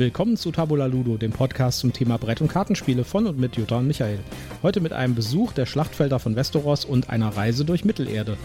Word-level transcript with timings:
Willkommen 0.00 0.38
zu 0.38 0.50
Tabula 0.50 0.86
Ludo, 0.86 1.18
dem 1.18 1.30
Podcast 1.30 1.80
zum 1.80 1.92
Thema 1.92 2.16
Brett- 2.16 2.40
und 2.40 2.48
Kartenspiele 2.48 3.04
von 3.04 3.26
und 3.26 3.38
mit 3.38 3.56
Jutta 3.56 3.76
und 3.76 3.86
Michael. 3.86 4.18
Heute 4.62 4.80
mit 4.80 4.94
einem 4.94 5.14
Besuch 5.14 5.52
der 5.52 5.66
Schlachtfelder 5.66 6.18
von 6.18 6.36
Westeros 6.36 6.86
und 6.86 7.10
einer 7.10 7.36
Reise 7.36 7.66
durch 7.66 7.84
Mittelerde. 7.84 8.38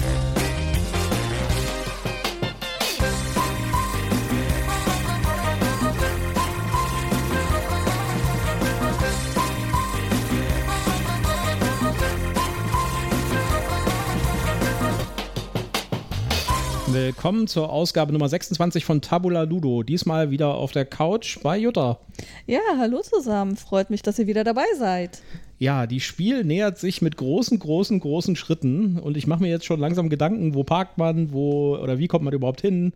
Willkommen 17.16 17.48
zur 17.48 17.72
Ausgabe 17.72 18.12
Nummer 18.12 18.28
26 18.28 18.84
von 18.84 19.00
Tabula 19.00 19.44
Ludo. 19.44 19.84
Diesmal 19.84 20.32
wieder 20.32 20.56
auf 20.56 20.74
der 20.74 20.84
Couch 20.84 21.40
bei 21.42 21.58
Jutta. 21.58 21.98
Ja, 22.46 22.60
hallo 22.78 23.02
zusammen. 23.02 23.56
Freut 23.56 23.90
mich, 23.90 24.02
dass 24.02 24.20
ihr 24.20 24.28
wieder 24.28 24.44
dabei 24.44 24.66
seid. 24.78 25.22
Ja, 25.58 25.88
die 25.88 26.02
Spiel 26.02 26.44
nähert 26.44 26.78
sich 26.78 27.02
mit 27.02 27.16
großen, 27.16 27.58
großen, 27.58 28.02
großen 28.02 28.36
Schritten 28.36 29.00
und 29.00 29.16
ich 29.16 29.28
mache 29.28 29.42
mir 29.42 29.50
jetzt 29.50 29.66
schon 29.66 29.80
langsam 29.80 30.10
Gedanken, 30.10 30.56
wo 30.56 30.66
parkt 30.66 30.98
man, 30.98 31.32
wo 31.32 31.78
oder 31.78 32.00
wie 32.00 32.08
kommt 32.08 32.26
man 32.26 32.34
überhaupt 32.34 32.60
hin, 32.60 32.92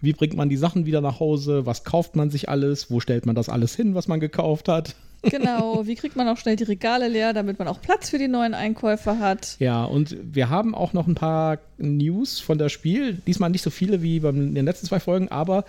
wie 0.00 0.12
bringt 0.12 0.36
man 0.36 0.48
die 0.48 0.56
Sachen 0.56 0.86
wieder 0.86 1.00
nach 1.00 1.18
Hause, 1.18 1.66
was 1.66 1.82
kauft 1.82 2.14
man 2.14 2.30
sich 2.30 2.48
alles, 2.48 2.92
wo 2.92 3.00
stellt 3.00 3.26
man 3.26 3.34
das 3.34 3.48
alles 3.48 3.74
hin, 3.74 3.96
was 3.96 4.06
man 4.06 4.20
gekauft 4.20 4.68
hat. 4.68 4.94
Genau, 5.30 5.86
wie 5.86 5.94
kriegt 5.94 6.16
man 6.16 6.28
auch 6.28 6.36
schnell 6.36 6.56
die 6.56 6.64
Regale 6.64 7.08
leer, 7.08 7.32
damit 7.32 7.58
man 7.58 7.68
auch 7.68 7.80
Platz 7.80 8.10
für 8.10 8.18
die 8.18 8.28
neuen 8.28 8.54
Einkäufe 8.54 9.18
hat. 9.18 9.56
Ja, 9.58 9.84
und 9.84 10.16
wir 10.22 10.50
haben 10.50 10.74
auch 10.74 10.92
noch 10.92 11.06
ein 11.06 11.14
paar 11.14 11.58
News 11.78 12.40
von 12.40 12.58
der 12.58 12.68
Spiel. 12.68 13.14
Diesmal 13.26 13.50
nicht 13.50 13.62
so 13.62 13.70
viele 13.70 14.02
wie 14.02 14.18
in 14.18 14.54
den 14.54 14.64
letzten 14.64 14.86
zwei 14.86 15.00
Folgen, 15.00 15.28
aber 15.28 15.64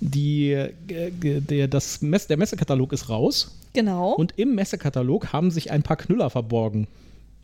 die, 0.00 0.52
äh, 0.52 0.70
der, 0.88 1.68
das 1.68 2.02
Mess, 2.02 2.26
der 2.26 2.36
Messekatalog 2.36 2.92
ist 2.92 3.08
raus. 3.08 3.56
Genau. 3.72 4.12
Und 4.12 4.34
im 4.36 4.54
Messekatalog 4.54 5.32
haben 5.32 5.50
sich 5.50 5.70
ein 5.70 5.82
paar 5.82 5.96
Knüller 5.96 6.30
verborgen. 6.30 6.86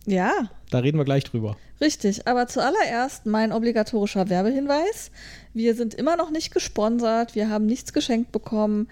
Ja. 0.07 0.49
Da 0.71 0.79
reden 0.79 0.99
wir 0.99 1.05
gleich 1.05 1.25
drüber. 1.25 1.57
Richtig, 1.81 2.27
aber 2.27 2.47
zuallererst 2.47 3.27
mein 3.27 3.53
obligatorischer 3.53 4.31
Werbehinweis. 4.31 5.11
Wir 5.53 5.75
sind 5.75 5.95
immer 5.95 6.17
noch 6.17 6.31
nicht 6.31 6.53
gesponsert, 6.55 7.35
wir 7.35 7.51
haben 7.51 7.67
nichts 7.67 7.93
geschenkt 7.93 8.33
bekommen. 8.33 8.89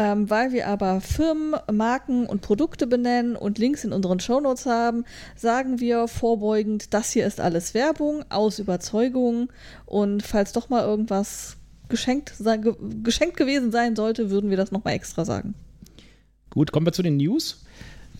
Ähm, 0.00 0.30
weil 0.30 0.50
wir 0.52 0.66
aber 0.66 1.02
Firmen, 1.02 1.54
Marken 1.70 2.24
und 2.24 2.40
Produkte 2.40 2.86
benennen 2.86 3.36
und 3.36 3.58
Links 3.58 3.84
in 3.84 3.92
unseren 3.92 4.18
Shownotes 4.18 4.64
haben, 4.64 5.04
sagen 5.36 5.78
wir 5.78 6.08
vorbeugend, 6.08 6.94
das 6.94 7.10
hier 7.10 7.26
ist 7.26 7.38
alles 7.38 7.74
Werbung 7.74 8.24
aus 8.30 8.58
Überzeugung. 8.60 9.52
Und 9.84 10.22
falls 10.22 10.54
doch 10.54 10.70
mal 10.70 10.84
irgendwas 10.84 11.58
geschenkt, 11.90 12.32
ge 12.38 12.74
geschenkt 13.02 13.36
gewesen 13.36 13.72
sein 13.72 13.94
sollte, 13.94 14.30
würden 14.30 14.48
wir 14.48 14.56
das 14.56 14.72
nochmal 14.72 14.94
extra 14.94 15.26
sagen. 15.26 15.54
Gut, 16.48 16.72
kommen 16.72 16.86
wir 16.86 16.94
zu 16.94 17.02
den 17.02 17.18
News. 17.18 17.66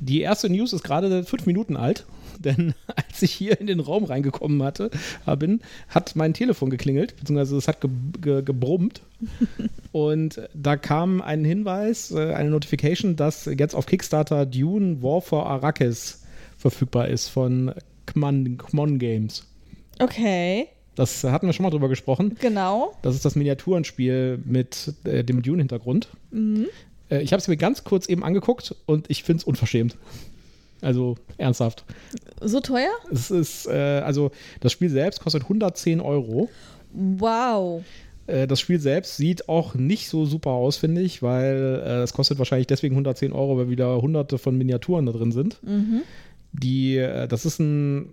Die 0.01 0.23
erste 0.23 0.48
News 0.48 0.73
ist 0.73 0.83
gerade 0.83 1.25
fünf 1.25 1.47
Minuten 1.47 1.77
alt, 1.77 2.06
denn 2.39 2.75
als 2.97 3.23
ich 3.23 3.33
hier 3.33 3.61
in 3.61 3.67
den 3.67 3.81
Raum 3.81 4.05
reingekommen 4.05 4.62
hatte, 4.62 4.91
bin, 5.39 5.61
hat 5.89 6.17
mein 6.17 6.34
Telefon 6.34 6.70
geklingelt, 6.70 7.17
beziehungsweise 7.17 7.56
es 7.56 7.69
hat 7.69 7.81
ge 7.81 7.91
ge 8.21 8.43
gebrummt. 8.43 9.03
Und 9.93 10.41
da 10.55 10.77
kam 10.77 11.21
ein 11.21 11.45
Hinweis, 11.45 12.11
äh, 12.11 12.33
eine 12.33 12.51
Notification, 12.51 13.17
dass 13.17 13.45
jetzt 13.45 13.75
auf 13.75 13.87
Kickstarter 13.87 14.47
Dune 14.47 15.03
War 15.03 15.21
for 15.21 15.47
Arrakis 15.47 16.23
verfügbar 16.56 17.09
ist 17.09 17.28
von 17.28 17.75
Kmon, 18.06 18.56
Kmon 18.59 18.98
Games. 18.98 19.47
Okay. 19.98 20.69
Das 20.95 21.25
hatten 21.25 21.47
wir 21.47 21.53
schon 21.53 21.62
mal 21.62 21.71
drüber 21.71 21.89
gesprochen. 21.89 22.37
Genau. 22.41 22.95
Das 23.03 23.15
ist 23.15 23.25
das 23.25 23.37
Miniaturenspiel 23.37 24.41
mit 24.45 24.93
äh, 25.05 25.25
dem 25.25 25.43
Dune-Hintergrund. 25.43 26.09
Mhm. 26.31 26.67
Äh, 27.11 27.22
ich 27.22 27.33
habe 27.33 27.41
es 27.41 27.48
mir 27.48 27.56
ganz 27.56 27.84
kurz 27.84 28.08
eben 28.08 28.25
angeguckt 28.25 28.75
und 28.86 29.11
ich 29.11 29.22
finde 29.22 29.41
es 29.41 29.44
unverschämt. 29.44 29.97
Also 30.83 31.16
ernsthaft. 31.36 31.84
So 32.41 32.60
teuer? 32.60 32.91
Es 33.10 33.31
ist, 33.31 33.66
äh, 33.66 34.00
also 34.04 34.31
das 34.60 34.72
Spiel 34.72 34.88
selbst 34.88 35.20
kostet 35.20 35.43
110 35.43 36.00
Euro. 36.00 36.49
Wow. 36.93 37.84
Äh, 38.26 38.47
das 38.47 38.60
Spiel 38.60 38.81
selbst 38.81 39.16
sieht 39.16 39.49
auch 39.49 39.75
nicht 39.75 40.09
so 40.09 40.25
super 40.25 40.50
aus, 40.50 40.76
finde 40.76 41.03
ich, 41.03 41.22
weil 41.22 41.82
äh, 41.84 42.03
es 42.03 42.12
kostet 42.12 42.38
wahrscheinlich 42.38 42.66
deswegen 42.66 42.94
110 42.94 43.32
Euro, 43.32 43.59
weil 43.59 43.69
wieder 43.69 44.00
hunderte 44.00 44.38
von 44.38 44.56
Miniaturen 44.56 45.06
da 45.06 45.12
drin 45.12 45.32
sind. 45.32 45.62
Mhm. 45.62 46.03
Die, 46.53 46.97
äh, 46.97 47.28
das 47.28 47.44
ist 47.44 47.59
ein 47.60 48.12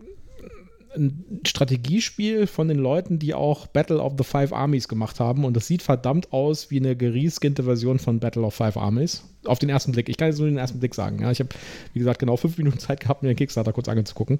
ein 0.98 1.42
Strategiespiel 1.46 2.48
von 2.48 2.68
den 2.68 2.78
Leuten, 2.78 3.20
die 3.20 3.34
auch 3.34 3.68
Battle 3.68 4.02
of 4.02 4.14
the 4.18 4.24
Five 4.24 4.54
Armies 4.54 4.88
gemacht 4.88 5.20
haben. 5.20 5.46
Und 5.46 5.56
das 5.56 5.68
sieht 5.68 5.82
verdammt 5.82 6.34
aus 6.34 6.72
wie 6.72 6.78
eine 6.78 6.96
gereskinnte 6.96 7.64
Version 7.64 8.00
von 8.00 8.20
Battle 8.20 8.44
of 8.44 8.54
Five 8.54 8.78
Armies. 8.78 9.24
Auf 9.46 9.60
den 9.60 9.70
ersten 9.70 9.92
Blick. 9.92 10.10
Ich 10.10 10.18
kann 10.18 10.28
jetzt 10.28 10.40
nur 10.40 10.48
den 10.48 10.58
ersten 10.58 10.80
Blick 10.80 10.96
sagen. 10.96 11.22
Ja, 11.22 11.32
ich 11.32 11.40
habe, 11.40 11.50
wie 11.94 12.00
gesagt, 12.00 12.20
genau 12.20 12.38
fünf 12.38 12.58
Minuten 12.58 12.80
Zeit 12.80 13.00
gehabt, 13.00 13.24
mir 13.24 13.30
den 13.30 13.38
Kickstarter 13.38 13.74
kurz 13.74 13.88
anzugucken. 13.88 14.40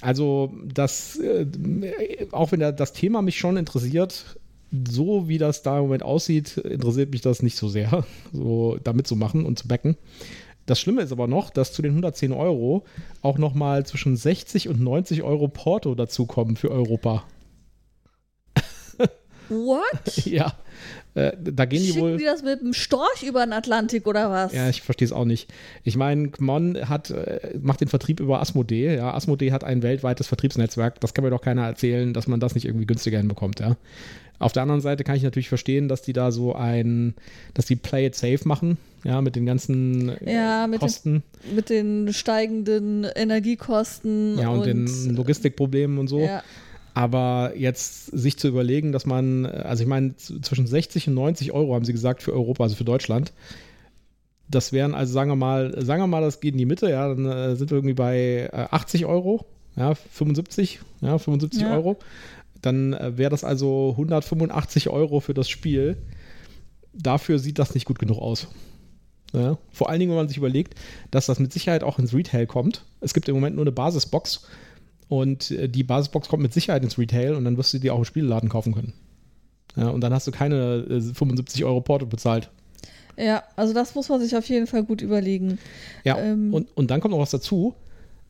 Also, 0.00 0.52
das, 0.64 1.18
äh, 1.18 1.46
auch 2.30 2.52
wenn 2.52 2.60
das 2.60 2.92
Thema 2.92 3.22
mich 3.22 3.38
schon 3.38 3.56
interessiert, 3.56 4.38
so 4.88 5.28
wie 5.28 5.38
das 5.38 5.62
da 5.62 5.78
im 5.78 5.84
Moment 5.84 6.02
aussieht, 6.02 6.56
interessiert 6.58 7.10
mich 7.10 7.20
das 7.20 7.42
nicht 7.42 7.56
so 7.56 7.68
sehr, 7.68 8.04
so 8.32 8.78
damit 8.82 9.06
zu 9.06 9.16
machen 9.16 9.46
und 9.46 9.58
zu 9.58 9.68
backen. 9.68 9.96
Das 10.66 10.80
Schlimme 10.80 11.02
ist 11.02 11.12
aber 11.12 11.26
noch, 11.26 11.50
dass 11.50 11.72
zu 11.72 11.82
den 11.82 11.92
110 11.92 12.32
Euro 12.32 12.84
auch 13.22 13.38
nochmal 13.38 13.84
zwischen 13.86 14.16
60 14.16 14.68
und 14.68 14.80
90 14.80 15.22
Euro 15.22 15.48
Porto 15.48 15.94
dazukommen 15.94 16.56
für 16.56 16.70
Europa. 16.70 17.24
What? 19.48 20.16
ja. 20.24 20.54
Äh, 21.14 21.32
da 21.40 21.64
gehen 21.64 21.82
Schicken 21.82 21.94
die 21.94 22.00
wohl. 22.00 22.16
die 22.16 22.24
das 22.24 22.42
mit 22.42 22.60
dem 22.60 22.72
Storch 22.72 23.22
über 23.22 23.44
den 23.44 23.52
Atlantik 23.52 24.06
oder 24.06 24.30
was? 24.30 24.52
Ja, 24.52 24.68
ich 24.68 24.82
verstehe 24.82 25.06
es 25.06 25.12
auch 25.12 25.24
nicht. 25.24 25.52
Ich 25.84 25.96
meine, 25.96 26.30
Mon 26.38 26.88
hat, 26.88 27.10
äh, 27.10 27.56
macht 27.60 27.80
den 27.80 27.88
Vertrieb 27.88 28.20
über 28.20 28.40
Asmodee. 28.40 28.96
Ja, 28.96 29.14
Asmodee 29.14 29.52
hat 29.52 29.62
ein 29.62 29.82
weltweites 29.82 30.26
Vertriebsnetzwerk. 30.26 31.00
Das 31.00 31.14
kann 31.14 31.24
mir 31.24 31.30
doch 31.30 31.42
keiner 31.42 31.66
erzählen, 31.66 32.12
dass 32.12 32.26
man 32.26 32.40
das 32.40 32.54
nicht 32.54 32.64
irgendwie 32.64 32.86
günstiger 32.86 33.18
hinbekommt, 33.18 33.60
ja. 33.60 33.76
Auf 34.38 34.52
der 34.52 34.62
anderen 34.62 34.80
Seite 34.80 35.04
kann 35.04 35.16
ich 35.16 35.22
natürlich 35.22 35.48
verstehen, 35.48 35.88
dass 35.88 36.02
die 36.02 36.12
da 36.12 36.32
so 36.32 36.54
ein, 36.54 37.14
dass 37.54 37.66
die 37.66 37.76
Play 37.76 38.06
it 38.06 38.14
safe 38.14 38.40
machen, 38.44 38.78
ja, 39.04 39.20
mit 39.20 39.36
den 39.36 39.46
ganzen 39.46 40.08
äh, 40.08 40.34
ja, 40.34 40.66
mit 40.66 40.80
Kosten. 40.80 41.22
Den, 41.44 41.54
mit 41.54 41.70
den 41.70 42.12
steigenden 42.12 43.04
Energiekosten. 43.04 44.38
Ja, 44.38 44.48
und, 44.48 44.60
und 44.60 44.66
den 44.66 45.16
Logistikproblemen 45.16 45.98
und 45.98 46.08
so. 46.08 46.20
Ja. 46.20 46.42
Aber 46.94 47.52
jetzt 47.56 48.06
sich 48.06 48.38
zu 48.38 48.48
überlegen, 48.48 48.92
dass 48.92 49.04
man, 49.04 49.46
also 49.46 49.82
ich 49.82 49.88
meine, 49.88 50.16
zwischen 50.16 50.66
60 50.66 51.08
und 51.08 51.14
90 51.14 51.52
Euro 51.52 51.74
haben 51.74 51.84
sie 51.84 51.92
gesagt 51.92 52.22
für 52.22 52.32
Europa, 52.32 52.64
also 52.64 52.76
für 52.76 52.84
Deutschland. 52.84 53.32
Das 54.48 54.72
wären 54.72 54.94
also, 54.94 55.12
sagen 55.12 55.30
wir 55.30 55.36
mal, 55.36 55.74
sagen 55.84 56.02
wir 56.02 56.06
mal, 56.06 56.20
das 56.20 56.40
geht 56.40 56.54
in 56.54 56.58
die 56.58 56.66
Mitte, 56.66 56.88
ja, 56.90 57.08
dann 57.08 57.24
äh, 57.24 57.56
sind 57.56 57.70
wir 57.70 57.78
irgendwie 57.78 57.94
bei 57.94 58.48
äh, 58.52 58.66
80 58.70 59.06
Euro, 59.06 59.44
ja, 59.74 59.94
75, 59.94 60.80
ja, 61.00 61.18
75 61.18 61.62
ja. 61.62 61.74
Euro 61.74 61.98
dann 62.64 62.92
äh, 62.92 63.16
wäre 63.16 63.30
das 63.30 63.44
also 63.44 63.90
185 63.92 64.88
Euro 64.88 65.20
für 65.20 65.34
das 65.34 65.48
Spiel. 65.48 65.96
Dafür 66.92 67.38
sieht 67.38 67.58
das 67.58 67.74
nicht 67.74 67.86
gut 67.86 67.98
genug 67.98 68.18
aus. 68.18 68.48
Ja? 69.32 69.58
Vor 69.70 69.90
allen 69.90 70.00
Dingen, 70.00 70.10
wenn 70.10 70.18
man 70.18 70.28
sich 70.28 70.36
überlegt, 70.36 70.74
dass 71.10 71.26
das 71.26 71.40
mit 71.40 71.52
Sicherheit 71.52 71.82
auch 71.82 71.98
ins 71.98 72.14
Retail 72.14 72.46
kommt. 72.46 72.84
Es 73.00 73.14
gibt 73.14 73.28
im 73.28 73.34
Moment 73.34 73.56
nur 73.56 73.64
eine 73.64 73.72
Basisbox 73.72 74.46
und 75.08 75.50
äh, 75.50 75.68
die 75.68 75.84
Basisbox 75.84 76.28
kommt 76.28 76.42
mit 76.42 76.54
Sicherheit 76.54 76.84
ins 76.84 76.98
Retail 76.98 77.34
und 77.34 77.44
dann 77.44 77.56
wirst 77.56 77.74
du 77.74 77.78
die 77.78 77.90
auch 77.90 77.98
im 77.98 78.04
Spieleladen 78.04 78.48
kaufen 78.48 78.74
können. 78.74 78.94
Ja, 79.76 79.88
und 79.88 80.00
dann 80.02 80.14
hast 80.14 80.26
du 80.26 80.30
keine 80.30 81.00
75 81.00 81.60
äh, 81.60 81.64
Euro 81.64 81.80
Porto 81.80 82.06
bezahlt. 82.06 82.50
Ja, 83.16 83.44
also 83.56 83.74
das 83.74 83.94
muss 83.94 84.08
man 84.08 84.20
sich 84.20 84.36
auf 84.36 84.48
jeden 84.48 84.66
Fall 84.66 84.84
gut 84.84 85.02
überlegen. 85.02 85.58
Ja, 86.04 86.18
ähm, 86.18 86.52
und, 86.54 86.68
und 86.76 86.90
dann 86.90 87.00
kommt 87.00 87.12
noch 87.12 87.20
was 87.20 87.30
dazu 87.30 87.74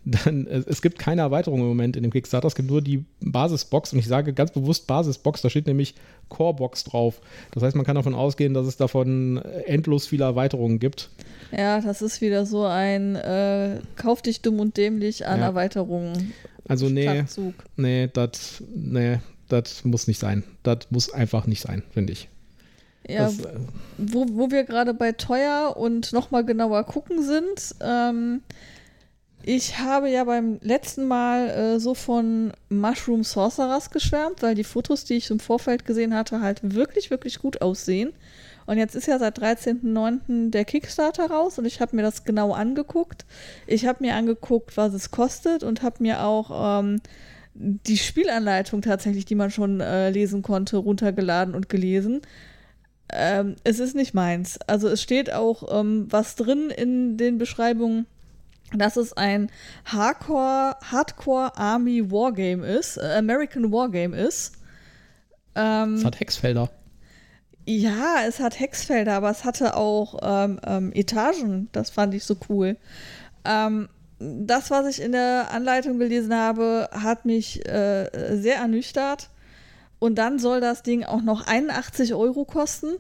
dann, 0.05 0.47
es 0.47 0.83
gibt 0.83 0.99
keine 0.99 1.23
Erweiterung 1.23 1.61
im 1.61 1.67
Moment 1.67 1.97
in 1.97 2.03
dem 2.03 2.13
Kickstarter, 2.13 2.47
es 2.47 2.55
gibt 2.55 2.69
nur 2.71 2.83
die 2.83 3.05
Basisbox 3.21 3.93
und 3.93 3.99
ich 3.99 4.07
sage 4.07 4.33
ganz 4.33 4.53
bewusst 4.53 4.87
Basisbox, 4.87 5.43
da 5.43 5.51
steht 5.51 5.67
nämlich 5.67 5.95
Corebox 6.29 6.85
drauf. 6.85 7.21
Das 7.53 7.63
heißt, 7.63 7.77
man 7.77 7.87
kann 7.87 7.97
davon 7.97 8.15
ausgehen, 8.15 8.55
dass 8.55 8.67
es 8.67 8.77
davon 8.77 9.39
endlos 9.67 10.07
viele 10.07 10.25
Erweiterungen 10.25 10.79
gibt. 10.79 11.11
Ja, 11.57 11.81
das 11.81 12.03
ist 12.03 12.21
wieder 12.21 12.47
so 12.47 12.65
ein 12.65 13.17
äh, 13.17 13.79
Kauf 13.97 14.23
dich 14.23 14.43
dumm 14.43 14.61
und 14.61 14.77
dämlich 14.77 15.27
an 15.27 15.41
ja. 15.41 15.47
Erweiterungen. 15.47 16.33
Also 16.67 16.89
nee, 16.89 17.25
nee, 17.77 18.09
das 18.13 18.63
nee, 18.75 19.19
muss 19.85 20.07
nicht 20.07 20.19
sein. 20.19 20.45
Das 20.63 20.79
muss 20.91 21.13
einfach 21.13 21.47
nicht 21.47 21.61
sein, 21.61 21.83
finde 21.93 22.15
ich. 22.15 22.29
Ja, 23.07 23.25
das, 23.25 23.41
äh, 23.41 23.59
wo, 23.99 24.27
wo 24.31 24.51
wir 24.51 24.65
gerade 24.65 24.95
bei 24.95 25.13
teuer 25.13 25.75
und 25.77 26.13
nochmal 26.13 26.45
genauer 26.45 26.85
gucken 26.85 27.23
sind, 27.23 27.75
ähm, 27.83 28.41
ich 29.47 29.79
habe 29.79 30.09
ja 30.09 30.25
beim 30.25 30.59
letzten 30.63 31.07
Mal 31.07 31.51
äh, 31.51 31.81
so 31.81 31.95
von 31.95 32.53
Mushroom 32.71 33.25
Sorcerers 33.25 33.91
geschwärmt, 33.91 34.43
weil 34.43 34.55
die 34.55 34.65
Fotos, 34.65 35.05
die 35.05 35.15
ich 35.15 35.31
im 35.31 35.39
Vorfeld 35.39 35.85
gesehen 35.85 36.15
hatte, 36.15 36.41
halt 36.41 36.75
wirklich, 36.75 37.11
wirklich 37.11 37.39
gut 37.41 37.61
aussehen. 37.61 38.15
Und 38.67 38.79
jetzt 38.79 38.95
ist 38.95 39.07
ja 39.07 39.19
seit 39.19 39.39
13.09. 39.39 40.51
der 40.51 40.65
Kickstarter 40.65 41.27
raus 41.27 41.59
und 41.59 41.67
ich 41.67 41.83
habe 41.83 41.95
mir 41.95 42.01
das 42.01 42.25
genau 42.25 42.53
angeguckt. 42.53 43.27
Ich 43.67 43.85
habe 43.85 44.03
mir 44.03 44.15
angeguckt, 44.15 44.79
was 44.79 44.95
es 44.95 45.11
kostet 45.11 45.63
und 45.63 45.83
habe 45.83 46.03
mir 46.03 46.25
auch 46.25 46.81
ähm, 46.81 47.01
die 47.53 47.99
Spielanleitung 47.99 48.81
tatsächlich, 48.81 49.27
die 49.27 49.35
man 49.35 49.51
schon 49.51 49.81
äh, 49.81 50.09
lesen 50.09 50.41
konnte, 50.41 50.79
runtergeladen 50.79 51.55
und 51.55 51.69
gelesen. 51.69 52.23
Ähm, 53.13 53.57
es 53.65 53.79
ist 53.79 53.95
nicht 53.95 54.15
meins. 54.15 54.59
Also 54.67 54.89
es 54.89 55.03
steht 55.03 55.31
auch 55.31 55.81
ähm, 55.81 56.07
was 56.09 56.35
drin 56.35 56.71
in 56.71 57.19
den 57.19 57.37
Beschreibungen, 57.37 58.07
dass 58.77 58.97
es 58.97 59.13
ein 59.15 59.51
Hardcore, 59.85 60.77
Hardcore 60.83 61.57
Army 61.57 62.11
Wargame 62.11 62.67
ist, 62.67 62.97
äh, 62.97 63.17
American 63.17 63.73
Wargame 63.73 64.17
ist. 64.17 64.53
Ähm, 65.55 65.95
es 65.95 66.05
hat 66.05 66.21
Hexfelder. 66.21 66.71
Ja, 67.67 68.17
es 68.27 68.41
hat 68.41 68.59
Hexfelder, 68.61 69.15
aber 69.15 69.31
es 69.31 69.45
hatte 69.45 69.77
auch 69.77 70.19
ähm, 70.23 70.61
ähm, 70.67 70.93
Etagen. 70.93 71.69
Das 71.73 71.91
fand 71.91 72.13
ich 72.15 72.25
so 72.25 72.37
cool. 72.49 72.77
Ähm, 73.45 73.89
das, 74.19 74.71
was 74.71 74.87
ich 74.87 75.03
in 75.03 75.13
der 75.13 75.51
Anleitung 75.51 75.99
gelesen 75.99 76.35
habe, 76.35 76.89
hat 76.93 77.25
mich 77.25 77.67
äh, 77.67 78.37
sehr 78.37 78.57
ernüchtert. 78.57 79.31
Und 79.99 80.17
dann 80.17 80.39
soll 80.39 80.61
das 80.61 80.83
Ding 80.83 81.05
auch 81.05 81.23
noch 81.23 81.47
81 81.47 82.15
Euro 82.15 82.45
kosten. 82.45 82.97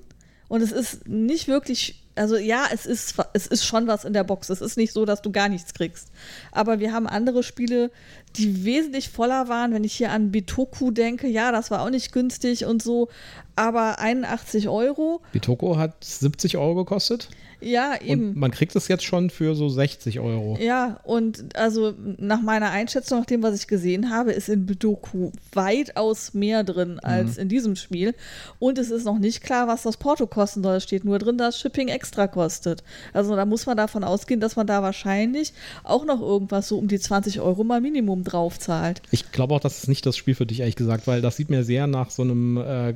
Und 0.48 0.62
es 0.62 0.72
ist 0.72 1.06
nicht 1.08 1.48
wirklich 1.48 2.03
also 2.16 2.36
ja, 2.36 2.66
es 2.72 2.86
ist, 2.86 3.14
es 3.32 3.46
ist 3.46 3.64
schon 3.64 3.86
was 3.86 4.04
in 4.04 4.12
der 4.12 4.24
Box. 4.24 4.50
Es 4.50 4.60
ist 4.60 4.76
nicht 4.76 4.92
so, 4.92 5.04
dass 5.04 5.22
du 5.22 5.32
gar 5.32 5.48
nichts 5.48 5.74
kriegst. 5.74 6.08
Aber 6.52 6.78
wir 6.78 6.92
haben 6.92 7.06
andere 7.06 7.42
Spiele, 7.42 7.90
die 8.36 8.64
wesentlich 8.64 9.08
voller 9.08 9.48
waren. 9.48 9.72
Wenn 9.72 9.84
ich 9.84 9.94
hier 9.94 10.10
an 10.12 10.30
Bitoku 10.30 10.90
denke, 10.90 11.26
ja, 11.26 11.52
das 11.52 11.70
war 11.70 11.82
auch 11.82 11.90
nicht 11.90 12.12
günstig 12.12 12.66
und 12.66 12.82
so. 12.82 13.08
Aber 13.56 13.98
81 13.98 14.68
Euro. 14.68 15.22
Bitoku 15.32 15.76
hat 15.76 16.04
70 16.04 16.56
Euro 16.56 16.76
gekostet. 16.76 17.28
Ja, 17.64 17.94
eben. 18.00 18.30
Und 18.30 18.36
man 18.36 18.50
kriegt 18.50 18.76
es 18.76 18.88
jetzt 18.88 19.04
schon 19.04 19.30
für 19.30 19.54
so 19.54 19.68
60 19.68 20.20
Euro. 20.20 20.58
Ja, 20.60 21.00
und 21.04 21.56
also 21.56 21.94
nach 22.18 22.42
meiner 22.42 22.70
Einschätzung, 22.70 23.20
nach 23.20 23.26
dem, 23.26 23.42
was 23.42 23.58
ich 23.58 23.66
gesehen 23.66 24.10
habe, 24.10 24.32
ist 24.32 24.48
in 24.48 24.66
Bedoku 24.66 25.32
weitaus 25.52 26.34
mehr 26.34 26.62
drin 26.62 27.00
als 27.00 27.36
mhm. 27.36 27.42
in 27.42 27.48
diesem 27.48 27.76
Spiel. 27.76 28.14
Und 28.58 28.78
es 28.78 28.90
ist 28.90 29.04
noch 29.04 29.18
nicht 29.18 29.42
klar, 29.42 29.66
was 29.66 29.82
das 29.82 29.96
Porto 29.96 30.26
kosten 30.26 30.62
soll. 30.62 30.76
Es 30.76 30.84
steht 30.84 31.04
nur 31.04 31.18
drin, 31.18 31.38
dass 31.38 31.58
Shipping 31.58 31.88
extra 31.88 32.26
kostet. 32.26 32.84
Also 33.12 33.34
da 33.34 33.46
muss 33.46 33.66
man 33.66 33.76
davon 33.76 34.04
ausgehen, 34.04 34.40
dass 34.40 34.56
man 34.56 34.66
da 34.66 34.82
wahrscheinlich 34.82 35.52
auch 35.82 36.04
noch 36.04 36.20
irgendwas 36.20 36.68
so 36.68 36.78
um 36.78 36.88
die 36.88 37.00
20 37.00 37.40
Euro 37.40 37.64
mal 37.64 37.80
Minimum 37.80 38.24
drauf 38.24 38.58
zahlt. 38.58 39.00
Ich 39.10 39.32
glaube 39.32 39.54
auch, 39.54 39.60
das 39.60 39.78
ist 39.78 39.88
nicht 39.88 40.04
das 40.04 40.16
Spiel 40.16 40.34
für 40.34 40.46
dich, 40.46 40.60
ehrlich 40.60 40.76
gesagt, 40.76 41.06
weil 41.06 41.22
das 41.22 41.36
sieht 41.36 41.50
mir 41.50 41.64
sehr 41.64 41.86
nach 41.86 42.10
so 42.10 42.22
einem 42.22 42.58
äh, 42.58 42.94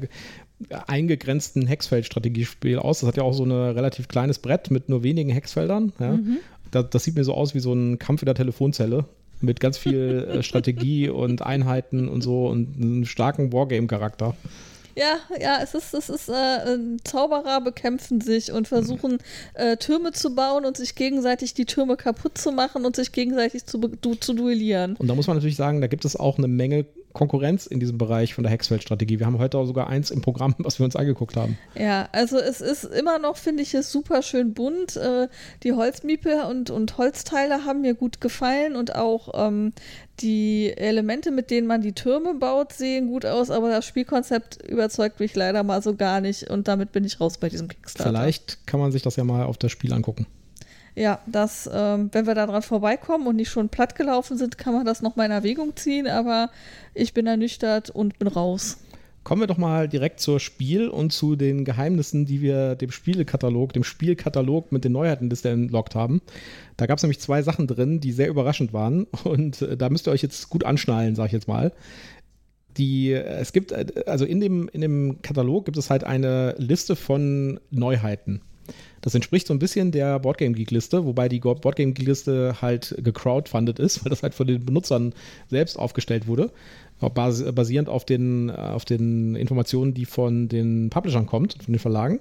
eingegrenzten 0.86 1.66
Hexfeld-Strategiespiel 1.66 2.78
aus. 2.78 3.00
Das 3.00 3.08
hat 3.08 3.16
ja 3.16 3.22
auch 3.22 3.32
so 3.32 3.44
ein 3.44 3.52
relativ 3.52 4.08
kleines 4.08 4.38
Brett 4.38 4.70
mit 4.70 4.88
nur 4.88 5.02
wenigen 5.02 5.30
Hexfeldern. 5.30 5.92
Ja. 5.98 6.12
Mhm. 6.12 6.38
Das, 6.70 6.90
das, 6.90 7.04
sieht 7.04 7.14
mir 7.14 7.24
so 7.24 7.34
aus 7.34 7.54
wie 7.54 7.60
so 7.60 7.72
ein 7.72 7.98
Kampf 7.98 8.22
in 8.22 8.26
der 8.26 8.34
Telefonzelle 8.34 9.04
mit 9.40 9.60
ganz 9.60 9.78
viel 9.78 10.28
äh, 10.30 10.42
Strategie 10.42 11.08
und 11.08 11.42
Einheiten 11.42 12.08
und 12.08 12.22
so 12.22 12.48
und 12.48 12.76
einem 12.76 13.04
starken 13.04 13.52
Wargame-Charakter. 13.52 14.34
Ja, 14.98 15.18
ja, 15.40 15.60
es 15.62 15.74
ist, 15.74 15.94
es 15.94 16.08
ist 16.08 16.28
äh, 16.28 16.78
Zauberer 17.04 17.60
bekämpfen 17.60 18.20
sich 18.20 18.50
und 18.50 18.66
versuchen 18.66 19.18
äh, 19.54 19.76
Türme 19.76 20.10
zu 20.10 20.34
bauen 20.34 20.64
und 20.64 20.76
sich 20.76 20.96
gegenseitig 20.96 21.54
die 21.54 21.66
Türme 21.66 21.96
kaputt 21.96 22.36
zu 22.36 22.50
machen 22.50 22.84
und 22.84 22.96
sich 22.96 23.12
gegenseitig 23.12 23.64
zu, 23.64 23.78
du, 23.78 24.16
zu 24.16 24.34
duellieren. 24.34 24.96
Und 24.96 25.06
da 25.06 25.14
muss 25.14 25.28
man 25.28 25.36
natürlich 25.36 25.54
sagen, 25.54 25.80
da 25.80 25.86
gibt 25.86 26.04
es 26.04 26.16
auch 26.16 26.36
eine 26.36 26.48
Menge 26.48 26.84
Konkurrenz 27.12 27.66
in 27.66 27.80
diesem 27.80 27.98
Bereich 27.98 28.34
von 28.34 28.44
der 28.44 28.52
Hexfeld-Strategie. 28.52 29.18
Wir 29.18 29.26
haben 29.26 29.38
heute 29.38 29.58
auch 29.58 29.66
sogar 29.66 29.88
eins 29.88 30.10
im 30.10 30.20
Programm, 30.20 30.54
was 30.58 30.78
wir 30.78 30.84
uns 30.84 30.96
angeguckt 30.96 31.36
haben. 31.36 31.58
Ja, 31.74 32.08
also 32.12 32.38
es 32.38 32.60
ist 32.60 32.84
immer 32.84 33.18
noch, 33.18 33.36
finde 33.36 33.62
ich, 33.62 33.74
es 33.74 33.90
super 33.90 34.22
schön 34.22 34.54
bunt. 34.54 34.96
Äh, 34.96 35.28
die 35.62 35.72
Holzmiepe 35.72 36.46
und, 36.46 36.70
und 36.70 36.98
Holzteile 36.98 37.64
haben 37.64 37.80
mir 37.80 37.94
gut 37.94 38.20
gefallen 38.20 38.76
und 38.76 38.94
auch 38.94 39.30
ähm, 39.34 39.72
die 40.20 40.72
Elemente, 40.76 41.30
mit 41.30 41.50
denen 41.50 41.66
man 41.66 41.80
die 41.80 41.92
Türme 41.92 42.34
baut, 42.34 42.72
sehen 42.72 43.08
gut 43.08 43.24
aus, 43.24 43.50
aber 43.50 43.70
das 43.70 43.86
Spielkonzept 43.86 44.62
überzeugt 44.68 45.20
mich 45.20 45.34
leider 45.34 45.62
mal 45.62 45.82
so 45.82 45.94
gar 45.94 46.20
nicht 46.20 46.50
und 46.50 46.68
damit 46.68 46.92
bin 46.92 47.04
ich 47.04 47.20
raus 47.20 47.38
bei 47.38 47.48
diesem 47.48 47.68
Kickstarter. 47.68 48.10
Vielleicht 48.10 48.66
kann 48.66 48.80
man 48.80 48.92
sich 48.92 49.02
das 49.02 49.16
ja 49.16 49.24
mal 49.24 49.44
auf 49.44 49.58
das 49.58 49.72
Spiel 49.72 49.92
angucken. 49.92 50.26
Ja, 50.98 51.20
das, 51.26 51.70
ähm, 51.72 52.08
wenn 52.10 52.26
wir 52.26 52.34
daran 52.34 52.60
vorbeikommen 52.60 53.28
und 53.28 53.36
nicht 53.36 53.50
schon 53.50 53.68
platt 53.68 53.94
gelaufen 53.94 54.36
sind, 54.36 54.58
kann 54.58 54.74
man 54.74 54.84
das 54.84 55.00
noch 55.00 55.14
mal 55.14 55.26
in 55.26 55.30
Erwägung 55.30 55.76
ziehen, 55.76 56.08
aber 56.08 56.50
ich 56.92 57.14
bin 57.14 57.28
ernüchtert 57.28 57.88
und 57.88 58.18
bin 58.18 58.26
raus. 58.26 58.78
Kommen 59.22 59.42
wir 59.42 59.46
doch 59.46 59.58
mal 59.58 59.88
direkt 59.88 60.18
zur 60.18 60.40
Spiel 60.40 60.88
und 60.88 61.12
zu 61.12 61.36
den 61.36 61.64
Geheimnissen, 61.64 62.26
die 62.26 62.40
wir 62.40 62.74
dem 62.74 62.90
Spielekatalog, 62.90 63.72
dem 63.74 63.84
Spielkatalog 63.84 64.72
mit 64.72 64.82
den 64.82 64.90
Neuheiten 64.90 65.30
des 65.30 65.44
entlockt 65.44 65.94
haben. 65.94 66.20
Da 66.76 66.86
gab 66.86 66.96
es 66.96 67.04
nämlich 67.04 67.20
zwei 67.20 67.42
Sachen 67.42 67.68
drin, 67.68 68.00
die 68.00 68.10
sehr 68.10 68.28
überraschend 68.28 68.72
waren 68.72 69.04
und 69.22 69.62
äh, 69.62 69.76
da 69.76 69.90
müsst 69.90 70.08
ihr 70.08 70.10
euch 70.10 70.22
jetzt 70.22 70.50
gut 70.50 70.64
anschnallen, 70.64 71.14
sag 71.14 71.26
ich 71.26 71.32
jetzt 71.32 71.46
mal. 71.46 71.72
Die, 72.76 73.12
äh, 73.12 73.22
es 73.22 73.52
gibt, 73.52 73.70
äh, 73.70 73.86
also 74.06 74.24
in 74.24 74.40
dem, 74.40 74.68
in 74.72 74.80
dem 74.80 75.22
Katalog 75.22 75.64
gibt 75.64 75.76
es 75.76 75.90
halt 75.90 76.02
eine 76.02 76.56
Liste 76.58 76.96
von 76.96 77.60
Neuheiten. 77.70 78.40
Das 79.00 79.14
entspricht 79.14 79.46
so 79.46 79.54
ein 79.54 79.58
bisschen 79.58 79.92
der 79.92 80.18
Boardgame 80.18 80.52
Geek 80.52 80.70
Liste, 80.70 81.04
wobei 81.04 81.28
die 81.28 81.40
Boardgame 81.40 81.92
Geek 81.92 82.06
Liste 82.06 82.56
halt 82.60 82.94
gecrowdfundet 82.98 83.78
ist, 83.78 84.04
weil 84.04 84.10
das 84.10 84.22
halt 84.22 84.34
von 84.34 84.46
den 84.46 84.64
Benutzern 84.64 85.14
selbst 85.48 85.78
aufgestellt 85.78 86.26
wurde, 86.26 86.50
basierend 87.00 87.88
auf 87.88 88.04
den, 88.04 88.50
auf 88.50 88.84
den 88.84 89.36
Informationen, 89.36 89.94
die 89.94 90.04
von 90.04 90.48
den 90.48 90.90
Publishern 90.90 91.26
kommt, 91.26 91.62
von 91.62 91.72
den 91.72 91.78
Verlagen. 91.78 92.20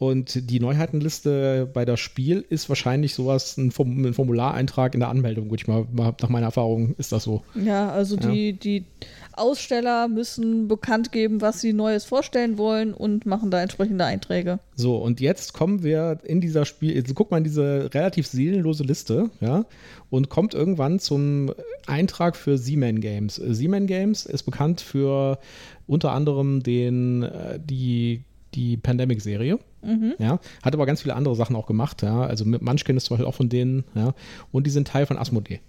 Und 0.00 0.48
die 0.50 0.60
Neuheitenliste 0.60 1.68
bei 1.70 1.84
das 1.84 2.00
Spiel 2.00 2.42
ist 2.48 2.70
wahrscheinlich 2.70 3.12
sowas, 3.12 3.58
ein, 3.58 3.70
Formulareintrag 3.70 4.94
in 4.94 5.00
der 5.00 5.10
Anmeldung, 5.10 5.50
würde 5.50 5.60
ich 5.60 5.68
mal, 5.68 5.86
nach 5.92 6.30
meiner 6.30 6.46
Erfahrung 6.46 6.94
ist 6.96 7.12
das 7.12 7.24
so. 7.24 7.42
Ja, 7.54 7.90
also 7.90 8.16
ja. 8.16 8.30
die, 8.30 8.54
die 8.54 8.86
Aussteller 9.34 10.08
müssen 10.08 10.68
bekannt 10.68 11.12
geben, 11.12 11.42
was 11.42 11.60
sie 11.60 11.74
Neues 11.74 12.06
vorstellen 12.06 12.56
wollen 12.56 12.94
und 12.94 13.26
machen 13.26 13.50
da 13.50 13.60
entsprechende 13.60 14.06
Einträge. 14.06 14.60
So, 14.74 14.96
und 14.96 15.20
jetzt 15.20 15.52
kommen 15.52 15.82
wir 15.82 16.20
in 16.24 16.40
dieser 16.40 16.64
Spiel, 16.64 16.94
jetzt 16.94 17.14
guckt 17.14 17.30
man 17.30 17.44
diese 17.44 17.90
relativ 17.92 18.26
seelenlose 18.26 18.84
Liste, 18.84 19.28
ja, 19.42 19.66
und 20.08 20.30
kommt 20.30 20.54
irgendwann 20.54 20.98
zum 20.98 21.52
Eintrag 21.86 22.36
für 22.36 22.58
Z-Man 22.58 23.02
Games. 23.02 23.34
Z-Man 23.34 23.86
Games 23.86 24.24
ist 24.24 24.44
bekannt 24.44 24.80
für 24.80 25.38
unter 25.86 26.12
anderem 26.12 26.62
den, 26.62 27.22
äh, 27.24 27.60
die 27.62 28.24
die 28.54 28.76
Pandemic-Serie. 28.76 29.58
Mhm. 29.82 30.14
Ja, 30.18 30.40
hat 30.62 30.74
aber 30.74 30.86
ganz 30.86 31.02
viele 31.02 31.14
andere 31.14 31.36
Sachen 31.36 31.56
auch 31.56 31.66
gemacht. 31.66 32.02
Ja, 32.02 32.22
also 32.22 32.44
Munchkin 32.44 32.96
ist 32.96 33.06
zum 33.06 33.16
Beispiel 33.16 33.28
auch 33.28 33.34
von 33.34 33.48
denen. 33.48 33.84
Ja, 33.94 34.14
und 34.52 34.66
die 34.66 34.70
sind 34.70 34.88
Teil 34.88 35.06
von 35.06 35.18
Asmodee. 35.18 35.60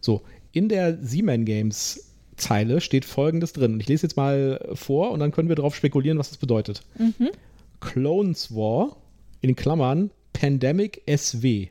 So, 0.00 0.22
in 0.52 0.68
der 0.68 0.98
Seaman 1.02 1.44
Games 1.44 2.12
Zeile 2.36 2.80
steht 2.80 3.04
folgendes 3.04 3.52
drin. 3.52 3.74
Und 3.74 3.80
ich 3.80 3.88
lese 3.88 4.06
jetzt 4.06 4.16
mal 4.16 4.60
vor 4.74 5.10
und 5.10 5.20
dann 5.20 5.32
können 5.32 5.48
wir 5.48 5.56
darauf 5.56 5.74
spekulieren, 5.74 6.18
was 6.18 6.28
das 6.28 6.38
bedeutet. 6.38 6.82
Mhm. 6.98 7.30
Clones 7.80 8.54
War, 8.54 8.96
in 9.40 9.56
Klammern, 9.56 10.10
Pandemic 10.32 11.02
SW, 11.08 11.68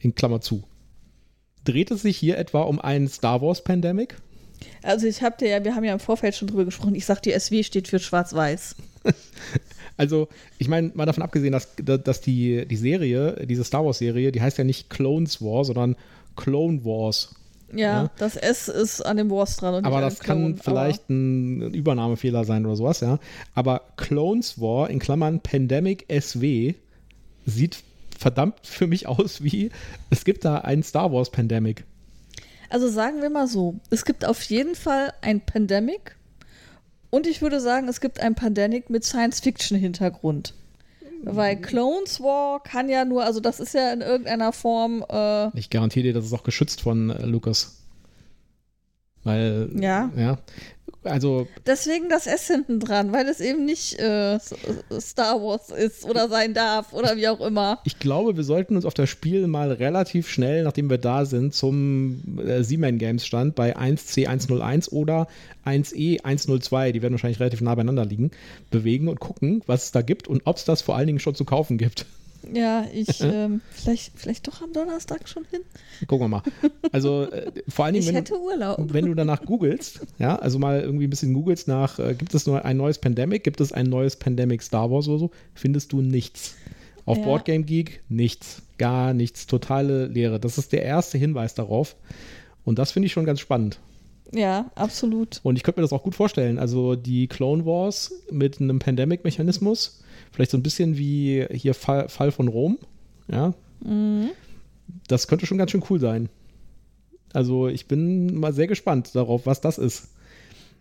in 0.00 0.14
Klammer 0.14 0.40
zu. 0.40 0.64
Dreht 1.64 1.90
es 1.90 2.02
sich 2.02 2.16
hier 2.16 2.38
etwa 2.38 2.62
um 2.62 2.80
einen 2.80 3.08
Star 3.08 3.40
Wars 3.40 3.64
Pandemic? 3.64 4.16
Also 4.82 5.06
ich 5.06 5.22
habe 5.22 5.36
dir 5.38 5.48
ja, 5.48 5.64
wir 5.64 5.74
haben 5.74 5.84
ja 5.84 5.92
im 5.92 6.00
Vorfeld 6.00 6.34
schon 6.34 6.48
drüber 6.48 6.64
gesprochen, 6.64 6.94
ich 6.94 7.06
sag 7.06 7.20
die 7.22 7.38
SW 7.38 7.62
steht 7.62 7.88
für 7.88 7.98
Schwarz-Weiß. 7.98 8.76
Also, 9.96 10.28
ich 10.58 10.68
meine, 10.68 10.90
mal 10.94 11.06
davon 11.06 11.22
abgesehen, 11.22 11.52
dass, 11.52 11.68
dass 11.76 12.20
die, 12.20 12.66
die 12.66 12.76
Serie, 12.76 13.46
diese 13.46 13.62
Star 13.62 13.84
Wars-Serie, 13.84 14.32
die 14.32 14.42
heißt 14.42 14.58
ja 14.58 14.64
nicht 14.64 14.90
Clones 14.90 15.40
War, 15.40 15.64
sondern 15.64 15.96
Clone 16.36 16.84
Wars. 16.84 17.34
Ja, 17.72 18.02
ja, 18.04 18.10
das 18.18 18.36
S 18.36 18.68
ist 18.68 19.00
an 19.00 19.16
dem 19.16 19.30
Wars 19.30 19.56
dran. 19.56 19.84
aber 19.84 20.00
das 20.00 20.20
kann 20.20 20.56
vielleicht 20.56 21.08
ein 21.10 21.72
Übernahmefehler 21.72 22.44
sein 22.44 22.66
oder 22.66 22.76
sowas, 22.76 23.00
ja. 23.00 23.18
Aber 23.54 23.82
Clones 23.96 24.60
War 24.60 24.90
in 24.90 24.98
Klammern 24.98 25.40
Pandemic 25.40 26.06
SW 26.10 26.74
sieht 27.46 27.78
verdammt 28.18 28.60
für 28.62 28.86
mich 28.86 29.06
aus 29.06 29.42
wie, 29.42 29.70
es 30.10 30.24
gibt 30.24 30.44
da 30.44 30.58
einen 30.58 30.82
Star 30.82 31.12
Wars 31.12 31.30
Pandemic. 31.30 31.84
Also 32.74 32.88
sagen 32.88 33.22
wir 33.22 33.30
mal 33.30 33.46
so, 33.46 33.76
es 33.90 34.04
gibt 34.04 34.24
auf 34.24 34.42
jeden 34.42 34.74
Fall 34.74 35.12
ein 35.20 35.40
Pandemic 35.40 36.16
und 37.10 37.28
ich 37.28 37.40
würde 37.40 37.60
sagen, 37.60 37.86
es 37.86 38.00
gibt 38.00 38.18
ein 38.18 38.34
Pandemic 38.34 38.90
mit 38.90 39.04
Science-Fiction-Hintergrund. 39.04 40.54
Weil 41.22 41.54
Clones 41.60 42.20
War 42.20 42.60
kann 42.64 42.88
ja 42.88 43.04
nur, 43.04 43.22
also 43.24 43.38
das 43.38 43.60
ist 43.60 43.74
ja 43.74 43.92
in 43.92 44.00
irgendeiner 44.00 44.52
Form. 44.52 45.04
Äh 45.08 45.56
ich 45.56 45.70
garantiere 45.70 46.08
dir, 46.08 46.14
das 46.14 46.24
ist 46.24 46.32
auch 46.32 46.42
geschützt 46.42 46.80
von 46.80 47.10
äh, 47.10 47.24
Lucas. 47.24 47.76
Weil, 49.22 49.70
ja. 49.76 50.10
ja. 50.16 50.38
Also. 51.04 51.46
Deswegen 51.66 52.08
das 52.08 52.26
S 52.26 52.46
hinten 52.46 52.80
dran, 52.80 53.12
weil 53.12 53.26
es 53.28 53.40
eben 53.40 53.64
nicht 53.64 53.98
äh, 53.98 54.38
Star 55.00 55.40
Wars 55.42 55.70
ist 55.70 56.04
oder 56.04 56.28
sein 56.28 56.54
darf 56.54 56.92
oder 56.92 57.16
wie 57.16 57.28
auch 57.28 57.40
immer. 57.40 57.80
Ich 57.84 57.98
glaube, 57.98 58.36
wir 58.36 58.44
sollten 58.44 58.76
uns 58.76 58.84
auf 58.84 58.94
das 58.94 59.08
Spiel 59.08 59.46
mal 59.46 59.72
relativ 59.72 60.28
schnell, 60.28 60.64
nachdem 60.64 60.90
wir 60.90 60.98
da 60.98 61.24
sind, 61.24 61.54
zum 61.54 62.38
äh, 62.38 62.62
Siemens 62.62 62.98
Games 62.98 63.26
Stand 63.26 63.54
bei 63.54 63.76
1C101 63.76 64.90
oder 64.90 65.28
1E102, 65.66 66.92
die 66.92 67.02
werden 67.02 67.14
wahrscheinlich 67.14 67.40
relativ 67.40 67.60
nah 67.60 67.74
beieinander 67.74 68.04
liegen, 68.04 68.30
bewegen 68.70 69.08
und 69.08 69.20
gucken, 69.20 69.62
was 69.66 69.84
es 69.84 69.92
da 69.92 70.02
gibt 70.02 70.28
und 70.28 70.42
ob 70.44 70.56
es 70.56 70.64
das 70.64 70.82
vor 70.82 70.96
allen 70.96 71.06
Dingen 71.06 71.20
schon 71.20 71.34
zu 71.34 71.44
kaufen 71.44 71.78
gibt. 71.78 72.06
Ja, 72.52 72.84
ich 72.92 73.20
ähm, 73.20 73.60
vielleicht, 73.70 74.12
vielleicht 74.16 74.46
doch 74.48 74.60
am 74.62 74.72
Donnerstag 74.72 75.28
schon 75.28 75.44
hin. 75.50 75.60
Gucken 76.06 76.24
wir 76.24 76.28
mal. 76.28 76.42
Also 76.92 77.22
äh, 77.30 77.50
vor 77.68 77.84
allen 77.86 77.94
Dingen, 77.94 78.02
Ich 78.02 78.08
wenn, 78.08 78.16
hätte 78.16 78.38
Urlaub. 78.40 78.76
du, 78.78 78.92
wenn 78.92 79.06
du 79.06 79.14
danach 79.14 79.42
googelst, 79.44 80.00
ja, 80.18 80.36
also 80.36 80.58
mal 80.58 80.80
irgendwie 80.80 81.06
ein 81.06 81.10
bisschen 81.10 81.32
googelst 81.32 81.68
nach, 81.68 81.98
äh, 81.98 82.14
gibt 82.14 82.34
es 82.34 82.46
ein 82.48 82.76
neues 82.76 82.98
Pandemic, 82.98 83.44
gibt 83.44 83.60
es 83.60 83.72
ein 83.72 83.86
neues 83.86 84.16
Pandemic 84.16 84.62
Star 84.62 84.90
Wars 84.90 85.08
oder 85.08 85.18
so, 85.18 85.30
findest 85.54 85.92
du 85.92 86.00
nichts. 86.02 86.54
Auf 87.06 87.18
Ja. 87.18 87.24
Boardgame 87.24 87.64
Geek 87.64 88.02
nichts, 88.08 88.62
gar 88.78 89.12
nichts, 89.14 89.46
totale 89.46 90.06
Leere. 90.06 90.40
Das 90.40 90.56
ist 90.58 90.72
der 90.72 90.82
erste 90.82 91.18
Hinweis 91.18 91.54
darauf. 91.54 91.96
Und 92.64 92.78
das 92.78 92.92
finde 92.92 93.06
ich 93.06 93.12
schon 93.12 93.26
ganz 93.26 93.40
spannend. 93.40 93.78
Ja, 94.32 94.70
absolut. 94.74 95.40
Und 95.42 95.56
ich 95.56 95.62
könnte 95.62 95.80
mir 95.80 95.84
das 95.84 95.92
auch 95.92 96.02
gut 96.02 96.14
vorstellen. 96.14 96.58
Also 96.58 96.96
die 96.96 97.28
Clone 97.28 97.66
Wars 97.66 98.10
mit 98.30 98.58
einem 98.60 98.78
Pandemic-Mechanismus, 98.78 100.02
vielleicht 100.34 100.50
so 100.50 100.56
ein 100.58 100.62
bisschen 100.62 100.98
wie 100.98 101.46
hier 101.52 101.74
Fall, 101.74 102.08
Fall 102.08 102.30
von 102.32 102.48
Rom. 102.48 102.78
Ja, 103.30 103.54
Mhm. 103.82 104.30
das 105.08 105.28
könnte 105.28 105.46
schon 105.46 105.58
ganz 105.58 105.70
schön 105.70 105.82
cool 105.90 106.00
sein. 106.00 106.28
Also 107.32 107.68
ich 107.68 107.86
bin 107.86 108.34
mal 108.38 108.52
sehr 108.52 108.66
gespannt 108.66 109.14
darauf, 109.14 109.46
was 109.46 109.60
das 109.60 109.78
ist. 109.78 110.08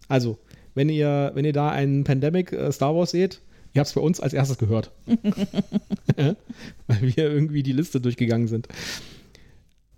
Also, 0.08 0.38
wenn 0.76 0.90
ihr, 0.90 1.32
wenn 1.34 1.46
ihr 1.46 1.54
da 1.54 1.70
einen 1.70 2.04
Pandemic 2.04 2.52
äh, 2.52 2.72
Star 2.72 2.96
Wars 2.96 3.12
seht, 3.12 3.42
ihr 3.74 3.80
habt 3.80 3.88
es 3.88 3.94
bei 3.96 4.02
uns 4.02 4.20
als 4.20 4.34
erstes 4.34 4.58
gehört. 4.58 4.92
Weil 6.16 7.02
wir 7.02 7.18
irgendwie 7.32 7.64
die 7.64 7.72
Liste 7.74 8.00
durchgegangen 8.02 8.48
sind. 8.48 8.68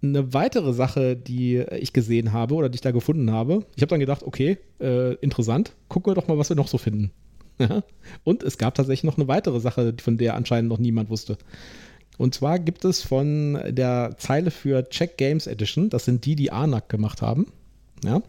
Eine 0.02 0.34
weitere 0.34 0.74
Sache, 0.74 1.16
die 1.16 1.58
ich 1.80 1.92
gesehen 1.94 2.32
habe 2.32 2.54
oder 2.56 2.70
die 2.70 2.76
ich 2.76 2.82
da 2.82 2.92
gefunden 2.92 3.32
habe, 3.32 3.66
ich 3.76 3.82
habe 3.82 3.90
dann 3.90 4.00
gedacht, 4.00 4.24
okay, 4.24 4.58
äh, 4.80 5.14
interessant, 5.16 5.74
gucken 5.90 6.12
wir 6.12 6.16
doch 6.16 6.28
mal, 6.28 6.38
was 6.38 6.50
wir 6.50 6.56
noch 6.56 6.68
so 6.68 6.78
finden. 6.78 7.12
Ja. 7.70 7.84
Und 8.26 8.44
es 8.44 8.58
gab 8.58 8.76
tatsächlich 8.76 9.06
noch 9.06 9.18
eine 9.18 9.28
weitere 9.30 9.60
Sache, 9.62 9.94
von 10.02 10.18
der 10.18 10.34
anscheinend 10.36 10.70
noch 10.70 10.78
niemand 10.78 11.10
wusste. 11.10 11.38
Und 12.18 12.34
zwar 12.36 12.60
gibt 12.60 12.84
es 12.84 13.02
von 13.02 13.60
der 13.70 14.16
Zeile 14.18 14.52
für 14.52 14.90
Check 14.90 15.18
Games 15.18 15.48
Edition, 15.48 15.90
das 15.90 16.04
sind 16.06 16.26
die, 16.26 16.36
die 16.36 16.52
ANAC 16.52 16.90
gemacht 16.90 17.22
haben, 17.22 17.48
ja, 18.04 18.22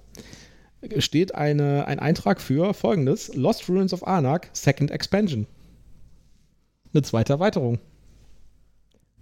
steht 0.98 1.34
eine, 1.34 1.86
ein 1.86 1.98
Eintrag 1.98 2.40
für 2.40 2.72
folgendes: 2.74 3.34
Lost 3.34 3.68
Ruins 3.68 3.92
of 3.92 4.06
Anak, 4.06 4.48
Second 4.52 4.90
Expansion. 4.92 5.46
Eine 6.92 7.02
zweite 7.02 7.32
Erweiterung. 7.32 7.78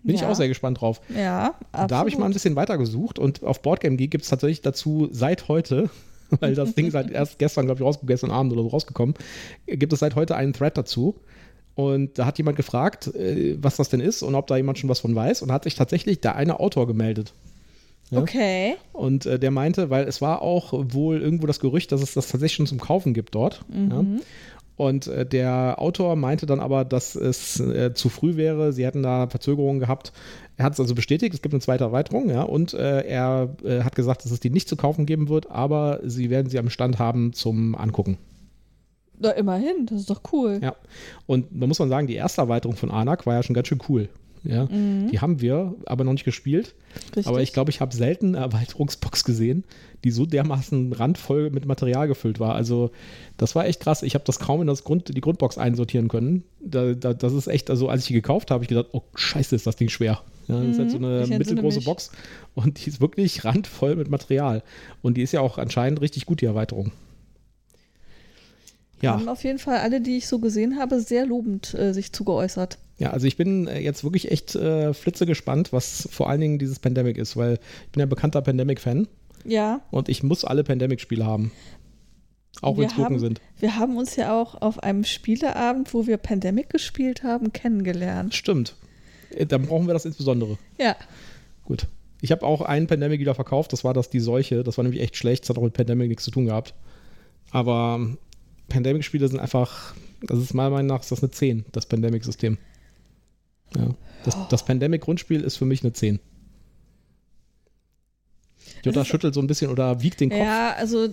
Bin 0.03 0.15
ich 0.15 0.21
Ja. 0.21 0.31
auch 0.31 0.35
sehr 0.35 0.49
gespannt 0.49 0.81
drauf. 0.83 1.01
Ja, 1.17 1.55
absolut. 1.73 1.91
Da 1.91 1.97
habe 1.97 2.09
ich 2.11 2.19
mal 2.19 2.27
ein 2.27 2.33
bisschen 2.35 2.57
weiter 2.57 2.77
gesucht 2.77 3.19
und 3.19 3.43
auf 3.43 3.63
Boardgame 3.63 3.97
Geek 3.97 4.11
gibt 4.11 4.25
es 4.25 4.31
tatsächlich 4.31 4.61
dazu 4.61 5.09
seit 5.11 5.49
heute, 5.49 5.89
weil 6.41 6.55
das 6.55 6.75
Ding 6.75 6.91
seit 6.91 7.11
erst 7.11 7.39
gestern, 7.39 7.67
glaube 7.67 7.81
ich, 7.81 7.85
rausgekommen, 7.85 8.09
gestern 8.09 8.31
Abend 8.31 8.53
oder 8.53 8.63
so 8.63 8.69
rausgekommen, 8.69 9.15
gibt 9.67 9.93
es 9.93 10.01
seit 10.01 10.15
heute 10.15 10.37
einen 10.37 10.53
Thread 10.53 10.77
dazu. 10.77 11.17
Und 11.75 12.19
da 12.19 12.27
hat 12.27 12.39
jemand 12.39 12.57
gefragt, 12.57 13.15
äh, 13.15 13.57
was 13.61 13.77
das 13.77 13.89
denn 13.89 14.01
ist 14.01 14.23
und 14.23 14.35
ob 14.35 14.47
da 14.47 14.57
jemand 14.57 14.79
schon 14.79 14.91
was 14.91 15.01
von 15.01 15.15
weiß. 15.15 15.43
Und 15.43 15.51
hat 15.51 15.65
sich 15.65 15.75
tatsächlich 15.75 16.21
der 16.21 16.37
eine 16.37 16.61
Autor 16.61 16.87
gemeldet. 16.87 17.35
Ja. 18.11 18.21
Okay. 18.21 18.77
Und 18.93 19.27
äh, 19.27 19.39
der 19.39 19.51
meinte, 19.51 19.91
weil 19.91 20.07
es 20.07 20.21
war 20.21 20.43
auch 20.43 20.73
wohl 20.73 21.21
irgendwo 21.21 21.47
das 21.47 21.59
Gerücht, 21.59 21.91
dass 21.91 22.03
es 22.03 22.15
das 22.15 22.29
tatsächlich 22.29 22.57
schon 22.57 22.67
zum 22.67 22.81
Kaufen 22.81 23.15
gibt 23.15 23.35
dort. 23.35 23.65
Ja. 23.73 24.05
Und 24.77 25.07
äh, 25.07 25.25
der 25.25 25.77
Autor 25.79 26.17
meinte 26.17 26.47
dann 26.47 26.61
aber, 26.61 26.85
dass 26.85 27.15
es 27.15 27.61
äh, 27.61 27.95
zu 27.95 28.09
früh 28.09 28.37
wäre. 28.37 28.73
Sie 28.73 28.85
hätten 28.85 29.03
da 29.03 29.29
Verzögerungen 29.29 29.81
gehabt. 29.81 30.13
Er 30.57 30.65
hat 30.65 30.75
es 30.75 30.81
also 30.81 30.95
bestätigt, 30.95 31.35
es 31.35 31.43
gibt 31.43 31.53
eine 31.53 31.61
zweite 31.61 31.85
Erweiterung, 31.85 32.31
ja. 32.31 32.43
Und 32.43 32.75
äh, 32.75 33.01
er 33.03 33.57
äh, 33.65 33.83
hat 33.83 33.97
gesagt, 33.97 34.25
dass 34.25 34.31
es 34.31 34.41
die 34.41 34.51
nicht 34.51 34.69
zu 34.69 34.77
kaufen 34.77 35.05
geben 35.05 35.29
wird, 35.29 35.51
aber 35.51 36.01
sie 36.05 36.31
werden 36.31 36.49
sie 36.49 36.59
am 36.59 36.71
Stand 36.71 36.99
haben 36.99 37.33
zum 37.33 37.75
Angucken. 37.75 38.19
Na, 39.19 39.31
immerhin, 39.31 39.87
das 39.87 40.01
ist 40.01 40.11
doch 40.11 40.23
cool. 40.33 40.61
Ja. 40.63 40.77
Und 41.27 41.47
da 41.51 41.67
muss 41.67 41.79
man 41.79 41.89
sagen, 41.89 42.07
die 42.07 42.15
erste 42.15 42.41
Erweiterung 42.41 42.77
von 42.77 42.91
Anak 42.91 43.27
war 43.27 43.35
ja 43.35 43.43
schon 43.43 43.55
ganz 43.55 43.69
schön 43.69 43.81
cool. 43.89 44.09
Ja. 44.45 44.67
Die 44.67 45.21
haben 45.21 45.41
wir 45.41 45.75
aber 45.87 46.05
noch 46.05 46.13
nicht 46.13 46.27
gespielt. 46.27 46.75
Richtig. 47.07 47.27
Aber 47.27 47.41
ich 47.41 47.55
glaube, 47.55 47.71
ich 47.71 47.81
habe 47.81 47.97
selten 47.97 48.37
eine 48.37 48.45
Erweiterungsbox 48.45 49.25
gesehen, 49.25 49.65
die 50.05 50.11
so 50.11 50.27
dermaßen 50.27 50.93
randvoll 50.93 51.49
mit 51.49 51.65
Material 51.65 52.09
gefüllt 52.09 52.41
war. 52.41 52.55
Also, 52.55 52.91
das 53.39 53.55
war 53.55 53.65
echt 53.65 53.81
krass. 53.81 54.03
Ich 54.03 54.15
habe 54.15 54.25
das 54.27 54.39
kaum 54.39 54.61
in 54.61 54.67
das 54.67 54.85
Grund, 54.85 55.17
die 55.17 55.21
Grundbox 55.23 55.57
einsortieren 55.57 56.09
können. 56.09 56.45
Da, 56.61 56.93
da, 56.93 57.15
das 57.15 57.33
ist 57.33 57.47
echt, 57.47 57.71
also 57.71 57.89
als 57.89 58.03
ich 58.03 58.09
die 58.09 58.15
gekauft 58.15 58.51
habe, 58.51 58.57
habe 58.57 58.65
ich 58.65 58.69
gedacht, 58.69 58.89
oh 58.93 59.03
Scheiße, 59.15 59.57
ist 59.57 59.67
das 59.67 59.77
Ding 59.77 59.89
schwer. 59.89 60.21
Ja, 60.47 60.61
das 60.61 60.73
ist 60.73 60.79
halt 60.79 60.91
so 60.91 60.99
eine 60.99 61.17
ich 61.17 61.21
entsinne 61.23 61.39
mittelgroße 61.39 61.79
mich. 61.79 61.87
Box 61.87 62.11
und 62.55 62.85
die 62.85 62.91
ist 62.91 63.01
wirklich 63.01 63.45
randvoll 63.45 63.97
mit 63.97 64.11
Material. 64.11 64.63
Und 65.03 65.17
die 65.17 65.23
ist 65.23 65.33
ja 65.33 65.41
auch 65.41 65.59
anscheinend 65.59 66.01
richtig 66.01 66.27
gut, 66.27 66.41
die 66.41 66.47
Erweiterung. 66.47 66.93
Ja. 69.01 69.13
Haben 69.13 69.29
auf 69.29 69.45
jeden 69.45 69.59
Fall 69.59 69.79
alle, 69.79 70.01
die 70.01 70.17
ich 70.17 70.29
so 70.29 70.39
gesehen 70.39 70.79
habe, 70.79 71.01
sehr 71.01 71.27
lobend 71.27 71.75
äh, 71.75 71.93
sich 71.93 72.13
zugeäußert. 72.13 72.79
Ja, 72.99 73.11
also 73.11 73.27
ich 73.27 73.37
bin 73.37 73.67
äh, 73.67 73.81
jetzt 73.81 74.05
wirklich 74.05 74.31
echt 74.31 74.55
äh, 74.55 74.95
flitze 74.95 75.27
gespannt, 75.27 75.73
was 75.73 76.09
vor 76.11 76.31
allen 76.31 76.41
Dingen 76.41 76.59
dieses 76.59 76.79
Pandemic 76.79 77.19
ist, 77.19 77.37
weil 77.37 77.59
ich 77.87 77.93
bin 77.93 78.01
ja 78.01 78.07
bekannter 78.07 78.41
Pandemic-Fan 78.41 79.09
Ja, 79.45 79.83
und 79.91 80.09
ich 80.09 80.23
muss 80.23 80.45
alle 80.45 80.65
Pandemic-Spiele 80.65 81.25
haben. 81.25 81.53
Auch 82.63 82.79
wenn 82.79 82.87
es 82.87 82.95
Gurken 82.95 83.19
sind. 83.19 83.41
wir 83.59 83.77
haben 83.77 83.97
uns 83.97 84.15
ja 84.15 84.41
auch 84.41 84.55
auf 84.63 84.81
einem 84.83 85.03
Spieleabend, 85.05 85.93
wo 85.93 86.07
wir 86.07 86.17
Pandemic 86.17 86.71
gespielt 86.71 87.25
haben, 87.25 87.53
kennengelernt. 87.53 88.33
Stimmt. 88.33 88.77
Äh, 89.37 89.47
Dann 89.47 89.67
brauchen 89.67 89.87
wir 89.87 89.95
das 89.95 90.05
insbesondere. 90.05 90.59
Ja, 90.79 90.97
Gut. 91.65 91.87
Ich 92.21 92.33
habe 92.33 92.47
auch 92.47 92.63
einen 92.63 92.87
Pandemic 92.87 93.21
wieder 93.21 93.35
verkauft, 93.35 93.73
das 93.73 93.85
war 93.85 93.93
das 93.93 94.09
die 94.09 94.21
Seuche. 94.21 94.63
Das 94.63 94.79
war 94.79 94.83
nämlich 94.83 95.03
echt 95.03 95.17
schlecht, 95.17 95.43
das 95.43 95.51
hat 95.51 95.59
auch 95.59 95.63
mit 95.63 95.75
Pandemic 95.75 96.09
nichts 96.09 96.25
zu 96.25 96.31
tun 96.31 96.47
gehabt. 96.47 96.75
Aber 97.51 97.97
ähm, 97.99 98.19
Pandemic-Spiele 98.69 99.29
sind 99.29 99.41
einfach, 99.41 99.95
das 100.23 100.39
ist 100.39 100.55
meiner 100.55 100.71
Meinung 100.71 100.87
nach 100.87 101.01
ist 101.01 101.13
das 101.13 101.23
eine 101.23 101.31
10, 101.31 101.67
das 101.73 101.87
Pandemic-System. 101.87 102.57
Ja. 103.77 103.95
Das, 104.25 104.37
das 104.49 104.65
Pandemic-Grundspiel 104.65 105.43
ist 105.43 105.57
für 105.57 105.67
mich 105.67 105.83
eine 105.83 105.93
10. 105.93 106.19
Jutta 108.85 109.05
schüttelt 109.05 109.35
so 109.35 109.41
ein 109.41 109.47
bisschen 109.47 109.71
oder 109.71 110.01
wiegt 110.03 110.21
den 110.21 110.31
Kopf. 110.31 110.39
ja, 110.39 110.73
also 110.73 111.09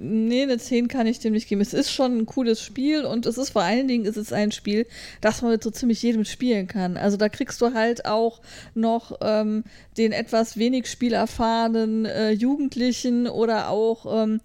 nee, 0.00 0.42
eine 0.42 0.58
10 0.58 0.88
kann 0.88 1.06
ich 1.06 1.18
dem 1.18 1.32
nicht 1.32 1.48
geben. 1.48 1.60
Es 1.60 1.74
ist 1.74 1.90
schon 1.92 2.18
ein 2.18 2.26
cooles 2.26 2.62
Spiel 2.62 3.04
und 3.04 3.26
es 3.26 3.38
ist 3.38 3.50
vor 3.50 3.62
allen 3.62 3.86
Dingen 3.86 4.04
ist 4.04 4.16
es 4.16 4.32
ein 4.32 4.52
Spiel, 4.52 4.86
das 5.20 5.42
man 5.42 5.52
mit 5.52 5.62
so 5.62 5.70
ziemlich 5.70 6.02
jedem 6.02 6.24
spielen 6.24 6.66
kann. 6.66 6.96
Also 6.96 7.16
da 7.16 7.28
kriegst 7.28 7.60
du 7.60 7.74
halt 7.74 8.06
auch 8.06 8.40
noch 8.74 9.18
ähm, 9.20 9.64
den 9.96 10.12
etwas 10.12 10.56
wenig 10.56 10.86
spielerfahrenen 10.86 12.06
äh, 12.06 12.30
Jugendlichen 12.30 13.26
oder 13.28 13.68
auch 13.68 14.06
eine 14.06 14.40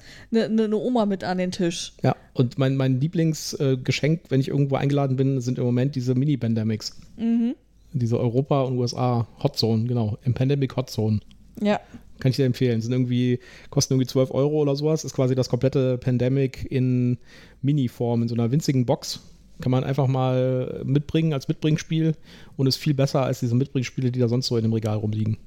ähm, 0.46 0.56
ne, 0.56 0.68
ne 0.68 0.76
Oma 0.76 1.06
mit 1.06 1.24
an 1.24 1.38
den 1.38 1.52
Tisch. 1.52 1.94
Ja, 2.04 2.16
und 2.34 2.58
mein, 2.58 2.76
mein 2.76 3.00
Lieblingsgeschenk, 3.00 4.24
wenn 4.30 4.42
ich 4.42 4.50
irgendwo 4.50 4.76
eingeladen 4.76 5.16
bin, 5.16 5.40
sind 5.40 5.58
im 5.58 5.64
Moment 5.64 5.96
diese 5.96 6.16
Mini-Pandemics. 6.16 7.00
Mhm. 7.18 7.56
Diese 7.94 8.20
Europa- 8.20 8.64
und 8.64 8.78
USA-Hotzone, 8.78 9.86
genau. 9.86 10.18
Im 10.24 10.34
Pandemic 10.34 10.76
Hotzone. 10.76 11.22
Ja, 11.62 11.80
Kann 12.20 12.32
ich 12.32 12.38
dir 12.38 12.46
empfehlen. 12.46 12.82
Sind 12.82 12.92
irgendwie, 12.92 13.40
kosten 13.70 13.94
irgendwie 13.94 14.08
12 14.08 14.32
Euro 14.32 14.62
oder 14.62 14.76
sowas. 14.76 15.04
Ist 15.04 15.16
quasi 15.16 15.36
das 15.36 15.50
komplette 15.50 15.98
Pandemic 15.98 16.66
in 16.70 17.18
Mini-Form, 17.62 18.22
in 18.22 18.28
so 18.28 18.36
einer 18.36 18.52
winzigen 18.52 18.86
Box. 18.86 19.22
Kann 19.62 19.72
man 19.72 19.84
einfach 19.84 20.08
mal 20.08 20.82
mitbringen 20.86 21.34
als 21.34 21.48
Mitbringspiel 21.48 22.16
und 22.58 22.68
ist 22.68 22.78
viel 22.78 22.94
besser 22.94 23.24
als 23.24 23.40
diese 23.40 23.56
Mitbringspiele, 23.56 24.12
die 24.12 24.20
da 24.20 24.28
sonst 24.28 24.48
so 24.48 24.58
in 24.58 24.64
dem 24.64 24.74
Regal 24.74 24.98
rumliegen. 24.98 25.38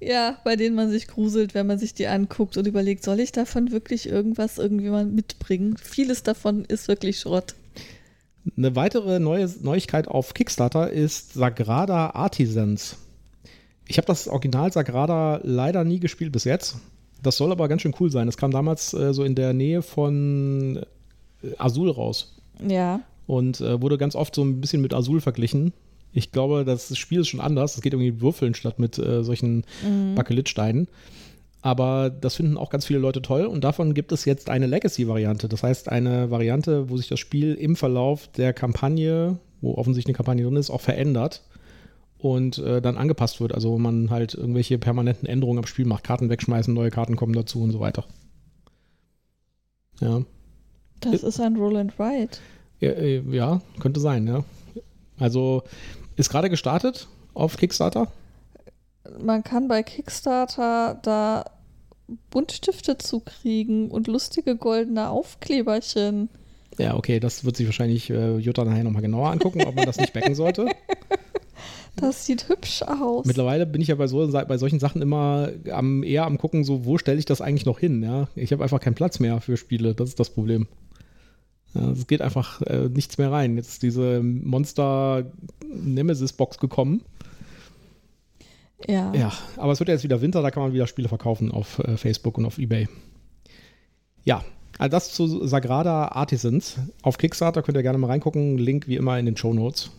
Ja, 0.00 0.38
bei 0.44 0.54
denen 0.54 0.76
man 0.76 0.90
sich 0.90 1.08
gruselt, 1.08 1.54
wenn 1.54 1.66
man 1.66 1.78
sich 1.78 1.92
die 1.92 2.06
anguckt 2.06 2.56
und 2.56 2.66
überlegt, 2.66 3.02
soll 3.02 3.18
ich 3.18 3.32
davon 3.32 3.72
wirklich 3.72 4.08
irgendwas 4.08 4.58
irgendwie 4.58 4.90
mal 4.90 5.04
mitbringen? 5.04 5.76
Vieles 5.76 6.22
davon 6.22 6.64
ist 6.64 6.86
wirklich 6.86 7.18
Schrott. 7.18 7.54
Eine 8.56 8.76
weitere 8.76 9.18
neue 9.18 9.50
Neuigkeit 9.60 10.06
auf 10.08 10.34
Kickstarter 10.34 10.90
ist 10.90 11.34
Sagrada 11.34 12.10
Artisans. 12.10 12.96
Ich 13.90 13.96
habe 13.96 14.06
das 14.06 14.28
Original 14.28 14.70
Sagrada 14.70 15.40
leider 15.42 15.82
nie 15.82 15.98
gespielt 15.98 16.30
bis 16.32 16.44
jetzt. 16.44 16.76
Das 17.22 17.36
soll 17.36 17.50
aber 17.50 17.66
ganz 17.68 17.82
schön 17.82 17.94
cool 17.98 18.10
sein. 18.12 18.26
Das 18.26 18.36
kam 18.36 18.50
damals 18.50 18.92
äh, 18.94 19.12
so 19.12 19.24
in 19.24 19.34
der 19.34 19.52
Nähe 19.54 19.82
von 19.82 20.76
äh, 21.42 21.48
Azul 21.58 21.90
raus 21.90 22.36
Ja. 22.64 23.00
und 23.26 23.60
äh, 23.60 23.80
wurde 23.82 23.98
ganz 23.98 24.14
oft 24.14 24.34
so 24.34 24.42
ein 24.44 24.60
bisschen 24.60 24.82
mit 24.82 24.94
Azul 24.94 25.20
verglichen. 25.20 25.72
Ich 26.12 26.30
glaube, 26.32 26.64
das 26.64 26.96
Spiel 26.96 27.20
ist 27.20 27.28
schon 27.28 27.40
anders. 27.40 27.74
Es 27.76 27.82
geht 27.82 27.92
irgendwie 27.94 28.12
mit 28.12 28.20
Würfeln 28.20 28.54
statt 28.54 28.78
mit 28.78 28.98
äh, 28.98 29.24
solchen 29.24 29.64
Bakelitsteinen. 30.14 30.86
Aber 31.60 32.08
das 32.08 32.36
finden 32.36 32.56
auch 32.56 32.70
ganz 32.70 32.86
viele 32.86 33.00
Leute 33.00 33.20
toll 33.20 33.44
und 33.44 33.64
davon 33.64 33.92
gibt 33.92 34.12
es 34.12 34.24
jetzt 34.24 34.48
eine 34.48 34.66
Legacy-Variante. 34.66 35.48
Das 35.48 35.62
heißt, 35.64 35.88
eine 35.88 36.30
Variante, 36.30 36.88
wo 36.88 36.96
sich 36.96 37.08
das 37.08 37.18
Spiel 37.18 37.54
im 37.54 37.74
Verlauf 37.74 38.28
der 38.28 38.52
Kampagne, 38.52 39.38
wo 39.60 39.74
offensichtlich 39.74 40.14
eine 40.14 40.16
Kampagne 40.16 40.44
drin 40.44 40.56
ist, 40.56 40.70
auch 40.70 40.80
verändert 40.80 41.42
und 42.18 42.58
äh, 42.58 42.82
dann 42.82 42.96
angepasst 42.96 43.40
wird. 43.40 43.54
Also 43.54 43.70
wo 43.70 43.78
man 43.78 44.10
halt 44.10 44.34
irgendwelche 44.34 44.78
permanenten 44.78 45.28
Änderungen 45.28 45.58
am 45.58 45.66
Spiel 45.66 45.86
macht. 45.86 46.04
Karten 46.04 46.28
wegschmeißen, 46.28 46.74
neue 46.74 46.90
Karten 46.90 47.16
kommen 47.16 47.32
dazu 47.32 47.62
und 47.62 47.70
so 47.70 47.80
weiter. 47.80 48.04
Ja. 50.00 50.22
Das 51.00 51.22
ist 51.22 51.40
ein 51.40 51.56
Roll 51.56 51.76
and 51.76 51.98
Ride. 51.98 52.38
Ja, 52.80 52.90
äh, 52.90 53.22
ja, 53.30 53.60
könnte 53.80 54.00
sein, 54.00 54.26
ja. 54.26 54.44
Also 55.18 55.62
ist 56.16 56.30
gerade 56.30 56.50
gestartet 56.50 57.08
auf 57.34 57.56
Kickstarter. 57.56 58.08
Man 59.20 59.42
kann 59.42 59.68
bei 59.68 59.82
Kickstarter 59.82 60.98
da 61.02 61.44
Buntstifte 62.30 62.98
zu 62.98 63.20
kriegen 63.20 63.90
und 63.90 64.06
lustige 64.06 64.56
goldene 64.56 65.08
Aufkleberchen. 65.10 66.28
Ja, 66.78 66.94
okay, 66.94 67.20
das 67.20 67.44
wird 67.44 67.56
sich 67.56 67.66
wahrscheinlich 67.66 68.10
äh, 68.10 68.36
Jutta 68.38 68.64
nachher 68.64 68.84
nochmal 68.84 69.02
genauer 69.02 69.30
angucken, 69.30 69.62
ob 69.64 69.74
man 69.74 69.86
das 69.86 69.98
nicht 69.98 70.12
backen 70.12 70.34
sollte. 70.34 70.66
Das 72.00 72.26
sieht 72.26 72.48
hübsch 72.48 72.82
aus. 72.82 73.26
Mittlerweile 73.26 73.66
bin 73.66 73.80
ich 73.80 73.88
ja 73.88 73.94
bei, 73.96 74.06
so, 74.06 74.26
bei 74.30 74.58
solchen 74.58 74.78
Sachen 74.78 75.02
immer 75.02 75.50
am, 75.70 76.02
eher 76.02 76.26
am 76.26 76.38
gucken, 76.38 76.64
so 76.64 76.84
wo 76.84 76.98
stelle 76.98 77.18
ich 77.18 77.24
das 77.24 77.40
eigentlich 77.40 77.66
noch 77.66 77.78
hin. 77.78 78.02
Ja? 78.02 78.28
Ich 78.36 78.52
habe 78.52 78.62
einfach 78.62 78.80
keinen 78.80 78.94
Platz 78.94 79.20
mehr 79.20 79.40
für 79.40 79.56
Spiele, 79.56 79.94
das 79.94 80.10
ist 80.10 80.20
das 80.20 80.30
Problem. 80.30 80.66
Ja, 81.74 81.90
es 81.90 82.06
geht 82.06 82.22
einfach 82.22 82.62
äh, 82.62 82.88
nichts 82.88 83.18
mehr 83.18 83.30
rein. 83.30 83.56
Jetzt 83.56 83.68
ist 83.68 83.82
diese 83.82 84.22
Monster 84.22 85.26
Nemesis 85.66 86.32
Box 86.32 86.58
gekommen. 86.58 87.02
Ja. 88.86 89.12
Ja, 89.12 89.32
aber 89.56 89.72
es 89.72 89.80
wird 89.80 89.88
ja 89.88 89.94
jetzt 89.94 90.04
wieder 90.04 90.22
Winter, 90.22 90.40
da 90.40 90.50
kann 90.50 90.62
man 90.62 90.72
wieder 90.72 90.86
Spiele 90.86 91.08
verkaufen 91.08 91.50
auf 91.50 91.80
äh, 91.80 91.96
Facebook 91.96 92.38
und 92.38 92.46
auf 92.46 92.58
Ebay. 92.58 92.88
Ja, 94.24 94.44
also 94.78 94.90
das 94.90 95.12
zu 95.12 95.46
Sagrada 95.46 96.08
Artisans. 96.08 96.76
Auf 97.02 97.18
Kickstarter 97.18 97.62
könnt 97.62 97.76
ihr 97.76 97.82
gerne 97.82 97.98
mal 97.98 98.06
reingucken. 98.06 98.56
Link 98.56 98.86
wie 98.86 98.96
immer 98.96 99.18
in 99.18 99.26
den 99.26 99.36
Show 99.36 99.52
Notes. 99.52 99.90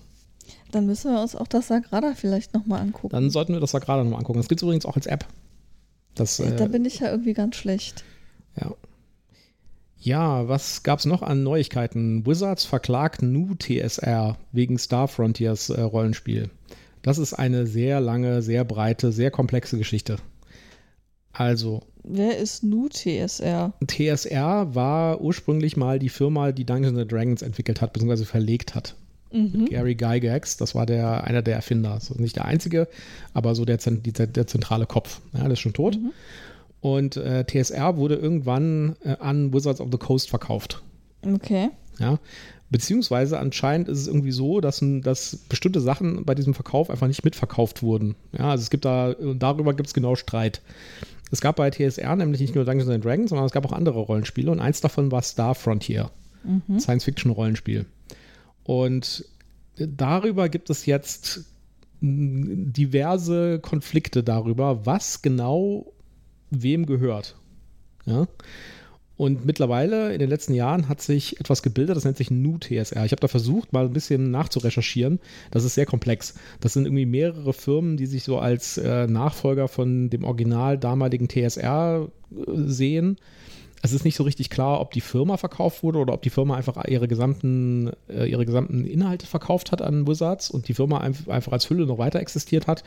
Dann 0.71 0.85
müssen 0.85 1.11
wir 1.11 1.21
uns 1.21 1.35
auch 1.35 1.47
das 1.47 1.67
Sagrada 1.67 2.13
vielleicht 2.15 2.53
nochmal 2.53 2.81
angucken. 2.81 3.11
Dann 3.11 3.29
sollten 3.29 3.53
wir 3.53 3.59
das 3.59 3.71
Sagrada 3.71 4.03
nochmal 4.03 4.19
angucken. 4.19 4.39
Das 4.39 4.47
gibt 4.47 4.59
es 4.59 4.63
übrigens 4.63 4.85
auch 4.85 4.95
als 4.95 5.07
App. 5.07 5.25
Das, 6.15 6.37
Ja, 6.37 6.51
da 6.51 6.65
äh, 6.65 6.69
bin 6.69 6.85
ich 6.85 6.99
ja 6.99 7.09
irgendwie 7.09 7.33
ganz 7.33 7.55
schlecht. 7.55 8.03
ja. 8.59 8.73
Ja, 10.01 10.47
was 10.47 10.83
gab 10.83 10.99
es 10.99 11.05
noch 11.05 11.21
an 11.21 11.43
Neuigkeiten? 11.43 12.25
Wizards 12.25 12.63
verklagt 12.63 13.21
Nu 13.21 13.53
TSR 13.55 14.37
wegen 14.53 14.77
Star 14.77 15.09
Frontiers 15.09 15.69
äh, 15.69 15.81
Rollenspiel. 15.81 16.49
Das 17.01 17.17
ist 17.17 17.33
eine 17.33 17.67
sehr 17.67 17.99
lange, 17.99 18.41
sehr 18.41 18.63
breite, 18.63 19.11
sehr 19.11 19.29
komplexe 19.29 19.77
Geschichte. 19.77 20.15
Also, 21.33 21.81
Wer 22.03 22.37
ist 22.37 22.63
Nu 22.63 22.87
TSR? 22.87 23.73
TSR 23.85 24.73
war 24.73 25.19
ursprünglich 25.19 25.75
mal 25.75 25.99
die 25.99 26.09
Firma, 26.09 26.53
die 26.53 26.65
Dungeons 26.65 26.97
and 26.97 27.11
Dragons 27.11 27.41
entwickelt 27.41 27.81
hat, 27.81 27.91
beziehungsweise 27.91 28.25
verlegt 28.25 28.75
hat. 28.75 28.95
Mhm. 29.31 29.65
Gary 29.65 29.95
Gygax, 29.95 30.57
das 30.57 30.75
war 30.75 30.85
der, 30.85 31.23
einer 31.23 31.41
der 31.41 31.55
Erfinder. 31.55 31.93
Also 31.93 32.15
nicht 32.17 32.35
der 32.35 32.45
einzige, 32.45 32.87
aber 33.33 33.55
so 33.55 33.65
der, 33.65 33.77
die, 33.77 34.11
der 34.11 34.47
zentrale 34.47 34.85
Kopf. 34.85 35.21
Ja, 35.33 35.43
der 35.43 35.51
ist 35.51 35.59
schon 35.59 35.73
tot. 35.73 35.97
Und 36.81 37.17
äh, 37.17 37.45
TSR 37.45 37.97
wurde 37.97 38.15
irgendwann 38.15 38.95
äh, 39.03 39.17
an 39.19 39.53
Wizards 39.53 39.81
of 39.81 39.89
the 39.91 39.97
Coast 39.97 40.29
verkauft. 40.29 40.81
Okay. 41.25 41.69
Ja. 41.99 42.19
Beziehungsweise 42.71 43.39
anscheinend 43.39 43.89
ist 43.89 43.99
es 43.99 44.07
irgendwie 44.07 44.31
so, 44.31 44.61
dass, 44.61 44.83
dass 45.01 45.35
bestimmte 45.49 45.81
Sachen 45.81 46.23
bei 46.23 46.35
diesem 46.35 46.53
Verkauf 46.53 46.89
einfach 46.89 47.07
nicht 47.07 47.25
mitverkauft 47.25 47.81
wurden. 47.81 48.15
Ja, 48.37 48.51
also 48.51 48.61
es 48.61 48.69
gibt 48.69 48.85
da, 48.85 49.15
darüber 49.37 49.73
gibt 49.73 49.87
es 49.87 49.93
genau 49.93 50.15
Streit. 50.15 50.61
Es 51.31 51.41
gab 51.41 51.57
bei 51.57 51.69
TSR 51.69 52.15
nämlich 52.15 52.41
nicht 52.41 52.55
nur 52.55 52.65
Dungeons 52.65 52.89
and 52.89 53.03
Dragons, 53.03 53.29
sondern 53.29 53.45
es 53.45 53.51
gab 53.51 53.65
auch 53.65 53.73
andere 53.73 53.99
Rollenspiele 53.99 54.51
und 54.51 54.59
eins 54.59 54.81
davon 54.81 55.11
war 55.11 55.21
Star 55.21 55.55
Frontier. 55.55 56.11
Science-Fiction-Rollenspiel. 56.79 57.85
Und 58.69 59.25
darüber 59.77 60.47
gibt 60.47 60.69
es 60.69 60.85
jetzt 60.85 61.45
mh, 62.01 62.71
diverse 62.71 63.57
Konflikte 63.57 64.21
darüber, 64.21 64.85
was 64.85 65.23
genau 65.23 65.91
wem 66.51 66.85
gehört. 66.85 67.35
Ja. 68.05 68.27
Und 69.17 69.43
mittlerweile 69.43 70.13
in 70.13 70.19
den 70.19 70.29
letzten 70.29 70.53
Jahren 70.53 70.87
hat 70.87 71.01
sich 71.01 71.39
etwas 71.39 71.63
gebildet, 71.63 71.97
das 71.97 72.05
nennt 72.05 72.17
sich 72.17 72.29
Nu-TSR. 72.29 73.05
Ich 73.05 73.11
habe 73.11 73.21
da 73.21 73.27
versucht, 73.27 73.73
mal 73.73 73.85
ein 73.85 73.93
bisschen 73.93 74.29
nachzurecherchieren. 74.29 75.19
Das 75.49 75.63
ist 75.63 75.73
sehr 75.73 75.87
komplex. 75.87 76.35
Das 76.59 76.73
sind 76.73 76.85
irgendwie 76.85 77.07
mehrere 77.07 77.53
Firmen, 77.53 77.97
die 77.97 78.05
sich 78.05 78.23
so 78.23 78.37
als 78.37 78.77
äh, 78.77 79.07
Nachfolger 79.07 79.67
von 79.67 80.11
dem 80.11 80.23
original 80.23 80.77
damaligen 80.77 81.27
TSR 81.27 82.07
äh, 82.31 82.51
sehen. 82.67 83.17
Es 83.81 83.93
ist 83.93 84.03
nicht 84.03 84.15
so 84.15 84.23
richtig 84.23 84.49
klar, 84.49 84.81
ob 84.81 84.91
die 84.91 85.01
Firma 85.01 85.37
verkauft 85.37 85.83
wurde 85.83 85.99
oder 85.99 86.13
ob 86.13 86.21
die 86.21 86.29
Firma 86.29 86.55
einfach 86.55 86.83
ihre 86.85 87.07
gesamten, 87.07 87.91
äh, 88.09 88.25
ihre 88.29 88.45
gesamten 88.45 88.85
Inhalte 88.85 89.25
verkauft 89.25 89.71
hat 89.71 89.81
an 89.81 90.05
Wizards 90.07 90.49
und 90.49 90.67
die 90.67 90.73
Firma 90.73 90.99
einf- 91.01 91.29
einfach 91.29 91.53
als 91.53 91.69
Hülle 91.69 91.85
noch 91.85 91.97
weiter 91.97 92.19
existiert 92.19 92.67
hat. 92.67 92.83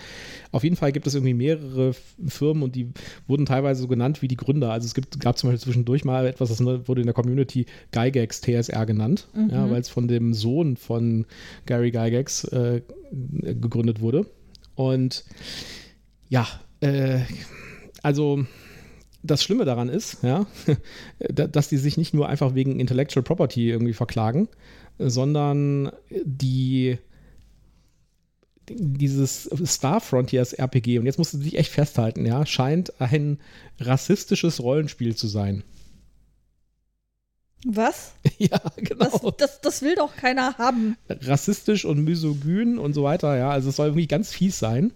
Auf 0.51 0.65
jeden 0.65 0.77
Fall 0.77 0.93
gibt 0.93 1.07
es 1.07 1.15
irgendwie 1.15 1.35
mehrere 1.35 1.95
Firmen 2.27 2.63
und 2.63 2.77
die 2.77 2.91
wurden 3.27 3.47
teilweise 3.47 3.81
so 3.81 3.89
genannt 3.89 4.21
wie 4.23 4.29
die 4.29 4.37
Gründer. 4.37 4.71
Also 4.71 4.87
es 4.87 4.95
gibt, 4.95 5.19
gab 5.21 5.39
zum 5.39 5.51
Beispiel 5.51 5.65
zwischendurch 5.65 6.05
mal 6.05 6.27
etwas, 6.27 6.51
das 6.51 6.63
wurde 6.65 7.01
in 7.01 7.07
der 7.07 7.15
Community 7.15 7.67
Gygax 7.93 8.43
TSR 8.43 8.85
genannt, 8.85 9.29
ja, 9.51 9.71
weil 9.71 9.81
es 9.81 9.89
von 9.89 10.09
dem 10.09 10.35
Sohn 10.35 10.77
von 10.77 11.27
Gary 11.67 11.91
Gygax 11.91 12.45
äh, 12.45 12.83
gegründet 13.13 14.01
wurde. 14.01 14.27
Und 14.75 15.25
ja, 16.29 16.47
äh, 16.81 17.21
also 18.03 18.45
das 19.23 19.43
Schlimme 19.43 19.65
daran 19.65 19.89
ist, 19.89 20.19
ja, 20.23 20.47
da- 21.19 21.47
dass 21.47 21.69
die 21.69 21.77
sich 21.79 21.97
nicht 21.97 22.15
nur 22.15 22.29
einfach 22.29 22.55
wegen 22.55 22.81
Intellectual 22.81 23.23
Property 23.23 23.71
irgendwie 23.71 23.93
verklagen, 23.95 24.49
sondern 24.99 25.91
die 26.25 26.99
dieses 28.69 29.51
Star 29.67 30.01
Frontiers 30.01 30.53
RPG, 30.53 30.99
und 30.99 31.07
jetzt 31.07 31.19
musst 31.19 31.35
du 31.35 31.39
dich 31.39 31.59
echt 31.59 31.73
festhalten, 31.73 32.25
ja, 32.25 32.47
scheint 32.47 33.01
ein 33.01 33.39
rassistisches 33.81 34.63
Rollenspiel 34.63 35.17
zu 35.17 35.27
sein. 35.27 35.65
Was? 37.65 38.13
ja, 38.39 38.59
Das, 38.99 39.21
genau. 39.21 39.31
das, 39.39 39.61
das 39.61 39.83
will 39.83 39.95
doch 39.95 40.17
keiner 40.17 40.59
haben. 40.59 40.97
Rassistisch 41.09 41.85
und 41.85 42.03
misogyn 42.05 42.79
und 42.79 42.93
so 42.93 43.03
weiter, 43.05 43.37
ja. 43.37 43.51
Also 43.51 43.69
es 43.69 43.77
soll 43.77 43.89
irgendwie 43.89 44.09
ganz 44.09 44.33
fies 44.33 44.59
sein. 44.59 44.93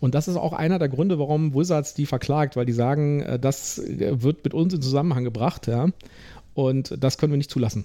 Und 0.00 0.14
das 0.14 0.28
ist 0.28 0.36
auch 0.36 0.52
einer 0.52 0.78
der 0.78 0.88
Gründe, 0.88 1.18
warum 1.18 1.54
Wizards 1.54 1.94
die 1.94 2.06
verklagt, 2.06 2.56
weil 2.56 2.66
die 2.66 2.72
sagen, 2.72 3.20
äh, 3.20 3.38
das 3.38 3.78
äh, 3.78 4.22
wird 4.22 4.44
mit 4.44 4.54
uns 4.54 4.74
in 4.74 4.82
Zusammenhang 4.82 5.24
gebracht, 5.24 5.66
ja. 5.66 5.88
Und 6.54 6.94
das 7.02 7.18
können 7.18 7.32
wir 7.32 7.36
nicht 7.36 7.50
zulassen. 7.50 7.84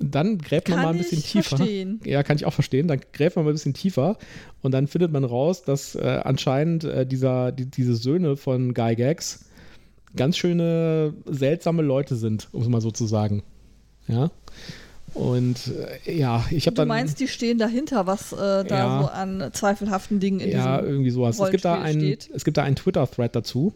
Dann 0.00 0.38
gräbt 0.38 0.68
man 0.68 0.78
Kann 0.78 0.84
mal 0.86 0.92
ein 0.92 0.98
bisschen 0.98 1.18
ich 1.18 1.32
tiefer. 1.32 1.56
verstehen. 1.56 2.00
Ja, 2.04 2.22
kann 2.22 2.36
ich 2.36 2.46
auch 2.46 2.52
verstehen. 2.52 2.86
Dann 2.86 3.00
gräbt 3.12 3.34
man 3.34 3.44
mal 3.44 3.50
ein 3.50 3.54
bisschen 3.54 3.74
tiefer 3.74 4.16
und 4.62 4.72
dann 4.72 4.86
findet 4.86 5.10
man 5.10 5.24
raus, 5.24 5.62
dass 5.62 5.96
äh, 5.96 6.20
anscheinend 6.22 6.84
äh, 6.84 7.04
dieser, 7.04 7.50
die, 7.50 7.66
diese 7.66 7.96
Söhne 7.96 8.36
von 8.36 8.74
Guy 8.74 8.94
Gags 8.94 9.46
ganz 10.14 10.36
schöne, 10.36 11.14
seltsame 11.26 11.82
Leute 11.82 12.16
sind, 12.16 12.48
um 12.52 12.62
es 12.62 12.68
mal 12.68 12.80
so 12.80 12.90
zu 12.90 13.06
sagen. 13.06 13.42
Ja. 14.06 14.30
Und 15.14 15.72
äh, 16.06 16.16
ja, 16.16 16.44
ich 16.50 16.66
habe 16.66 16.74
Du 16.74 16.82
dann. 16.82 16.88
meinst, 16.88 17.18
die 17.20 17.28
stehen 17.28 17.58
dahinter, 17.58 18.06
was 18.06 18.32
äh, 18.32 18.36
da 18.36 18.64
Ja. 18.64 19.02
so 19.02 19.08
an 19.08 19.50
zweifelhaften 19.52 20.20
Dingen 20.20 20.40
in 20.40 20.50
ja, 20.50 20.78
diesem 20.78 20.92
irgendwie 20.92 21.10
sowas. 21.10 21.38
Es 21.40 21.50
gibt 21.50 21.64
da 21.64 21.74
Rollenspiel 21.76 22.02
einen, 22.12 22.18
es 22.34 22.44
gibt 22.44 22.56
da 22.56 22.62
einen 22.62 22.76
Twitter-Thread 22.76 23.34
dazu 23.34 23.74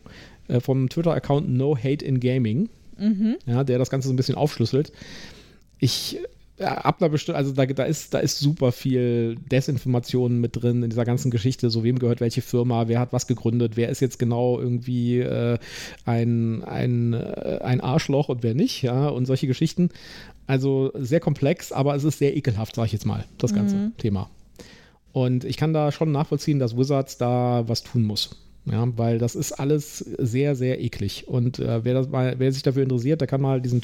äh, 0.49 0.61
vom 0.61 0.88
Twitter-Account 0.88 1.49
No 1.49 1.77
Hate 1.77 2.05
in 2.05 2.21
Gaming, 2.21 2.68
Mhm. 2.99 3.37
ja, 3.47 3.64
der 3.64 3.79
das 3.79 3.90
Ganze 3.90 4.09
so 4.09 4.12
ein 4.14 4.16
bisschen 4.16 4.35
aufschlüsselt. 4.37 4.92
Ich 5.79 6.18
ab 6.62 7.01
einer 7.01 7.09
bestimmten, 7.09 7.38
also 7.38 7.53
da, 7.53 7.66
da, 7.66 7.85
ist, 7.85 8.14
da 8.14 8.18
ist 8.18 8.38
super 8.38 8.72
viel 8.72 9.37
Desinformation 9.51 10.40
mit 10.40 10.62
drin 10.62 10.83
in 10.83 10.90
dieser 10.90 11.05
ganzen 11.05 11.31
Geschichte. 11.31 11.70
So, 11.70 11.85
wem 11.85 11.98
gehört 11.98 12.20
welche 12.20 12.42
Firma, 12.42 12.88
wer 12.88 13.01
hat 13.01 13.12
was 13.12 13.27
gegründet, 13.27 13.77
wer 13.77 13.88
ist 13.88 14.01
jetzt 14.01 14.18
genau 14.18 14.59
irgendwie 14.59 15.20
äh, 15.20 15.59
ein, 16.05 16.64
ein, 16.64 17.12
äh, 17.12 17.59
ein 17.62 17.81
Arschloch 17.81 18.29
und 18.29 18.42
wer 18.42 18.55
nicht, 18.55 18.83
ja, 18.83 19.09
und 19.09 19.27
solche 19.27 19.46
Geschichten. 19.46 19.90
Also 20.46 20.92
sehr 20.94 21.20
komplex, 21.20 21.72
aber 21.72 21.94
es 21.94 22.05
ist 22.05 22.18
sehr 22.18 22.37
ekelhaft, 22.37 22.75
sag 22.75 22.87
ich 22.87 22.92
jetzt 22.92 23.07
mal, 23.07 23.25
das 23.38 23.55
ganze 23.55 23.92
Thema. 23.98 24.29
Und 25.12 25.44
ich 25.44 25.57
kann 25.57 25.72
da 25.72 25.92
schon 25.92 26.11
nachvollziehen, 26.11 26.59
dass 26.59 26.77
Wizards 26.77 27.18
da 27.18 27.64
was 27.68 27.83
tun 27.83 28.03
muss. 28.03 28.37
Ja, 28.64 28.87
weil 28.96 29.18
das 29.18 29.35
ist 29.35 29.53
alles 29.53 29.98
sehr, 29.98 30.55
sehr 30.55 30.81
eklig. 30.81 31.27
Und 31.27 31.59
äh, 31.59 31.85
wer, 31.85 31.94
das 31.94 32.09
mal, 32.09 32.37
wer 32.38 32.53
sich 32.53 32.62
dafür 32.62 32.85
interessiert, 32.85 33.20
der 33.20 33.29
kann 33.29 33.40
mal 33.40 33.61
diesen 33.61 33.81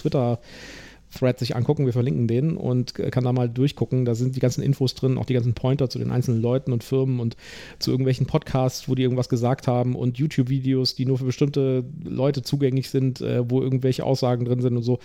Twitter-Thread 1.08 1.38
sich 1.38 1.56
angucken. 1.56 1.86
Wir 1.86 1.92
verlinken 1.92 2.26
den 2.26 2.56
und 2.56 2.98
äh, 2.98 3.10
kann 3.10 3.24
da 3.24 3.32
mal 3.32 3.48
durchgucken. 3.48 4.04
Da 4.04 4.14
sind 4.14 4.36
die 4.36 4.40
ganzen 4.40 4.62
Infos 4.62 4.94
drin, 4.94 5.18
auch 5.18 5.26
die 5.26 5.34
ganzen 5.34 5.54
Pointer 5.54 5.90
zu 5.90 5.98
den 5.98 6.10
einzelnen 6.10 6.40
Leuten 6.40 6.72
und 6.72 6.84
Firmen 6.84 7.20
und 7.20 7.36
zu 7.78 7.90
irgendwelchen 7.90 8.26
Podcasts, 8.26 8.88
wo 8.88 8.94
die 8.94 9.02
irgendwas 9.02 9.28
gesagt 9.28 9.66
haben 9.66 9.94
und 9.94 10.18
YouTube-Videos, 10.18 10.94
die 10.94 11.06
nur 11.06 11.18
für 11.18 11.24
bestimmte 11.24 11.84
Leute 12.04 12.42
zugänglich 12.42 12.90
sind, 12.90 13.20
äh, 13.20 13.48
wo 13.48 13.60
irgendwelche 13.62 14.04
Aussagen 14.04 14.44
drin 14.44 14.60
sind 14.60 14.76
und 14.76 14.82
so. 14.82 14.98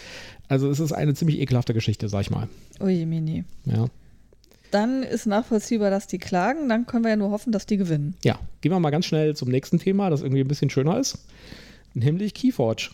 Also 0.47 0.69
es 0.69 0.79
ist 0.79 0.91
eine 0.91 1.13
ziemlich 1.13 1.39
ekelhafte 1.39 1.73
Geschichte, 1.73 2.09
sag 2.09 2.21
ich 2.21 2.31
mal. 2.31 2.47
Oje, 2.79 3.05
Mini. 3.05 3.43
Ja. 3.65 3.87
Dann 4.71 5.03
ist 5.03 5.27
nachvollziehbar, 5.27 5.91
dass 5.91 6.07
die 6.07 6.17
klagen. 6.17 6.67
Dann 6.67 6.87
können 6.87 7.03
wir 7.03 7.11
ja 7.11 7.15
nur 7.15 7.29
hoffen, 7.29 7.51
dass 7.51 7.67
die 7.67 7.77
gewinnen. 7.77 8.15
Ja, 8.23 8.39
gehen 8.61 8.71
wir 8.71 8.79
mal 8.79 8.89
ganz 8.89 9.05
schnell 9.05 9.35
zum 9.35 9.49
nächsten 9.49 9.77
Thema, 9.77 10.09
das 10.09 10.21
irgendwie 10.21 10.41
ein 10.41 10.47
bisschen 10.47 10.71
schöner 10.71 10.97
ist, 10.99 11.19
nämlich 11.93 12.33
Keyforge. 12.33 12.89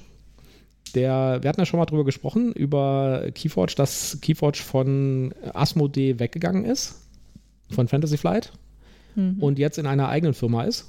Der, 0.96 1.40
wir 1.42 1.50
hatten 1.50 1.62
ja 1.62 1.66
schon 1.66 1.80
mal 1.80 1.86
drüber 1.86 2.06
gesprochen, 2.06 2.52
über 2.54 3.30
Keyforge, 3.34 3.74
dass 3.76 4.20
Keyforge 4.22 4.60
von 4.60 5.34
Asmodee 5.54 6.20
weggegangen 6.20 6.66
ist, 6.66 7.08
von 7.70 7.88
Fantasy 7.88 8.18
Flight, 8.18 8.52
und 9.42 9.60
jetzt 9.60 9.78
in 9.78 9.86
einer 9.86 10.10
eigenen 10.10 10.34
Firma 10.34 10.64
ist. 10.64 10.86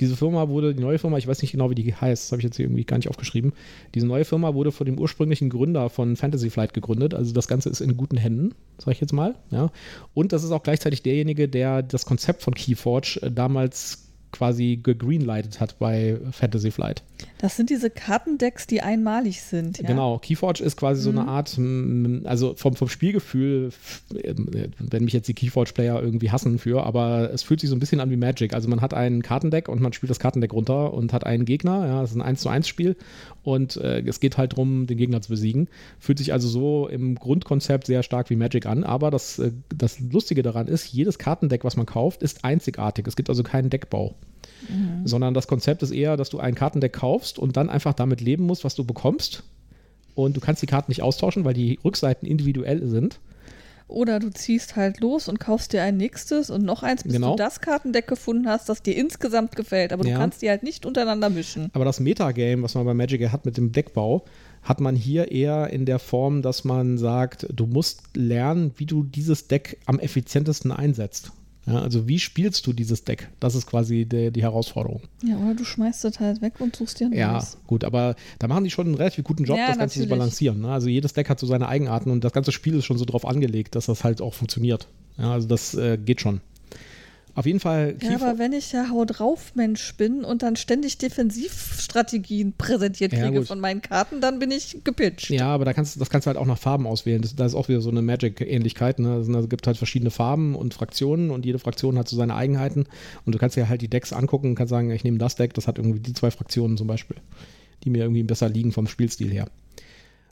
Diese 0.00 0.16
Firma 0.16 0.48
wurde, 0.48 0.74
die 0.74 0.82
neue 0.82 0.98
Firma, 0.98 1.16
ich 1.16 1.26
weiß 1.26 1.40
nicht 1.40 1.52
genau, 1.52 1.70
wie 1.70 1.74
die 1.74 1.94
heißt, 1.94 2.24
das 2.24 2.32
habe 2.32 2.40
ich 2.40 2.44
jetzt 2.44 2.56
hier 2.56 2.66
irgendwie 2.66 2.84
gar 2.84 2.98
nicht 2.98 3.08
aufgeschrieben. 3.08 3.52
Diese 3.94 4.06
neue 4.06 4.24
Firma 4.24 4.54
wurde 4.54 4.72
von 4.72 4.84
dem 4.84 4.98
ursprünglichen 4.98 5.48
Gründer 5.48 5.88
von 5.88 6.16
Fantasy 6.16 6.50
Flight 6.50 6.74
gegründet. 6.74 7.14
Also 7.14 7.32
das 7.32 7.48
Ganze 7.48 7.70
ist 7.70 7.80
in 7.80 7.96
guten 7.96 8.18
Händen, 8.18 8.54
sage 8.76 8.92
ich 8.92 9.00
jetzt 9.00 9.12
mal. 9.12 9.36
Ja. 9.50 9.70
Und 10.12 10.32
das 10.32 10.44
ist 10.44 10.50
auch 10.50 10.62
gleichzeitig 10.62 11.02
derjenige, 11.02 11.48
der 11.48 11.82
das 11.82 12.04
Konzept 12.04 12.42
von 12.42 12.54
Keyforge 12.54 13.20
äh, 13.22 13.30
damals 13.30 14.07
quasi 14.38 14.78
gegreenlightet 14.80 15.60
hat 15.60 15.78
bei 15.80 16.16
Fantasy 16.30 16.70
Flight. 16.70 17.02
Das 17.38 17.56
sind 17.56 17.70
diese 17.70 17.90
Kartendecks, 17.90 18.68
die 18.68 18.80
einmalig 18.80 19.42
sind. 19.42 19.78
Ja? 19.78 19.88
Genau, 19.88 20.18
Keyforge 20.18 20.62
ist 20.62 20.76
quasi 20.76 21.02
so 21.02 21.10
eine 21.10 21.22
Mhm. 21.22 21.28
Art, 21.28 21.58
mm, 21.58 22.18
also 22.24 22.54
vom, 22.54 22.76
vom 22.76 22.88
Spielgefühl, 22.88 23.70
äh, 24.14 24.34
wenn 24.78 25.04
mich 25.04 25.12
jetzt 25.12 25.26
die 25.26 25.34
Keyforge-Player 25.34 26.00
irgendwie 26.00 26.30
hassen 26.30 26.58
für, 26.58 26.84
aber 26.84 27.30
es 27.32 27.42
fühlt 27.42 27.60
sich 27.60 27.68
so 27.68 27.74
ein 27.76 27.80
bisschen 27.80 27.98
an 28.00 28.10
wie 28.10 28.16
Magic. 28.16 28.54
Also 28.54 28.68
man 28.68 28.80
hat 28.80 28.94
ein 28.94 29.22
Kartendeck 29.22 29.68
und 29.68 29.80
man 29.80 29.92
spielt 29.92 30.10
das 30.10 30.20
Kartendeck 30.20 30.52
runter 30.52 30.92
und 30.94 31.12
hat 31.12 31.26
einen 31.26 31.44
Gegner, 31.44 31.86
ja, 31.86 32.00
das 32.00 32.10
ist 32.10 32.16
ein 32.16 32.22
1 32.22 32.40
zu 32.40 32.48
1 32.48 32.68
Spiel 32.68 32.96
und 33.42 33.76
äh, 33.76 34.00
es 34.02 34.20
geht 34.20 34.38
halt 34.38 34.52
darum, 34.52 34.86
den 34.86 34.98
Gegner 34.98 35.20
zu 35.20 35.30
besiegen. 35.30 35.68
Fühlt 35.98 36.18
sich 36.18 36.32
also 36.32 36.48
so 36.48 36.86
im 36.88 37.16
Grundkonzept 37.16 37.86
sehr 37.86 38.04
stark 38.04 38.30
wie 38.30 38.36
Magic 38.36 38.66
an, 38.66 38.84
aber 38.84 39.10
das, 39.10 39.40
äh, 39.40 39.50
das 39.76 39.98
Lustige 39.98 40.42
daran 40.42 40.68
ist, 40.68 40.86
jedes 40.92 41.18
Kartendeck, 41.18 41.64
was 41.64 41.76
man 41.76 41.86
kauft, 41.86 42.22
ist 42.22 42.44
einzigartig. 42.44 43.06
Es 43.08 43.16
gibt 43.16 43.28
also 43.28 43.42
keinen 43.42 43.70
Deckbau 43.70 44.14
sondern 45.04 45.34
das 45.34 45.46
Konzept 45.46 45.82
ist 45.82 45.92
eher, 45.92 46.16
dass 46.16 46.30
du 46.30 46.38
ein 46.38 46.54
Kartendeck 46.54 46.92
kaufst 46.92 47.38
und 47.38 47.56
dann 47.56 47.70
einfach 47.70 47.94
damit 47.94 48.20
leben 48.20 48.44
musst, 48.44 48.64
was 48.64 48.74
du 48.74 48.84
bekommst. 48.84 49.42
Und 50.14 50.36
du 50.36 50.40
kannst 50.40 50.62
die 50.62 50.66
Karten 50.66 50.90
nicht 50.90 51.02
austauschen, 51.02 51.44
weil 51.44 51.54
die 51.54 51.78
Rückseiten 51.84 52.26
individuell 52.26 52.86
sind. 52.88 53.20
Oder 53.86 54.18
du 54.18 54.28
ziehst 54.30 54.76
halt 54.76 55.00
los 55.00 55.28
und 55.28 55.40
kaufst 55.40 55.72
dir 55.72 55.82
ein 55.82 55.96
nächstes 55.96 56.50
und 56.50 56.62
noch 56.62 56.82
eins, 56.82 57.04
bis 57.04 57.12
Genau. 57.14 57.30
du 57.30 57.36
das 57.36 57.60
Kartendeck 57.62 58.06
gefunden 58.06 58.46
hast, 58.46 58.68
das 58.68 58.82
dir 58.82 58.94
insgesamt 58.96 59.56
gefällt. 59.56 59.92
Aber 59.94 60.02
du 60.04 60.10
Ja. 60.10 60.18
kannst 60.18 60.42
die 60.42 60.50
halt 60.50 60.62
nicht 60.62 60.84
untereinander 60.84 61.30
mischen. 61.30 61.70
Aber 61.72 61.86
das 61.86 61.98
Metagame, 62.00 62.62
was 62.62 62.74
man 62.74 62.84
bei 62.84 62.92
Magic 62.92 63.30
hat 63.32 63.46
mit 63.46 63.56
dem 63.56 63.72
Deckbau, 63.72 64.24
hat 64.62 64.80
man 64.80 64.94
hier 64.94 65.30
eher 65.32 65.70
in 65.70 65.86
der 65.86 65.98
Form, 66.00 66.42
dass 66.42 66.64
man 66.64 66.98
sagt, 66.98 67.46
du 67.50 67.66
musst 67.66 68.02
lernen, 68.14 68.72
wie 68.76 68.84
du 68.86 69.04
dieses 69.04 69.46
Deck 69.48 69.78
am 69.86 69.98
effizientesten 69.98 70.70
einsetzt. 70.72 71.30
Ja, 71.68 71.80
also 71.82 72.08
wie 72.08 72.18
spielst 72.18 72.66
du 72.66 72.72
dieses 72.72 73.04
Deck? 73.04 73.28
Das 73.40 73.54
ist 73.54 73.66
quasi 73.66 74.04
die, 74.06 74.30
die 74.30 74.42
Herausforderung. 74.42 75.02
Ja, 75.24 75.36
oder 75.36 75.54
du 75.54 75.64
schmeißt 75.64 76.04
das 76.04 76.18
halt 76.20 76.40
weg 76.40 76.54
und 76.60 76.74
suchst 76.76 77.00
dir 77.00 77.06
ein 77.06 77.12
Ja, 77.12 77.32
neues. 77.32 77.58
gut, 77.66 77.84
aber 77.84 78.16
da 78.38 78.48
machen 78.48 78.64
die 78.64 78.70
schon 78.70 78.86
einen 78.86 78.94
relativ 78.94 79.24
guten 79.24 79.44
Job, 79.44 79.58
Ja, 79.58 79.68
das 79.68 79.78
Ganze 79.78 80.00
zu 80.00 80.08
balancieren. 80.08 80.60
Ne? 80.60 80.70
Also 80.70 80.88
jedes 80.88 81.12
Deck 81.12 81.28
hat 81.28 81.38
so 81.40 81.46
seine 81.46 81.68
Eigenarten 81.68 82.10
und 82.10 82.24
das 82.24 82.32
ganze 82.32 82.52
Spiel 82.52 82.74
ist 82.74 82.84
schon 82.84 82.98
so 82.98 83.04
drauf 83.04 83.26
angelegt, 83.26 83.74
dass 83.74 83.86
das 83.86 84.04
halt 84.04 84.20
auch 84.20 84.34
funktioniert. 84.34 84.88
Ja, 85.18 85.32
also 85.32 85.48
das 85.48 85.74
äh, 85.74 85.98
geht 85.98 86.20
schon. 86.20 86.40
Auf 87.38 87.46
jeden 87.46 87.60
Fall, 87.60 87.94
Ja, 88.02 88.08
Keyfo- 88.10 88.24
aber 88.24 88.38
wenn 88.40 88.52
ich 88.52 88.72
ja 88.72 88.88
Hau 88.90 89.04
drauf 89.04 89.52
Mensch 89.54 89.94
bin 89.94 90.24
und 90.24 90.42
dann 90.42 90.56
ständig 90.56 90.98
Defensivstrategien 90.98 92.52
präsentiert 92.58 93.12
Ja, 93.12 93.20
kriege 93.26 93.38
gut. 93.38 93.46
von 93.46 93.60
meinen 93.60 93.80
Karten, 93.80 94.20
dann 94.20 94.40
bin 94.40 94.50
ich 94.50 94.78
gepitcht. 94.82 95.30
ja, 95.30 95.46
aber 95.46 95.64
da 95.64 95.72
kannst, 95.72 95.94
du- 95.94 96.00
das 96.00 96.10
kannst 96.10 96.26
du 96.26 96.30
halt 96.30 96.36
auch 96.36 96.46
nach 96.46 96.58
Farben 96.58 96.86
auswählen. 96.86 97.22
Das, 97.22 97.36
da 97.36 97.46
ist 97.46 97.54
auch 97.54 97.68
wieder 97.68 97.80
so 97.80 97.90
eine 97.90 98.02
Magic-Ähnlichkeit. 98.02 98.98
Ne? 98.98 99.12
Also, 99.12 99.38
es 99.38 99.48
gibt 99.48 99.68
halt 99.68 99.76
verschiedene 99.76 100.10
Farben 100.10 100.56
und 100.56 100.74
Fraktionen 100.74 101.30
und 101.30 101.46
jede 101.46 101.60
Fraktion 101.60 101.96
hat 101.96 102.08
so 102.08 102.16
seine 102.16 102.34
Eigenheiten. 102.34 102.86
Und 103.24 103.34
du 103.34 103.38
kannst 103.38 103.56
dir 103.56 103.68
halt 103.68 103.82
die 103.82 103.88
Decks 103.88 104.12
angucken 104.12 104.48
und 104.48 104.54
kannst 104.56 104.70
sagen, 104.70 104.90
ich 104.90 105.04
nehme 105.04 105.18
das 105.18 105.36
Deck, 105.36 105.54
das 105.54 105.68
hat 105.68 105.78
irgendwie 105.78 106.00
die 106.00 106.14
zwei 106.14 106.32
Fraktionen 106.32 106.76
zum 106.76 106.88
Beispiel, 106.88 107.18
die 107.84 107.90
mir 107.90 108.02
irgendwie 108.02 108.24
besser 108.24 108.48
liegen 108.48 108.72
vom 108.72 108.88
Spielstil 108.88 109.30
her. 109.30 109.46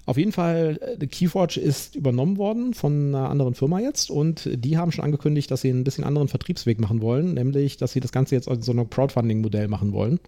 Auf 0.06 0.16
jeden 0.16 0.30
Fall, 0.30 0.78
äh, 1.00 1.06
Keyforge 1.06 1.60
ist 1.60 1.96
übernommen 1.96 2.38
worden 2.38 2.74
von 2.74 3.14
einer 3.14 3.28
anderen 3.28 3.54
Firma 3.54 3.80
jetzt 3.80 4.10
und 4.10 4.48
die 4.52 4.78
haben 4.78 4.92
schon 4.92 5.04
angekündigt, 5.04 5.50
dass 5.50 5.62
sie 5.62 5.70
einen 5.70 5.82
bisschen 5.82 6.04
anderen 6.04 6.28
Vertriebsweg 6.28 6.80
machen 6.80 7.02
wollen, 7.02 7.34
nämlich, 7.34 7.76
dass 7.76 7.92
sie 7.92 8.00
das 8.00 8.12
Ganze 8.12 8.36
jetzt 8.36 8.48
als 8.48 8.64
so 8.64 8.72
ein 8.72 8.88
Crowdfunding-Modell 8.88 9.66
machen 9.66 9.92
wollen. 9.92 10.20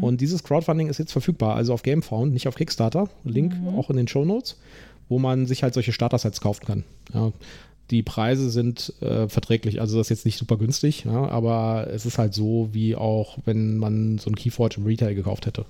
Und 0.00 0.20
dieses 0.20 0.42
Crowdfunding 0.42 0.88
ist 0.88 0.98
jetzt 0.98 1.12
verfügbar, 1.12 1.54
also 1.54 1.72
auf 1.72 1.82
GameFound, 1.82 2.32
nicht 2.32 2.48
auf 2.48 2.56
Kickstarter. 2.56 3.08
Link 3.24 3.54
auch 3.76 3.88
in 3.88 3.96
den 3.96 4.08
Show 4.08 4.24
Notes, 4.24 4.58
wo 5.08 5.20
man 5.20 5.46
sich 5.46 5.62
halt 5.62 5.74
solche 5.74 5.92
Starter-Sets 5.92 6.40
kaufen 6.40 6.66
kann. 6.66 6.84
Ja. 7.12 7.32
Die 7.90 8.02
Preise 8.02 8.50
sind 8.50 8.94
äh, 9.00 9.28
verträglich, 9.28 9.80
also 9.80 9.98
das 9.98 10.06
ist 10.06 10.10
jetzt 10.10 10.24
nicht 10.24 10.38
super 10.38 10.56
günstig, 10.56 11.04
ja, 11.04 11.28
aber 11.28 11.86
es 11.92 12.06
ist 12.06 12.18
halt 12.18 12.32
so, 12.34 12.70
wie 12.72 12.96
auch 12.96 13.38
wenn 13.44 13.76
man 13.76 14.18
so 14.18 14.30
ein 14.30 14.36
Keyforge 14.36 14.76
im 14.78 14.86
Retail 14.86 15.14
gekauft 15.14 15.46
hätte. 15.46 15.66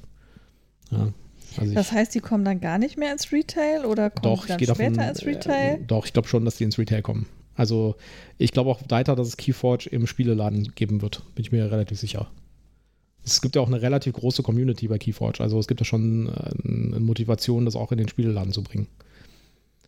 Ja. 0.90 1.12
Also 1.58 1.74
Das 1.74 1.92
heißt, 1.92 2.14
die 2.14 2.20
kommen 2.20 2.44
dann 2.44 2.60
gar 2.60 2.78
nicht 2.78 2.98
mehr 2.98 3.12
ins 3.12 3.32
Retail 3.32 3.84
oder 3.84 4.10
kommen 4.10 4.34
doch, 4.36 4.46
dann 4.46 4.58
später 4.58 4.74
davon. 4.74 5.08
ins 5.08 5.26
Retail? 5.26 5.74
Äh, 5.76 5.84
doch, 5.86 6.06
ich 6.06 6.12
glaube 6.12 6.28
schon, 6.28 6.44
dass 6.44 6.56
die 6.56 6.64
ins 6.64 6.78
Retail 6.78 7.02
kommen. 7.02 7.26
Also 7.54 7.96
ich 8.38 8.52
glaube 8.52 8.70
auch 8.70 8.80
weiter, 8.88 9.14
dass 9.16 9.28
es 9.28 9.36
Keyforge 9.36 9.88
im 9.90 10.06
Spieleladen 10.06 10.72
geben 10.74 11.02
wird. 11.02 11.22
Bin 11.34 11.44
ich 11.44 11.52
mir 11.52 11.70
relativ 11.70 11.98
sicher. 11.98 12.28
Es 13.24 13.40
gibt 13.40 13.56
ja 13.56 13.62
auch 13.62 13.68
eine 13.68 13.80
relativ 13.80 14.14
große 14.14 14.42
Community 14.42 14.88
bei 14.88 14.98
Keyforge. 14.98 15.40
Also 15.40 15.58
es 15.58 15.66
gibt 15.66 15.80
ja 15.80 15.84
schon 15.84 16.28
äh, 16.28 16.68
eine 16.68 17.00
Motivation, 17.00 17.64
das 17.64 17.76
auch 17.76 17.92
in 17.92 17.98
den 17.98 18.08
Spieleladen 18.08 18.52
zu 18.52 18.62
bringen. 18.62 18.88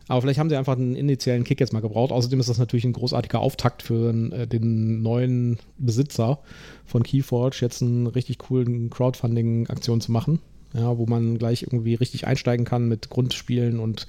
Aber 0.08 0.22
vielleicht 0.22 0.38
haben 0.38 0.48
sie 0.48 0.56
einfach 0.56 0.76
einen 0.76 0.94
initialen 0.94 1.44
Kick 1.44 1.58
jetzt 1.58 1.72
mal 1.72 1.80
gebraucht. 1.80 2.12
Außerdem 2.12 2.38
ist 2.38 2.48
das 2.48 2.58
natürlich 2.58 2.84
ein 2.84 2.92
großartiger 2.92 3.40
Auftakt 3.40 3.82
für 3.82 4.10
äh, 4.32 4.46
den 4.46 5.02
neuen 5.02 5.58
Besitzer 5.78 6.38
von 6.84 7.02
Keyforge, 7.02 7.58
jetzt 7.60 7.82
einen 7.82 8.06
richtig 8.06 8.38
coolen 8.38 8.88
Crowdfunding-Aktion 8.90 10.00
zu 10.00 10.12
machen. 10.12 10.38
Ja, 10.76 10.98
wo 10.98 11.06
man 11.06 11.38
gleich 11.38 11.62
irgendwie 11.62 11.94
richtig 11.94 12.26
einsteigen 12.26 12.66
kann 12.66 12.86
mit 12.86 13.08
Grundspielen 13.08 13.80
und 13.80 14.06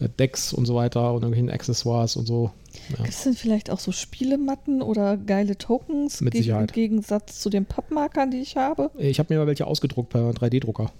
äh, 0.00 0.08
Decks 0.08 0.52
und 0.52 0.66
so 0.66 0.74
weiter 0.74 1.12
und 1.12 1.22
irgendwelchen 1.22 1.50
Accessoires 1.50 2.16
und 2.16 2.26
so. 2.26 2.50
Ja. 2.90 2.96
Gibt 2.96 3.08
es 3.10 3.22
denn 3.22 3.34
vielleicht 3.34 3.70
auch 3.70 3.78
so 3.78 3.92
Spielematten 3.92 4.82
oder 4.82 5.16
geile 5.16 5.56
Tokens 5.56 6.20
Mit 6.20 6.34
Sicherheit. 6.34 6.70
im 6.70 6.74
Gegensatz 6.74 7.40
zu 7.40 7.50
den 7.50 7.64
Pappmarkern, 7.64 8.30
die 8.30 8.38
ich 8.38 8.56
habe? 8.56 8.90
Ich 8.98 9.18
habe 9.18 9.32
mir 9.32 9.40
mal 9.40 9.46
welche 9.46 9.66
ausgedruckt 9.66 10.10
per 10.10 10.30
3D-Drucker. 10.30 10.90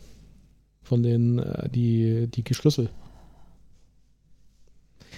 Von 0.82 1.02
den, 1.02 1.38
äh, 1.38 1.68
die, 1.68 2.28
die 2.28 2.44
Schlüssel. 2.54 2.90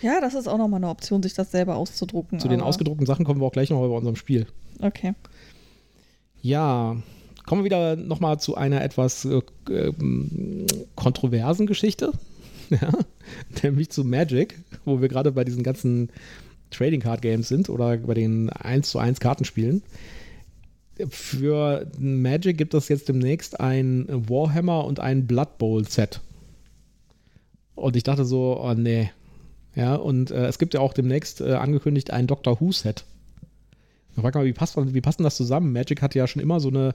Ja, 0.00 0.20
das 0.20 0.34
ist 0.34 0.48
auch 0.48 0.58
nochmal 0.58 0.78
eine 0.78 0.88
Option, 0.88 1.22
sich 1.22 1.34
das 1.34 1.52
selber 1.52 1.76
auszudrucken. 1.76 2.40
Zu 2.40 2.48
den 2.48 2.60
ausgedruckten 2.60 3.06
Sachen 3.06 3.24
kommen 3.24 3.40
wir 3.40 3.46
auch 3.46 3.52
gleich 3.52 3.70
noch 3.70 3.80
bei 3.80 3.86
unserem 3.86 4.16
Spiel. 4.16 4.46
Okay. 4.80 5.14
Ja, 6.40 6.96
kommen 7.46 7.62
wir 7.62 7.64
wieder 7.64 7.96
nochmal 7.96 8.40
zu 8.40 8.56
einer 8.56 8.82
etwas 8.82 9.24
äh, 9.24 9.40
ähm, 9.70 10.66
kontroversen 10.94 11.66
Geschichte. 11.66 12.12
ja, 12.70 12.90
nämlich 13.62 13.90
zu 13.90 14.04
Magic, 14.04 14.58
wo 14.84 15.00
wir 15.00 15.08
gerade 15.08 15.32
bei 15.32 15.44
diesen 15.44 15.62
ganzen 15.62 16.10
Trading 16.70 17.00
Card 17.00 17.22
Games 17.22 17.48
sind 17.48 17.68
oder 17.68 17.96
bei 17.98 18.14
den 18.14 18.50
1 18.50 18.90
zu 18.90 18.98
1 18.98 19.20
Kartenspielen. 19.20 19.82
Für 21.08 21.86
Magic 21.98 22.58
gibt 22.58 22.74
es 22.74 22.88
jetzt 22.88 23.08
demnächst 23.08 23.60
ein 23.60 24.06
Warhammer 24.08 24.84
und 24.84 25.00
ein 25.00 25.26
Blood 25.26 25.58
Bowl 25.58 25.86
Set. 25.86 26.20
Und 27.74 27.96
ich 27.96 28.02
dachte 28.02 28.24
so, 28.24 28.60
oh 28.60 28.74
nee. 28.74 29.10
Ja, 29.74 29.94
und 29.94 30.30
äh, 30.30 30.46
es 30.46 30.58
gibt 30.58 30.74
ja 30.74 30.80
auch 30.80 30.92
demnächst 30.92 31.40
äh, 31.40 31.52
angekündigt 31.54 32.10
ein 32.10 32.26
Doctor 32.26 32.60
Who 32.60 32.72
Set. 32.72 33.04
Ich 34.14 34.22
frage 34.22 34.38
mal, 34.38 34.44
wie 34.44 34.52
passt, 34.52 34.76
wie 34.76 35.00
passt 35.00 35.18
denn 35.18 35.24
das 35.24 35.36
zusammen? 35.36 35.72
Magic 35.72 36.02
hat 36.02 36.14
ja 36.14 36.26
schon 36.26 36.42
immer 36.42 36.60
so 36.60 36.68
eine, 36.68 36.92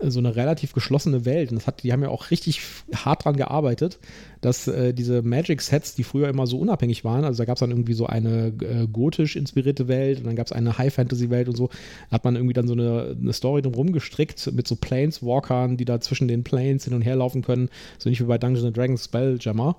so 0.00 0.18
eine 0.18 0.36
relativ 0.36 0.72
geschlossene 0.72 1.24
Welt. 1.24 1.50
Und 1.50 1.56
das 1.56 1.66
hat, 1.66 1.82
die 1.82 1.92
haben 1.92 2.02
ja 2.02 2.08
auch 2.08 2.30
richtig 2.30 2.60
hart 2.94 3.24
dran 3.24 3.36
gearbeitet, 3.36 3.98
dass 4.40 4.68
äh, 4.68 4.92
diese 4.92 5.22
Magic-Sets, 5.22 5.94
die 5.94 6.04
früher 6.04 6.28
immer 6.28 6.46
so 6.46 6.58
unabhängig 6.58 7.04
waren, 7.04 7.24
also 7.24 7.38
da 7.38 7.44
gab 7.44 7.56
es 7.56 7.60
dann 7.60 7.70
irgendwie 7.70 7.94
so 7.94 8.06
eine 8.06 8.52
äh, 8.60 8.86
gotisch 8.90 9.36
inspirierte 9.36 9.88
Welt 9.88 10.18
und 10.18 10.26
dann 10.26 10.36
gab 10.36 10.46
es 10.46 10.52
eine 10.52 10.76
High-Fantasy-Welt 10.76 11.48
und 11.48 11.56
so, 11.56 11.68
da 12.10 12.16
hat 12.16 12.24
man 12.24 12.36
irgendwie 12.36 12.54
dann 12.54 12.68
so 12.68 12.74
eine, 12.74 13.16
eine 13.18 13.32
Story 13.32 13.62
drumherum 13.62 13.92
gestrickt 13.92 14.50
mit 14.52 14.68
so 14.68 14.76
Planeswalkern, 14.76 15.76
die 15.76 15.84
da 15.84 16.00
zwischen 16.00 16.28
den 16.28 16.44
Planes 16.44 16.84
hin 16.84 16.94
und 16.94 17.02
her 17.02 17.16
laufen 17.16 17.42
können. 17.42 17.70
So 17.98 18.10
nicht 18.10 18.20
wie 18.20 18.26
bei 18.26 18.38
Dungeons 18.38 18.72
Dragons 18.74 19.04
Spelljammer 19.04 19.76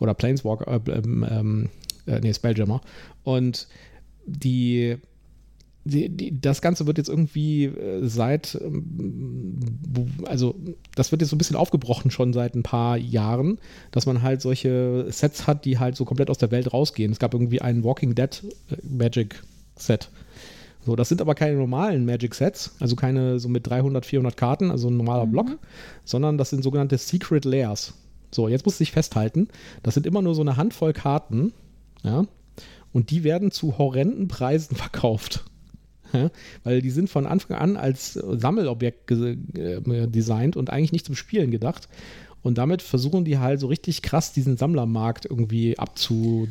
oder 0.00 0.14
Planeswalker, 0.14 0.80
äh, 0.86 0.90
ähm, 0.90 1.26
ähm, 1.28 1.68
äh, 2.06 2.20
nee, 2.20 2.34
Spelljammer. 2.34 2.80
Und 3.22 3.68
die 4.26 4.96
die, 5.84 6.08
die, 6.08 6.40
das 6.40 6.62
Ganze 6.62 6.86
wird 6.86 6.98
jetzt 6.98 7.08
irgendwie 7.08 7.66
äh, 7.66 8.06
seit, 8.06 8.58
ähm, 8.60 9.58
also 10.24 10.54
das 10.94 11.12
wird 11.12 11.20
jetzt 11.20 11.30
so 11.30 11.36
ein 11.36 11.38
bisschen 11.38 11.56
aufgebrochen 11.56 12.10
schon 12.10 12.32
seit 12.32 12.54
ein 12.54 12.62
paar 12.62 12.96
Jahren, 12.96 13.58
dass 13.90 14.06
man 14.06 14.22
halt 14.22 14.40
solche 14.40 15.06
Sets 15.10 15.46
hat, 15.46 15.64
die 15.64 15.78
halt 15.78 15.96
so 15.96 16.04
komplett 16.04 16.30
aus 16.30 16.38
der 16.38 16.50
Welt 16.50 16.72
rausgehen. 16.72 17.12
Es 17.12 17.18
gab 17.18 17.34
irgendwie 17.34 17.60
ein 17.60 17.84
Walking 17.84 18.14
Dead 18.14 18.42
äh, 18.70 18.76
Magic 18.82 19.42
Set. 19.76 20.08
So, 20.86 20.96
das 20.96 21.08
sind 21.08 21.20
aber 21.20 21.34
keine 21.34 21.56
normalen 21.56 22.04
Magic 22.04 22.34
Sets, 22.34 22.76
also 22.80 22.96
keine 22.96 23.38
so 23.38 23.48
mit 23.48 23.66
300, 23.66 24.04
400 24.04 24.36
Karten, 24.36 24.70
also 24.70 24.88
ein 24.88 24.96
normaler 24.96 25.26
Block, 25.26 25.58
sondern 26.04 26.36
das 26.36 26.50
sind 26.50 26.62
sogenannte 26.62 26.98
Secret 26.98 27.44
Layers. 27.44 27.94
So, 28.30 28.48
jetzt 28.48 28.66
musst 28.66 28.80
du 28.80 28.84
dich 28.84 28.92
festhalten, 28.92 29.48
das 29.82 29.94
sind 29.94 30.06
immer 30.06 30.20
nur 30.20 30.34
so 30.34 30.42
eine 30.42 30.56
Handvoll 30.56 30.92
Karten, 30.92 31.52
ja, 32.02 32.24
und 32.92 33.10
die 33.10 33.24
werden 33.24 33.50
zu 33.50 33.78
horrenden 33.78 34.28
Preisen 34.28 34.76
verkauft. 34.76 35.44
Weil 36.64 36.82
die 36.82 36.90
sind 36.90 37.10
von 37.10 37.26
Anfang 37.26 37.56
an 37.56 37.76
als 37.76 38.14
Sammelobjekt 38.14 39.10
äh, 39.10 40.06
designt 40.08 40.56
und 40.56 40.70
eigentlich 40.70 40.92
nicht 40.92 41.06
zum 41.06 41.14
Spielen 41.14 41.50
gedacht. 41.50 41.88
Und 42.42 42.58
damit 42.58 42.82
versuchen 42.82 43.24
die 43.24 43.38
halt 43.38 43.60
so 43.60 43.68
richtig 43.68 44.02
krass 44.02 44.32
diesen 44.32 44.56
Sammlermarkt 44.56 45.24
irgendwie 45.24 45.78
abzu. 45.78 46.46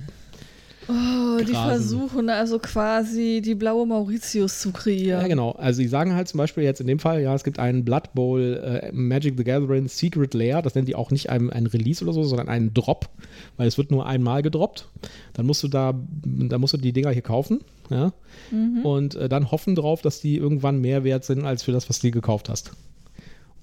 Oh, 0.88 1.42
die 1.42 1.54
versuchen 1.54 2.30
also 2.30 2.60
quasi 2.60 3.42
die 3.44 3.56
blaue 3.56 3.86
Mauritius 3.86 4.60
zu 4.60 4.72
kreieren. 4.72 5.22
Ja, 5.22 5.28
genau. 5.28 5.52
Also 5.52 5.82
die 5.82 5.88
sagen 5.88 6.14
halt 6.14 6.28
zum 6.28 6.38
Beispiel 6.38 6.64
jetzt 6.64 6.82
in 6.82 6.88
dem 6.88 7.00
Fall, 7.00 7.22
ja, 7.22 7.34
es 7.34 7.44
gibt 7.44 7.60
einen 7.60 7.86
Blood 7.86 8.14
Bowl 8.14 8.42
äh, 8.64 8.92
Magic 8.92 9.36
the 9.38 9.44
Gathering 9.44 9.88
Secret 9.88 10.34
Layer. 10.34 10.62
Das 10.62 10.76
nennen 10.76 10.86
die 10.86 10.96
auch 10.96 11.12
nicht 11.12 11.30
ein, 11.30 11.50
ein 11.50 11.68
Release 11.68 12.04
oder 12.04 12.14
so, 12.14 12.24
sondern 12.24 12.50
einen 12.50 12.74
Drop, 12.74 13.10
weil 13.58 13.68
es 13.68 13.78
wird 13.78 13.92
nur 13.92 14.06
einmal 14.06 14.42
gedroppt. 14.42 14.88
Dann 15.34 15.46
musst 15.46 15.64
du 15.64 15.68
da, 15.68 15.94
da 16.26 16.58
musst 16.58 16.74
du 16.74 16.78
die 16.78 16.94
Dinger 16.94 17.12
hier 17.12 17.22
kaufen. 17.22 17.62
ja, 17.90 18.14
mhm. 18.52 18.86
und 18.86 19.16
äh, 19.16 19.30
dann 19.30 19.52
hoffen 19.52 19.76
drauf, 19.76 20.02
dass 20.02 20.20
die 20.20 20.38
irgendwann 20.38 20.82
mehr 20.82 21.04
wert 21.04 21.24
sind 21.26 21.46
als 21.46 21.64
für 21.64 21.72
das, 21.72 21.90
was 21.90 22.00
du 22.00 22.12
gekauft 22.12 22.50
hast. 22.50 22.72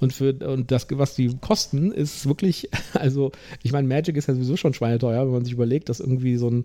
Und 0.01 0.13
für 0.13 0.35
und 0.49 0.71
das, 0.71 0.87
was 0.91 1.15
die 1.15 1.37
kosten, 1.41 1.93
ist 1.93 2.27
wirklich, 2.27 2.71
also 2.95 3.33
ich 3.63 3.73
meine, 3.73 3.87
Magic 3.87 4.17
ist 4.17 4.29
ja 4.29 4.35
sowieso 4.35 4.57
schon 4.57 4.75
schweineteuer, 4.75 5.25
wenn 5.25 5.33
man 5.33 5.45
sich 5.45 5.53
überlegt, 5.53 5.89
dass 5.89 6.01
irgendwie 6.01 6.37
so 6.37 6.49
ein 6.49 6.65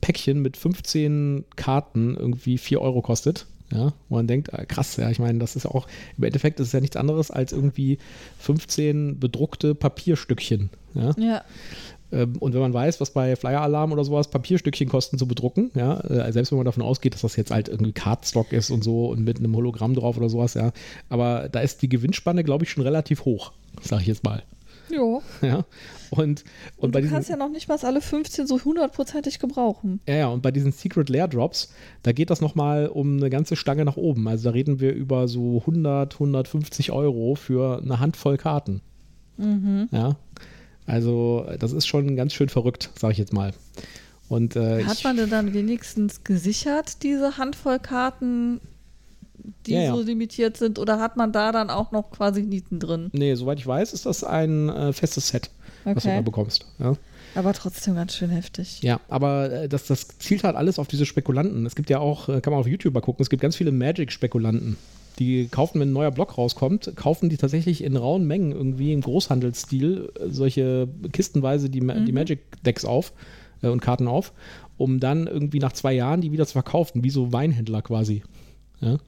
Päckchen 0.00 0.42
mit 0.42 0.56
15 0.56 1.44
Karten 1.56 2.14
irgendwie 2.16 2.58
4 2.58 2.80
Euro 2.80 3.02
kostet. 3.02 3.46
Ja, 3.72 3.92
wo 4.08 4.14
man 4.14 4.28
denkt, 4.28 4.54
ah, 4.54 4.64
krass, 4.64 4.96
ja, 4.96 5.10
ich 5.10 5.18
meine, 5.18 5.40
das 5.40 5.56
ist 5.56 5.66
auch, 5.66 5.88
im 6.16 6.22
Endeffekt 6.22 6.60
ist 6.60 6.68
es 6.68 6.72
ja 6.72 6.80
nichts 6.80 6.94
anderes 6.94 7.32
als 7.32 7.50
irgendwie 7.50 7.98
15 8.38 9.18
bedruckte 9.18 9.74
Papierstückchen. 9.74 10.70
Ja. 10.94 11.10
ja. 11.18 11.44
Ähm, 12.12 12.36
und 12.38 12.54
wenn 12.54 12.60
man 12.60 12.72
weiß, 12.72 13.00
was 13.00 13.10
bei 13.10 13.36
Flyer 13.36 13.62
Alarm 13.62 13.92
oder 13.92 14.04
sowas 14.04 14.28
Papierstückchen 14.28 14.88
kosten 14.88 15.18
zu 15.18 15.26
bedrucken, 15.26 15.70
ja, 15.74 16.00
äh, 16.00 16.32
selbst 16.32 16.52
wenn 16.52 16.58
man 16.58 16.64
davon 16.64 16.82
ausgeht, 16.82 17.14
dass 17.14 17.22
das 17.22 17.36
jetzt 17.36 17.50
halt 17.50 17.68
irgendwie 17.68 17.92
Cardstock 17.92 18.52
ist 18.52 18.70
und 18.70 18.84
so 18.84 19.06
und 19.08 19.24
mit 19.24 19.38
einem 19.38 19.54
Hologramm 19.56 19.94
drauf 19.94 20.16
oder 20.16 20.28
sowas, 20.28 20.54
ja, 20.54 20.72
aber 21.08 21.48
da 21.50 21.60
ist 21.60 21.82
die 21.82 21.88
Gewinnspanne, 21.88 22.44
glaube 22.44 22.64
ich, 22.64 22.70
schon 22.70 22.82
relativ 22.82 23.24
hoch, 23.24 23.52
sage 23.82 24.02
ich 24.02 24.08
jetzt 24.08 24.24
mal. 24.24 24.42
Jo. 24.88 25.22
Ja. 25.42 25.64
Und, 26.10 26.44
und, 26.76 26.94
und 26.94 27.04
du 27.04 27.08
kannst 27.08 27.28
ja 27.28 27.36
noch 27.36 27.48
nicht 27.48 27.68
mal 27.68 27.76
alle 27.82 28.00
15 28.00 28.46
so 28.46 28.64
hundertprozentig 28.64 29.40
gebrauchen. 29.40 30.00
Ja, 30.06 30.14
ja, 30.14 30.28
und 30.28 30.42
bei 30.42 30.52
diesen 30.52 30.70
Secret 30.70 31.08
Lair 31.08 31.26
Drops, 31.26 31.72
da 32.04 32.12
geht 32.12 32.30
das 32.30 32.40
nochmal 32.40 32.86
um 32.86 33.16
eine 33.16 33.28
ganze 33.30 33.56
Stange 33.56 33.84
nach 33.84 33.96
oben. 33.96 34.28
Also 34.28 34.44
da 34.44 34.50
reden 34.50 34.78
wir 34.78 34.94
über 34.94 35.26
so 35.26 35.58
100, 35.60 36.14
150 36.14 36.92
Euro 36.92 37.34
für 37.34 37.82
eine 37.82 37.98
Handvoll 37.98 38.36
Karten. 38.36 38.82
Mhm. 39.36 39.88
Ja. 39.90 40.16
Also, 40.86 41.46
das 41.58 41.72
ist 41.72 41.86
schon 41.86 42.16
ganz 42.16 42.32
schön 42.32 42.48
verrückt, 42.48 42.90
sage 42.98 43.12
ich 43.12 43.18
jetzt 43.18 43.32
mal. 43.32 43.52
Und, 44.28 44.56
äh, 44.56 44.84
Hat 44.84 45.02
man 45.04 45.16
denn 45.16 45.30
dann 45.30 45.54
wenigstens 45.54 46.24
gesichert, 46.24 47.02
diese 47.02 47.38
Handvoll 47.38 47.78
Karten, 47.78 48.60
die 49.66 49.72
ja, 49.72 49.82
ja. 49.82 49.94
so 49.94 50.02
limitiert 50.02 50.56
sind, 50.56 50.78
oder 50.78 50.98
hat 50.98 51.16
man 51.16 51.32
da 51.32 51.52
dann 51.52 51.70
auch 51.70 51.92
noch 51.92 52.10
quasi 52.10 52.42
Nieten 52.42 52.80
drin? 52.80 53.10
Nee, 53.12 53.34
soweit 53.34 53.58
ich 53.58 53.66
weiß, 53.66 53.92
ist 53.92 54.06
das 54.06 54.24
ein 54.24 54.68
äh, 54.68 54.92
festes 54.92 55.28
Set, 55.28 55.50
okay. 55.84 55.96
was 55.96 56.02
du 56.02 56.08
da 56.08 56.20
bekommst. 56.20 56.66
Ja. 56.78 56.96
Aber 57.36 57.52
trotzdem 57.52 57.94
ganz 57.94 58.16
schön 58.16 58.30
heftig. 58.30 58.82
Ja, 58.82 58.98
aber 59.08 59.52
äh, 59.52 59.68
das, 59.68 59.86
das 59.86 60.08
zielt 60.18 60.42
halt 60.42 60.56
alles 60.56 60.78
auf 60.78 60.88
diese 60.88 61.04
Spekulanten. 61.04 61.66
Es 61.66 61.76
gibt 61.76 61.90
ja 61.90 61.98
auch, 61.98 62.28
äh, 62.28 62.40
kann 62.40 62.52
man 62.52 62.60
auf 62.60 62.66
YouTube 62.66 62.94
mal 62.94 63.00
gucken, 63.00 63.22
es 63.22 63.30
gibt 63.30 63.42
ganz 63.42 63.56
viele 63.56 63.72
Magic-Spekulanten. 63.72 64.76
Die 65.18 65.48
kaufen, 65.48 65.80
wenn 65.80 65.90
ein 65.90 65.94
neuer 65.94 66.10
Block 66.10 66.36
rauskommt, 66.36 66.92
kaufen 66.94 67.28
die 67.28 67.38
tatsächlich 67.38 67.82
in 67.82 67.96
rauen 67.96 68.26
Mengen 68.26 68.52
irgendwie 68.52 68.92
im 68.92 69.00
Großhandelsstil 69.00 70.12
äh, 70.18 70.28
solche 70.28 70.88
kistenweise 71.12 71.70
die, 71.70 71.80
mhm. 71.80 72.04
die 72.04 72.12
Magic-Decks 72.12 72.84
auf 72.84 73.12
äh, 73.62 73.68
und 73.68 73.80
Karten 73.80 74.08
auf, 74.08 74.32
um 74.76 75.00
dann 75.00 75.26
irgendwie 75.26 75.58
nach 75.58 75.72
zwei 75.72 75.94
Jahren 75.94 76.20
die 76.20 76.32
wieder 76.32 76.46
zu 76.46 76.52
verkaufen, 76.52 77.02
wie 77.02 77.10
so 77.10 77.32
Weinhändler 77.32 77.82
quasi. 77.82 78.22
Ja? 78.80 78.98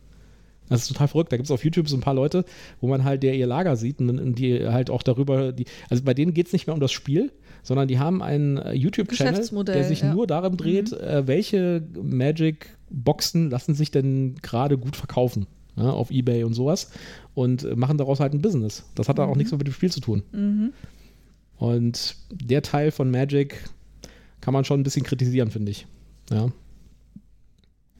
Das 0.71 0.83
ist 0.83 0.89
total 0.89 1.09
verrückt. 1.09 1.33
Da 1.33 1.37
gibt 1.37 1.47
es 1.47 1.51
auf 1.51 1.65
YouTube 1.65 1.89
so 1.89 1.97
ein 1.97 2.03
paar 2.03 2.15
Leute, 2.15 2.45
wo 2.81 2.89
man 2.89 3.05
halt 3.05 3.23
der 3.23 3.35
ihr 3.35 3.47
Lager 3.47 3.77
sieht 3.77 4.01
und 4.01 4.35
die 4.35 4.67
halt 4.67 4.91
auch 4.91 5.03
darüber, 5.03 5.53
die, 5.53 5.65
also 5.89 6.03
bei 6.05 6.15
denen 6.15 6.35
geht 6.35 6.47
es 6.47 6.53
nicht 6.53 6.67
mehr 6.67 6.75
um 6.75 6.81
das 6.81 6.93
Spiel, 6.93 7.33
sondern 7.63 7.89
die 7.89 7.99
haben 7.99 8.23
einen 8.23 8.59
äh, 8.59 8.73
YouTube-Channel, 8.73 9.65
der 9.65 9.85
sich 9.85 10.03
ja. 10.03 10.13
nur 10.13 10.27
darum 10.27 10.57
dreht, 10.57 10.93
mhm. 10.93 10.99
äh, 10.99 11.27
welche 11.27 11.83
Magic-Boxen 12.01 13.51
lassen 13.51 13.75
sich 13.75 13.91
denn 13.91 14.37
gerade 14.43 14.79
gut 14.79 14.97
verkaufen 14.97 15.47
ja, 15.79 15.91
auf 15.91 16.11
Ebay 16.11 16.45
und 16.45 16.55
sowas 16.55 16.91
und 17.35 17.77
machen 17.77 17.99
daraus 17.99 18.21
halt 18.21 18.35
ein 18.35 18.43
Business. 18.43 18.85
Das 18.95 19.09
hat 19.09 19.17
mhm. 19.17 19.23
dann 19.23 19.31
auch 19.31 19.37
nichts 19.37 19.53
mehr 19.53 19.59
mit 19.59 19.69
dem 19.69 19.75
Spiel 19.75 19.93
zu 19.93 20.01
tun. 20.01 20.23
Mhm. 20.33 20.73
Und 21.57 22.17
der 22.31 22.63
Teil 22.63 22.91
von 22.91 23.11
Magic 23.11 23.65
kann 24.41 24.55
man 24.55 24.65
schon 24.65 24.81
ein 24.81 24.85
bisschen 24.85 25.05
kritisieren, 25.05 25.51
finde 25.51 25.71
ich. 25.73 25.87
Ja. 26.31 26.51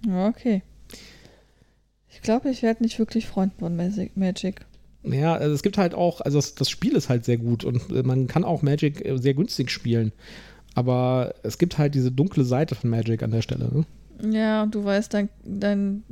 Okay. 0.07 0.63
Ich 2.09 2.23
glaube, 2.23 2.51
ich 2.51 2.63
werde 2.63 2.83
nicht 2.83 2.99
wirklich 2.99 3.27
Freund 3.27 3.55
von 3.59 3.77
Magic. 3.77 4.67
Ja, 5.03 5.35
also 5.35 5.55
es 5.55 5.63
gibt 5.63 5.79
halt 5.79 5.95
auch, 5.95 6.21
also 6.21 6.39
das, 6.39 6.55
das, 6.55 6.69
Spiel 6.69 6.97
ist 6.97 7.09
halt 7.09 7.25
sehr 7.25 7.39
gut 7.39 7.65
und 7.65 8.05
man 8.05 8.27
kann 8.27 8.45
auch 8.45 8.63
Magic 8.63 9.05
äh, 9.05 9.17
sehr 9.19 9.35
günstig 9.35 9.71
spielen. 9.71 10.13
Aber 10.75 11.35
es 11.43 11.59
gibt 11.59 11.79
halt 11.79 11.95
diese 11.95 12.13
dunkle 12.13 12.45
Seite 12.45 12.75
von 12.75 12.91
Magic 12.91 13.23
an 13.23 13.31
der 13.31 13.43
Stelle. 13.43 13.71
Ne? 13.73 14.33
Ja, 14.33 14.67
du 14.67 14.85
weißt, 14.85 15.15
dein, 15.15 15.29
dein 15.45 16.03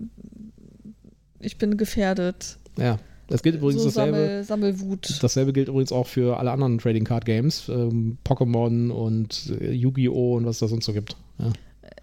ich 1.40 1.59
bin 1.59 1.77
gefährdet. 1.77 2.59
Ja. 2.79 2.99
Das 3.29 3.42
gilt 3.42 3.57
übrigens 3.57 3.83
so 3.83 3.88
dasselbe. 3.88 4.16
Sammel, 4.16 4.44
Sammelwut. 4.44 5.22
Dasselbe 5.22 5.53
gilt 5.53 5.68
übrigens 5.68 5.90
auch 5.90 6.07
für 6.07 6.38
alle 6.38 6.53
anderen 6.53 6.79
Trading 6.79 7.05
Card 7.05 7.25
Games, 7.25 7.68
ähm, 7.68 8.18
Pokémon 8.25 8.90
und 8.90 9.53
äh, 9.61 9.72
Yu-Gi-Oh! 9.72 10.37
und 10.37 10.46
was 10.46 10.57
es 10.57 10.61
da 10.61 10.68
sonst 10.68 10.85
so 10.85 10.92
gibt. 10.92 11.16
Ja. 11.38 11.53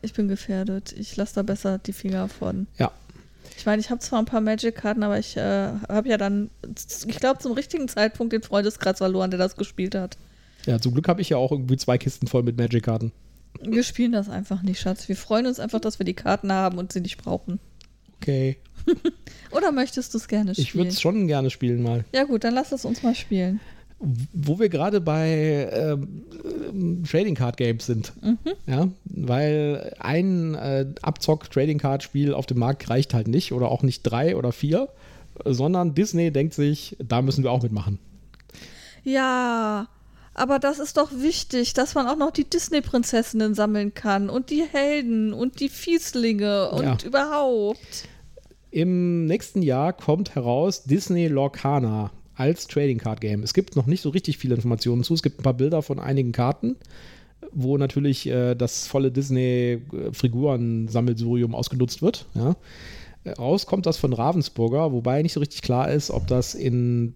Ich 0.02 0.14
bin 0.14 0.28
gefährdet. 0.28 0.94
Ich 0.98 1.16
lasse 1.16 1.36
da 1.36 1.44
besser 1.44 1.78
die 1.78 1.94
Finger 1.94 2.28
von. 2.28 2.68
Ja. 2.78 2.92
Ich 3.58 3.66
meine, 3.66 3.80
ich 3.80 3.90
habe 3.90 4.02
zwar 4.02 4.20
ein 4.20 4.26
paar 4.26 4.42
Magic-Karten, 4.42 5.04
aber 5.04 5.18
ich 5.18 5.38
äh, 5.38 5.70
habe 5.88 6.10
ja 6.10 6.18
dann, 6.18 6.50
ich 7.08 7.18
glaube, 7.18 7.40
zum 7.40 7.54
richtigen 7.54 7.88
Zeitpunkt 7.88 8.34
den 8.34 8.42
Freundeskreis 8.42 8.98
verloren, 8.98 9.32
der 9.32 9.38
das 9.38 9.56
gespielt 9.56 9.96
hat. 9.96 10.18
Ja, 10.66 10.80
zum 10.80 10.94
Glück 10.94 11.08
habe 11.08 11.22
ich 11.22 11.30
ja 11.30 11.38
auch 11.38 11.52
irgendwie 11.52 11.78
zwei 11.78 11.98
Kisten 11.98 12.28
voll 12.28 12.44
mit 12.44 12.58
Magic-Karten. 12.58 13.12
Wir 13.62 13.84
spielen 13.84 14.12
das 14.12 14.30
einfach 14.30 14.62
nicht, 14.64 14.80
Schatz. 14.80 15.08
Wir 15.08 15.16
freuen 15.16 15.46
uns 15.46 15.60
einfach, 15.60 15.80
dass 15.80 16.00
wir 16.00 16.06
die 16.06 16.16
Karten 16.16 16.52
haben 16.52 16.78
und 16.78 16.92
sie 16.92 17.02
nicht 17.02 17.18
brauchen. 17.18 17.60
Okay. 18.18 18.58
Oder 19.52 19.72
möchtest 19.72 20.14
du 20.14 20.18
es 20.18 20.28
gerne 20.28 20.54
spielen? 20.54 20.68
Ich 20.68 20.76
würde 20.76 20.90
es 20.90 21.02
schon 21.02 21.28
gerne 21.28 21.50
spielen 21.50 21.84
mal. 21.84 22.06
Ja 22.14 22.24
gut, 22.24 22.44
dann 22.44 22.54
lass 22.54 22.72
es 22.72 22.86
uns 22.86 23.04
mal 23.04 23.16
spielen. 23.16 23.60
Wo 24.00 24.60
wir 24.60 24.68
gerade 24.68 25.00
bei 25.00 25.70
ähm, 25.72 27.06
Trading 27.10 27.36
Card 27.36 27.56
Games 27.56 27.86
sind. 27.86 28.12
Mhm. 28.22 28.38
Ja, 28.68 28.90
weil 29.06 29.96
ein 30.00 30.56
äh, 30.56 30.86
Abzock 31.02 31.50
Trading 31.50 31.78
Card 31.78 32.04
Spiel 32.04 32.34
auf 32.34 32.46
dem 32.46 32.60
Markt 32.60 32.90
reicht 32.90 33.14
halt 33.14 33.28
nicht 33.28 33.54
oder 33.54 33.70
auch 33.70 33.82
nicht 33.82 34.02
drei 34.04 34.36
oder 34.36 34.52
vier, 34.52 34.90
sondern 35.46 35.96
Disney 35.96 36.32
denkt 36.32 36.54
sich, 36.54 36.98
da 37.00 37.22
müssen 37.22 37.44
wir 37.44 37.52
auch 37.52 37.64
mitmachen. 37.64 38.00
Ja, 39.04 39.88
aber 40.34 40.60
das 40.60 40.80
ist 40.80 40.98
doch 40.98 41.12
wichtig, 41.12 41.74
dass 41.74 41.96
man 41.96 42.08
auch 42.08 42.16
noch 42.16 42.32
die 42.32 42.50
Disney-Prinzessinnen 42.50 43.54
sammeln 43.54 43.94
kann 43.94 44.30
und 44.30 44.50
die 44.50 44.64
Helden 44.64 45.34
und 45.34 45.60
die 45.60 45.70
Fieslinge 45.70 46.72
und 46.72 46.84
ja. 46.84 46.98
überhaupt. 47.06 48.08
Im 48.74 49.26
nächsten 49.26 49.62
Jahr 49.62 49.94
kommt 49.94 50.34
heraus 50.34 50.86
Disney 50.86 51.28
Lorcana 51.28 52.10
als 52.34 52.66
Trading 52.66 52.98
Card 52.98 53.22
Game. 53.22 53.44
Es 53.44 53.54
gibt 53.54 53.76
noch 53.76 53.86
nicht 53.86 54.02
so 54.02 54.10
richtig 54.10 54.40
viele 54.40 54.56
Informationen 54.56 55.04
zu. 55.04 55.14
Es 55.14 55.22
gibt 55.22 55.40
ein 55.40 55.44
paar 55.44 55.54
Bilder 55.54 55.84
von 55.84 56.00
einigen 56.00 56.32
Karten, 56.32 56.78
wo 57.52 57.78
natürlich 57.78 58.26
äh, 58.26 58.56
das 58.56 58.88
volle 58.88 59.12
Disney-Figuren-Sammelsurium 59.12 61.54
ausgenutzt 61.54 62.02
wird. 62.02 62.26
Ja. 62.34 62.56
Raus 63.38 63.68
kommt 63.68 63.86
das 63.86 63.98
von 63.98 64.12
Ravensburger, 64.12 64.92
wobei 64.92 65.22
nicht 65.22 65.34
so 65.34 65.40
richtig 65.40 65.62
klar 65.62 65.92
ist, 65.92 66.10
ob 66.10 66.26
das 66.26 66.56
in 66.56 67.14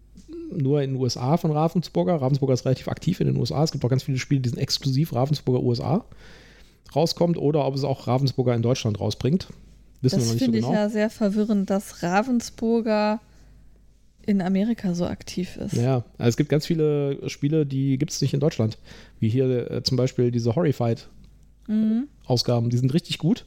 nur 0.52 0.84
in 0.84 0.93
den 0.93 1.02
USA 1.02 1.38
von 1.38 1.50
Ravensburger. 1.50 2.22
Ravensburger 2.22 2.54
ist 2.54 2.65
relativ 2.65 2.88
aktiv 2.88 3.20
in 3.20 3.26
den 3.26 3.38
USA. 3.38 3.63
Es 3.63 3.72
gibt 3.72 3.84
auch 3.84 3.89
ganz 3.89 4.04
viele 4.04 4.20
Spiele, 4.20 4.41
die 4.41 4.50
sind 4.50 4.60
exklusiv 4.60 5.12
Ravensburger 5.12 5.63
USA 5.63 6.06
rauskommt 6.96 7.39
oder 7.39 7.65
ob 7.65 7.74
es 7.74 7.84
auch 7.84 8.06
Ravensburger 8.06 8.54
in 8.54 8.62
Deutschland 8.62 9.00
rausbringt. 9.00 9.48
Wissen 10.02 10.20
das 10.20 10.34
finde 10.34 10.46
so 10.46 10.52
genau. 10.52 10.70
ich 10.70 10.76
ja 10.76 10.90
sehr 10.90 11.10
verwirrend, 11.10 11.70
dass 11.70 12.04
Ravensburger 12.04 13.22
in 14.26 14.42
Amerika 14.42 14.94
so 14.94 15.06
aktiv 15.06 15.56
ist. 15.58 15.74
Ja, 15.74 16.04
also 16.18 16.30
es 16.30 16.38
gibt 16.38 16.50
ganz 16.50 16.66
viele 16.66 17.30
Spiele, 17.30 17.66
die 17.66 17.98
gibt 17.98 18.12
es 18.12 18.20
nicht 18.22 18.34
in 18.34 18.42
Deutschland. 18.42 18.78
Wie 19.20 19.30
hier 19.30 19.72
äh, 19.72 19.84
zum 19.84 19.98
Beispiel 19.98 20.32
diese 20.32 20.56
Horrified-Ausgaben. 20.56 22.66
Mhm. 22.66 22.70
Die 22.70 22.78
sind 22.78 22.94
richtig 22.94 23.18
gut. 23.20 23.46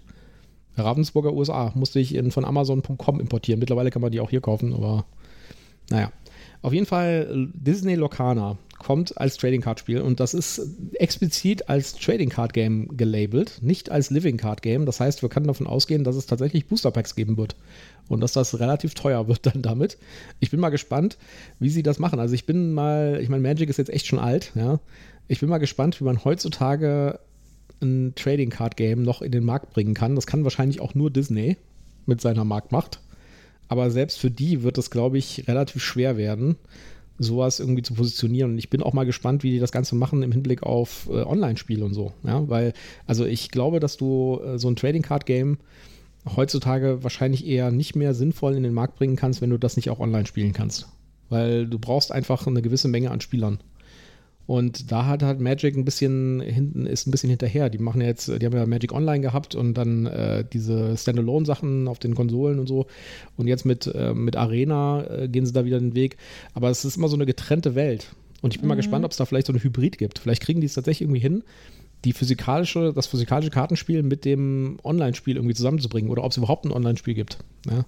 Ravensburger 0.76 1.34
USA 1.34 1.72
musste 1.74 1.98
ich 2.00 2.14
in, 2.14 2.30
von 2.30 2.46
Amazon.com 2.46 3.20
importieren. 3.20 3.60
Mittlerweile 3.60 3.90
kann 3.90 4.02
man 4.02 4.10
die 4.10 4.20
auch 4.20 4.30
hier 4.30 4.40
kaufen, 4.40 4.72
aber 4.72 5.04
naja. 5.90 6.10
Auf 6.62 6.72
jeden 6.72 6.86
Fall 6.86 7.48
Disney 7.54 7.94
Locana 7.94 8.58
kommt 8.78 9.18
als 9.18 9.36
Trading 9.36 9.60
Card 9.60 9.78
Spiel 9.78 10.00
und 10.00 10.20
das 10.20 10.32
ist 10.32 10.60
explizit 10.94 11.68
als 11.68 11.94
Trading 11.94 12.30
Card 12.30 12.54
Game 12.54 12.96
gelabelt, 12.96 13.58
nicht 13.60 13.90
als 13.90 14.10
Living 14.10 14.38
Card 14.38 14.62
Game. 14.62 14.86
Das 14.86 15.00
heißt, 15.00 15.22
wir 15.22 15.28
können 15.28 15.46
davon 15.46 15.66
ausgehen, 15.66 16.02
dass 16.02 16.16
es 16.16 16.26
tatsächlich 16.26 16.66
Booster 16.66 16.90
Packs 16.90 17.14
geben 17.14 17.36
wird 17.36 17.56
und 18.08 18.20
dass 18.20 18.32
das 18.32 18.58
relativ 18.58 18.94
teuer 18.94 19.28
wird 19.28 19.44
dann 19.46 19.62
damit. 19.62 19.98
Ich 20.40 20.50
bin 20.50 20.60
mal 20.60 20.70
gespannt, 20.70 21.18
wie 21.58 21.68
sie 21.68 21.82
das 21.82 21.98
machen. 21.98 22.20
Also 22.20 22.34
ich 22.34 22.46
bin 22.46 22.72
mal, 22.72 23.18
ich 23.22 23.28
meine, 23.28 23.42
Magic 23.42 23.68
ist 23.68 23.76
jetzt 23.76 23.90
echt 23.90 24.06
schon 24.06 24.18
alt, 24.18 24.52
ja. 24.54 24.80
Ich 25.28 25.40
bin 25.40 25.48
mal 25.48 25.58
gespannt, 25.58 26.00
wie 26.00 26.04
man 26.04 26.24
heutzutage 26.24 27.20
ein 27.82 28.14
Trading 28.16 28.50
Card 28.50 28.76
Game 28.76 29.02
noch 29.02 29.22
in 29.22 29.30
den 29.30 29.44
Markt 29.44 29.70
bringen 29.70 29.94
kann. 29.94 30.14
Das 30.14 30.26
kann 30.26 30.42
wahrscheinlich 30.44 30.80
auch 30.80 30.94
nur 30.94 31.10
Disney 31.10 31.56
mit 32.06 32.20
seiner 32.20 32.44
Marktmacht. 32.44 33.00
Aber 33.70 33.90
selbst 33.92 34.18
für 34.18 34.32
die 34.32 34.64
wird 34.64 34.78
es, 34.78 34.90
glaube 34.90 35.16
ich, 35.16 35.46
relativ 35.46 35.82
schwer 35.82 36.16
werden 36.16 36.56
sowas 37.20 37.60
irgendwie 37.60 37.82
zu 37.82 37.94
positionieren. 37.94 38.52
Und 38.52 38.58
ich 38.58 38.70
bin 38.70 38.82
auch 38.82 38.94
mal 38.94 39.04
gespannt, 39.04 39.42
wie 39.42 39.50
die 39.50 39.58
das 39.58 39.72
Ganze 39.72 39.94
machen 39.94 40.22
im 40.22 40.32
Hinblick 40.32 40.62
auf 40.62 41.08
äh, 41.10 41.22
Online-Spiele 41.22 41.84
und 41.84 41.94
so. 41.94 42.12
Ja, 42.24 42.48
weil, 42.48 42.72
also 43.06 43.26
ich 43.26 43.50
glaube, 43.50 43.78
dass 43.78 43.96
du 43.96 44.40
äh, 44.42 44.58
so 44.58 44.68
ein 44.68 44.76
Trading 44.76 45.02
Card 45.02 45.26
Game 45.26 45.58
heutzutage 46.34 47.04
wahrscheinlich 47.04 47.46
eher 47.46 47.70
nicht 47.70 47.94
mehr 47.94 48.14
sinnvoll 48.14 48.54
in 48.54 48.62
den 48.62 48.72
Markt 48.72 48.96
bringen 48.96 49.16
kannst, 49.16 49.42
wenn 49.42 49.50
du 49.50 49.58
das 49.58 49.76
nicht 49.76 49.90
auch 49.90 50.00
online 50.00 50.26
spielen 50.26 50.52
kannst. 50.52 50.88
Weil 51.28 51.66
du 51.66 51.78
brauchst 51.78 52.10
einfach 52.10 52.46
eine 52.46 52.62
gewisse 52.62 52.88
Menge 52.88 53.10
an 53.10 53.20
Spielern. 53.20 53.60
Und 54.46 54.90
da 54.90 55.06
hat 55.06 55.22
halt 55.22 55.40
Magic 55.40 55.76
ein 55.76 55.84
bisschen 55.84 56.40
hinten, 56.40 56.86
ist 56.86 57.06
ein 57.06 57.12
bisschen 57.12 57.30
hinterher. 57.30 57.70
Die 57.70 57.78
machen 57.78 58.00
ja 58.00 58.08
jetzt, 58.08 58.28
die 58.28 58.44
haben 58.44 58.56
ja 58.56 58.66
Magic 58.66 58.92
Online 58.92 59.20
gehabt 59.20 59.54
und 59.54 59.74
dann 59.74 60.06
äh, 60.06 60.44
diese 60.52 60.96
Standalone-Sachen 60.96 61.86
auf 61.86 62.00
den 62.00 62.16
Konsolen 62.16 62.58
und 62.58 62.66
so. 62.66 62.86
Und 63.36 63.46
jetzt 63.46 63.64
mit, 63.64 63.86
äh, 63.86 64.12
mit 64.12 64.34
Arena 64.34 65.04
äh, 65.08 65.28
gehen 65.28 65.46
sie 65.46 65.52
da 65.52 65.64
wieder 65.64 65.78
den 65.78 65.94
Weg. 65.94 66.16
Aber 66.52 66.68
es 66.68 66.84
ist 66.84 66.96
immer 66.96 67.08
so 67.08 67.16
eine 67.16 67.26
getrennte 67.26 67.76
Welt. 67.76 68.14
Und 68.42 68.54
ich 68.54 68.60
bin 68.60 68.66
mhm. 68.66 68.70
mal 68.70 68.74
gespannt, 68.76 69.04
ob 69.04 69.12
es 69.12 69.18
da 69.18 69.24
vielleicht 69.24 69.46
so 69.46 69.52
eine 69.52 69.62
Hybrid 69.62 69.98
gibt. 69.98 70.18
Vielleicht 70.18 70.42
kriegen 70.42 70.60
die 70.60 70.66
es 70.66 70.74
tatsächlich 70.74 71.02
irgendwie 71.02 71.20
hin, 71.20 71.44
die 72.04 72.12
physikalische, 72.12 72.92
das 72.94 73.06
physikalische 73.06 73.50
Kartenspiel 73.50 74.02
mit 74.02 74.24
dem 74.24 74.78
Online-Spiel 74.84 75.36
irgendwie 75.36 75.54
zusammenzubringen 75.54 76.10
oder 76.10 76.24
ob 76.24 76.30
es 76.30 76.36
überhaupt 76.36 76.64
ein 76.64 76.72
Online-Spiel 76.72 77.14
gibt. 77.14 77.38
Ja. 77.66 77.84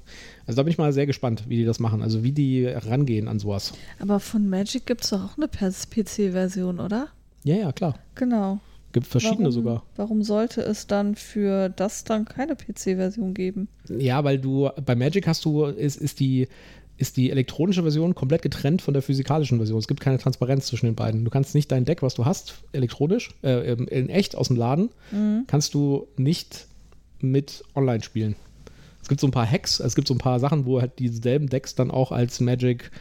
Also 0.46 0.56
da 0.56 0.62
bin 0.64 0.70
ich 0.70 0.78
mal 0.78 0.92
sehr 0.92 1.06
gespannt, 1.06 1.44
wie 1.48 1.56
die 1.56 1.64
das 1.64 1.80
machen, 1.80 2.02
also 2.02 2.22
wie 2.22 2.32
die 2.32 2.66
rangehen 2.66 3.28
an 3.28 3.38
sowas. 3.38 3.72
Aber 4.00 4.20
von 4.20 4.48
Magic 4.48 4.86
gibt 4.86 5.04
es 5.04 5.10
doch 5.10 5.24
auch 5.24 5.38
eine 5.38 5.48
PC-Version, 5.48 6.80
oder? 6.80 7.08
Ja, 7.44 7.56
ja, 7.56 7.72
klar. 7.72 7.98
Genau. 8.14 8.60
Gibt 8.92 9.06
verschiedene 9.06 9.44
warum, 9.44 9.52
sogar. 9.52 9.82
Warum 9.96 10.22
sollte 10.22 10.60
es 10.60 10.86
dann 10.86 11.14
für 11.14 11.70
das 11.70 12.04
dann 12.04 12.26
keine 12.26 12.56
PC-Version 12.56 13.32
geben? 13.32 13.68
Ja, 13.88 14.22
weil 14.22 14.38
du 14.38 14.68
bei 14.84 14.94
Magic 14.94 15.26
hast 15.26 15.46
du, 15.46 15.64
ist, 15.64 15.96
ist 15.96 16.20
die 16.20 16.48
ist 17.02 17.16
die 17.16 17.32
elektronische 17.32 17.82
Version 17.82 18.14
komplett 18.14 18.42
getrennt 18.42 18.80
von 18.80 18.94
der 18.94 19.02
physikalischen 19.02 19.58
Version. 19.58 19.76
Es 19.76 19.88
gibt 19.88 20.00
keine 20.00 20.18
Transparenz 20.18 20.66
zwischen 20.66 20.86
den 20.86 20.94
beiden. 20.94 21.24
Du 21.24 21.30
kannst 21.32 21.52
nicht 21.52 21.70
dein 21.72 21.84
Deck, 21.84 22.00
was 22.00 22.14
du 22.14 22.24
hast, 22.24 22.62
elektronisch, 22.70 23.34
äh, 23.42 23.72
in 23.72 24.08
echt 24.08 24.36
aus 24.36 24.46
dem 24.46 24.56
Laden, 24.56 24.88
mhm. 25.10 25.42
kannst 25.48 25.74
du 25.74 26.06
nicht 26.16 26.68
mit 27.20 27.64
online 27.74 28.04
spielen. 28.04 28.36
Es 29.02 29.08
gibt 29.08 29.20
so 29.20 29.26
ein 29.26 29.32
paar 29.32 29.50
Hacks, 29.50 29.80
es 29.80 29.96
gibt 29.96 30.06
so 30.06 30.14
ein 30.14 30.18
paar 30.18 30.38
Sachen, 30.38 30.64
wo 30.64 30.80
halt 30.80 31.00
dieselben 31.00 31.48
Decks 31.48 31.74
dann 31.74 31.90
auch 31.90 32.12
als 32.12 32.38
Magic 32.38 32.92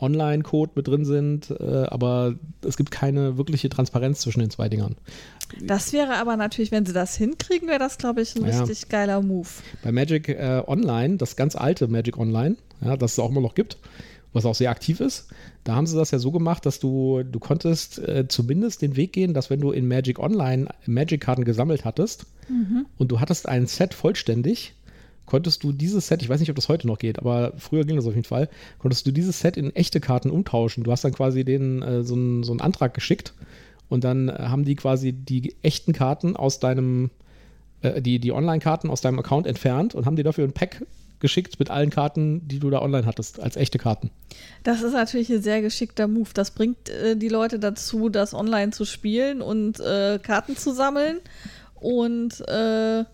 Online-Code 0.00 0.72
mit 0.74 0.88
drin 0.88 1.04
sind, 1.04 1.50
äh, 1.50 1.84
aber 1.88 2.34
es 2.64 2.76
gibt 2.76 2.90
keine 2.90 3.36
wirkliche 3.36 3.68
Transparenz 3.68 4.20
zwischen 4.20 4.40
den 4.40 4.50
zwei 4.50 4.68
Dingern. 4.68 4.96
Das 5.60 5.92
wäre 5.92 6.16
aber 6.16 6.36
natürlich, 6.36 6.70
wenn 6.70 6.86
sie 6.86 6.92
das 6.92 7.16
hinkriegen, 7.16 7.68
wäre 7.68 7.78
das, 7.78 7.98
glaube 7.98 8.22
ich, 8.22 8.36
ein 8.36 8.46
ja. 8.46 8.60
richtig 8.60 8.88
geiler 8.88 9.20
Move. 9.20 9.48
Bei 9.82 9.92
Magic 9.92 10.28
äh, 10.28 10.62
Online, 10.66 11.16
das 11.16 11.36
ganz 11.36 11.56
alte 11.56 11.88
Magic 11.88 12.18
Online, 12.18 12.56
ja, 12.84 12.96
das 12.96 13.12
es 13.12 13.18
auch 13.18 13.30
immer 13.30 13.40
noch 13.40 13.54
gibt, 13.54 13.76
was 14.32 14.44
auch 14.44 14.54
sehr 14.54 14.70
aktiv 14.70 15.00
ist, 15.00 15.26
da 15.64 15.74
haben 15.74 15.86
sie 15.86 15.96
das 15.96 16.10
ja 16.10 16.18
so 16.18 16.30
gemacht, 16.30 16.64
dass 16.64 16.78
du, 16.78 17.22
du 17.22 17.38
konntest 17.38 17.98
äh, 17.98 18.26
zumindest 18.28 18.80
den 18.82 18.96
Weg 18.96 19.12
gehen, 19.12 19.34
dass 19.34 19.50
wenn 19.50 19.60
du 19.60 19.72
in 19.72 19.88
Magic 19.88 20.18
Online 20.18 20.68
Magic-Karten 20.86 21.44
gesammelt 21.44 21.84
hattest 21.84 22.26
mhm. 22.48 22.86
und 22.96 23.10
du 23.10 23.20
hattest 23.20 23.48
ein 23.48 23.66
Set 23.66 23.92
vollständig, 23.92 24.74
konntest 25.30 25.62
du 25.62 25.70
dieses 25.70 26.08
Set, 26.08 26.22
ich 26.22 26.28
weiß 26.28 26.40
nicht, 26.40 26.50
ob 26.50 26.56
das 26.56 26.68
heute 26.68 26.88
noch 26.88 26.98
geht, 26.98 27.20
aber 27.20 27.52
früher 27.56 27.84
ging 27.84 27.94
das 27.94 28.06
auf 28.06 28.14
jeden 28.14 28.26
Fall, 28.26 28.48
konntest 28.78 29.06
du 29.06 29.12
dieses 29.12 29.38
Set 29.38 29.56
in 29.56 29.74
echte 29.76 30.00
Karten 30.00 30.28
umtauschen. 30.28 30.82
Du 30.82 30.90
hast 30.90 31.04
dann 31.04 31.14
quasi 31.14 31.44
denen 31.44 31.82
äh, 31.82 32.02
so, 32.02 32.14
einen, 32.14 32.42
so 32.42 32.50
einen 32.52 32.60
Antrag 32.60 32.94
geschickt 32.94 33.32
und 33.88 34.02
dann 34.02 34.28
äh, 34.28 34.32
haben 34.32 34.64
die 34.64 34.74
quasi 34.74 35.12
die 35.12 35.54
echten 35.62 35.92
Karten 35.92 36.34
aus 36.34 36.58
deinem, 36.58 37.10
äh, 37.82 38.02
die, 38.02 38.18
die 38.18 38.32
Online-Karten 38.32 38.90
aus 38.90 39.02
deinem 39.02 39.20
Account 39.20 39.46
entfernt 39.46 39.94
und 39.94 40.04
haben 40.04 40.16
dir 40.16 40.24
dafür 40.24 40.44
ein 40.44 40.52
Pack 40.52 40.84
geschickt 41.20 41.60
mit 41.60 41.70
allen 41.70 41.90
Karten, 41.90 42.48
die 42.48 42.58
du 42.58 42.68
da 42.68 42.82
online 42.82 43.06
hattest, 43.06 43.38
als 43.38 43.54
echte 43.54 43.78
Karten. 43.78 44.10
Das 44.64 44.82
ist 44.82 44.94
natürlich 44.94 45.30
ein 45.30 45.42
sehr 45.42 45.62
geschickter 45.62 46.08
Move. 46.08 46.30
Das 46.34 46.50
bringt 46.50 46.88
äh, 46.88 47.16
die 47.16 47.28
Leute 47.28 47.60
dazu, 47.60 48.08
das 48.08 48.34
online 48.34 48.72
zu 48.72 48.84
spielen 48.84 49.42
und 49.42 49.78
äh, 49.78 50.18
Karten 50.20 50.56
zu 50.56 50.72
sammeln 50.72 51.18
und 51.76 52.40
äh, 52.48 53.04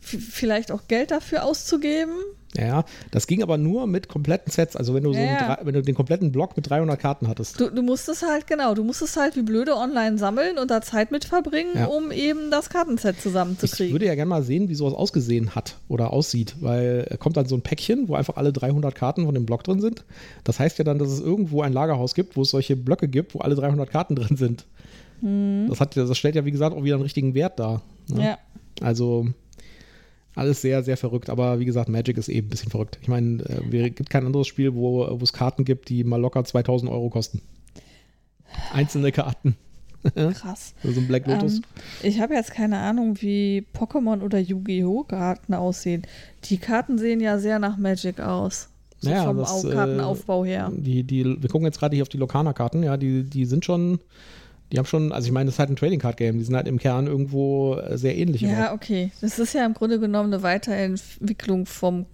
vielleicht 0.00 0.72
auch 0.72 0.88
Geld 0.88 1.10
dafür 1.10 1.44
auszugeben. 1.44 2.14
Ja, 2.56 2.84
das 3.12 3.28
ging 3.28 3.42
aber 3.44 3.58
nur 3.58 3.86
mit 3.86 4.08
kompletten 4.08 4.50
Sets. 4.50 4.74
Also 4.74 4.92
wenn 4.92 5.04
du 5.04 5.12
so 5.12 5.18
ja. 5.20 5.56
einen, 5.56 5.66
wenn 5.66 5.74
du 5.74 5.82
den 5.82 5.94
kompletten 5.94 6.32
Block 6.32 6.56
mit 6.56 6.68
300 6.68 6.98
Karten 6.98 7.28
hattest. 7.28 7.60
Du, 7.60 7.70
du 7.70 7.82
musstest 7.82 8.26
halt, 8.26 8.48
genau, 8.48 8.74
du 8.74 8.82
musstest 8.82 9.16
halt 9.16 9.36
wie 9.36 9.42
blöde 9.42 9.76
online 9.76 10.18
sammeln 10.18 10.58
und 10.58 10.70
da 10.70 10.82
Zeit 10.82 11.12
mit 11.12 11.24
verbringen, 11.24 11.72
ja. 11.76 11.86
um 11.86 12.10
eben 12.10 12.50
das 12.50 12.68
Kartenset 12.68 13.20
zusammenzukriegen. 13.20 13.86
Ich 13.86 13.92
würde 13.92 14.06
ja 14.06 14.16
gerne 14.16 14.28
mal 14.28 14.42
sehen, 14.42 14.68
wie 14.68 14.74
sowas 14.74 14.94
ausgesehen 14.94 15.54
hat 15.54 15.76
oder 15.88 16.12
aussieht, 16.12 16.56
weil 16.60 17.16
kommt 17.20 17.36
dann 17.36 17.46
so 17.46 17.54
ein 17.54 17.62
Päckchen, 17.62 18.08
wo 18.08 18.14
einfach 18.14 18.36
alle 18.36 18.52
300 18.52 18.94
Karten 18.96 19.26
von 19.26 19.34
dem 19.34 19.46
Block 19.46 19.62
drin 19.62 19.80
sind. 19.80 20.04
Das 20.42 20.58
heißt 20.58 20.78
ja 20.78 20.84
dann, 20.84 20.98
dass 20.98 21.10
es 21.10 21.20
irgendwo 21.20 21.62
ein 21.62 21.72
Lagerhaus 21.72 22.14
gibt, 22.14 22.36
wo 22.36 22.42
es 22.42 22.50
solche 22.50 22.74
Blöcke 22.74 23.06
gibt, 23.06 23.34
wo 23.34 23.40
alle 23.40 23.54
300 23.54 23.88
Karten 23.88 24.16
drin 24.16 24.36
sind. 24.36 24.66
Hm. 25.20 25.66
Das, 25.68 25.80
hat, 25.80 25.96
das 25.96 26.18
stellt 26.18 26.34
ja, 26.34 26.44
wie 26.44 26.50
gesagt, 26.50 26.74
auch 26.74 26.82
wieder 26.82 26.96
einen 26.96 27.04
richtigen 27.04 27.34
Wert 27.34 27.60
dar. 27.60 27.82
Ne? 28.08 28.24
Ja. 28.24 28.38
Also 28.80 29.26
alles 30.40 30.62
sehr, 30.62 30.82
sehr 30.82 30.96
verrückt. 30.96 31.30
Aber 31.30 31.60
wie 31.60 31.66
gesagt, 31.66 31.88
Magic 31.88 32.16
ist 32.16 32.28
eben 32.28 32.48
ein 32.48 32.50
bisschen 32.50 32.70
verrückt. 32.70 32.98
Ich 33.02 33.08
meine, 33.08 33.42
äh, 33.44 33.88
es 33.88 33.94
gibt 33.94 34.10
kein 34.10 34.26
anderes 34.26 34.46
Spiel, 34.48 34.74
wo, 34.74 35.06
wo 35.08 35.22
es 35.22 35.32
Karten 35.32 35.64
gibt, 35.64 35.88
die 35.90 36.02
mal 36.02 36.20
locker 36.20 36.42
2000 36.42 36.90
Euro 36.90 37.10
kosten. 37.10 37.42
Einzelne 38.72 39.12
Karten. 39.12 39.56
Krass. 40.14 40.74
so 40.82 40.98
ein 40.98 41.06
Black 41.06 41.26
Lotus. 41.26 41.56
Ähm, 41.56 41.62
ich 42.02 42.20
habe 42.20 42.32
jetzt 42.32 42.52
keine 42.52 42.78
Ahnung, 42.78 43.20
wie 43.20 43.66
Pokémon 43.74 44.22
oder 44.22 44.38
Yu-Gi-Oh! 44.38 45.04
Karten 45.04 45.52
aussehen. 45.52 46.06
Die 46.44 46.56
Karten 46.56 46.96
sehen 46.96 47.20
ja 47.20 47.38
sehr 47.38 47.58
nach 47.58 47.76
Magic 47.76 48.18
aus. 48.18 48.70
So 49.00 49.10
naja, 49.10 49.24
vom 49.24 49.36
das, 49.36 49.62
Kartenaufbau 49.62 50.46
her. 50.46 50.72
Äh, 50.74 50.80
die, 50.80 51.02
die, 51.04 51.24
wir 51.24 51.50
gucken 51.50 51.66
jetzt 51.66 51.78
gerade 51.78 51.94
hier 51.94 52.02
auf 52.02 52.08
die 52.08 52.16
Lokana-Karten. 52.16 52.82
Ja, 52.82 52.96
die, 52.96 53.24
die 53.24 53.44
sind 53.44 53.66
schon 53.66 54.00
die 54.72 54.78
haben 54.78 54.86
schon, 54.86 55.12
also 55.12 55.26
ich 55.26 55.32
meine, 55.32 55.46
das 55.46 55.54
ist 55.54 55.58
halt 55.58 55.70
ein 55.70 55.76
Trading 55.76 55.98
Card 55.98 56.16
Game. 56.16 56.38
Die 56.38 56.44
sind 56.44 56.54
halt 56.54 56.68
im 56.68 56.78
Kern 56.78 57.06
irgendwo 57.06 57.76
äh, 57.76 57.98
sehr 57.98 58.16
ähnlich. 58.16 58.42
Ja, 58.42 58.66
aber. 58.66 58.74
okay. 58.74 59.10
Das 59.20 59.38
ist 59.38 59.52
ja 59.52 59.66
im 59.66 59.74
Grunde 59.74 59.98
genommen 59.98 60.32
eine 60.32 60.42
Weiterentwicklung 60.42 61.66
vom 61.66 62.06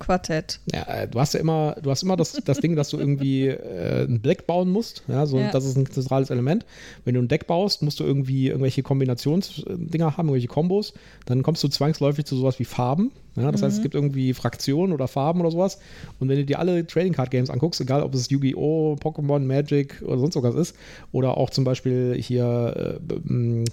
Quartett. 0.00 0.58
Ja, 0.72 0.82
äh, 0.82 1.06
du 1.06 1.20
hast 1.20 1.34
ja 1.34 1.40
immer, 1.40 1.76
du 1.80 1.90
hast 1.90 2.02
immer 2.02 2.16
das, 2.16 2.32
das 2.32 2.58
Ding, 2.58 2.74
dass 2.74 2.88
du 2.88 2.98
irgendwie 2.98 3.46
äh, 3.46 4.04
ein 4.04 4.22
Deck 4.22 4.46
bauen 4.46 4.70
musst. 4.70 5.04
Ja, 5.06 5.26
so, 5.26 5.38
ja. 5.38 5.50
das 5.52 5.64
ist 5.64 5.76
ein 5.76 5.86
zentrales 5.86 6.30
Element. 6.30 6.66
Wenn 7.04 7.14
du 7.14 7.20
ein 7.20 7.28
Deck 7.28 7.46
baust, 7.46 7.82
musst 7.82 8.00
du 8.00 8.04
irgendwie 8.04 8.48
irgendwelche 8.48 8.82
Kombinationsdinger 8.82 10.16
haben, 10.16 10.28
irgendwelche 10.28 10.48
Kombos. 10.48 10.94
Dann 11.26 11.42
kommst 11.42 11.62
du 11.62 11.68
zwangsläufig 11.68 12.24
zu 12.24 12.36
sowas 12.36 12.58
wie 12.58 12.64
Farben. 12.64 13.12
Ja, 13.36 13.52
das 13.52 13.60
mhm. 13.60 13.66
heißt, 13.66 13.76
es 13.76 13.82
gibt 13.82 13.94
irgendwie 13.94 14.34
Fraktionen 14.34 14.92
oder 14.92 15.06
Farben 15.06 15.40
oder 15.40 15.50
sowas. 15.50 15.78
Und 16.18 16.28
wenn 16.28 16.36
du 16.36 16.44
dir 16.44 16.58
alle 16.58 16.86
Trading 16.86 17.12
Card 17.12 17.30
Games 17.30 17.50
anguckst, 17.50 17.80
egal 17.80 18.02
ob 18.02 18.14
es 18.14 18.28
Yu-Gi-Oh!, 18.30 18.96
Pokémon, 19.00 19.40
Magic 19.40 20.02
oder 20.02 20.18
sonst 20.18 20.36
was 20.42 20.54
ist, 20.54 20.76
oder 21.12 21.36
auch 21.36 21.50
zum 21.50 21.64
Beispiel 21.64 22.16
hier, 22.18 22.98
äh, 22.98 23.64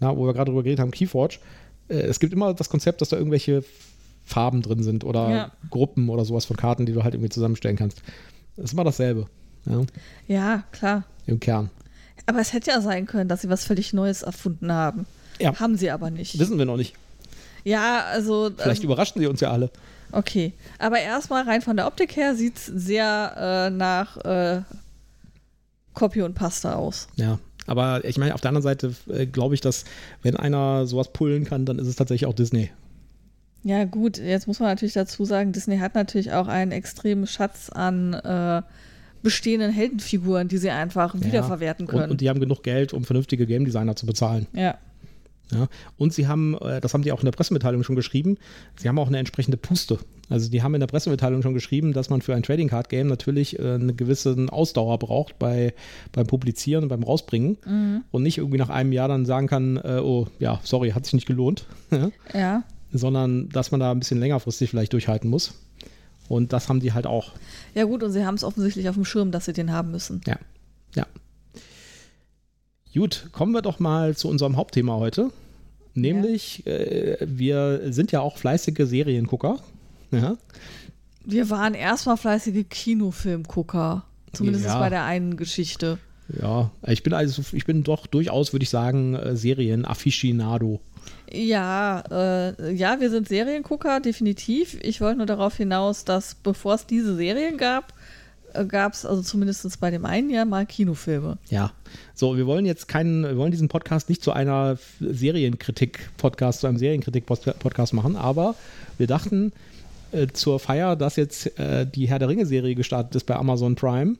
na, 0.00 0.16
wo 0.16 0.26
wir 0.26 0.34
gerade 0.34 0.50
drüber 0.50 0.62
geredet 0.62 0.80
haben, 0.80 0.90
Keyforge, 0.90 1.38
äh, 1.88 1.94
es 1.94 2.20
gibt 2.20 2.32
immer 2.32 2.52
das 2.54 2.68
Konzept, 2.68 3.00
dass 3.00 3.08
da 3.10 3.16
irgendwelche 3.16 3.64
Farben 4.24 4.62
drin 4.62 4.82
sind 4.82 5.04
oder 5.04 5.30
ja. 5.30 5.52
Gruppen 5.70 6.08
oder 6.08 6.24
sowas 6.24 6.44
von 6.44 6.56
Karten, 6.56 6.86
die 6.86 6.92
du 6.92 7.04
halt 7.04 7.14
irgendwie 7.14 7.30
zusammenstellen 7.30 7.76
kannst. 7.76 8.02
Das 8.56 8.66
ist 8.66 8.72
immer 8.72 8.84
dasselbe. 8.84 9.26
Ja, 9.66 9.82
ja 10.26 10.64
klar. 10.72 11.04
Im 11.26 11.40
Kern. 11.40 11.70
Aber 12.26 12.40
es 12.40 12.52
hätte 12.52 12.70
ja 12.70 12.80
sein 12.80 13.06
können, 13.06 13.28
dass 13.28 13.42
sie 13.42 13.48
was 13.48 13.64
völlig 13.64 13.92
Neues 13.92 14.22
erfunden 14.22 14.72
haben. 14.72 15.06
Ja. 15.38 15.58
Haben 15.58 15.76
sie 15.76 15.90
aber 15.90 16.10
nicht. 16.10 16.38
Wissen 16.38 16.58
wir 16.58 16.64
noch 16.64 16.76
nicht. 16.76 16.94
Ja, 17.64 18.04
also. 18.10 18.50
Vielleicht 18.56 18.82
ähm, 18.82 18.90
überraschen 18.90 19.20
sie 19.20 19.26
uns 19.26 19.40
ja 19.40 19.50
alle. 19.50 19.70
Okay. 20.12 20.52
Aber 20.78 21.00
erstmal 21.00 21.44
rein 21.44 21.60
von 21.60 21.76
der 21.76 21.86
Optik 21.86 22.16
her 22.16 22.34
sieht 22.34 22.56
es 22.56 22.66
sehr 22.66 23.34
äh, 23.36 23.70
nach 23.70 24.16
äh, 24.18 24.62
Copy 25.92 26.22
und 26.22 26.34
Pasta 26.34 26.74
aus. 26.74 27.08
Ja. 27.16 27.38
Aber 27.66 28.04
ich 28.04 28.18
meine, 28.18 28.34
auf 28.34 28.40
der 28.40 28.50
anderen 28.50 28.62
Seite 28.62 28.94
äh, 29.08 29.26
glaube 29.26 29.54
ich, 29.54 29.60
dass 29.60 29.84
wenn 30.22 30.36
einer 30.36 30.86
sowas 30.86 31.12
pullen 31.12 31.44
kann, 31.44 31.64
dann 31.64 31.78
ist 31.78 31.86
es 31.86 31.96
tatsächlich 31.96 32.26
auch 32.26 32.34
Disney. 32.34 32.70
Ja, 33.64 33.84
gut, 33.84 34.18
jetzt 34.18 34.46
muss 34.46 34.60
man 34.60 34.68
natürlich 34.68 34.92
dazu 34.92 35.24
sagen, 35.24 35.52
Disney 35.52 35.78
hat 35.78 35.94
natürlich 35.94 36.32
auch 36.32 36.48
einen 36.48 36.70
extremen 36.70 37.26
Schatz 37.26 37.70
an 37.70 38.12
äh, 38.12 38.62
bestehenden 39.22 39.72
Heldenfiguren, 39.72 40.48
die 40.48 40.58
sie 40.58 40.70
einfach 40.70 41.14
ja. 41.14 41.24
wiederverwerten 41.24 41.86
können. 41.86 42.04
Und, 42.04 42.10
und, 42.10 42.20
die 42.20 42.28
haben 42.28 42.40
genug 42.40 42.62
Geld, 42.62 42.92
um 42.92 43.04
vernünftige 43.04 43.46
Game 43.46 43.64
Designer 43.64 43.96
zu 43.96 44.04
bezahlen. 44.04 44.46
Ja. 44.52 44.76
Ja, 45.52 45.68
und 45.98 46.12
sie 46.12 46.26
haben, 46.26 46.56
äh, 46.58 46.80
das 46.80 46.94
haben 46.94 47.02
die 47.02 47.12
auch 47.12 47.20
in 47.20 47.26
der 47.26 47.32
Pressemitteilung 47.32 47.84
schon 47.84 47.96
geschrieben, 47.96 48.38
sie 48.76 48.88
haben 48.88 48.98
auch 48.98 49.08
eine 49.08 49.18
entsprechende 49.18 49.58
Puste. 49.58 49.98
Also 50.30 50.50
die 50.50 50.62
haben 50.62 50.74
in 50.74 50.80
der 50.80 50.86
Pressemitteilung 50.86 51.42
schon 51.42 51.52
geschrieben, 51.52 51.92
dass 51.92 52.08
man 52.08 52.22
für 52.22 52.34
ein 52.34 52.42
Trading 52.42 52.68
Card 52.68 52.88
Game 52.88 53.08
natürlich 53.08 53.58
äh, 53.58 53.74
eine 53.74 53.92
gewisse 53.92 54.34
Ausdauer 54.50 54.98
braucht 54.98 55.38
bei, 55.38 55.74
beim 56.12 56.26
Publizieren 56.26 56.84
und 56.84 56.88
beim 56.88 57.02
Rausbringen 57.02 57.58
mhm. 57.66 58.04
und 58.10 58.22
nicht 58.22 58.38
irgendwie 58.38 58.56
nach 58.56 58.70
einem 58.70 58.92
Jahr 58.92 59.08
dann 59.08 59.26
sagen 59.26 59.46
kann, 59.46 59.76
äh, 59.76 60.00
oh 60.02 60.26
ja, 60.38 60.60
sorry, 60.64 60.90
hat 60.90 61.04
sich 61.04 61.14
nicht 61.14 61.26
gelohnt. 61.26 61.66
ja 62.34 62.64
sondern 62.94 63.48
dass 63.50 63.70
man 63.70 63.80
da 63.80 63.90
ein 63.90 63.98
bisschen 63.98 64.20
längerfristig 64.20 64.70
vielleicht 64.70 64.92
durchhalten 64.92 65.28
muss. 65.28 65.54
Und 66.28 66.52
das 66.52 66.68
haben 66.68 66.80
die 66.80 66.92
halt 66.92 67.06
auch. 67.06 67.32
Ja, 67.74 67.84
gut, 67.84 68.02
und 68.02 68.12
sie 68.12 68.24
haben 68.24 68.36
es 68.36 68.44
offensichtlich 68.44 68.88
auf 68.88 68.94
dem 68.94 69.04
Schirm, 69.04 69.30
dass 69.30 69.44
sie 69.44 69.52
den 69.52 69.72
haben 69.72 69.90
müssen. 69.90 70.22
Ja. 70.26 70.38
Ja. 70.94 71.06
Gut, 72.94 73.28
kommen 73.32 73.52
wir 73.52 73.60
doch 73.60 73.80
mal 73.80 74.16
zu 74.16 74.28
unserem 74.28 74.56
Hauptthema 74.56 74.94
heute. 74.96 75.30
Nämlich, 75.94 76.62
ja. 76.64 76.72
äh, 76.72 77.18
wir 77.20 77.92
sind 77.92 78.12
ja 78.12 78.20
auch 78.20 78.38
fleißige 78.38 78.86
Seriengucker. 78.86 79.58
Ja. 80.12 80.36
Wir 81.24 81.50
waren 81.50 81.74
erstmal 81.74 82.16
fleißige 82.16 82.64
Kinofilmgucker. 82.68 84.04
Zumindest 84.32 84.66
ja. 84.66 84.78
bei 84.78 84.90
der 84.90 85.04
einen 85.04 85.36
Geschichte. 85.36 85.98
Ja, 86.40 86.70
ich 86.86 87.02
bin 87.02 87.12
also, 87.12 87.42
ich 87.52 87.66
bin 87.66 87.82
doch 87.82 88.06
durchaus, 88.06 88.52
würde 88.52 88.64
ich 88.64 88.70
sagen, 88.70 89.14
äh, 89.14 89.36
Serien-Afficionado. 89.36 90.80
Ja, 91.34 92.04
äh, 92.10 92.72
ja, 92.72 93.00
wir 93.00 93.10
sind 93.10 93.28
Seriengucker, 93.28 94.00
definitiv. 94.00 94.78
Ich 94.82 95.00
wollte 95.00 95.18
nur 95.18 95.26
darauf 95.26 95.56
hinaus, 95.56 96.04
dass 96.04 96.34
bevor 96.36 96.74
es 96.74 96.86
diese 96.86 97.16
Serien 97.16 97.56
gab, 97.56 97.92
äh, 98.52 98.64
gab 98.64 98.92
es, 98.92 99.04
also 99.04 99.22
zumindest 99.22 99.80
bei 99.80 99.90
dem 99.90 100.04
einen 100.04 100.30
ja 100.30 100.44
mal 100.44 100.64
Kinofilme. 100.64 101.38
Ja. 101.50 101.72
So, 102.14 102.36
wir 102.36 102.46
wollen 102.46 102.66
jetzt 102.66 102.86
keinen, 102.86 103.24
wir 103.24 103.36
wollen 103.36 103.50
diesen 103.50 103.68
Podcast 103.68 104.08
nicht 104.08 104.22
zu 104.22 104.32
einer 104.32 104.78
Serienkritik-Podcast, 105.00 106.60
zu 106.60 106.68
einem 106.68 106.78
Serienkritik-Podcast 106.78 107.92
machen, 107.92 108.16
aber 108.16 108.54
wir 108.96 109.06
dachten, 109.06 109.52
äh, 110.12 110.28
zur 110.32 110.60
Feier, 110.60 110.94
dass 110.94 111.16
jetzt 111.16 111.58
äh, 111.58 111.86
die 111.86 112.08
Herr 112.08 112.20
der 112.20 112.28
Ringe-Serie 112.28 112.76
gestartet 112.76 113.16
ist 113.16 113.24
bei 113.24 113.34
Amazon 113.34 113.74
Prime 113.74 114.16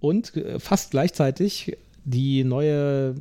und 0.00 0.34
äh, 0.36 0.58
fast 0.58 0.92
gleichzeitig 0.92 1.76
die 2.04 2.44
neue 2.44 3.16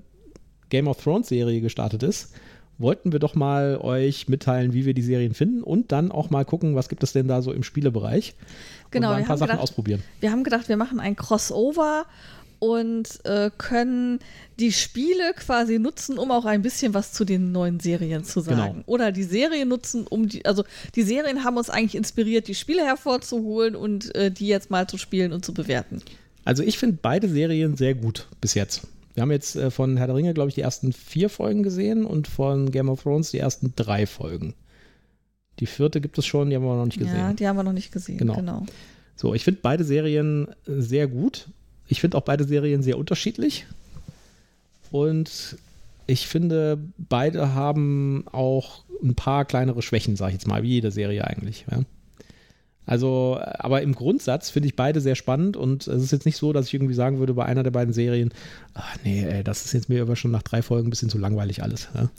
Game 0.69 0.87
of 0.87 1.01
Thrones-Serie 1.03 1.59
gestartet 1.59 2.03
ist, 2.03 2.33
wollten 2.77 3.11
wir 3.11 3.19
doch 3.19 3.35
mal 3.35 3.77
euch 3.77 4.27
mitteilen, 4.27 4.73
wie 4.73 4.85
wir 4.85 4.93
die 4.93 5.01
Serien 5.01 5.33
finden 5.33 5.63
und 5.63 5.91
dann 5.91 6.11
auch 6.11 6.29
mal 6.29 6.43
gucken, 6.45 6.75
was 6.75 6.89
gibt 6.89 7.03
es 7.03 7.13
denn 7.13 7.27
da 7.27 7.41
so 7.41 7.51
im 7.51 7.63
Spielebereich. 7.63 8.35
Genau, 8.91 9.09
und 9.09 9.13
ein 9.15 9.19
wir 9.21 9.25
paar 9.25 9.29
haben 9.33 9.39
Sachen 9.39 9.47
gedacht- 9.51 9.63
ausprobieren. 9.63 10.03
Wir 10.19 10.31
haben 10.31 10.43
gedacht, 10.43 10.67
wir 10.69 10.77
machen 10.77 10.99
ein 10.99 11.15
Crossover 11.15 12.05
und 12.59 13.19
äh, 13.25 13.51
können 13.57 14.19
die 14.59 14.71
Spiele 14.71 15.33
quasi 15.35 15.77
nutzen, 15.77 16.17
um 16.17 16.31
auch 16.31 16.45
ein 16.45 16.61
bisschen 16.61 16.93
was 16.93 17.11
zu 17.11 17.25
den 17.25 17.51
neuen 17.51 17.79
Serien 17.81 18.23
zu 18.23 18.39
sagen. 18.39 18.55
Genau. 18.73 18.83
Oder 18.85 19.11
die 19.11 19.23
Serien 19.23 19.67
nutzen, 19.67 20.07
um 20.07 20.29
die, 20.29 20.45
also 20.45 20.63
die 20.95 21.03
Serien 21.03 21.43
haben 21.43 21.57
uns 21.57 21.69
eigentlich 21.69 21.95
inspiriert, 21.95 22.47
die 22.47 22.55
Spiele 22.55 22.83
hervorzuholen 22.85 23.75
und 23.75 24.15
äh, 24.15 24.31
die 24.31 24.47
jetzt 24.47 24.71
mal 24.71 24.87
zu 24.87 24.97
spielen 24.97 25.33
und 25.33 25.43
zu 25.45 25.53
bewerten. 25.53 26.01
Also 26.45 26.63
ich 26.63 26.77
finde 26.77 26.97
beide 27.01 27.27
Serien 27.27 27.75
sehr 27.75 27.93
gut 27.93 28.27
bis 28.39 28.53
jetzt. 28.53 28.87
Wir 29.15 29.21
haben 29.21 29.31
jetzt 29.31 29.55
äh, 29.55 29.71
von 29.71 29.97
Herr 29.97 30.07
der 30.07 30.15
Ringe, 30.15 30.33
glaube 30.33 30.49
ich, 30.49 30.55
die 30.55 30.61
ersten 30.61 30.93
vier 30.93 31.29
Folgen 31.29 31.63
gesehen 31.63 32.05
und 32.05 32.27
von 32.27 32.69
Game 32.69 32.89
of 32.89 33.03
Thrones 33.03 33.31
die 33.31 33.39
ersten 33.39 33.73
drei 33.75 34.05
Folgen. 34.05 34.53
Die 35.59 35.65
vierte 35.65 36.01
gibt 36.01 36.17
es 36.17 36.25
schon, 36.25 36.49
die 36.49 36.55
haben 36.57 36.63
wir 36.63 36.75
noch 36.75 36.85
nicht 36.85 36.99
gesehen. 36.99 37.15
Ja, 37.15 37.33
die 37.33 37.47
haben 37.47 37.55
wir 37.55 37.63
noch 37.63 37.71
nicht 37.71 37.93
gesehen. 37.93 38.17
Genau. 38.17 38.35
Genau. 38.35 38.65
So, 39.15 39.33
ich 39.33 39.45
finde 39.45 39.61
beide 39.63 39.85
Serien 39.85 40.49
äh, 40.67 40.81
sehr 40.81 41.07
gut. 41.07 41.47
Ich 41.87 42.01
finde 42.01 42.17
auch 42.17 42.23
beide 42.23 42.43
Serien 42.43 42.83
sehr 42.83 42.97
unterschiedlich. 42.97 43.65
Und 44.91 45.57
ich 46.07 46.27
finde, 46.27 46.77
beide 46.97 47.53
haben 47.53 48.25
auch 48.31 48.83
ein 49.01 49.15
paar 49.15 49.45
kleinere 49.45 49.81
Schwächen, 49.81 50.15
sage 50.15 50.31
ich 50.31 50.35
jetzt 50.35 50.47
mal, 50.47 50.63
wie 50.63 50.69
jede 50.69 50.91
Serie 50.91 51.25
eigentlich. 51.25 51.65
Ja. 51.71 51.79
Also, 52.85 53.39
aber 53.41 53.81
im 53.81 53.95
Grundsatz 53.95 54.49
finde 54.51 54.67
ich 54.67 54.75
beide 54.75 55.01
sehr 55.01 55.15
spannend 55.15 55.57
und 55.57 55.87
es 55.87 56.03
ist 56.03 56.11
jetzt 56.11 56.25
nicht 56.25 56.37
so, 56.37 56.53
dass 56.53 56.67
ich 56.67 56.73
irgendwie 56.75 56.93
sagen 56.93 57.17
würde 57.17 57.33
bei 57.33 57.45
einer 57.45 57.63
der 57.63 57.71
beiden 57.71 57.93
Serien, 57.93 58.31
ach 58.75 58.95
nee, 59.03 59.25
ey, 59.25 59.43
das 59.43 59.65
ist 59.65 59.73
jetzt 59.73 59.89
mir 59.89 60.01
aber 60.03 60.15
schon 60.15 60.31
nach 60.31 60.43
drei 60.43 60.61
Folgen 60.61 60.87
ein 60.87 60.89
bisschen 60.91 61.09
zu 61.09 61.17
langweilig 61.17 61.63
alles. 61.63 61.89
Ja. 61.95 62.09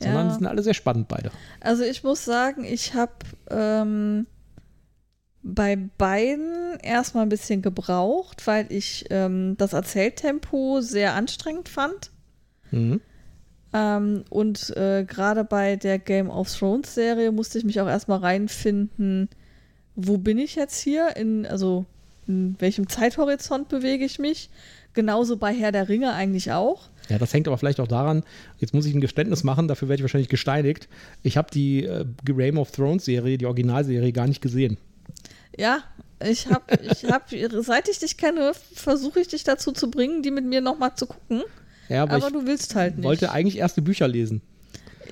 Sondern 0.00 0.26
Ja. 0.26 0.32
es 0.32 0.38
sind 0.38 0.46
alle 0.46 0.62
sehr 0.62 0.74
spannend 0.74 1.06
beide. 1.08 1.30
Also 1.60 1.84
ich 1.84 2.02
muss 2.02 2.24
sagen, 2.24 2.64
ich 2.64 2.94
habe 2.94 3.12
ähm, 3.50 4.26
bei 5.42 5.76
beiden 5.76 6.78
erstmal 6.82 7.22
ein 7.24 7.28
bisschen 7.28 7.62
gebraucht, 7.62 8.46
weil 8.48 8.66
ich 8.70 9.04
ähm, 9.10 9.54
das 9.58 9.74
Erzähltempo 9.74 10.80
sehr 10.80 11.14
anstrengend 11.14 11.68
fand. 11.68 12.10
Mhm. 12.72 13.00
Ähm, 13.72 14.24
und 14.30 14.76
äh, 14.76 15.04
gerade 15.04 15.44
bei 15.44 15.76
der 15.76 16.00
Game 16.00 16.30
of 16.30 16.52
Thrones 16.52 16.94
Serie 16.94 17.30
musste 17.30 17.58
ich 17.58 17.64
mich 17.64 17.80
auch 17.80 17.86
erstmal 17.88 18.18
reinfinden, 18.18 19.28
wo 19.96 20.18
bin 20.18 20.38
ich 20.38 20.54
jetzt 20.54 20.80
hier? 20.80 21.16
In, 21.16 21.46
also 21.46 21.84
in 22.28 22.56
welchem 22.58 22.88
Zeithorizont 22.88 23.68
bewege 23.68 24.04
ich 24.04 24.18
mich? 24.18 24.50
Genauso 24.94 25.36
bei 25.36 25.52
Herr 25.52 25.72
der 25.72 25.88
Ringe 25.88 26.12
eigentlich 26.12 26.52
auch. 26.52 26.88
Ja, 27.08 27.18
das 27.18 27.32
hängt 27.32 27.46
aber 27.46 27.58
vielleicht 27.58 27.80
auch 27.80 27.86
daran, 27.86 28.24
jetzt 28.58 28.74
muss 28.74 28.86
ich 28.86 28.94
ein 28.94 29.00
Geständnis 29.00 29.44
machen, 29.44 29.68
dafür 29.68 29.88
werde 29.88 30.00
ich 30.00 30.04
wahrscheinlich 30.04 30.28
gesteinigt. 30.28 30.88
Ich 31.22 31.36
habe 31.36 31.50
die 31.52 31.84
äh, 31.84 32.04
Game 32.24 32.58
of 32.58 32.72
Thrones 32.72 33.04
Serie, 33.04 33.38
die 33.38 33.46
Originalserie, 33.46 34.12
gar 34.12 34.26
nicht 34.26 34.40
gesehen. 34.40 34.76
Ja, 35.56 35.80
ich 36.24 36.48
habe, 36.48 36.78
ich 36.82 37.04
hab, 37.04 37.30
seit 37.64 37.88
ich 37.88 37.98
dich 38.00 38.16
kenne, 38.16 38.52
versuche 38.74 39.20
ich 39.20 39.28
dich 39.28 39.44
dazu 39.44 39.72
zu 39.72 39.90
bringen, 39.90 40.22
die 40.22 40.30
mit 40.30 40.44
mir 40.44 40.60
nochmal 40.60 40.94
zu 40.96 41.06
gucken. 41.06 41.42
Ja, 41.88 42.02
aber, 42.02 42.14
Aber 42.14 42.26
ich 42.26 42.32
du 42.32 42.46
willst 42.46 42.74
halt 42.74 42.96
nicht. 42.96 43.04
wollte 43.04 43.30
eigentlich 43.30 43.58
erst 43.58 43.76
die 43.76 43.82
Bücher 43.82 44.08
lesen. 44.08 44.42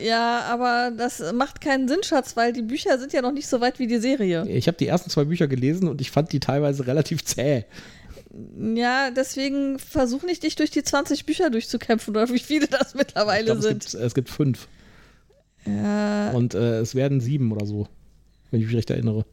Ja, 0.03 0.40
aber 0.42 0.92
das 0.97 1.22
macht 1.32 1.61
keinen 1.61 1.88
Sinn, 1.88 2.03
Schatz, 2.03 2.36
weil 2.36 2.53
die 2.53 2.62
Bücher 2.62 2.99
sind 2.99 3.12
ja 3.12 3.22
noch 3.22 3.32
nicht 3.32 3.47
so 3.47 3.61
weit 3.61 3.78
wie 3.78 3.86
die 3.86 3.99
Serie. 3.99 4.47
Ich 4.49 4.66
habe 4.66 4.76
die 4.76 4.86
ersten 4.86 5.11
zwei 5.11 5.24
Bücher 5.24 5.47
gelesen 5.47 5.88
und 5.88 6.01
ich 6.01 6.11
fand 6.11 6.32
die 6.32 6.40
teilweise 6.40 6.86
relativ 6.86 7.24
zäh. 7.24 7.64
Ja, 8.74 9.11
deswegen 9.11 9.78
versuche 9.78 10.26
nicht, 10.26 10.42
dich 10.42 10.57
durch 10.57 10.70
die 10.70 10.82
20 10.82 11.24
Bücher 11.24 11.51
durchzukämpfen 11.51 12.16
oder 12.16 12.28
wie 12.30 12.38
viele 12.38 12.66
das 12.66 12.95
mittlerweile 12.95 13.45
glaub, 13.45 13.59
es, 13.59 13.64
sind. 13.64 13.80
gibt, 13.84 13.95
es 13.95 14.14
gibt 14.14 14.28
fünf 14.30 14.66
Ja, 15.64 16.30
und 16.32 16.55
äh, 16.55 16.80
es 16.80 16.95
werden 16.95 17.20
sieben 17.20 17.53
oder 17.53 17.66
so, 17.66 17.86
wenn 18.51 18.61
ich 18.61 18.66
mich 18.66 18.76
recht 18.76 18.90
erinnere. 18.90 19.24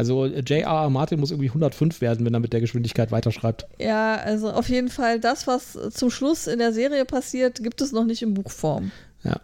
Also 0.00 0.24
äh, 0.26 0.40
J.R.R. 0.40 0.90
Martin 0.90 1.20
muss 1.20 1.30
irgendwie 1.30 1.48
105 1.48 2.00
werden, 2.00 2.26
wenn 2.26 2.34
er 2.34 2.40
mit 2.40 2.52
der 2.52 2.60
Geschwindigkeit 2.60 3.12
weiterschreibt. 3.12 3.66
ja, 3.78 4.16
also 4.16 4.50
auf 4.50 4.68
jeden 4.68 4.88
Fall 4.88 5.20
das, 5.20 5.46
was 5.46 5.78
zum 5.92 6.10
Schluss 6.10 6.46
in 6.46 6.58
der 6.58 6.72
Serie 6.72 7.04
passiert, 7.04 7.62
gibt 7.62 7.80
es 7.80 7.92
noch 7.92 8.04
nicht 8.04 8.22
in 8.22 8.34
Buchform. 8.34 8.90
Ja. 9.24 9.36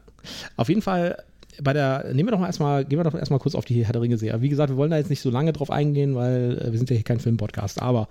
Auf 0.56 0.68
jeden 0.68 0.82
Fall, 0.82 1.22
bei 1.62 1.72
der, 1.72 2.06
nehmen 2.12 2.28
wir 2.28 2.32
doch 2.32 2.40
mal 2.40 2.46
erstmal, 2.46 2.84
gehen 2.84 2.98
wir 2.98 3.04
doch 3.04 3.14
erstmal 3.14 3.38
kurz 3.38 3.54
auf 3.54 3.64
die 3.64 3.84
Herr 3.84 3.92
der 3.92 4.02
Ringe-Serie. 4.02 4.40
Wie 4.42 4.48
gesagt, 4.48 4.70
wir 4.70 4.76
wollen 4.76 4.90
da 4.90 4.96
jetzt 4.98 5.10
nicht 5.10 5.20
so 5.22 5.30
lange 5.30 5.52
drauf 5.52 5.70
eingehen, 5.70 6.14
weil 6.14 6.58
äh, 6.60 6.72
wir 6.72 6.78
sind 6.78 6.90
ja 6.90 6.96
hier 6.96 7.04
kein 7.04 7.20
Filmpodcast, 7.20 7.80
aber 7.80 8.08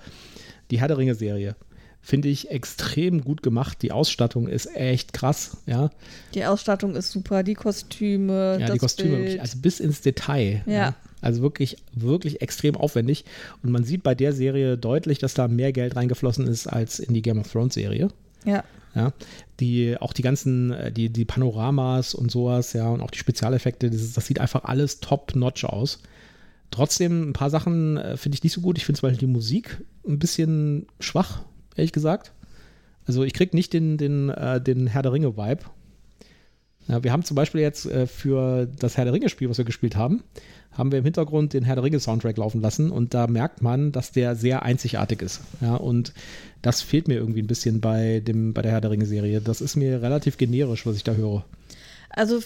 die 0.71 0.79
Herr 0.79 0.87
der 0.87 0.97
Ringe-Serie 0.97 1.55
finde 2.01 2.27
ich 2.27 2.51
extrem 2.51 3.21
gut 3.23 3.41
gemacht. 3.41 3.81
Die 3.81 3.91
Ausstattung 3.91 4.47
ist 4.47 4.67
echt 4.75 5.11
krass, 5.13 5.57
ja. 5.65 5.89
Die 6.35 6.45
Ausstattung 6.45 6.95
ist 6.95 7.09
super, 7.11 7.41
die 7.41 7.55
Kostüme, 7.55 8.57
Ja, 8.61 8.69
die 8.71 8.77
Kostüme 8.77 9.09
Bild. 9.09 9.21
wirklich, 9.23 9.41
also 9.41 9.57
bis 9.59 9.79
ins 9.79 10.01
Detail. 10.01 10.61
Ja. 10.67 10.93
Also 11.25 11.41
wirklich, 11.41 11.77
wirklich 11.93 12.41
extrem 12.41 12.75
aufwendig. 12.75 13.25
Und 13.63 13.71
man 13.71 13.83
sieht 13.83 14.03
bei 14.03 14.13
der 14.13 14.31
Serie 14.31 14.77
deutlich, 14.77 15.17
dass 15.17 15.33
da 15.33 15.47
mehr 15.47 15.73
Geld 15.73 15.95
reingeflossen 15.95 16.47
ist 16.47 16.67
als 16.67 16.99
in 16.99 17.13
die 17.13 17.21
Game 17.21 17.39
of 17.39 17.51
Thrones 17.51 17.73
Serie. 17.73 18.09
ja. 18.45 18.63
Ja, 18.93 19.11
die, 19.59 19.97
auch 19.99 20.13
die 20.13 20.21
ganzen, 20.21 20.71
äh, 20.71 20.89
die, 20.89 21.09
die 21.09 21.25
Panoramas 21.25 22.15
und 22.15 22.31
sowas, 22.31 22.71
ja, 22.71 22.87
und 22.87 23.01
auch 23.01 23.11
die 23.11 23.17
Spezialeffekte, 23.17 23.91
das, 23.91 24.13
das 24.13 24.25
sieht 24.25 24.39
einfach 24.39 24.63
alles 24.63 25.01
top-notch 25.01 25.65
aus. 25.65 25.99
Trotzdem, 26.71 27.29
ein 27.29 27.33
paar 27.33 27.49
Sachen 27.49 27.97
äh, 27.97 28.15
finde 28.15 28.37
ich 28.37 28.43
nicht 28.43 28.53
so 28.53 28.61
gut. 28.61 28.77
Ich 28.77 28.85
finde 28.85 29.01
zum 29.01 29.09
Beispiel 29.09 29.27
die 29.27 29.33
Musik 29.33 29.83
ein 30.07 30.17
bisschen 30.17 30.87
schwach, 31.01 31.41
ehrlich 31.75 31.91
gesagt. 31.91 32.31
Also 33.05 33.23
ich 33.23 33.33
krieg 33.33 33.53
nicht 33.53 33.73
den, 33.73 33.97
den, 33.97 34.29
äh, 34.29 34.61
den 34.61 34.87
Herr 34.87 35.01
der 35.01 35.11
Ringe-Vibe. 35.11 35.65
Ja, 36.87 37.03
wir 37.03 37.11
haben 37.11 37.23
zum 37.23 37.35
Beispiel 37.35 37.61
jetzt 37.61 37.85
äh, 37.85 38.05
für 38.07 38.67
das 38.79 38.97
Herr 38.97 39.05
der 39.05 39.13
Ringe-Spiel, 39.13 39.49
was 39.49 39.57
wir 39.57 39.65
gespielt 39.65 39.95
haben, 39.95 40.23
haben 40.71 40.91
wir 40.91 40.99
im 40.99 41.05
Hintergrund 41.05 41.53
den 41.53 41.63
Herr 41.63 41.75
der 41.75 41.83
Ringe-Soundtrack 41.83 42.37
laufen 42.37 42.61
lassen 42.61 42.91
und 42.91 43.13
da 43.13 43.27
merkt 43.27 43.61
man, 43.61 43.91
dass 43.91 44.11
der 44.11 44.35
sehr 44.35 44.63
einzigartig 44.63 45.21
ist. 45.21 45.41
Ja, 45.61 45.75
und 45.75 46.13
das 46.61 46.81
fehlt 46.81 47.07
mir 47.07 47.15
irgendwie 47.15 47.41
ein 47.41 47.47
bisschen 47.47 47.81
bei, 47.81 48.19
dem, 48.19 48.53
bei 48.53 48.61
der 48.61 48.71
Herr 48.71 48.81
der 48.81 48.91
Ringe-Serie. 48.91 49.41
Das 49.41 49.61
ist 49.61 49.75
mir 49.75 50.01
relativ 50.01 50.37
generisch, 50.37 50.85
was 50.85 50.95
ich 50.95 51.03
da 51.03 51.13
höre. 51.13 51.45
Also 52.09 52.39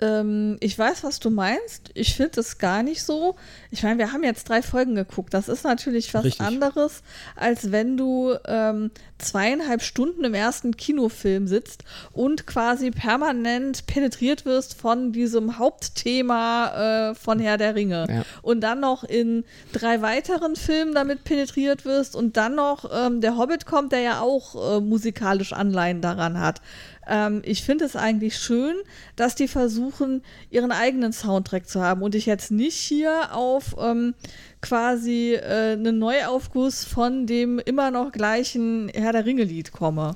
ähm, 0.00 0.56
ich 0.60 0.78
weiß, 0.78 1.04
was 1.04 1.20
du 1.20 1.30
meinst. 1.30 1.90
Ich 1.94 2.14
finde 2.14 2.40
es 2.40 2.58
gar 2.58 2.82
nicht 2.82 3.02
so. 3.02 3.36
Ich 3.70 3.82
meine, 3.82 3.98
wir 3.98 4.12
haben 4.12 4.24
jetzt 4.24 4.48
drei 4.48 4.62
Folgen 4.62 4.94
geguckt. 4.94 5.32
Das 5.32 5.48
ist 5.48 5.64
natürlich 5.64 6.12
was 6.12 6.24
Richtig. 6.24 6.46
anderes, 6.46 7.02
als 7.34 7.72
wenn 7.72 7.96
du 7.96 8.34
ähm, 8.46 8.90
zweieinhalb 9.18 9.82
Stunden 9.82 10.24
im 10.24 10.34
ersten 10.34 10.76
Kinofilm 10.76 11.46
sitzt 11.46 11.84
und 12.12 12.46
quasi 12.46 12.90
permanent 12.90 13.86
penetriert 13.86 14.44
wirst 14.44 14.74
von 14.74 15.12
diesem 15.12 15.58
Hauptthema 15.58 17.10
äh, 17.10 17.14
von 17.14 17.38
Herr 17.38 17.56
der 17.56 17.74
Ringe. 17.74 18.06
Ja. 18.08 18.22
Und 18.42 18.60
dann 18.60 18.80
noch 18.80 19.04
in 19.04 19.44
drei 19.72 20.02
weiteren 20.02 20.56
Filmen 20.56 20.94
damit 20.94 21.24
penetriert 21.24 21.86
wirst 21.86 22.14
und 22.14 22.36
dann 22.36 22.54
noch 22.54 22.90
ähm, 22.92 23.20
der 23.22 23.38
Hobbit 23.38 23.64
kommt, 23.64 23.92
der 23.92 24.00
ja 24.00 24.20
auch 24.20 24.76
äh, 24.76 24.80
musikalisch 24.80 25.52
Anleihen 25.54 26.02
daran 26.02 26.38
hat. 26.38 26.60
Ähm, 27.08 27.42
ich 27.44 27.62
finde 27.62 27.84
es 27.84 27.96
eigentlich 27.96 28.38
schön, 28.38 28.74
dass 29.14 29.34
die 29.34 29.48
versuchen, 29.48 30.22
ihren 30.50 30.72
eigenen 30.72 31.12
Soundtrack 31.12 31.68
zu 31.68 31.80
haben 31.80 32.02
und 32.02 32.14
ich 32.14 32.26
jetzt 32.26 32.50
nicht 32.50 32.76
hier 32.76 33.34
auf 33.34 33.76
ähm, 33.78 34.14
quasi 34.60 35.34
äh, 35.34 35.72
einen 35.72 35.98
Neuaufguss 35.98 36.84
von 36.84 37.26
dem 37.26 37.58
immer 37.58 37.90
noch 37.90 38.12
gleichen 38.12 38.90
Herr 38.94 39.12
der 39.12 39.26
Ringe-Lied 39.26 39.72
komme. 39.72 40.14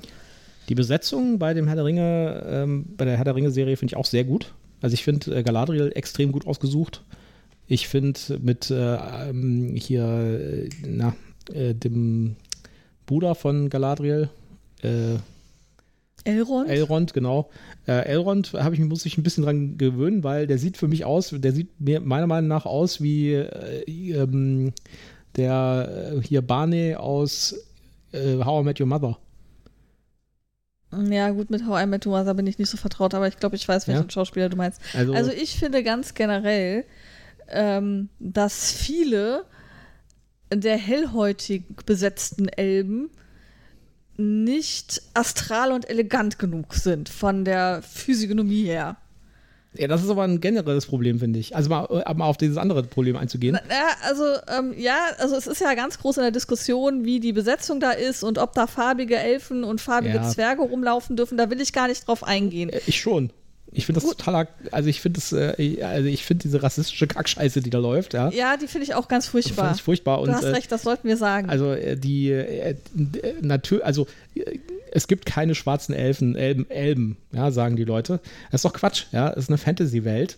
Die 0.69 0.75
Besetzung 0.75 1.39
bei 1.39 1.53
dem 1.53 1.67
Herr 1.67 1.75
der 1.75 1.85
Ringe, 1.85 2.45
ähm, 2.47 2.85
bei 2.97 3.05
der 3.05 3.17
Herr 3.17 3.25
der 3.25 3.35
Ringe-Serie 3.35 3.77
finde 3.77 3.93
ich 3.93 3.97
auch 3.97 4.05
sehr 4.05 4.23
gut. 4.23 4.53
Also 4.81 4.93
ich 4.93 5.03
finde 5.03 5.35
äh, 5.35 5.43
Galadriel 5.43 5.91
extrem 5.95 6.31
gut 6.31 6.47
ausgesucht. 6.47 7.03
Ich 7.67 7.87
finde 7.87 8.19
mit 8.41 8.69
äh, 8.69 8.95
ähm, 9.29 9.75
hier, 9.75 10.03
äh, 10.03 10.69
na, 10.85 11.15
äh, 11.53 11.73
dem 11.73 12.35
Bruder 13.05 13.35
von 13.35 13.69
Galadriel, 13.69 14.29
äh, 14.81 15.17
Elrond? 16.23 16.69
Elrond, 16.69 17.13
genau. 17.13 17.49
Äh, 17.87 18.05
Elrond 18.05 18.53
habe 18.53 18.75
ich 18.75 18.79
mich 18.81 18.89
muss 18.89 19.05
ich 19.05 19.17
ein 19.17 19.23
bisschen 19.23 19.43
dran 19.43 19.77
gewöhnen, 19.77 20.23
weil 20.23 20.47
der 20.47 20.57
sieht 20.57 20.77
für 20.77 20.87
mich 20.87 21.05
aus, 21.05 21.33
der 21.35 21.51
sieht 21.51 21.79
mir 21.79 21.99
meiner 21.99 22.27
Meinung 22.27 22.47
nach 22.47 22.65
aus 22.65 23.01
wie 23.01 23.33
äh, 23.33 23.83
ähm, 23.87 24.73
der 25.35 26.13
äh, 26.17 26.21
hier 26.21 26.41
Barney 26.41 26.95
aus 26.95 27.55
äh, 28.11 28.37
How 28.43 28.61
I 28.61 28.65
Met 28.65 28.79
Your 28.79 28.87
Mother. 28.87 29.17
ja, 31.09 31.29
gut, 31.31 31.49
mit 31.49 31.65
How 31.65 31.83
I 31.83 31.87
Met 31.87 32.05
Your 32.05 32.17
Mother 32.17 32.33
bin 32.33 32.47
ich 32.47 32.59
nicht 32.59 32.69
so 32.69 32.77
vertraut, 32.77 33.13
aber 33.13 33.27
ich 33.27 33.37
glaube, 33.37 33.55
ich 33.55 33.67
weiß, 33.67 33.87
welchen 33.87 34.03
Ja? 34.03 34.09
Schauspieler 34.09 34.49
du 34.49 34.57
meinst. 34.57 34.81
Also, 34.93 35.13
Also 35.13 35.31
ich 35.31 35.57
finde 35.57 35.83
ganz 35.83 36.13
generell, 36.13 36.85
ähm, 37.47 38.09
dass 38.19 38.71
viele 38.71 39.45
der 40.53 40.77
hellhäutig 40.77 41.63
besetzten 41.85 42.47
Elben 42.49 43.09
nicht 44.21 45.01
astral 45.13 45.71
und 45.71 45.89
elegant 45.89 46.39
genug 46.39 46.73
sind 46.73 47.09
von 47.09 47.45
der 47.45 47.81
Physiognomie 47.81 48.63
her. 48.63 48.97
Ja, 49.73 49.87
das 49.87 50.03
ist 50.03 50.09
aber 50.09 50.23
ein 50.23 50.41
generelles 50.41 50.85
Problem, 50.85 51.19
finde 51.19 51.39
ich. 51.39 51.55
Also 51.55 51.69
mal, 51.69 51.85
äh, 52.05 52.13
mal 52.13 52.25
auf 52.25 52.35
dieses 52.35 52.57
andere 52.57 52.83
Problem 52.83 53.15
einzugehen. 53.15 53.57
Ja, 53.69 53.87
also 54.03 54.25
ähm, 54.49 54.73
ja, 54.77 54.97
also 55.17 55.35
es 55.35 55.47
ist 55.47 55.61
ja 55.61 55.73
ganz 55.75 55.97
groß 55.97 56.17
in 56.17 56.23
der 56.23 56.31
Diskussion, 56.31 57.05
wie 57.05 57.21
die 57.21 57.31
Besetzung 57.31 57.79
da 57.79 57.91
ist 57.91 58.23
und 58.23 58.37
ob 58.37 58.53
da 58.53 58.67
farbige 58.67 59.15
Elfen 59.15 59.63
und 59.63 59.79
farbige 59.79 60.15
ja. 60.15 60.29
Zwerge 60.29 60.63
rumlaufen 60.63 61.15
dürfen. 61.15 61.37
Da 61.37 61.49
will 61.49 61.61
ich 61.61 61.71
gar 61.71 61.87
nicht 61.87 62.05
drauf 62.05 62.23
eingehen. 62.23 62.69
Äh, 62.69 62.81
ich 62.85 62.99
schon. 62.99 63.31
Ich 63.73 63.85
finde 63.85 64.01
das 64.01 64.09
Gut. 64.09 64.17
totaler, 64.17 64.47
also 64.71 64.89
ich 64.89 64.99
finde 64.99 65.19
das, 65.19 65.31
äh, 65.31 65.81
also 65.83 66.07
ich 66.07 66.25
finde 66.25 66.43
diese 66.43 66.61
rassistische 66.61 67.07
Kackscheiße, 67.07 67.61
die 67.61 67.69
da 67.69 67.77
läuft, 67.77 68.13
ja. 68.13 68.29
Ja, 68.29 68.57
die 68.57 68.67
finde 68.67 68.85
ich 68.85 68.95
auch 68.95 69.07
ganz 69.07 69.27
furchtbar. 69.27 69.73
Ich 69.73 69.81
furchtbar. 69.81 70.17
Du 70.17 70.23
und, 70.23 70.33
hast 70.33 70.43
recht, 70.43 70.71
das 70.71 70.83
sollten 70.83 71.07
wir 71.07 71.17
sagen. 71.17 71.49
Also 71.49 71.75
die, 71.75 72.31
äh, 72.31 72.75
natürlich, 73.41 73.85
also 73.85 74.07
es 74.91 75.07
gibt 75.07 75.25
keine 75.25 75.55
schwarzen 75.55 75.93
Elfen, 75.93 76.35
Elben, 76.35 76.69
Elben, 76.69 77.17
ja, 77.31 77.51
sagen 77.51 77.77
die 77.77 77.85
Leute. 77.85 78.19
Das 78.51 78.59
ist 78.59 78.65
doch 78.65 78.73
Quatsch, 78.73 79.05
ja. 79.11 79.29
Es 79.31 79.45
ist 79.45 79.49
eine 79.49 79.57
Fantasy-Welt 79.57 80.37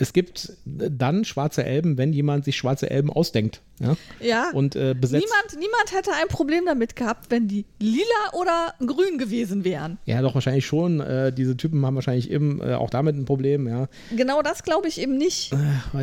es 0.00 0.12
gibt 0.12 0.52
dann 0.64 1.24
schwarze 1.24 1.64
Elben, 1.64 1.98
wenn 1.98 2.12
jemand 2.12 2.44
sich 2.44 2.56
schwarze 2.56 2.90
Elben 2.90 3.12
ausdenkt. 3.12 3.60
Ja. 3.80 3.96
ja. 4.20 4.50
Und 4.52 4.76
äh, 4.76 4.94
besetzt. 4.94 5.24
Niemand, 5.24 5.58
niemand 5.58 5.92
hätte 5.92 6.10
ein 6.12 6.28
Problem 6.28 6.66
damit 6.66 6.96
gehabt, 6.96 7.30
wenn 7.30 7.48
die 7.48 7.64
lila 7.78 8.04
oder 8.34 8.74
grün 8.84 9.16
gewesen 9.18 9.64
wären. 9.64 9.98
Ja, 10.04 10.20
doch, 10.20 10.34
wahrscheinlich 10.34 10.66
schon. 10.66 11.00
Äh, 11.00 11.32
diese 11.32 11.56
Typen 11.56 11.84
haben 11.86 11.94
wahrscheinlich 11.94 12.30
eben 12.30 12.60
äh, 12.60 12.74
auch 12.74 12.90
damit 12.90 13.16
ein 13.16 13.24
Problem, 13.24 13.66
ja. 13.66 13.88
Genau 14.14 14.42
das 14.42 14.62
glaube 14.62 14.88
ich 14.88 15.00
eben 15.00 15.16
nicht. 15.16 15.52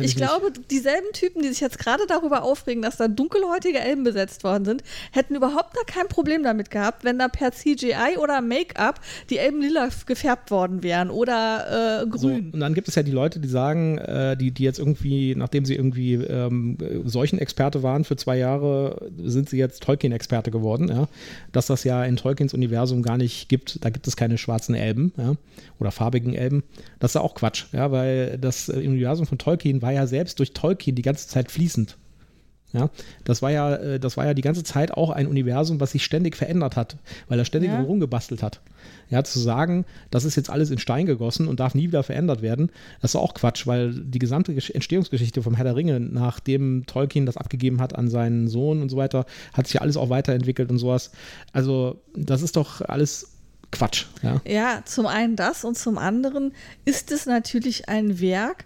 ich, 0.00 0.06
ich 0.06 0.16
glaube, 0.16 0.50
nicht. 0.50 0.70
dieselben 0.70 1.12
Typen, 1.12 1.42
die 1.42 1.48
sich 1.48 1.60
jetzt 1.60 1.78
gerade 1.78 2.04
darüber 2.08 2.42
aufregen, 2.42 2.82
dass 2.82 2.96
da 2.96 3.06
dunkelhäutige 3.06 3.78
Elben 3.78 4.02
besetzt 4.02 4.42
worden 4.42 4.64
sind, 4.64 4.82
hätten 5.12 5.36
überhaupt 5.36 5.74
gar 5.74 5.84
kein 5.84 6.08
Problem 6.08 6.42
damit 6.42 6.70
gehabt, 6.70 7.04
wenn 7.04 7.18
da 7.18 7.28
per 7.28 7.52
CGI 7.52 8.18
oder 8.18 8.40
Make-up 8.40 9.00
die 9.30 9.38
Elben 9.38 9.60
lila 9.60 9.88
gefärbt 10.06 10.50
worden 10.50 10.82
wären 10.82 11.10
oder 11.10 12.02
äh, 12.02 12.06
grün. 12.06 12.20
So, 12.20 12.28
und 12.28 12.60
dann 12.60 12.74
gibt 12.74 12.88
es 12.88 12.96
ja 12.96 13.04
die 13.04 13.12
Leute, 13.12 13.38
die 13.38 13.48
sagen, 13.48 13.87
äh, 13.96 14.36
die, 14.36 14.50
die 14.50 14.64
jetzt 14.64 14.78
irgendwie, 14.78 15.34
nachdem 15.34 15.64
sie 15.64 15.74
irgendwie 15.74 16.14
ähm, 16.14 16.76
Seuchenexperte 17.04 17.82
waren 17.82 18.04
für 18.04 18.16
zwei 18.16 18.36
Jahre, 18.36 19.10
sind 19.22 19.48
sie 19.48 19.56
jetzt 19.56 19.82
Tolkien-Experte 19.82 20.50
geworden, 20.50 20.88
ja. 20.88 21.08
Dass 21.52 21.66
das 21.66 21.84
ja 21.84 22.04
in 22.04 22.16
Tolkiens 22.16 22.52
Universum 22.52 23.02
gar 23.02 23.16
nicht 23.16 23.48
gibt, 23.48 23.82
da 23.84 23.90
gibt 23.90 24.06
es 24.06 24.16
keine 24.16 24.36
schwarzen 24.36 24.74
Elben, 24.74 25.12
ja, 25.16 25.36
oder 25.78 25.90
farbigen 25.90 26.34
Elben. 26.34 26.64
Das 26.98 27.12
ist 27.12 27.14
ja 27.14 27.20
auch 27.22 27.34
Quatsch, 27.34 27.66
ja, 27.72 27.90
weil 27.90 28.36
das 28.38 28.68
Universum 28.68 29.26
von 29.26 29.38
Tolkien 29.38 29.80
war 29.80 29.92
ja 29.92 30.06
selbst 30.06 30.38
durch 30.40 30.52
Tolkien 30.52 30.96
die 30.96 31.02
ganze 31.02 31.28
Zeit 31.28 31.50
fließend. 31.50 31.96
Ja, 32.72 32.90
das 33.24 33.40
war 33.40 33.50
ja, 33.50 33.74
äh, 33.76 34.00
das 34.00 34.16
war 34.16 34.26
ja 34.26 34.34
die 34.34 34.42
ganze 34.42 34.62
Zeit 34.62 34.92
auch 34.92 35.10
ein 35.10 35.26
Universum, 35.26 35.80
was 35.80 35.92
sich 35.92 36.04
ständig 36.04 36.36
verändert 36.36 36.76
hat, 36.76 36.96
weil 37.28 37.38
er 37.38 37.46
ständig 37.46 37.70
ja. 37.70 37.80
rumgebastelt 37.80 38.42
hat. 38.42 38.60
Ja, 39.08 39.24
zu 39.24 39.38
sagen, 39.38 39.86
das 40.10 40.26
ist 40.26 40.36
jetzt 40.36 40.50
alles 40.50 40.70
in 40.70 40.78
Stein 40.78 41.06
gegossen 41.06 41.48
und 41.48 41.60
darf 41.60 41.74
nie 41.74 41.86
wieder 41.86 42.02
verändert 42.02 42.42
werden, 42.42 42.70
das 43.00 43.12
ist 43.12 43.16
auch 43.16 43.32
Quatsch, 43.32 43.66
weil 43.66 43.94
die 43.94 44.18
gesamte 44.18 44.52
Entstehungsgeschichte 44.52 45.42
vom 45.42 45.54
Herr 45.54 45.64
der 45.64 45.76
Ringe, 45.76 45.98
nachdem 45.98 46.84
Tolkien 46.86 47.24
das 47.24 47.38
abgegeben 47.38 47.80
hat 47.80 47.96
an 47.96 48.08
seinen 48.10 48.48
Sohn 48.48 48.82
und 48.82 48.90
so 48.90 48.98
weiter, 48.98 49.24
hat 49.54 49.66
sich 49.66 49.74
ja 49.74 49.80
alles 49.80 49.96
auch 49.96 50.10
weiterentwickelt 50.10 50.70
und 50.70 50.78
sowas. 50.78 51.10
Also, 51.52 52.02
das 52.14 52.42
ist 52.42 52.56
doch 52.56 52.82
alles 52.82 53.32
Quatsch. 53.70 54.06
Ja, 54.22 54.40
ja 54.46 54.82
zum 54.84 55.06
einen 55.06 55.36
das 55.36 55.64
und 55.64 55.76
zum 55.76 55.98
anderen 55.98 56.52
ist 56.84 57.10
es 57.10 57.26
natürlich 57.26 57.88
ein 57.88 58.20
Werk, 58.20 58.64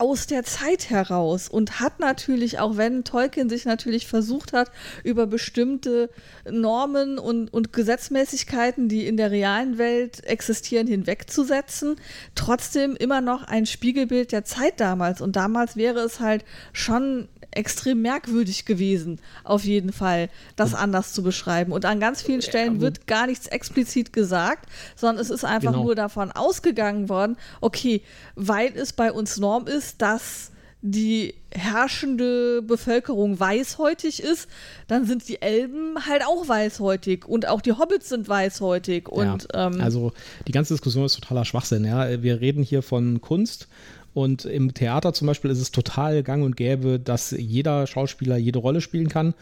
aus 0.00 0.26
der 0.26 0.44
Zeit 0.44 0.88
heraus 0.88 1.48
und 1.48 1.78
hat 1.78 2.00
natürlich, 2.00 2.58
auch 2.58 2.76
wenn 2.78 3.04
Tolkien 3.04 3.50
sich 3.50 3.66
natürlich 3.66 4.06
versucht 4.06 4.52
hat, 4.54 4.70
über 5.04 5.26
bestimmte 5.26 6.10
Normen 6.50 7.18
und, 7.18 7.52
und 7.52 7.72
Gesetzmäßigkeiten, 7.72 8.88
die 8.88 9.06
in 9.06 9.18
der 9.18 9.30
realen 9.30 9.76
Welt 9.76 10.24
existieren, 10.24 10.86
hinwegzusetzen, 10.86 11.96
trotzdem 12.34 12.96
immer 12.96 13.20
noch 13.20 13.42
ein 13.42 13.66
Spiegelbild 13.66 14.32
der 14.32 14.44
Zeit 14.44 14.80
damals. 14.80 15.20
Und 15.20 15.36
damals 15.36 15.76
wäre 15.76 16.00
es 16.00 16.18
halt 16.18 16.44
schon 16.72 17.28
extrem 17.52 18.02
merkwürdig 18.02 18.64
gewesen, 18.64 19.20
auf 19.44 19.64
jeden 19.64 19.92
Fall, 19.92 20.28
das 20.56 20.74
anders 20.74 21.12
zu 21.12 21.22
beschreiben. 21.22 21.72
Und 21.72 21.84
an 21.84 22.00
ganz 22.00 22.22
vielen 22.22 22.42
Stellen 22.42 22.80
wird 22.80 23.06
gar 23.06 23.26
nichts 23.26 23.46
explizit 23.46 24.12
gesagt, 24.12 24.68
sondern 24.96 25.20
es 25.20 25.30
ist 25.30 25.44
einfach 25.44 25.72
genau. 25.72 25.84
nur 25.84 25.94
davon 25.94 26.30
ausgegangen 26.32 27.08
worden, 27.08 27.36
okay, 27.60 28.02
weil 28.34 28.72
es 28.76 28.92
bei 28.92 29.12
uns 29.12 29.38
Norm 29.38 29.66
ist, 29.66 30.02
dass 30.02 30.50
die 30.82 31.34
herrschende 31.50 32.62
Bevölkerung 32.62 33.38
weißhäutig 33.38 34.22
ist, 34.22 34.48
dann 34.86 35.04
sind 35.04 35.28
die 35.28 35.42
Elben 35.42 36.06
halt 36.06 36.22
auch 36.24 36.48
weißhäutig 36.48 37.26
und 37.26 37.46
auch 37.48 37.60
die 37.60 37.72
Hobbits 37.72 38.08
sind 38.08 38.28
weißhäutig. 38.28 39.08
Und, 39.08 39.48
ja, 39.52 39.66
ähm, 39.66 39.80
also 39.80 40.12
die 40.46 40.52
ganze 40.52 40.74
Diskussion 40.74 41.04
ist 41.04 41.14
totaler 41.14 41.44
Schwachsinn. 41.44 41.84
Ja? 41.84 42.22
Wir 42.22 42.40
reden 42.40 42.62
hier 42.62 42.82
von 42.82 43.20
Kunst 43.20 43.68
und 44.20 44.44
im 44.44 44.74
Theater 44.74 45.14
zum 45.14 45.26
Beispiel 45.26 45.50
ist 45.50 45.60
es 45.60 45.70
total 45.70 46.22
gang 46.22 46.44
und 46.44 46.54
gäbe, 46.54 47.00
dass 47.00 47.30
jeder 47.30 47.86
Schauspieler 47.86 48.36
jede 48.36 48.58
Rolle 48.58 48.82
spielen 48.82 49.08
kann. 49.08 49.32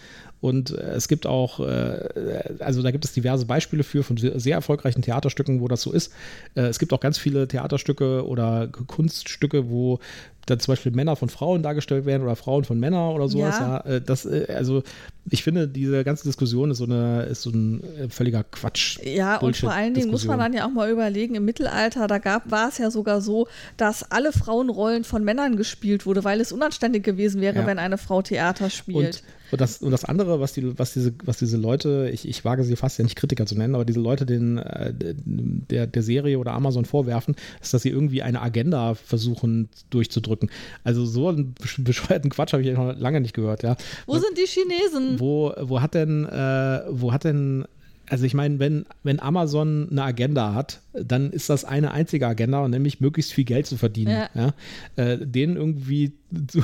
Und 0.40 0.70
äh, 0.70 0.92
es 0.92 1.08
gibt 1.08 1.26
auch, 1.26 1.58
äh, 1.58 2.54
also 2.60 2.82
da 2.82 2.92
gibt 2.92 3.04
es 3.04 3.12
diverse 3.12 3.44
Beispiele 3.44 3.82
für 3.82 4.04
von 4.04 4.16
sehr 4.16 4.54
erfolgreichen 4.54 5.02
Theaterstücken, 5.02 5.60
wo 5.60 5.66
das 5.66 5.82
so 5.82 5.92
ist. 5.92 6.12
Äh, 6.54 6.62
es 6.62 6.78
gibt 6.78 6.92
auch 6.92 7.00
ganz 7.00 7.18
viele 7.18 7.48
Theaterstücke 7.48 8.24
oder 8.24 8.68
Kunststücke, 8.68 9.68
wo 9.68 9.98
da 10.46 10.58
zum 10.60 10.72
Beispiel 10.72 10.92
Männer 10.92 11.16
von 11.16 11.28
Frauen 11.28 11.64
dargestellt 11.64 12.06
werden 12.06 12.22
oder 12.22 12.36
Frauen 12.36 12.62
von 12.62 12.78
Männern 12.78 13.14
oder 13.14 13.28
sowas. 13.28 13.58
Ja. 13.58 13.82
ja 13.84 14.00
das, 14.00 14.26
also 14.26 14.84
ich 15.30 15.42
finde, 15.42 15.68
diese 15.68 16.04
ganze 16.04 16.24
Diskussion 16.24 16.70
ist 16.70 16.78
so, 16.78 16.84
eine, 16.84 17.24
ist 17.24 17.42
so 17.42 17.50
ein 17.50 17.82
völliger 18.08 18.44
Quatsch. 18.44 18.98
Ja, 19.04 19.36
und 19.38 19.56
vor 19.56 19.72
allen 19.72 19.94
Dingen 19.94 20.10
muss 20.10 20.24
man 20.24 20.38
dann 20.38 20.52
ja 20.52 20.66
auch 20.66 20.70
mal 20.70 20.90
überlegen, 20.90 21.34
im 21.34 21.44
Mittelalter, 21.44 22.06
da 22.06 22.18
gab, 22.18 22.50
war 22.50 22.68
es 22.68 22.78
ja 22.78 22.90
sogar 22.90 23.20
so, 23.20 23.48
dass 23.76 24.10
alle 24.10 24.32
Frauenrollen 24.32 25.04
von 25.04 25.24
Männern 25.24 25.56
gespielt 25.56 26.06
wurde, 26.06 26.24
weil 26.24 26.40
es 26.40 26.52
unanständig 26.52 27.04
gewesen 27.04 27.40
wäre, 27.40 27.60
ja. 27.60 27.66
wenn 27.66 27.78
eine 27.78 27.98
Frau 27.98 28.22
Theater 28.22 28.70
spielt. 28.70 29.16
Und 29.16 29.22
und 29.50 29.60
das, 29.60 29.78
und 29.78 29.90
das 29.90 30.04
andere, 30.04 30.40
was, 30.40 30.52
die, 30.52 30.78
was, 30.78 30.92
diese, 30.92 31.14
was 31.24 31.38
diese 31.38 31.56
Leute, 31.56 32.10
ich, 32.12 32.28
ich 32.28 32.44
wage 32.44 32.64
sie 32.64 32.76
fast 32.76 32.98
ja 32.98 33.04
nicht 33.04 33.16
Kritiker 33.16 33.46
zu 33.46 33.56
nennen, 33.56 33.74
aber 33.74 33.84
diese 33.84 34.00
Leute 34.00 34.26
den, 34.26 34.58
äh, 34.58 34.92
der, 34.94 35.86
der 35.86 36.02
Serie 36.02 36.38
oder 36.38 36.52
Amazon 36.52 36.84
vorwerfen, 36.84 37.34
ist, 37.62 37.72
dass 37.72 37.82
sie 37.82 37.88
irgendwie 37.88 38.22
eine 38.22 38.42
Agenda 38.42 38.94
versuchen 38.94 39.68
durchzudrücken. 39.90 40.50
Also 40.84 41.06
so 41.06 41.28
einen 41.28 41.54
bescheuerten 41.78 42.30
Quatsch 42.30 42.52
habe 42.52 42.62
ich 42.62 42.76
noch 42.76 42.96
lange 42.98 43.20
nicht 43.20 43.34
gehört. 43.34 43.62
Ja. 43.62 43.76
Wo 44.06 44.18
sind 44.18 44.36
die 44.36 44.46
Chinesen? 44.46 45.17
Wo, 45.18 45.52
wo 45.60 45.80
hat 45.80 45.94
denn, 45.94 46.26
äh, 46.26 46.82
wo 46.88 47.12
hat 47.12 47.24
denn 47.24 47.64
also 48.11 48.24
ich 48.24 48.34
meine, 48.34 48.59
wenn, 48.59 48.86
wenn 49.02 49.20
Amazon 49.20 49.88
eine 49.90 50.02
Agenda 50.02 50.54
hat, 50.54 50.80
dann 50.92 51.30
ist 51.30 51.50
das 51.50 51.64
eine 51.64 51.92
einzige 51.92 52.26
Agenda, 52.26 52.66
nämlich 52.66 53.00
möglichst 53.00 53.32
viel 53.32 53.44
Geld 53.44 53.66
zu 53.66 53.76
verdienen. 53.76 54.11
Ja. 54.11 54.28
Ja? 54.34 54.54
Äh, 54.96 55.18
denen 55.18 55.56
irgendwie 55.56 56.12
zu, 56.48 56.62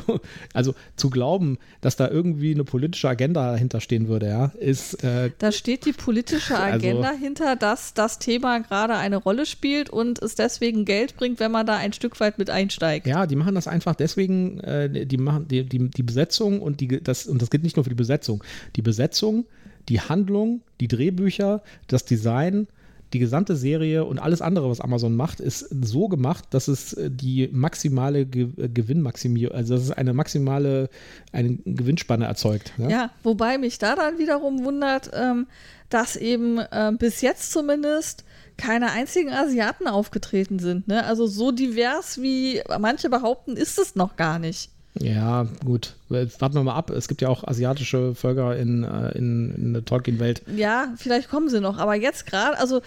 also 0.53 0.74
zu 0.97 1.11
glauben, 1.11 1.59
dass 1.80 1.97
da 1.97 2.09
irgendwie 2.09 2.53
eine 2.53 2.64
politische 2.64 3.09
Agenda 3.09 3.53
dahinter 3.53 3.80
stehen 3.80 4.09
würde, 4.09 4.28
ja, 4.28 4.47
ist. 4.59 5.03
Äh, 5.05 5.30
da 5.38 5.53
steht 5.53 5.86
die 5.86 5.92
politische 5.92 6.57
also 6.57 6.76
Agenda 6.76 7.09
also, 7.11 7.20
hinter, 7.20 7.57
dass 7.57 7.95
das 7.95 8.18
Thema 8.18 8.61
gerade 8.61 8.95
eine 8.95 9.16
Rolle 9.16 9.47
spielt 9.47 9.90
und 9.90 10.22
es 10.22 10.34
deswegen 10.34 10.84
Geld 10.84 11.16
bringt, 11.16 11.40
wenn 11.40 11.53
man 11.53 11.66
da 11.66 11.76
ein 11.76 11.92
Stück 11.92 12.18
weit 12.20 12.38
mit 12.38 12.51
einsteigt. 12.51 13.07
Ja, 13.07 13.26
die 13.26 13.36
machen 13.36 13.55
das 13.55 13.68
einfach 13.68 13.95
deswegen, 13.95 14.61
äh, 14.61 15.07
die 15.07 15.18
machen 15.18 15.49
die, 15.49 15.64
die, 15.64 15.90
die 15.90 16.03
Besetzung 16.03 16.61
und 16.61 16.80
die 16.80 17.03
das, 17.03 17.26
und 17.26 17.40
das 17.40 17.51
gilt 17.51 17.62
nicht 17.62 17.76
nur 17.76 17.84
für 17.84 17.90
die 17.90 17.97
Besetzung. 17.97 18.42
Die 18.76 18.82
Besetzung 18.82 19.47
die 19.89 20.01
Handlung, 20.01 20.62
die 20.80 20.89
Drehbücher, 20.89 21.62
das 21.87 22.05
Design, 22.05 22.66
die 23.14 23.20
gesamte 23.20 23.55
Serie 23.55 24.05
und 24.05 24.18
alles 24.18 24.43
andere, 24.43 24.68
was 24.68 24.80
Amazon 24.80 25.14
macht, 25.14 25.39
ist 25.39 25.61
so 25.70 26.09
gemacht, 26.09 26.47
dass 26.51 26.66
es 26.66 26.95
äh, 26.95 27.11
die 27.11 27.49
maximale 27.53 28.26
Ge 28.26 28.49
äh, 28.57 28.68
Gewinnmaximierung, 28.68 29.57
also 29.57 29.74
dass 29.74 29.85
es 29.85 29.91
eine 29.93 30.12
maximale 30.12 30.91
eine 31.32 31.59
Gewinnspanne 31.64 32.26
erzeugt. 32.26 32.72
Ja, 32.76 32.89
ja 32.89 33.11
wobei 33.22 33.57
mich 33.57 33.78
da 33.78 33.95
dann 33.95 34.18
wiederum 34.18 34.64
wundert, 34.64 35.11
ähm, 35.14 35.47
dass 35.91 36.16
eben 36.16 36.59
äh, 36.59 36.93
bis 36.99 37.20
jetzt 37.20 37.53
zumindest 37.53 38.24
keine 38.57 38.91
einzigen 38.91 39.30
Asiaten 39.30 39.87
aufgetreten 39.87 40.59
sind. 40.59 40.89
Ne? 40.89 41.05
Also 41.05 41.26
so 41.26 41.53
divers 41.53 42.20
wie 42.20 42.62
manche 42.80 43.11
behaupten, 43.11 43.57
ist 43.57 43.78
es 43.78 43.95
noch 43.95 44.16
gar 44.16 44.41
nicht. 44.41 44.70
Ja, 45.01 45.49
gut. 45.64 45.95
Warten 46.09 46.55
wir 46.55 46.62
mal 46.62 46.74
ab. 46.74 46.90
Es 46.90 47.09
gibt 47.09 47.20
ja 47.20 47.28
auch 47.28 47.42
asiatische 47.42 48.14
Völker 48.14 48.57
in, 48.57 48.84
äh, 48.84 49.11
in, 49.18 49.53
in 49.57 49.72
der 49.72 49.84
Tolkien-Welt. 49.84 50.42
Ja, 50.55 50.92
vielleicht 50.97 51.28
kommen 51.28 51.49
sie 51.49 51.61
noch. 51.61 51.78
Aber 51.78 51.97
jetzt 51.97 52.26
gerade, 52.26 52.59
also 52.59 52.80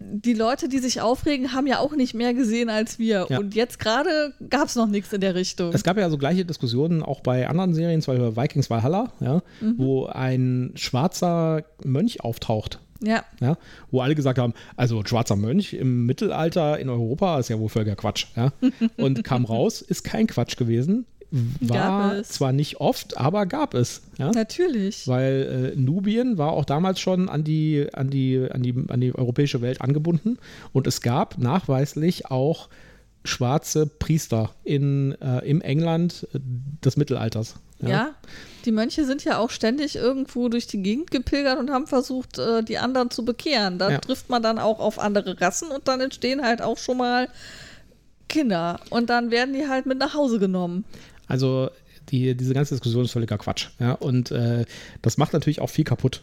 die 0.00 0.34
Leute, 0.34 0.68
die 0.68 0.78
sich 0.78 1.00
aufregen, 1.00 1.52
haben 1.52 1.68
ja 1.68 1.78
auch 1.78 1.94
nicht 1.94 2.14
mehr 2.14 2.34
gesehen 2.34 2.68
als 2.68 2.98
wir. 2.98 3.26
Ja. 3.28 3.38
Und 3.38 3.54
jetzt 3.54 3.78
gerade 3.78 4.34
gab 4.50 4.68
es 4.68 4.74
noch 4.74 4.88
nichts 4.88 5.12
in 5.12 5.20
der 5.20 5.36
Richtung. 5.36 5.72
Es 5.72 5.84
gab 5.84 5.96
ja 5.96 6.10
so 6.10 6.18
gleiche 6.18 6.44
Diskussionen 6.44 7.02
auch 7.02 7.20
bei 7.20 7.48
anderen 7.48 7.74
Serien, 7.74 8.02
zum 8.02 8.14
Beispiel 8.14 8.36
Vikings 8.36 8.68
Valhalla, 8.68 9.12
ja, 9.20 9.42
mhm. 9.60 9.74
wo 9.78 10.06
ein 10.06 10.72
schwarzer 10.74 11.62
Mönch 11.84 12.24
auftaucht. 12.24 12.80
Ja. 13.00 13.24
ja. 13.40 13.56
Wo 13.90 14.00
alle 14.00 14.14
gesagt 14.14 14.38
haben, 14.38 14.54
also 14.76 15.00
ein 15.00 15.06
schwarzer 15.06 15.36
Mönch 15.36 15.74
im 15.74 16.06
Mittelalter 16.06 16.78
in 16.78 16.88
Europa 16.88 17.38
ist 17.38 17.48
ja 17.48 17.58
wohl 17.58 17.68
völliger 17.68 17.96
Quatsch. 17.96 18.26
Ja. 18.36 18.52
Und 18.96 19.24
kam 19.24 19.44
raus, 19.44 19.82
ist 19.82 20.04
kein 20.04 20.28
Quatsch 20.28 20.56
gewesen 20.56 21.04
war 21.60 22.22
zwar 22.24 22.52
nicht 22.52 22.80
oft, 22.80 23.16
aber 23.16 23.46
gab 23.46 23.74
es. 23.74 24.02
Ja? 24.18 24.30
Natürlich. 24.30 25.08
Weil 25.08 25.72
äh, 25.74 25.80
Nubien 25.80 26.38
war 26.38 26.52
auch 26.52 26.64
damals 26.64 27.00
schon 27.00 27.28
an 27.28 27.42
die, 27.42 27.88
an, 27.92 28.10
die, 28.10 28.46
an, 28.50 28.62
die, 28.62 28.74
an 28.88 29.00
die 29.00 29.14
europäische 29.14 29.62
Welt 29.62 29.80
angebunden 29.80 30.38
und 30.72 30.86
es 30.86 31.00
gab 31.00 31.38
nachweislich 31.38 32.30
auch 32.30 32.68
schwarze 33.24 33.86
Priester 33.86 34.50
in, 34.64 35.12
äh, 35.20 35.38
im 35.48 35.60
England 35.60 36.26
des 36.84 36.96
Mittelalters. 36.96 37.54
Ja? 37.80 37.88
ja? 37.88 38.14
die 38.64 38.72
Mönche 38.72 39.04
sind 39.04 39.24
ja 39.24 39.38
auch 39.38 39.50
ständig 39.50 39.96
irgendwo 39.96 40.48
durch 40.48 40.66
die 40.66 40.82
Gegend 40.82 41.10
gepilgert 41.10 41.58
und 41.58 41.70
haben 41.70 41.86
versucht, 41.86 42.38
äh, 42.38 42.62
die 42.62 42.78
anderen 42.78 43.10
zu 43.10 43.24
bekehren. 43.24 43.78
Da 43.78 43.90
ja. 43.90 43.98
trifft 43.98 44.28
man 44.28 44.42
dann 44.42 44.58
auch 44.58 44.80
auf 44.80 44.98
andere 44.98 45.40
Rassen 45.40 45.70
und 45.70 45.88
dann 45.88 46.00
entstehen 46.00 46.42
halt 46.42 46.62
auch 46.62 46.78
schon 46.78 46.98
mal 46.98 47.28
Kinder. 48.28 48.80
Und 48.90 49.10
dann 49.10 49.30
werden 49.30 49.54
die 49.54 49.68
halt 49.68 49.86
mit 49.86 49.98
nach 49.98 50.14
Hause 50.14 50.38
genommen. 50.38 50.84
Also 51.26 51.70
die, 52.08 52.34
diese 52.36 52.54
ganze 52.54 52.74
Diskussion 52.74 53.04
ist 53.04 53.12
völliger 53.12 53.38
Quatsch. 53.38 53.68
Ja? 53.78 53.92
Und 53.92 54.30
äh, 54.30 54.64
das 55.02 55.18
macht 55.18 55.32
natürlich 55.32 55.60
auch 55.60 55.70
viel 55.70 55.84
kaputt. 55.84 56.22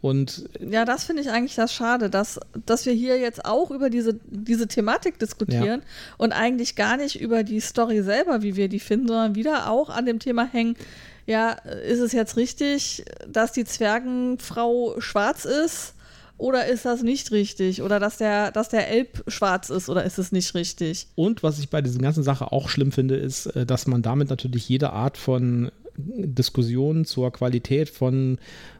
Und 0.00 0.50
ja, 0.60 0.84
das 0.84 1.04
finde 1.04 1.22
ich 1.22 1.30
eigentlich 1.30 1.54
das 1.54 1.72
Schade, 1.72 2.10
dass, 2.10 2.38
dass 2.66 2.84
wir 2.84 2.92
hier 2.92 3.18
jetzt 3.18 3.46
auch 3.46 3.70
über 3.70 3.88
diese, 3.88 4.20
diese 4.26 4.68
Thematik 4.68 5.18
diskutieren 5.18 5.80
ja. 5.80 6.14
und 6.18 6.32
eigentlich 6.32 6.76
gar 6.76 6.98
nicht 6.98 7.18
über 7.18 7.42
die 7.42 7.60
Story 7.60 8.02
selber, 8.02 8.42
wie 8.42 8.54
wir 8.54 8.68
die 8.68 8.80
finden, 8.80 9.08
sondern 9.08 9.34
wieder 9.34 9.70
auch 9.70 9.88
an 9.88 10.04
dem 10.04 10.18
Thema 10.18 10.44
hängen, 10.44 10.76
ja, 11.24 11.52
ist 11.52 12.00
es 12.00 12.12
jetzt 12.12 12.36
richtig, 12.36 13.02
dass 13.26 13.52
die 13.52 13.64
Zwergenfrau 13.64 15.00
schwarz 15.00 15.46
ist? 15.46 15.93
Oder 16.36 16.66
ist 16.66 16.84
das 16.84 17.02
nicht 17.02 17.30
richtig? 17.30 17.82
Oder 17.82 18.00
dass 18.00 18.18
der, 18.18 18.50
dass 18.50 18.68
der 18.68 18.88
Elb 18.88 19.24
schwarz 19.28 19.70
ist 19.70 19.88
oder 19.88 20.04
ist 20.04 20.18
es 20.18 20.32
nicht 20.32 20.54
richtig? 20.54 21.06
Und 21.14 21.42
was 21.42 21.58
ich 21.58 21.70
bei 21.70 21.80
dieser 21.80 22.00
ganzen 22.00 22.22
Sache 22.22 22.52
auch 22.52 22.68
schlimm 22.68 22.92
finde, 22.92 23.16
ist, 23.16 23.46
äh, 23.46 23.64
dass 23.64 23.86
man 23.86 24.02
damit 24.02 24.30
natürlich 24.30 24.68
jede 24.68 24.90
Art 24.90 25.16
von 25.16 25.70
Diskussion 25.96 27.04
zur 27.04 27.32
Qualität 27.32 27.88
von 27.88 28.38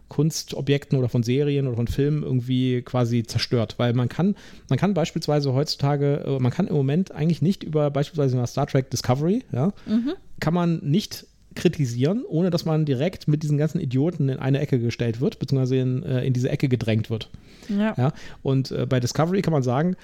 Kunstobjekten 0.09 0.99
oder 0.99 1.09
von 1.09 1.23
Serien 1.23 1.67
oder 1.67 1.77
von 1.77 1.87
Filmen 1.87 2.23
irgendwie 2.23 2.83
quasi 2.83 3.23
zerstört. 3.23 3.77
Weil 3.79 3.95
man 3.95 4.09
kann, 4.09 4.37
man 4.69 4.79
kann 4.79 4.95
beispielsweise 4.95 5.53
heutzutage, 5.55 6.25
äh, 6.27 6.39
man 6.39 6.53
kann 6.53 6.67
im 6.67 6.75
Moment 6.75 7.13
eigentlich 7.13 7.43
nicht 7.43 7.63
über 7.63 7.91
beispielsweise 7.91 8.45
Star 8.47 8.67
Trek 8.67 8.91
Discovery, 8.91 9.45
ja, 9.53 9.73
mhm. 9.87 10.15
kann 10.41 10.55
man 10.55 10.79
nicht 10.83 11.27
kritisieren, 11.55 12.25
ohne 12.27 12.51
dass 12.51 12.65
man 12.65 12.85
direkt 12.85 13.29
mit 13.29 13.43
diesen 13.43 13.59
ganzen 13.59 13.81
Idioten 13.81 14.29
in 14.29 14.39
eine 14.39 14.61
Ecke 14.61 14.79
gestellt 14.79 15.21
wird, 15.21 15.39
beziehungsweise 15.39 15.77
in, 15.77 16.03
äh, 16.03 16.25
in 16.25 16.33
diese 16.33 16.49
Ecke 16.49 16.69
gedrängt 16.69 17.11
wird. 17.11 17.31
Ja. 17.69 17.95
ja? 17.97 18.13
Und 18.43 18.71
äh, 18.71 18.87
bei 18.87 19.01
Discovery 19.01 19.43
kann 19.43 19.53
man 19.53 19.63
sagen, 19.63 19.97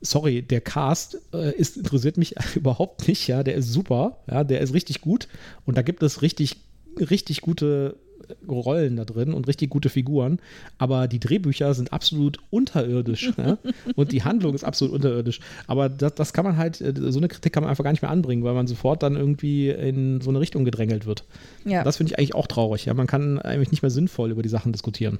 sorry, 0.00 0.42
der 0.42 0.60
Cast 0.60 1.18
äh, 1.32 1.54
ist, 1.56 1.76
interessiert 1.76 2.16
mich 2.16 2.34
überhaupt 2.54 3.08
nicht, 3.08 3.26
ja, 3.26 3.42
der 3.42 3.54
ist 3.54 3.72
super, 3.72 4.18
ja, 4.30 4.44
der 4.44 4.60
ist 4.60 4.74
richtig 4.74 5.00
gut 5.00 5.28
und 5.64 5.76
da 5.76 5.82
gibt 5.82 6.02
es 6.02 6.22
richtig, 6.22 6.56
richtig 6.98 7.40
gute 7.40 7.96
Rollen 8.48 8.96
da 8.96 9.04
drin 9.04 9.32
und 9.32 9.46
richtig 9.46 9.70
gute 9.70 9.88
Figuren, 9.88 10.40
aber 10.78 11.08
die 11.08 11.20
Drehbücher 11.20 11.74
sind 11.74 11.92
absolut 11.92 12.38
unterirdisch 12.50 13.32
ne? 13.36 13.58
und 13.96 14.12
die 14.12 14.22
Handlung 14.22 14.54
ist 14.54 14.64
absolut 14.64 14.94
unterirdisch. 14.94 15.40
Aber 15.66 15.88
das, 15.88 16.14
das 16.14 16.32
kann 16.32 16.44
man 16.44 16.56
halt, 16.56 16.80
äh, 16.80 16.92
so 16.96 17.18
eine 17.18 17.28
Kritik 17.28 17.52
kann 17.52 17.62
man 17.62 17.70
einfach 17.70 17.84
gar 17.84 17.92
nicht 17.92 18.02
mehr 18.02 18.10
anbringen, 18.10 18.44
weil 18.44 18.54
man 18.54 18.66
sofort 18.66 19.02
dann 19.02 19.16
irgendwie 19.16 19.70
in 19.70 20.20
so 20.20 20.30
eine 20.30 20.40
Richtung 20.40 20.64
gedrängelt 20.64 21.06
wird. 21.06 21.24
Ja. 21.64 21.84
Das 21.84 21.96
finde 21.96 22.12
ich 22.12 22.18
eigentlich 22.18 22.34
auch 22.34 22.46
traurig. 22.46 22.84
Ja? 22.84 22.94
Man 22.94 23.06
kann 23.06 23.38
eigentlich 23.38 23.70
nicht 23.70 23.82
mehr 23.82 23.90
sinnvoll 23.90 24.30
über 24.30 24.42
die 24.42 24.48
Sachen 24.48 24.72
diskutieren. 24.72 25.18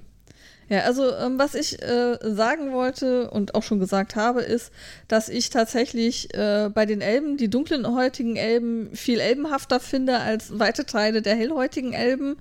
Ja, 0.68 0.80
also 0.80 1.14
ähm, 1.16 1.38
was 1.38 1.54
ich 1.54 1.82
äh, 1.82 2.18
sagen 2.22 2.72
wollte 2.72 3.30
und 3.30 3.54
auch 3.54 3.62
schon 3.62 3.80
gesagt 3.80 4.16
habe, 4.16 4.42
ist, 4.42 4.70
dass 5.09 5.30
ich 5.30 5.48
tatsächlich 5.48 6.34
äh, 6.34 6.68
bei 6.72 6.84
den 6.84 7.00
Elben, 7.00 7.38
die 7.38 7.48
dunklen 7.48 7.86
heutigen 7.94 8.36
Elben, 8.36 8.94
viel 8.94 9.18
elbenhafter 9.18 9.80
finde 9.80 10.18
als 10.18 10.59
weite 10.59 10.84
Teile 10.84 11.22
der 11.22 11.36
hellhäutigen 11.36 11.94
Elben 11.94 12.36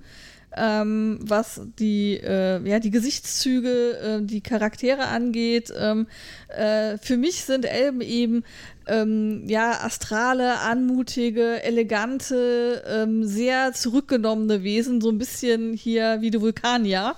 ähm, 0.56 1.18
was 1.20 1.60
die, 1.78 2.14
äh, 2.14 2.66
ja, 2.66 2.78
die 2.78 2.90
Gesichtszüge, 2.90 4.20
äh, 4.20 4.22
die 4.22 4.40
Charaktere 4.40 5.06
angeht. 5.06 5.72
Ähm, 5.76 6.06
äh, 6.48 6.98
für 6.98 7.16
mich 7.16 7.44
sind 7.44 7.64
Elben 7.64 8.00
eben 8.00 8.44
ähm, 8.86 9.44
ja, 9.46 9.80
astrale, 9.82 10.60
anmutige, 10.60 11.62
elegante, 11.62 12.82
ähm, 12.86 13.24
sehr 13.24 13.72
zurückgenommene 13.72 14.62
Wesen, 14.62 15.00
so 15.00 15.10
ein 15.10 15.18
bisschen 15.18 15.74
hier 15.74 16.18
wie 16.20 16.30
die 16.30 16.40
Vulkanier. 16.40 17.14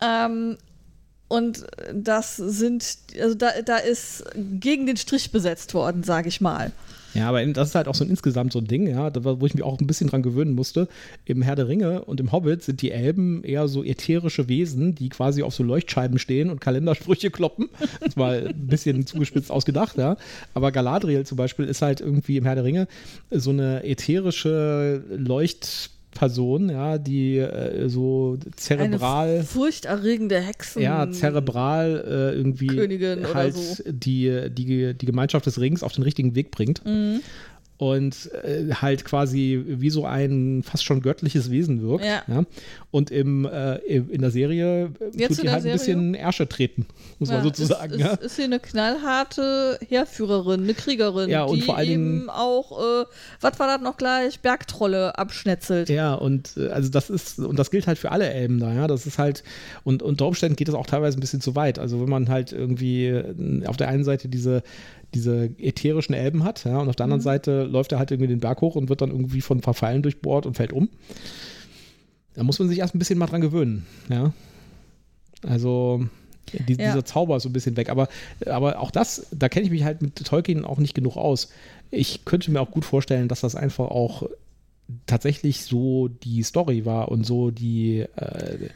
Ähm, 0.00 0.56
und 1.28 1.64
das 1.92 2.36
sind, 2.36 2.98
also 3.20 3.34
da, 3.34 3.62
da 3.64 3.76
ist 3.76 4.24
gegen 4.34 4.86
den 4.86 4.96
Strich 4.96 5.30
besetzt 5.30 5.74
worden, 5.74 6.02
sage 6.02 6.28
ich 6.28 6.40
mal. 6.40 6.72
Ja, 7.14 7.28
aber 7.28 7.44
das 7.46 7.68
ist 7.68 7.74
halt 7.74 7.88
auch 7.88 7.94
so 7.94 8.04
ein 8.04 8.10
insgesamt 8.10 8.52
so 8.52 8.60
ein 8.60 8.66
Ding, 8.66 8.86
ja, 8.86 9.10
wo 9.14 9.46
ich 9.46 9.54
mich 9.54 9.62
auch 9.62 9.80
ein 9.80 9.86
bisschen 9.86 10.08
dran 10.08 10.22
gewöhnen 10.22 10.54
musste. 10.54 10.88
Im 11.24 11.42
Herr 11.42 11.56
der 11.56 11.68
Ringe 11.68 12.04
und 12.04 12.20
im 12.20 12.32
Hobbit 12.32 12.62
sind 12.62 12.82
die 12.82 12.90
Elben 12.90 13.42
eher 13.42 13.68
so 13.68 13.82
ätherische 13.84 14.48
Wesen, 14.48 14.94
die 14.94 15.08
quasi 15.08 15.42
auf 15.42 15.54
so 15.54 15.62
Leuchtscheiben 15.62 16.18
stehen 16.18 16.50
und 16.50 16.60
Kalendersprüche 16.60 17.30
kloppen. 17.30 17.68
Das 18.00 18.16
war 18.16 18.32
ein 18.32 18.66
bisschen 18.66 19.06
zugespitzt 19.06 19.50
ausgedacht, 19.50 19.98
ja. 19.98 20.16
Aber 20.54 20.72
Galadriel 20.72 21.24
zum 21.26 21.36
Beispiel 21.36 21.66
ist 21.66 21.82
halt 21.82 22.00
irgendwie 22.00 22.36
im 22.36 22.44
Herr 22.44 22.54
der 22.54 22.64
Ringe 22.64 22.88
so 23.30 23.50
eine 23.50 23.84
ätherische 23.84 25.04
Leucht 25.10 25.90
Person, 26.12 26.70
ja, 26.70 26.98
die 26.98 27.38
äh, 27.38 27.88
so 27.88 28.38
zerebral. 28.56 29.28
Eine 29.28 29.44
furchterregende 29.44 30.40
Hexen. 30.40 30.82
Ja, 30.82 31.10
zerebral 31.10 32.04
äh, 32.06 32.36
irgendwie 32.36 32.66
Königin 32.66 33.32
halt 33.32 33.54
so. 33.54 33.84
die, 33.86 34.50
die, 34.50 34.94
die 34.94 35.06
Gemeinschaft 35.06 35.46
des 35.46 35.60
Rings 35.60 35.82
auf 35.82 35.92
den 35.92 36.02
richtigen 36.02 36.34
Weg 36.34 36.50
bringt. 36.50 36.84
Mhm 36.84 37.20
und 37.80 38.30
äh, 38.44 38.74
halt 38.74 39.06
quasi 39.06 39.64
wie 39.66 39.88
so 39.88 40.04
ein 40.04 40.62
fast 40.62 40.84
schon 40.84 41.00
göttliches 41.00 41.50
Wesen 41.50 41.80
wirkt. 41.80 42.04
Ja. 42.04 42.22
ja? 42.28 42.44
Und 42.90 43.10
im, 43.10 43.46
äh, 43.46 43.76
in 43.76 44.20
der 44.20 44.30
Serie 44.30 44.92
Jetzt 45.14 45.36
tut 45.36 45.44
die 45.44 45.50
halt 45.50 45.62
Serie? 45.62 45.72
ein 45.72 45.78
bisschen 45.78 46.14
Ärsche 46.14 46.46
treten, 46.46 46.84
muss 47.18 47.30
ja, 47.30 47.36
man 47.36 47.44
sozusagen. 47.44 47.94
Ist, 47.94 48.00
ja. 48.00 48.08
ist, 48.08 48.22
ist 48.22 48.36
sie 48.36 48.42
eine 48.42 48.60
knallharte 48.60 49.78
Heerführerin, 49.88 50.64
eine 50.64 50.74
Kriegerin, 50.74 51.30
ja, 51.30 51.44
und 51.44 51.56
die 51.56 51.62
vor 51.62 51.78
allen 51.78 51.88
eben 51.88 52.28
auch, 52.28 52.78
äh, 52.78 53.06
was 53.40 53.58
war 53.58 53.66
das 53.66 53.80
noch 53.80 53.96
gleich, 53.96 54.40
Bergtrolle 54.40 55.18
abschnetzelt. 55.18 55.88
Ja, 55.88 56.12
und 56.12 56.58
äh, 56.58 56.68
also 56.68 56.90
das 56.90 57.08
ist, 57.08 57.38
und 57.38 57.58
das 57.58 57.70
gilt 57.70 57.86
halt 57.86 57.96
für 57.96 58.10
alle 58.12 58.28
Elben 58.28 58.60
da, 58.60 58.74
ja. 58.74 58.88
Das 58.88 59.06
ist 59.06 59.16
halt, 59.16 59.42
und 59.84 60.02
unter 60.02 60.26
Umständen 60.26 60.56
geht 60.56 60.68
das 60.68 60.74
auch 60.74 60.86
teilweise 60.86 61.16
ein 61.16 61.20
bisschen 61.20 61.40
zu 61.40 61.56
weit. 61.56 61.78
Also 61.78 61.98
wenn 62.02 62.10
man 62.10 62.28
halt 62.28 62.52
irgendwie 62.52 63.06
äh, 63.06 63.64
auf 63.64 63.78
der 63.78 63.88
einen 63.88 64.04
Seite 64.04 64.28
diese 64.28 64.62
diese 65.14 65.50
ätherischen 65.58 66.14
Elben 66.14 66.44
hat. 66.44 66.64
Ja, 66.64 66.78
und 66.78 66.88
auf 66.88 66.96
der 66.96 67.04
anderen 67.04 67.20
mhm. 67.20 67.24
Seite 67.24 67.64
läuft 67.64 67.92
er 67.92 67.98
halt 67.98 68.10
irgendwie 68.10 68.28
den 68.28 68.40
Berg 68.40 68.60
hoch 68.60 68.76
und 68.76 68.88
wird 68.88 69.00
dann 69.00 69.10
irgendwie 69.10 69.40
von 69.40 69.60
Verfallen 69.60 70.02
durchbohrt 70.02 70.46
und 70.46 70.54
fällt 70.56 70.72
um. 70.72 70.88
Da 72.34 72.42
muss 72.42 72.58
man 72.58 72.68
sich 72.68 72.78
erst 72.78 72.94
ein 72.94 72.98
bisschen 72.98 73.18
mal 73.18 73.26
dran 73.26 73.40
gewöhnen. 73.40 73.86
Ja. 74.08 74.32
Also 75.46 76.04
die, 76.52 76.74
ja. 76.74 76.86
dieser 76.86 77.04
Zauber 77.04 77.36
ist 77.36 77.44
so 77.44 77.48
ein 77.48 77.52
bisschen 77.52 77.76
weg. 77.76 77.90
Aber, 77.90 78.08
aber 78.46 78.80
auch 78.80 78.90
das, 78.90 79.26
da 79.30 79.48
kenne 79.48 79.66
ich 79.66 79.70
mich 79.70 79.84
halt 79.84 80.02
mit 80.02 80.16
Tolkien 80.24 80.64
auch 80.64 80.78
nicht 80.78 80.94
genug 80.94 81.16
aus. 81.16 81.50
Ich 81.90 82.24
könnte 82.24 82.50
mir 82.50 82.60
auch 82.60 82.70
gut 82.70 82.84
vorstellen, 82.84 83.28
dass 83.28 83.40
das 83.40 83.56
einfach 83.56 83.86
auch 83.90 84.28
tatsächlich 85.06 85.64
so 85.64 86.08
die 86.08 86.42
Story 86.42 86.84
war 86.84 87.10
und 87.10 87.24
so 87.24 87.50
die, 87.50 88.00
äh, 88.00 88.68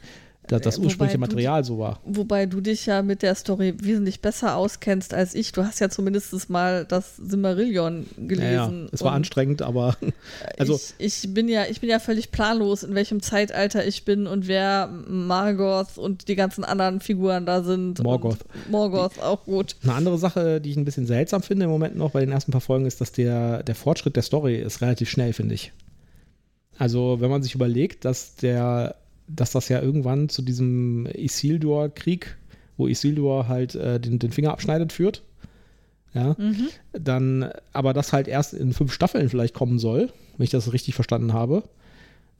dass 0.47 0.61
das 0.61 0.77
ursprüngliche 0.77 1.17
Material 1.17 1.63
so 1.63 1.79
war. 1.79 1.99
Wobei 2.05 2.45
du 2.45 2.61
dich 2.61 2.85
ja 2.85 3.01
mit 3.01 3.21
der 3.21 3.35
Story 3.35 3.73
wesentlich 3.79 4.21
besser 4.21 4.55
auskennst 4.55 5.13
als 5.13 5.35
ich. 5.35 5.51
Du 5.51 5.63
hast 5.63 5.79
ja 5.79 5.89
zumindest 5.89 6.49
mal 6.49 6.85
das 6.85 7.17
Simmerillion 7.17 8.05
gelesen. 8.17 8.45
Ja, 8.53 8.83
ja. 8.83 8.89
es 8.91 9.01
war 9.01 9.13
anstrengend, 9.13 9.61
aber 9.61 9.97
also 10.57 10.79
ich, 10.97 11.23
ich, 11.23 11.33
bin 11.33 11.47
ja 11.47 11.65
ich 11.69 11.81
bin 11.81 11.89
ja 11.89 11.99
völlig 11.99 12.31
planlos, 12.31 12.83
in 12.83 12.95
welchem 12.95 13.21
Zeitalter 13.21 13.85
ich 13.85 14.05
bin 14.05 14.27
und 14.27 14.47
wer 14.47 14.87
Margoth 15.07 15.97
und 15.97 16.27
die 16.27 16.35
ganzen 16.35 16.63
anderen 16.63 16.99
Figuren 16.99 17.45
da 17.45 17.63
sind. 17.63 18.03
Morgoth. 18.03 18.39
Morgoth 18.69 19.19
auch 19.19 19.43
gut. 19.45 19.75
Eine 19.83 19.93
andere 19.93 20.17
Sache, 20.17 20.61
die 20.61 20.71
ich 20.71 20.77
ein 20.77 20.85
bisschen 20.85 21.07
seltsam 21.07 21.41
finde 21.41 21.65
im 21.65 21.71
Moment 21.71 21.95
noch 21.95 22.11
bei 22.11 22.19
den 22.21 22.31
ersten 22.31 22.51
paar 22.51 22.61
Folgen, 22.61 22.85
ist, 22.85 23.01
dass 23.01 23.11
der 23.11 23.63
der 23.63 23.75
Fortschritt 23.75 24.15
der 24.15 24.23
Story 24.23 24.57
ist 24.57 24.81
relativ 24.81 25.09
schnell, 25.09 25.33
finde 25.33 25.55
ich. 25.55 25.71
Also 26.77 27.21
wenn 27.21 27.29
man 27.29 27.41
sich 27.41 27.55
überlegt, 27.55 28.05
dass 28.05 28.35
der 28.35 28.95
dass 29.27 29.51
das 29.51 29.69
ja 29.69 29.81
irgendwann 29.81 30.29
zu 30.29 30.41
diesem 30.41 31.05
Isildur-Krieg, 31.07 32.37
wo 32.77 32.87
Isildur 32.87 33.47
halt 33.47 33.75
äh, 33.75 33.99
den, 33.99 34.19
den 34.19 34.31
Finger 34.31 34.51
abschneidet, 34.51 34.91
führt. 34.91 35.23
Ja, 36.13 36.35
mhm. 36.37 36.69
dann, 36.93 37.51
aber 37.73 37.91
das 37.91 38.13
halt 38.13 38.29
erst 38.29 38.53
in 38.53 38.71
fünf 38.71 38.93
Staffeln 38.93 39.27
vielleicht 39.27 39.53
kommen 39.53 39.79
soll, 39.79 40.13
wenn 40.37 40.45
ich 40.45 40.49
das 40.49 40.71
richtig 40.71 40.95
verstanden 40.95 41.33
habe, 41.33 41.63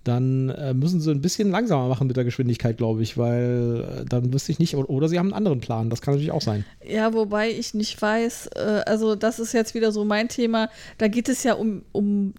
dann 0.05 0.49
äh, 0.49 0.73
müssen 0.73 1.01
sie 1.01 1.11
ein 1.11 1.21
bisschen 1.21 1.49
langsamer 1.49 1.89
machen 1.89 2.07
mit 2.07 2.15
der 2.15 2.23
Geschwindigkeit, 2.23 2.77
glaube 2.77 3.01
ich, 3.01 3.17
weil 3.17 3.83
äh, 3.83 4.05
dann 4.05 4.31
wüsste 4.31 4.51
ich 4.51 4.59
nicht, 4.59 4.75
oder, 4.75 4.89
oder, 4.89 5.09
sie 5.09 5.19
haben 5.19 5.27
einen 5.27 5.33
anderen 5.33 5.59
Plan, 5.59 5.89
das 5.89 6.01
kann 6.01 6.13
natürlich 6.13 6.31
auch 6.31 6.41
sein. 6.41 6.63
Ja, 6.87 7.13
wobei 7.13 7.49
ich 7.49 7.73
nicht 7.73 8.01
weiß, 8.01 8.51
äh, 8.55 8.83
also 8.85 9.15
das 9.15 9.39
ist 9.39 9.53
jetzt 9.53 9.73
wieder 9.73 9.91
so 9.91 10.05
mein 10.05 10.29
Thema, 10.29 10.69
da 10.99 11.07
geht 11.07 11.27
es 11.27 11.43
ja 11.43 11.55
um, 11.55 11.81
um 11.91 12.33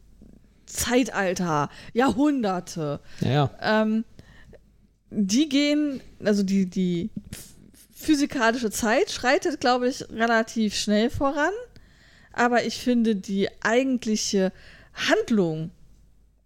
Zeitalter, 0.65 1.69
Jahrhunderte. 1.93 3.01
Ja, 3.21 3.31
ja. 3.31 3.51
Ähm, 3.61 4.05
die 5.11 5.49
gehen, 5.49 6.01
also 6.25 6.43
die, 6.43 6.67
die 6.67 7.11
physikalische 7.95 8.71
Zeit 8.71 9.11
schreitet, 9.11 9.61
glaube 9.61 9.89
ich, 9.89 10.09
relativ 10.11 10.75
schnell 10.75 11.11
voran. 11.11 11.53
Aber 12.33 12.65
ich 12.65 12.77
finde, 12.77 13.17
die 13.17 13.49
eigentliche 13.63 14.53
Handlung 14.93 15.71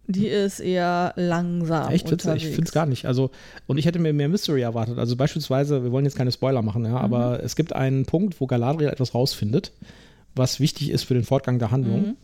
Die 0.07 0.27
ist 0.27 0.59
eher 0.59 1.13
langsam. 1.15 1.91
Echt? 1.91 2.11
Unterwegs. 2.11 2.43
Ich 2.43 2.49
finde 2.49 2.67
es 2.67 2.71
gar 2.71 2.85
nicht. 2.85 3.05
Also, 3.05 3.31
und 3.67 3.77
ich 3.77 3.85
hätte 3.85 3.99
mir 3.99 4.13
mehr 4.13 4.29
Mystery 4.29 4.61
erwartet. 4.61 4.97
Also 4.97 5.15
beispielsweise, 5.15 5.83
wir 5.83 5.91
wollen 5.91 6.05
jetzt 6.05 6.17
keine 6.17 6.31
Spoiler 6.31 6.61
machen, 6.61 6.83
ja, 6.85 6.91
mhm. 6.91 6.97
aber 6.97 7.43
es 7.43 7.55
gibt 7.55 7.73
einen 7.73 8.05
Punkt, 8.05 8.39
wo 8.41 8.47
Galadriel 8.47 8.89
etwas 8.89 9.13
rausfindet, 9.13 9.71
was 10.35 10.59
wichtig 10.59 10.89
ist 10.89 11.03
für 11.03 11.13
den 11.13 11.23
Fortgang 11.23 11.59
der 11.59 11.71
Handlung. 11.71 12.01
Mhm. 12.01 12.17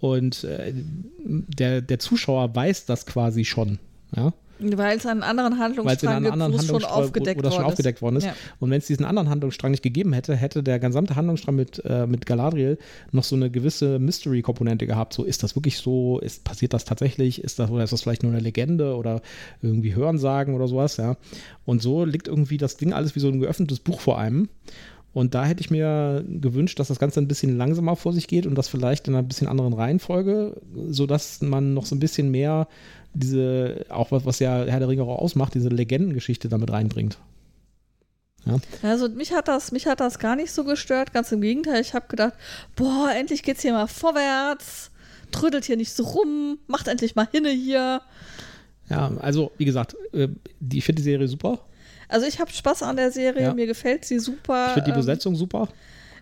Und 0.00 0.44
äh, 0.44 0.72
der, 0.74 1.80
der 1.80 1.98
Zuschauer 1.98 2.54
weiß 2.54 2.86
das 2.86 3.04
quasi 3.04 3.44
schon. 3.44 3.78
Ja? 4.14 4.32
Weil 4.60 4.98
es 4.98 5.06
einen 5.06 5.22
anderen 5.22 5.58
Handlungsstrang 5.58 6.22
gibt, 6.22 6.32
anderen 6.32 6.60
schon 6.60 6.84
aufgedeckt 6.84 7.40
oder 7.40 7.52
schon 7.52 7.64
aufgedeckt 7.64 8.02
worden 8.02 8.16
ist. 8.16 8.24
Ja. 8.24 8.34
Und 8.58 8.70
wenn 8.70 8.78
es 8.78 8.86
diesen 8.86 9.04
anderen 9.04 9.28
Handlungsstrang 9.28 9.70
nicht 9.70 9.82
gegeben 9.82 10.12
hätte, 10.12 10.34
hätte 10.34 10.62
der 10.62 10.78
gesamte 10.78 11.16
Handlungsstrang 11.16 11.54
mit, 11.54 11.82
äh, 11.84 12.06
mit 12.06 12.26
Galadriel 12.26 12.78
noch 13.12 13.24
so 13.24 13.36
eine 13.36 13.50
gewisse 13.50 13.98
Mystery-Komponente 13.98 14.86
gehabt. 14.86 15.12
So, 15.12 15.24
ist 15.24 15.42
das 15.42 15.56
wirklich 15.56 15.78
so? 15.78 16.18
Ist, 16.20 16.44
passiert 16.44 16.72
das 16.72 16.84
tatsächlich? 16.84 17.42
Ist 17.42 17.58
das, 17.58 17.70
oder 17.70 17.84
ist 17.84 17.92
das 17.92 18.02
vielleicht 18.02 18.22
nur 18.22 18.32
eine 18.32 18.40
Legende 18.40 18.94
oder 18.96 19.22
irgendwie 19.62 19.94
Hörensagen 19.94 20.54
oder 20.54 20.68
sowas? 20.68 20.96
Ja. 20.96 21.16
Und 21.64 21.82
so 21.82 22.04
liegt 22.04 22.28
irgendwie 22.28 22.56
das 22.56 22.76
Ding 22.76 22.92
alles 22.92 23.14
wie 23.14 23.20
so 23.20 23.28
ein 23.28 23.40
geöffnetes 23.40 23.80
Buch 23.80 24.00
vor 24.00 24.18
einem. 24.18 24.48
Und 25.14 25.34
da 25.34 25.44
hätte 25.44 25.60
ich 25.60 25.70
mir 25.70 26.24
gewünscht, 26.28 26.78
dass 26.78 26.88
das 26.88 26.98
Ganze 26.98 27.20
ein 27.20 27.28
bisschen 27.28 27.56
langsamer 27.56 27.96
vor 27.96 28.12
sich 28.12 28.28
geht 28.28 28.46
und 28.46 28.54
das 28.56 28.68
vielleicht 28.68 29.08
in 29.08 29.14
einer 29.14 29.22
bisschen 29.22 29.48
anderen 29.48 29.72
Reihenfolge, 29.72 30.60
sodass 30.90 31.40
man 31.40 31.74
noch 31.74 31.86
so 31.86 31.96
ein 31.96 31.98
bisschen 31.98 32.30
mehr 32.30 32.68
diese, 33.18 33.84
auch 33.88 34.10
was, 34.10 34.24
was 34.24 34.38
ja 34.38 34.64
Herr 34.64 34.78
der 34.78 34.88
Ringe 34.88 35.02
auch 35.02 35.18
ausmacht, 35.18 35.54
diese 35.54 35.68
Legendengeschichte 35.68 36.48
damit 36.48 36.70
reinbringt. 36.70 37.18
Ja. 38.46 38.56
Also 38.82 39.08
mich 39.08 39.32
hat 39.32 39.48
das, 39.48 39.72
mich 39.72 39.86
hat 39.86 40.00
das 40.00 40.18
gar 40.18 40.36
nicht 40.36 40.52
so 40.52 40.64
gestört, 40.64 41.12
ganz 41.12 41.32
im 41.32 41.40
Gegenteil. 41.40 41.80
Ich 41.80 41.94
habe 41.94 42.06
gedacht, 42.08 42.34
boah, 42.76 43.10
endlich 43.14 43.42
geht's 43.42 43.62
hier 43.62 43.72
mal 43.72 43.86
vorwärts, 43.86 44.90
trödelt 45.30 45.64
hier 45.64 45.76
nicht 45.76 45.92
so 45.92 46.04
rum, 46.04 46.58
macht 46.66 46.88
endlich 46.88 47.14
mal 47.14 47.28
hinne 47.30 47.50
hier. 47.50 48.00
Ja, 48.88 49.12
also 49.20 49.52
wie 49.58 49.64
gesagt, 49.64 49.96
äh, 50.12 50.28
ich 50.72 50.84
finde 50.84 51.02
die 51.02 51.10
Serie 51.10 51.28
super. 51.28 51.60
Also 52.08 52.26
ich 52.26 52.40
habe 52.40 52.50
Spaß 52.50 52.82
an 52.84 52.96
der 52.96 53.10
Serie, 53.10 53.42
ja. 53.42 53.54
mir 53.54 53.66
gefällt 53.66 54.04
sie 54.04 54.18
super. 54.18 54.68
Ich 54.68 54.72
finde 54.74 54.86
die 54.86 54.90
ähm, 54.92 54.96
Besetzung 54.96 55.34
ähm, 55.34 55.38
super. 55.38 55.68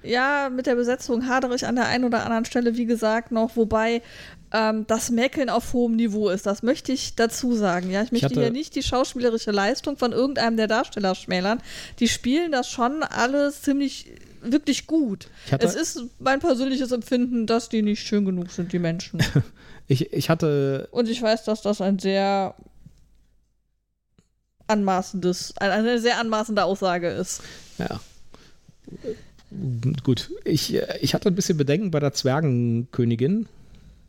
Ja, 0.03 0.51
mit 0.55 0.67
der 0.67 0.75
Besetzung 0.75 1.29
hadere 1.29 1.55
ich 1.55 1.67
an 1.67 1.77
der 1.77 1.87
einen 1.87 2.05
oder 2.05 2.25
anderen 2.25 2.45
Stelle, 2.45 2.77
wie 2.77 2.87
gesagt, 2.87 3.33
noch, 3.33 3.57
wobei 3.57 4.03
ähm, 4.53 4.87
das 4.87 5.11
Mäkeln 5.11 5.51
auf 5.51 5.73
hohem 5.73 5.97
Niveau 5.97 6.29
ist. 6.29 6.47
Das 6.47 6.63
möchte 6.63 6.93
ich 6.93 7.15
dazu 7.15 7.55
sagen. 7.55 7.91
Ja, 7.91 8.03
ich 8.03 8.13
möchte 8.13 8.29
ich 8.29 8.39
hier 8.39 8.51
nicht 8.51 8.75
die 8.75 8.83
schauspielerische 8.83 9.51
Leistung 9.51 9.97
von 9.97 10.13
irgendeinem 10.13 10.57
der 10.57 10.67
Darsteller 10.67 11.15
schmälern. 11.15 11.61
Die 11.99 12.09
spielen 12.09 12.53
das 12.53 12.69
schon 12.69 13.03
alles 13.03 13.63
ziemlich 13.63 14.13
wirklich 14.43 14.87
gut. 14.87 15.29
Es 15.59 15.75
ist 15.75 16.03
mein 16.19 16.41
persönliches 16.41 16.93
Empfinden, 16.93 17.47
dass 17.47 17.69
die 17.69 17.83
nicht 17.83 18.07
schön 18.07 18.25
genug 18.25 18.51
sind, 18.51 18.73
die 18.73 18.79
Menschen. 18.79 19.21
ich, 19.89 20.13
ich 20.13 20.31
hatte. 20.31 20.89
Und 20.91 21.09
ich 21.09 21.21
weiß, 21.21 21.45
dass 21.45 21.63
das 21.63 21.81
ein 21.81 21.99
sehr 21.99 22.55
anmaßendes, 24.69 25.57
eine 25.59 25.99
sehr 26.01 26.19
anmaßende 26.19 26.65
Aussage 26.65 27.09
ist. 27.09 27.43
Ja. 27.79 28.01
Gut, 30.03 30.31
ich, 30.45 30.75
ich 31.01 31.15
hatte 31.15 31.29
ein 31.29 31.35
bisschen 31.35 31.57
Bedenken 31.57 31.91
bei 31.91 32.01
der 32.01 32.13
Zwergenkönigin. 32.13 33.49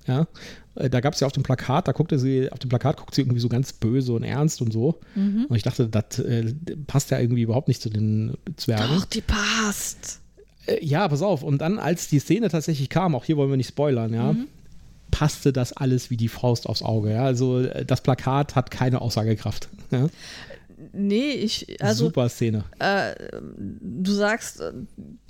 Ja, 0.08 0.28
da 0.76 0.99
gab 0.99 1.14
es 1.14 1.20
ja 1.20 1.28
auf 1.28 1.34
dem 1.34 1.43
Plakat, 1.43 1.88
da 1.88 1.91
guckte 1.91 2.20
sie, 2.20 2.51
auf 2.51 2.60
dem 2.60 2.70
Plakat 2.70 2.97
guckt 2.97 3.16
sie 3.16 3.22
irgendwie 3.22 3.39
so 3.39 3.49
ganz 3.49 3.74
böse 3.74 4.14
und 4.14 4.24
ernst 4.24 4.62
und 4.62 4.72
so. 4.72 4.99
Mhm. 5.16 5.45
Und 5.49 5.55
ich 5.55 5.64
dachte, 5.64 5.88
das 5.88 6.20
äh, 6.20 6.53
passt 6.86 7.12
ja 7.12 7.20
irgendwie 7.20 7.41
überhaupt 7.41 7.68
nicht 7.68 7.82
zu 7.82 7.89
den 7.89 8.38
Zwergen. 8.58 8.95
Doch, 8.95 9.05
die 9.05 9.22
passt. 9.22 10.22
Äh, 10.68 10.86
ja, 10.86 11.08
pass 11.08 11.22
auf. 11.22 11.43
Und 11.43 11.60
dann, 11.60 11.80
als 11.80 12.08
die 12.08 12.20
Szene 12.20 12.49
tatsächlich 12.49 12.89
kam, 12.89 13.16
auch 13.16 13.26
hier 13.26 13.38
wollen 13.38 13.49
wir 13.49 13.58
nicht 13.58 13.70
spoilern, 13.70 14.14
ja, 14.14 14.34
mhm. 14.34 14.47
passte 15.10 15.51
das 15.51 15.74
alles 15.74 16.10
wie 16.10 16.18
die 16.18 16.28
Faust 16.28 16.68
aufs 16.68 16.84
Auge. 16.84 17.12
Ja? 17.12 17.24
Also 17.24 17.62
äh, 17.62 17.84
das 17.86 18.01
Plakat 18.01 18.55
hat 18.55 18.72
keine 18.72 19.01
Aussagekraft. 19.01 19.70
Ja? 19.91 20.08
Nee, 20.93 21.31
ich. 21.31 21.81
Also, 21.81 22.05
Super 22.05 22.29
Szene. 22.29 22.63
Äh, 22.79 23.15
du 23.81 24.11
sagst, 24.11 24.61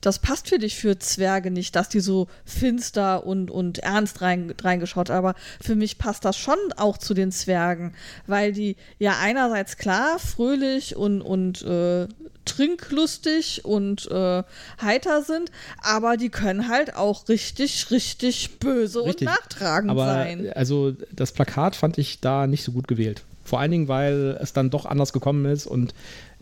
das 0.01 0.19
passt 0.19 0.49
für 0.49 0.59
dich 0.59 0.75
für 0.75 0.99
Zwerge 0.99 1.51
nicht, 1.51 1.75
dass 1.75 1.89
die 1.89 1.99
so 1.99 2.27
finster 2.45 3.25
und, 3.25 3.51
und 3.51 3.79
ernst 3.79 4.21
rein, 4.21 4.53
reingeschaut, 4.61 5.09
aber 5.09 5.35
für 5.61 5.75
mich 5.75 5.97
passt 5.97 6.25
das 6.25 6.37
schon 6.37 6.57
auch 6.77 6.97
zu 6.97 7.13
den 7.13 7.31
Zwergen, 7.31 7.93
weil 8.25 8.53
die 8.53 8.75
ja 8.99 9.17
einerseits 9.19 9.77
klar 9.77 10.19
fröhlich 10.19 10.95
und, 10.95 11.21
und 11.21 11.61
äh, 11.63 12.07
trinklustig 12.45 13.65
und 13.65 14.09
äh, 14.09 14.43
heiter 14.81 15.21
sind, 15.21 15.51
aber 15.81 16.17
die 16.17 16.29
können 16.29 16.67
halt 16.69 16.95
auch 16.95 17.27
richtig, 17.27 17.91
richtig 17.91 18.59
böse 18.59 19.03
richtig. 19.03 19.27
und 19.27 19.33
nachtragend 19.33 19.91
aber, 19.91 20.05
sein. 20.05 20.51
Also 20.53 20.93
das 21.11 21.31
Plakat 21.31 21.75
fand 21.75 21.97
ich 21.97 22.21
da 22.21 22.47
nicht 22.47 22.63
so 22.63 22.71
gut 22.71 22.87
gewählt. 22.87 23.23
Vor 23.47 23.61
allen 23.61 23.71
Dingen, 23.71 23.87
weil 23.87 24.37
es 24.41 24.51
dann 24.51 24.69
doch 24.69 24.85
anders 24.85 25.13
gekommen 25.13 25.45
ist 25.45 25.67
und 25.67 25.93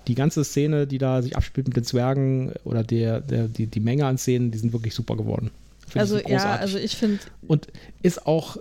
die 0.07 0.15
ganze 0.15 0.43
Szene, 0.43 0.87
die 0.87 0.97
da 0.97 1.21
sich 1.21 1.37
abspielt 1.37 1.67
mit 1.67 1.77
den 1.77 1.83
Zwergen 1.83 2.51
oder 2.63 2.83
der, 2.83 3.21
der, 3.21 3.47
die, 3.47 3.67
die 3.67 3.79
Menge 3.79 4.07
an 4.07 4.17
Szenen, 4.17 4.49
die 4.49 4.57
sind 4.57 4.73
wirklich 4.73 4.95
super 4.95 5.15
geworden. 5.15 5.51
Find 5.87 5.97
also 5.97 6.17
ja, 6.17 6.55
also 6.55 6.79
ich 6.79 6.95
finde. 6.95 7.19
Und 7.47 7.67
ist 8.01 8.25
auch 8.25 8.57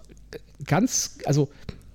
ganz, 0.67 1.19
also 1.25 1.49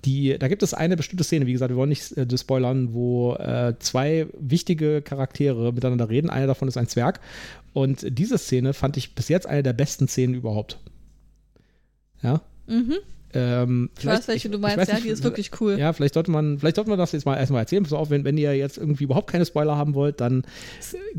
die, 0.04 0.36
da 0.38 0.48
gibt 0.48 0.64
es 0.64 0.74
eine 0.74 0.96
bestimmte 0.96 1.22
Szene, 1.22 1.46
wie 1.46 1.52
gesagt, 1.52 1.70
wir 1.70 1.76
wollen 1.76 1.90
nicht 1.90 2.16
äh, 2.16 2.26
spoilern, 2.36 2.94
wo 2.94 3.34
äh, 3.34 3.74
zwei 3.78 4.26
wichtige 4.38 5.02
Charaktere 5.02 5.72
miteinander 5.72 6.08
reden. 6.08 6.30
Einer 6.30 6.48
davon 6.48 6.66
ist 6.66 6.76
ein 6.76 6.88
Zwerg. 6.88 7.20
Und 7.72 8.04
diese 8.18 8.38
Szene 8.38 8.72
fand 8.72 8.96
ich 8.96 9.14
bis 9.14 9.28
jetzt 9.28 9.46
eine 9.46 9.62
der 9.62 9.72
besten 9.72 10.08
Szenen 10.08 10.34
überhaupt. 10.34 10.78
Ja. 12.22 12.40
Mhm. 12.66 12.96
Ähm, 13.32 13.90
ich 13.98 14.06
weiß, 14.06 14.26
welche 14.28 14.50
du 14.50 14.58
meinst, 14.58 14.88
ja, 14.88 14.94
nicht, 14.94 15.06
die 15.06 15.10
ist 15.10 15.22
wirklich 15.22 15.50
cool. 15.60 15.78
Ja, 15.78 15.92
vielleicht 15.92 16.14
sollte 16.14 16.30
man, 16.30 16.58
vielleicht 16.58 16.76
sollte 16.76 16.90
man 16.90 16.98
das 16.98 17.12
jetzt 17.12 17.26
mal 17.26 17.36
erstmal 17.36 17.60
erzählen. 17.60 17.82
Pass 17.82 17.92
auf, 17.92 18.10
wenn, 18.10 18.24
wenn 18.24 18.36
ihr 18.36 18.56
jetzt 18.56 18.76
irgendwie 18.76 19.04
überhaupt 19.04 19.30
keine 19.30 19.46
Spoiler 19.46 19.76
haben 19.76 19.94
wollt, 19.94 20.20
dann 20.20 20.44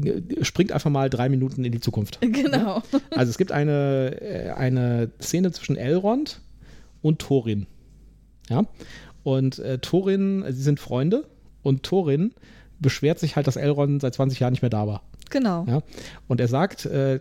äh, 0.03 0.43
springt 0.43 0.71
einfach 0.71 0.89
mal 0.89 1.09
drei 1.09 1.29
Minuten 1.29 1.63
in 1.63 1.71
die 1.71 1.79
Zukunft. 1.79 2.19
Genau. 2.31 2.81
Ja? 2.91 2.99
Also 3.11 3.29
es 3.29 3.37
gibt 3.37 3.51
eine, 3.51 4.19
äh, 4.21 4.49
eine 4.51 5.11
Szene 5.21 5.51
zwischen 5.51 5.75
Elrond 5.75 6.41
und 7.01 7.19
Thorin. 7.19 7.67
Ja. 8.49 8.65
Und 9.23 9.59
äh, 9.59 9.77
Thorin, 9.79 10.43
sie 10.49 10.61
sind 10.63 10.79
Freunde 10.79 11.25
und 11.61 11.83
Thorin 11.83 12.33
beschwert 12.79 13.19
sich 13.19 13.35
halt, 13.35 13.47
dass 13.47 13.57
Elrond 13.57 14.01
seit 14.01 14.15
20 14.15 14.39
Jahren 14.39 14.51
nicht 14.51 14.63
mehr 14.63 14.69
da 14.69 14.87
war. 14.87 15.03
Genau. 15.29 15.65
Ja. 15.67 15.81
Und 16.27 16.39
er 16.39 16.47
sagt, 16.47 16.85
äh, 16.85 17.19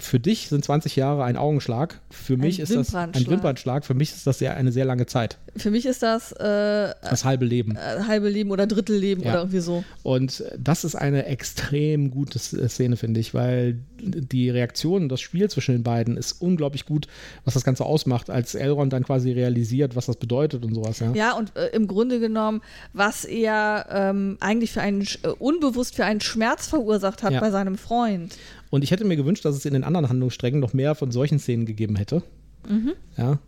für 0.00 0.20
dich 0.20 0.48
sind 0.48 0.64
20 0.64 0.94
Jahre 0.94 1.24
ein 1.24 1.36
Augenschlag. 1.36 2.00
Für 2.10 2.34
ein 2.34 2.40
mich 2.40 2.60
ist 2.60 2.74
das 2.74 2.94
ein 2.94 3.12
Wimpernschlag. 3.14 3.84
Für 3.84 3.94
mich 3.94 4.12
ist 4.12 4.26
das 4.26 4.38
sehr, 4.38 4.56
eine 4.56 4.70
sehr 4.70 4.84
lange 4.84 5.06
Zeit. 5.06 5.38
Für 5.56 5.72
mich 5.72 5.86
ist 5.86 6.04
das 6.04 6.30
äh, 6.32 6.94
das 7.02 7.24
halbe 7.24 7.44
Leben. 7.44 7.76
Äh, 7.76 8.04
halbe 8.06 8.28
Leben 8.28 8.52
oder 8.52 8.68
Drittelleben 8.68 9.24
ja. 9.24 9.30
oder 9.30 9.40
irgendwie 9.40 9.58
so. 9.58 9.82
Und 10.04 10.44
das 10.56 10.84
ist 10.84 10.94
eine 10.94 11.26
extrem 11.26 12.12
gute 12.12 12.38
Szene, 12.38 12.96
finde 12.96 13.18
ich, 13.18 13.34
weil 13.34 13.78
die 14.00 14.50
Reaktion, 14.50 15.08
das 15.08 15.20
Spiel 15.20 15.50
zwischen 15.50 15.74
den 15.74 15.82
beiden 15.82 16.16
ist 16.16 16.40
unglaublich 16.40 16.86
gut, 16.86 17.08
was 17.44 17.54
das 17.54 17.64
Ganze 17.64 17.84
ausmacht, 17.84 18.30
als 18.30 18.54
Elrond 18.54 18.92
dann 18.92 19.02
quasi 19.02 19.32
realisiert, 19.32 19.96
was 19.96 20.06
das 20.06 20.16
bedeutet 20.16 20.64
und 20.64 20.74
sowas. 20.74 21.00
Ja, 21.00 21.12
ja 21.12 21.32
und 21.32 21.56
äh, 21.56 21.68
im 21.68 21.88
Grunde 21.88 22.20
genommen, 22.20 22.62
was 22.92 23.24
er 23.24 23.86
ähm, 23.90 24.36
eigentlich 24.38 24.70
für 24.70 24.80
einen, 24.80 25.02
äh, 25.22 25.28
unbewusst 25.28 25.96
für 25.96 26.04
einen 26.04 26.20
Schmerz 26.20 26.68
verursacht 26.68 27.24
hat 27.24 27.32
ja. 27.32 27.40
bei 27.40 27.50
seinem 27.50 27.76
Freund. 27.76 28.36
Und 28.70 28.84
ich 28.84 28.90
hätte 28.90 29.04
mir 29.04 29.16
gewünscht, 29.16 29.44
dass 29.44 29.56
es 29.56 29.64
in 29.64 29.72
den 29.72 29.84
anderen 29.84 30.08
Handlungssträngen 30.08 30.60
noch 30.60 30.72
mehr 30.72 30.94
von 30.94 31.10
solchen 31.10 31.38
Szenen 31.38 31.66
gegeben 31.66 31.96
hätte. 31.96 32.22
Mhm. 32.68 32.92
Ja. 33.16 33.38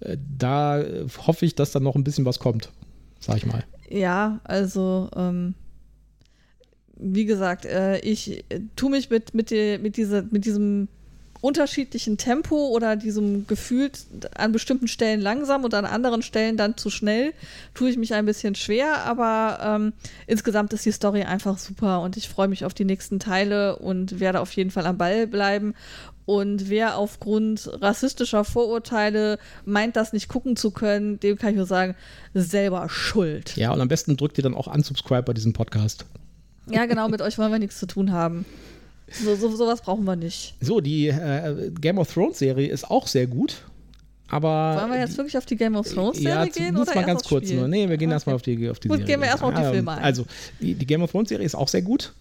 Äh, 0.00 0.16
da 0.38 0.84
hoffe 1.26 1.46
ich, 1.46 1.54
dass 1.54 1.72
dann 1.72 1.82
noch 1.82 1.94
ein 1.94 2.04
bisschen 2.04 2.24
was 2.24 2.38
kommt, 2.38 2.70
sag 3.20 3.36
ich 3.38 3.46
mal. 3.46 3.64
Ja, 3.88 4.40
also 4.44 5.08
ähm, 5.16 5.54
wie 6.98 7.24
gesagt, 7.24 7.64
äh, 7.64 7.98
ich 8.00 8.44
äh, 8.48 8.60
tue 8.74 8.90
mich 8.90 9.10
mit, 9.10 9.34
mit, 9.34 9.50
die, 9.50 9.78
mit, 9.78 9.96
diese, 9.96 10.22
mit 10.30 10.44
diesem 10.44 10.88
unterschiedlichen 11.40 12.18
Tempo 12.18 12.68
oder 12.68 12.96
diesem 12.96 13.46
Gefühl 13.46 13.90
an 14.34 14.52
bestimmten 14.52 14.88
Stellen 14.88 15.20
langsam 15.20 15.64
und 15.64 15.74
an 15.74 15.84
anderen 15.84 16.22
Stellen 16.22 16.56
dann 16.56 16.76
zu 16.76 16.90
schnell, 16.90 17.32
tue 17.74 17.90
ich 17.90 17.96
mich 17.96 18.14
ein 18.14 18.26
bisschen 18.26 18.54
schwer, 18.54 19.04
aber 19.04 19.58
ähm, 19.62 19.92
insgesamt 20.26 20.72
ist 20.72 20.84
die 20.86 20.92
Story 20.92 21.22
einfach 21.22 21.58
super 21.58 22.00
und 22.00 22.16
ich 22.16 22.28
freue 22.28 22.48
mich 22.48 22.64
auf 22.64 22.74
die 22.74 22.84
nächsten 22.84 23.18
Teile 23.18 23.76
und 23.76 24.20
werde 24.20 24.40
auf 24.40 24.52
jeden 24.52 24.70
Fall 24.70 24.86
am 24.86 24.98
Ball 24.98 25.26
bleiben. 25.26 25.74
Und 26.24 26.68
wer 26.68 26.96
aufgrund 26.96 27.70
rassistischer 27.80 28.44
Vorurteile 28.44 29.38
meint, 29.64 29.94
das 29.94 30.12
nicht 30.12 30.28
gucken 30.28 30.56
zu 30.56 30.72
können, 30.72 31.20
dem 31.20 31.38
kann 31.38 31.50
ich 31.50 31.56
nur 31.56 31.66
sagen, 31.66 31.94
selber 32.34 32.88
schuld. 32.88 33.56
Ja, 33.56 33.72
und 33.72 33.80
am 33.80 33.86
besten 33.86 34.16
drückt 34.16 34.36
ihr 34.36 34.42
dann 34.42 34.54
auch 34.54 34.66
unsubscribe 34.66 35.22
bei 35.22 35.32
diesem 35.34 35.52
Podcast. 35.52 36.04
Ja, 36.68 36.86
genau, 36.86 37.08
mit 37.08 37.22
euch 37.22 37.38
wollen 37.38 37.52
wir 37.52 37.60
nichts 37.60 37.78
zu 37.78 37.86
tun 37.86 38.10
haben. 38.10 38.44
So, 39.10 39.36
so, 39.36 39.54
sowas 39.54 39.80
brauchen 39.80 40.04
wir 40.04 40.16
nicht. 40.16 40.54
So, 40.60 40.80
die 40.80 41.08
äh, 41.08 41.70
Game 41.80 41.98
of 41.98 42.12
Thrones 42.12 42.38
Serie 42.38 42.68
ist 42.68 42.90
auch 42.90 43.06
sehr 43.06 43.26
gut. 43.26 43.62
Aber 44.28 44.76
Wollen 44.80 44.90
wir 44.90 44.98
jetzt 44.98 45.16
wirklich 45.16 45.38
auf 45.38 45.46
die 45.46 45.56
Game 45.56 45.76
of 45.76 45.88
Thrones 45.88 46.18
Serie 46.18 46.34
ja, 46.34 46.46
gehen? 46.46 46.76
Oder 46.76 46.94
mal 46.94 47.04
ganz 47.04 47.22
kurz 47.22 47.48
nur. 47.50 47.68
Nee, 47.68 47.88
wir 47.88 47.96
gehen 47.96 48.08
okay. 48.08 48.14
erstmal 48.14 48.34
auf 48.34 48.42
die, 48.42 48.68
auf 48.68 48.80
die 48.80 48.88
Gut, 48.88 48.98
Serie. 48.98 49.12
gehen 49.12 49.20
wir 49.20 49.28
erstmal 49.28 49.52
auf 49.52 49.60
die 49.60 49.70
Filme 49.70 49.92
ein. 49.92 50.02
Also, 50.02 50.26
die, 50.60 50.74
die 50.74 50.86
Game 50.86 51.02
of 51.02 51.12
Thrones 51.12 51.28
Serie 51.28 51.46
ist 51.46 51.54
auch 51.54 51.68
sehr 51.68 51.82
gut. 51.82 52.12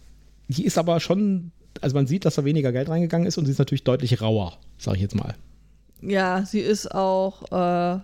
Die 0.48 0.66
ist 0.66 0.78
aber 0.78 1.00
schon, 1.00 1.52
also 1.82 1.96
man 1.96 2.06
sieht, 2.06 2.26
dass 2.26 2.36
da 2.36 2.46
weniger 2.46 2.72
Geld 2.72 2.90
reingegangen 2.90 3.28
ist 3.28 3.40
und 3.40 3.46
sie 3.46 3.52
ist 3.52 3.58
natürlich 3.58 3.84
deutlich 3.84 4.22
rauer, 4.22 4.60
sage 4.78 4.98
ich 4.98 5.02
jetzt 5.02 5.16
mal. 5.16 5.34
Ja, 6.02 6.46
sie 6.46 6.60
ist 6.60 6.94
auch 6.94 7.52
äh, 7.52 8.00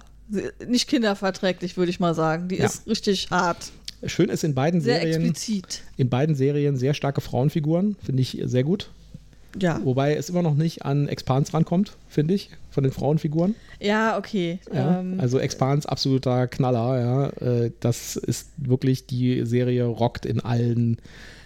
nicht 0.65 0.87
kinderverträglich, 0.87 1.77
würde 1.77 1.91
ich 1.91 1.99
mal 1.99 2.15
sagen. 2.15 2.47
Die 2.47 2.57
ja. 2.57 2.65
ist 2.65 2.87
richtig 2.87 3.29
hart. 3.29 3.71
Schön 4.05 4.29
ist 4.29 4.43
in 4.43 4.55
beiden 4.55 4.81
sehr 4.81 5.01
Serien. 5.01 5.21
Explizit. 5.21 5.81
In 5.97 6.09
beiden 6.09 6.35
Serien 6.35 6.77
sehr 6.77 6.93
starke 6.93 7.21
Frauenfiguren, 7.21 7.95
finde 8.03 8.21
ich 8.21 8.41
sehr 8.43 8.63
gut. 8.63 8.89
Ja. 9.59 9.81
Wobei 9.83 10.15
es 10.15 10.29
immer 10.29 10.41
noch 10.41 10.55
nicht 10.55 10.85
an 10.85 11.07
Expans 11.07 11.53
rankommt, 11.53 11.97
finde 12.07 12.33
ich, 12.33 12.49
von 12.69 12.83
den 12.83 12.93
Frauenfiguren. 12.93 13.55
Ja, 13.79 14.17
okay. 14.17 14.59
Ja, 14.73 14.99
ähm, 14.99 15.19
also 15.19 15.39
Expans 15.39 15.85
absoluter 15.85 16.47
Knaller, 16.47 16.99
ja. 17.41 17.63
Äh, 17.65 17.71
das 17.79 18.15
ist 18.15 18.49
wirklich, 18.57 19.07
die 19.07 19.45
Serie 19.45 19.85
rockt 19.85 20.25
in 20.25 20.39
allen 20.39 20.97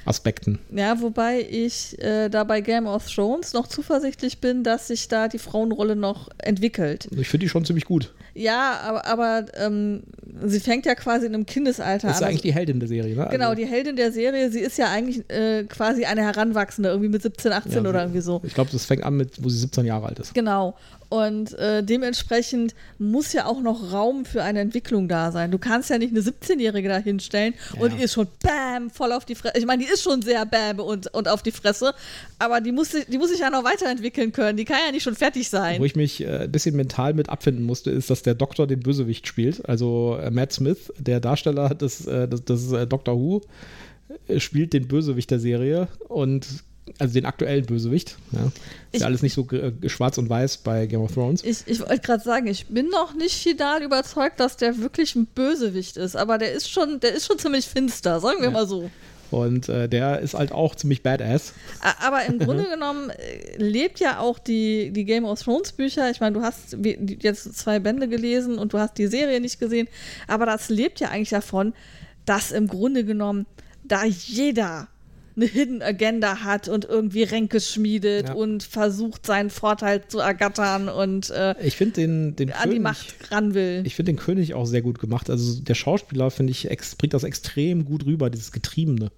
Aspekten. 0.06 0.60
Ja, 0.72 1.02
wobei 1.02 1.42
ich 1.50 2.00
äh, 2.00 2.30
da 2.30 2.44
bei 2.44 2.62
Game 2.62 2.86
of 2.86 3.12
Thrones 3.12 3.54
noch 3.54 3.68
zuversichtlich 3.68 4.40
bin, 4.40 4.64
dass 4.64 4.88
sich 4.88 5.08
da 5.08 5.28
die 5.28 5.40
Frauenrolle 5.40 5.96
noch 5.96 6.30
entwickelt. 6.38 7.08
Ich 7.18 7.28
finde 7.28 7.46
die 7.46 7.50
schon 7.50 7.66
ziemlich 7.66 7.86
gut. 7.86 8.14
Ja, 8.38 8.82
aber, 8.84 9.06
aber 9.06 9.46
ähm, 9.56 10.04
sie 10.44 10.60
fängt 10.60 10.86
ja 10.86 10.94
quasi 10.94 11.26
in 11.26 11.34
einem 11.34 11.46
Kindesalter 11.46 12.08
an. 12.08 12.14
Das 12.14 12.20
ist 12.20 12.28
eigentlich 12.28 12.42
die 12.42 12.54
Heldin 12.54 12.82
der 12.82 12.90
Serie, 12.90 13.16
ne? 13.16 13.30
Genau, 13.32 13.50
also 13.50 13.62
die 13.62 13.66
Heldin 13.66 13.96
der 13.96 14.12
Serie. 14.12 14.52
Sie 14.52 14.60
ist 14.60 14.78
ja 14.78 14.92
eigentlich 14.92 15.24
äh, 15.30 15.64
quasi 15.64 16.04
eine 16.04 16.22
Heranwachsende, 16.22 16.90
irgendwie 16.90 17.10
mit 17.10 17.22
17, 17.22 17.54
18 17.54 17.72
ja, 17.72 17.90
oder 17.90 18.02
irgendwie 18.02 18.20
so. 18.20 18.42
Ich 18.44 18.54
glaube, 18.54 18.70
das 18.74 18.86
fängt 18.86 19.06
an 19.06 19.16
mit, 19.16 19.42
wo 19.42 19.48
sie 19.48 19.60
17 19.60 19.86
Jahre 19.86 20.08
alt 20.08 20.20
ist. 20.20 20.34
Genau. 20.34 20.76
Und 21.10 21.54
äh, 21.54 21.84
dementsprechend 21.84 22.76
muss 22.98 23.34
ja 23.34 23.46
auch 23.46 23.62
noch 23.62 23.94
Raum 23.94 24.26
für 24.26 24.44
eine 24.44 24.60
Entwicklung 24.60 25.08
da 25.08 25.32
sein. 25.32 25.52
Du 25.52 25.58
kannst 25.58 25.90
ja 25.90 25.98
nicht 25.98 26.12
eine 26.12 26.22
17-Jährige 26.22 26.90
da 26.90 26.98
hinstellen 26.98 27.54
ja. 27.76 27.82
und 27.82 27.98
die 27.98 28.04
ist 28.04 28.14
schon 28.14 28.28
bam, 28.42 28.90
voll 28.90 29.12
auf 29.12 29.26
die 29.26 29.36
Fresse. 29.36 29.58
Ich 29.58 29.66
meine, 29.66 29.84
die 29.84 29.90
ist 29.90 30.02
schon 30.02 30.22
sehr 30.22 30.46
bam 30.46 30.80
und, 30.80 31.14
und 31.14 31.28
auf 31.28 31.44
die 31.44 31.52
Fresse, 31.52 31.94
aber 32.40 32.62
die 32.62 32.72
muss, 32.72 32.90
die 32.90 33.18
muss 33.18 33.30
sich 33.30 33.40
ja 33.40 33.50
noch 33.50 33.64
weiterentwickeln 33.64 34.32
können. 34.32 34.58
Die 34.58 34.66
kann 34.66 34.78
ja 34.86 34.92
nicht 34.92 35.04
schon 35.04 35.16
fertig 35.16 35.50
sein. 35.50 35.80
Wo 35.80 35.86
ich 35.86 35.96
mich 35.96 36.22
äh, 36.22 36.44
ein 36.44 36.52
bisschen 36.52 36.76
mental 36.76 37.14
mit 37.14 37.30
abfinden 37.30 37.64
musste, 37.64 37.92
ist, 37.92 38.10
dass 38.10 38.24
der 38.24 38.36
Doktor 38.36 38.68
den 38.68 38.80
Bösewicht 38.80 39.28
spielt. 39.28 39.68
Also 39.68 40.18
äh, 40.22 40.32
Matt 40.32 40.54
Smith, 40.54 40.92
der 40.98 41.20
Darsteller 41.20 41.70
des, 41.76 42.06
äh, 42.08 42.28
des, 42.28 42.46
des 42.46 42.72
äh, 42.72 42.88
Doctor 42.88 43.16
Who, 43.16 43.42
äh, 44.28 44.40
spielt 44.40 44.74
den 44.74 44.88
Bösewicht 44.88 45.32
der 45.32 45.40
Serie 45.40 45.88
und 46.08 46.46
also 47.00 47.14
den 47.14 47.26
aktuellen 47.26 47.66
Bösewicht. 47.66 48.18
Ja. 48.32 48.46
Ist 48.46 48.54
ich, 48.92 49.02
ja 49.02 49.08
alles 49.08 49.22
nicht 49.22 49.34
so 49.34 49.48
äh, 49.50 49.90
schwarz 49.90 50.18
und 50.18 50.30
weiß 50.30 50.58
bei 50.58 50.86
Game 50.86 51.02
of 51.02 51.14
Thrones. 51.14 51.44
Ich, 51.44 51.64
ich 51.66 51.80
wollte 51.80 52.00
gerade 52.00 52.24
sagen, 52.24 52.48
ich 52.48 52.68
bin 52.68 52.90
noch 52.90 53.14
nicht 53.14 53.36
final 53.36 53.82
überzeugt, 53.82 54.40
dass 54.40 54.58
der 54.58 54.78
wirklich 54.80 55.16
ein 55.16 55.26
Bösewicht 55.26 55.98
ist, 55.98 56.16
aber 56.16 56.38
der 56.38 56.54
ist 56.54 56.70
schon, 56.70 57.00
der 57.00 57.14
ist 57.14 57.26
schon 57.26 57.40
ziemlich 57.40 57.66
finster, 57.66 58.20
sagen 58.20 58.38
wir 58.40 58.46
ja. 58.46 58.52
mal 58.52 58.68
so. 58.68 58.90
Und 59.32 59.70
äh, 59.70 59.90
der 59.90 60.20
ist 60.20 60.36
halt 60.36 60.52
auch 60.52 60.76
ziemlich 60.76 61.02
badass. 61.02 61.54
Aber 62.02 62.24
im 62.26 62.40
Grunde 62.40 62.64
genommen 62.70 63.10
äh, 63.10 63.58
lebt 63.58 64.00
ja 64.00 64.20
auch 64.20 64.40
die, 64.40 64.92
die 64.92 65.04
Game 65.04 65.26
of 65.26 65.42
Thrones 65.42 65.72
Bücher. 65.72 66.10
Ich 66.12 66.20
meine, 66.20 66.34
du 66.34 66.42
hast 66.42 66.78
jetzt 67.22 67.58
zwei 67.58 67.80
Bände 67.80 68.08
gelesen 68.08 68.60
und 68.60 68.74
du 68.74 68.80
hast 68.80 68.98
die 68.98 69.08
Serie 69.08 69.42
nicht 69.42 69.60
gesehen. 69.60 69.88
Aber 70.28 70.46
das 70.46 70.70
lebt 70.70 71.00
ja 71.00 71.10
eigentlich 71.10 71.30
davon, 71.30 71.74
dass 72.26 72.52
im 72.52 72.68
Grunde 72.68 73.04
genommen 73.04 73.46
da 73.84 74.06
jeder 74.06 74.88
eine 75.36 75.46
Hidden 75.46 75.82
Agenda 75.82 76.44
hat 76.44 76.70
und 76.70 76.86
irgendwie 76.86 77.24
Ränke 77.24 77.60
schmiedet 77.60 78.30
ja. 78.30 78.36
und 78.36 78.64
versucht, 78.64 79.26
seinen 79.26 79.50
Vorteil 79.50 80.08
zu 80.08 80.20
ergattern 80.20 80.88
und 80.88 81.30
äh, 81.30 81.56
ich 81.62 81.76
finde 81.76 81.96
den, 81.96 82.36
den 82.36 82.52
an 82.52 82.62
König, 82.64 82.76
die 82.76 82.80
Macht 82.80 83.32
ran 83.32 83.54
will. 83.54 83.82
Ich 83.86 83.96
finde 83.96 84.14
den 84.14 84.20
König 84.20 84.54
auch 84.54 84.66
sehr 84.66 84.82
gut 84.82 85.00
gemacht. 85.00 85.30
Also 85.30 85.62
der 85.62 85.76
Schauspieler, 85.76 86.32
finde 86.32 86.52
ich, 86.52 86.70
bringt 86.98 87.14
das 87.14 87.24
extrem 87.24 87.86
gut 87.86 88.06
rüber, 88.06 88.30
dieses 88.30 88.52
Getriebene. 88.52 89.12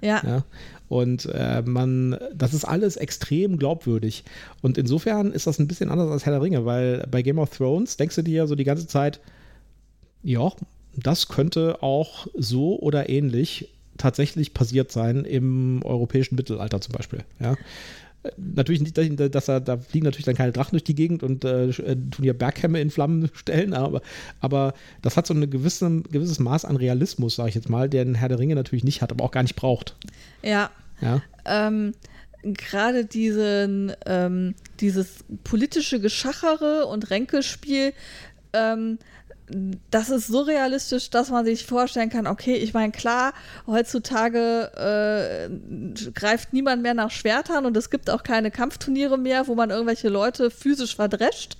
Ja. 0.00 0.22
ja. 0.24 0.44
Und 0.88 1.26
äh, 1.32 1.62
man, 1.62 2.18
das 2.34 2.52
ist 2.52 2.64
alles 2.64 2.96
extrem 2.96 3.58
glaubwürdig. 3.58 4.24
Und 4.60 4.76
insofern 4.76 5.32
ist 5.32 5.46
das 5.46 5.58
ein 5.58 5.66
bisschen 5.66 5.90
anders 5.90 6.10
als 6.10 6.26
Herr 6.26 6.34
der 6.34 6.42
Ringe, 6.42 6.66
weil 6.66 7.06
bei 7.10 7.22
Game 7.22 7.38
of 7.38 7.56
Thrones 7.56 7.96
denkst 7.96 8.16
du 8.16 8.22
dir 8.22 8.34
ja 8.34 8.46
so 8.46 8.54
die 8.54 8.64
ganze 8.64 8.86
Zeit, 8.86 9.20
ja, 10.22 10.52
das 10.96 11.28
könnte 11.28 11.82
auch 11.82 12.26
so 12.34 12.78
oder 12.78 13.08
ähnlich 13.08 13.73
tatsächlich 13.98 14.54
passiert 14.54 14.92
sein 14.92 15.24
im 15.24 15.82
europäischen 15.84 16.36
Mittelalter 16.36 16.80
zum 16.80 16.92
Beispiel. 16.92 17.20
Ja. 17.40 17.56
Natürlich 18.38 18.80
nicht, 18.80 18.96
dass 19.34 19.48
er, 19.48 19.60
da 19.60 19.76
fliegen 19.76 20.06
natürlich 20.06 20.24
dann 20.24 20.34
keine 20.34 20.52
Drachen 20.52 20.70
durch 20.72 20.84
die 20.84 20.94
Gegend 20.94 21.22
und 21.22 21.44
äh, 21.44 21.68
äh 21.68 21.94
tun 21.94 22.22
hier 22.22 22.32
Berghämme 22.32 22.80
in 22.80 22.90
Flammen 22.90 23.30
stellen, 23.34 23.74
aber, 23.74 24.00
aber 24.40 24.72
das 25.02 25.18
hat 25.18 25.26
so 25.26 25.34
ein 25.34 25.50
gewisse, 25.50 26.02
gewisses 26.10 26.38
Maß 26.38 26.64
an 26.64 26.76
Realismus, 26.76 27.36
sage 27.36 27.50
ich 27.50 27.54
jetzt 27.54 27.68
mal, 27.68 27.90
den 27.90 28.14
Herr 28.14 28.30
der 28.30 28.38
Ringe 28.38 28.54
natürlich 28.54 28.84
nicht 28.84 29.02
hat, 29.02 29.12
aber 29.12 29.24
auch 29.24 29.30
gar 29.30 29.42
nicht 29.42 29.56
braucht. 29.56 29.96
Ja. 30.42 30.70
ja? 31.02 31.22
Ähm, 31.44 31.92
Gerade 32.42 33.04
diesen, 33.04 33.92
ähm, 34.06 34.54
dieses 34.80 35.24
politische 35.44 36.00
Geschachere 36.00 36.86
und 36.86 37.10
Ränkespiel 37.10 37.92
ähm, 38.54 38.98
das 39.90 40.10
ist 40.10 40.28
so 40.28 40.40
realistisch, 40.40 41.10
dass 41.10 41.30
man 41.30 41.44
sich 41.44 41.66
vorstellen 41.66 42.08
kann, 42.08 42.26
okay, 42.26 42.54
ich 42.54 42.72
meine, 42.72 42.92
klar, 42.92 43.34
heutzutage 43.66 44.70
äh, 44.76 46.10
greift 46.12 46.52
niemand 46.52 46.82
mehr 46.82 46.94
nach 46.94 47.10
Schwertern 47.10 47.66
und 47.66 47.76
es 47.76 47.90
gibt 47.90 48.08
auch 48.08 48.22
keine 48.22 48.50
Kampfturniere 48.50 49.18
mehr, 49.18 49.46
wo 49.46 49.54
man 49.54 49.70
irgendwelche 49.70 50.08
Leute 50.08 50.50
physisch 50.50 50.96
verdrescht. 50.96 51.58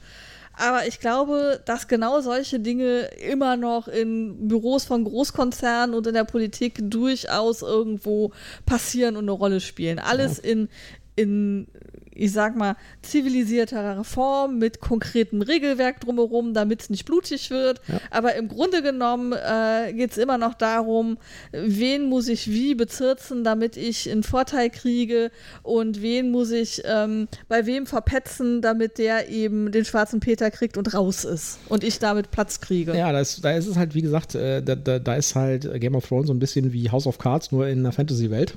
Aber 0.56 0.86
ich 0.86 1.00
glaube, 1.00 1.60
dass 1.64 1.88
genau 1.88 2.20
solche 2.20 2.60
Dinge 2.60 3.08
immer 3.28 3.56
noch 3.56 3.88
in 3.88 4.48
Büros 4.48 4.84
von 4.84 5.04
Großkonzernen 5.04 5.94
und 5.96 6.06
in 6.06 6.14
der 6.14 6.24
Politik 6.24 6.78
durchaus 6.80 7.62
irgendwo 7.62 8.32
passieren 8.64 9.16
und 9.16 9.24
eine 9.24 9.32
Rolle 9.32 9.60
spielen. 9.60 9.98
Alles 9.98 10.38
in, 10.38 10.68
in 11.16 11.66
ich 12.14 12.32
sag 12.32 12.56
mal, 12.56 12.76
zivilisierterer 13.02 14.04
Form 14.04 14.58
mit 14.58 14.80
konkretem 14.80 15.42
Regelwerk 15.42 16.00
drumherum, 16.00 16.54
damit 16.54 16.82
es 16.82 16.90
nicht 16.90 17.04
blutig 17.04 17.50
wird. 17.50 17.80
Ja. 17.88 18.00
Aber 18.10 18.34
im 18.36 18.48
Grunde 18.48 18.82
genommen 18.82 19.32
äh, 19.32 19.92
geht 19.92 20.12
es 20.12 20.18
immer 20.18 20.38
noch 20.38 20.54
darum, 20.54 21.18
wen 21.52 22.08
muss 22.08 22.28
ich 22.28 22.48
wie 22.50 22.74
bezirzen, 22.74 23.44
damit 23.44 23.76
ich 23.76 24.10
einen 24.10 24.22
Vorteil 24.22 24.70
kriege 24.70 25.30
und 25.62 26.02
wen 26.02 26.30
muss 26.30 26.50
ich 26.50 26.82
ähm, 26.84 27.28
bei 27.48 27.66
wem 27.66 27.86
verpetzen, 27.86 28.62
damit 28.62 28.98
der 28.98 29.28
eben 29.28 29.72
den 29.72 29.84
schwarzen 29.84 30.20
Peter 30.20 30.50
kriegt 30.50 30.76
und 30.76 30.94
raus 30.94 31.24
ist 31.24 31.58
und 31.68 31.84
ich 31.84 31.98
damit 31.98 32.30
Platz 32.30 32.60
kriege. 32.60 32.96
Ja, 32.96 33.12
da 33.12 33.20
ist, 33.20 33.44
da 33.44 33.52
ist 33.52 33.66
es 33.66 33.76
halt, 33.76 33.94
wie 33.94 34.02
gesagt, 34.02 34.34
äh, 34.34 34.62
da, 34.62 34.74
da, 34.74 34.98
da 34.98 35.14
ist 35.14 35.34
halt 35.34 35.68
Game 35.80 35.94
of 35.94 36.06
Thrones 36.06 36.28
so 36.28 36.34
ein 36.34 36.38
bisschen 36.38 36.72
wie 36.72 36.90
House 36.90 37.06
of 37.06 37.18
Cards, 37.18 37.52
nur 37.52 37.66
in 37.66 37.80
einer 37.80 37.92
Fantasy-Welt. 37.92 38.56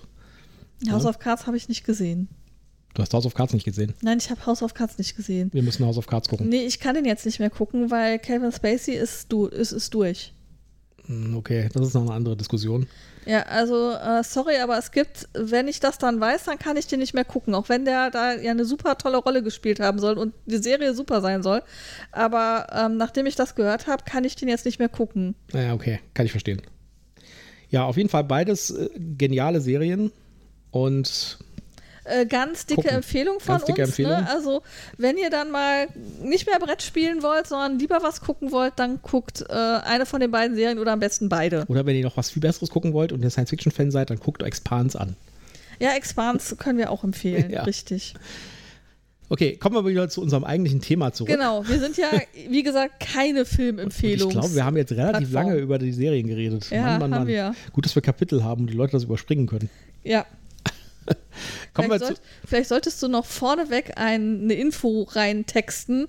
House 0.92 1.04
ja. 1.04 1.10
of 1.10 1.20
Cards 1.20 1.48
habe 1.48 1.58
ich 1.58 1.68
nicht 1.70 1.84
gesehen. 1.84 2.30
Du 2.98 3.04
hast 3.04 3.14
House 3.14 3.28
of 3.28 3.36
Cards 3.36 3.54
nicht 3.54 3.64
gesehen? 3.64 3.94
Nein, 4.02 4.18
ich 4.18 4.32
habe 4.32 4.44
House 4.48 4.64
of 4.64 4.74
Cards 4.74 4.98
nicht 4.98 5.16
gesehen. 5.16 5.52
Wir 5.54 5.62
müssen 5.62 5.86
House 5.86 6.00
of 6.00 6.08
Cards 6.08 6.28
gucken. 6.28 6.50
Nee, 6.50 6.66
ich 6.66 6.80
kann 6.80 6.96
den 6.96 7.06
jetzt 7.06 7.28
nicht 7.28 7.38
mehr 7.38 7.52
gucken, 7.52 7.92
weil 7.92 8.18
Kevin 8.18 8.52
Spacey 8.52 8.96
ist, 8.96 9.32
du, 9.32 9.46
ist, 9.46 9.72
ist 9.72 9.94
durch. 9.94 10.34
Hm, 11.06 11.38
okay, 11.38 11.70
das 11.72 11.90
ist 11.90 11.94
noch 11.94 12.02
eine 12.02 12.14
andere 12.14 12.36
Diskussion. 12.36 12.88
Ja, 13.28 13.44
also 13.44 13.92
äh, 13.92 14.24
sorry, 14.24 14.58
aber 14.58 14.80
es 14.80 14.92
gibt, 14.92 15.30
wenn 15.36 15.68
ich 15.68 15.80
das 15.80 16.00
dann 16.00 16.20
weiß, 16.20 16.46
dann 16.46 16.58
kann 16.58 16.76
ich 16.76 16.88
den 16.88 17.00
nicht 17.00 17.14
mehr 17.14 17.24
gucken. 17.24 17.54
Auch 17.54 17.70
wenn 17.70 17.86
der 17.86 18.10
da 18.10 18.34
ja 18.34 18.50
eine 18.50 18.66
super 18.66 18.98
tolle 18.98 19.18
Rolle 19.18 19.44
gespielt 19.44 19.80
haben 19.80 20.00
soll 20.00 20.18
und 20.18 20.34
die 20.48 20.58
Serie 20.58 20.96
super 20.96 21.22
sein 21.22 21.44
soll. 21.44 21.62
Aber 22.12 22.66
ähm, 22.72 22.98
nachdem 22.98 23.28
ich 23.28 23.36
das 23.36 23.54
gehört 23.54 23.86
habe, 23.86 24.06
kann 24.06 24.24
ich 24.24 24.36
den 24.36 24.50
jetzt 24.50 24.66
nicht 24.66 24.80
mehr 24.80 24.90
gucken. 24.90 25.36
Naja, 25.54 25.76
okay, 25.76 26.00
kann 26.16 26.26
ich 26.26 26.32
verstehen. 26.32 26.64
Ja, 27.70 27.84
auf 27.84 27.96
jeden 27.96 28.10
Fall 28.10 28.24
beides 28.24 28.72
äh, 28.72 28.90
geniale 28.98 29.62
Serien 29.62 30.12
und 30.72 31.38
äh, 32.08 32.26
ganz 32.26 32.66
dicke 32.66 32.82
Gucken. 32.82 32.98
Empfehlung 32.98 33.40
von 33.40 33.60
dicke 33.60 33.70
uns. 33.70 33.78
Ne? 33.78 33.84
Empfehlung. 33.84 34.12
Ne? 34.12 34.30
Also, 34.30 34.62
wenn 34.98 35.18
ihr 35.18 35.30
dann 35.30 35.52
mal 35.52 35.88
nicht 36.24 36.48
mehr 36.48 36.60
Brett 36.60 36.82
spielen 36.82 37.24
wollt, 37.24 37.48
sondern 37.48 37.80
lieber 37.80 38.00
was 38.02 38.22
gucken 38.22 38.52
wollt, 38.52 38.74
dann 38.78 39.02
guckt 39.02 39.44
äh, 39.50 39.54
eine 39.54 40.06
von 40.06 40.20
den 40.20 40.32
beiden 40.32 40.56
Serien 40.56 40.80
oder 40.80 40.94
am 40.94 41.00
besten 41.00 41.30
beide. 41.30 41.66
Oder 41.68 41.86
wenn 41.86 41.96
ihr 41.96 42.04
noch 42.04 42.18
was 42.18 42.32
viel 42.32 42.42
Besseres 42.42 42.70
gucken 42.70 42.94
wollt 42.94 43.12
und 43.12 43.24
ihr 43.24 43.30
Science-Fiction-Fan 43.30 43.92
seid, 43.92 44.10
dann 44.10 44.20
guckt 44.20 44.42
Expans 44.44 44.96
an. 44.96 45.16
Ja, 45.80 45.94
Expans 45.96 46.56
können 46.58 46.78
wir 46.78 46.92
auch 46.92 47.04
empfehlen, 47.04 47.50
ja. 47.52 47.64
richtig. 47.64 48.16
Okay, 49.30 49.58
kommen 49.58 49.76
wir 49.76 49.86
wieder 49.86 50.08
zu 50.08 50.22
unserem 50.22 50.46
eigentlichen 50.46 50.80
Thema 50.80 51.12
zurück. 51.12 51.30
Genau, 51.30 51.68
wir 51.68 51.80
sind 51.80 51.98
ja, 51.98 52.08
wie 52.50 52.64
gesagt, 52.64 53.02
keine 53.02 53.46
Filmempfehlung. 53.46 54.30
Ich 54.30 54.34
glaube, 54.34 54.56
wir 54.56 54.64
haben 54.64 54.78
jetzt 54.78 54.94
relativ 54.94 55.32
Plattform. 55.32 55.52
lange 55.52 55.62
über 55.62 55.78
die 55.80 55.92
Serien 55.92 56.28
geredet. 56.28 56.70
Ja, 56.70 56.82
Mann, 56.82 57.00
Mann, 57.00 57.10
Mann. 57.10 57.20
haben 57.20 57.28
wir. 57.28 57.56
Gut, 57.74 57.86
dass 57.86 57.94
wir 57.96 58.02
Kapitel 58.02 58.44
haben 58.44 58.62
und 58.62 58.70
die 58.70 58.76
Leute 58.76 58.94
das 58.94 59.04
überspringen 59.04 59.48
können. 59.48 59.70
Ja, 60.04 60.26
vielleicht, 61.74 62.06
sollt, 62.06 62.22
vielleicht, 62.46 62.70
solltest 62.70 63.02
du 63.04 63.08
noch 63.08 63.26
vorneweg 63.26 63.94
ein, 63.98 64.42
eine 64.44 64.54
Info 64.54 65.04
reintexten. 65.04 66.08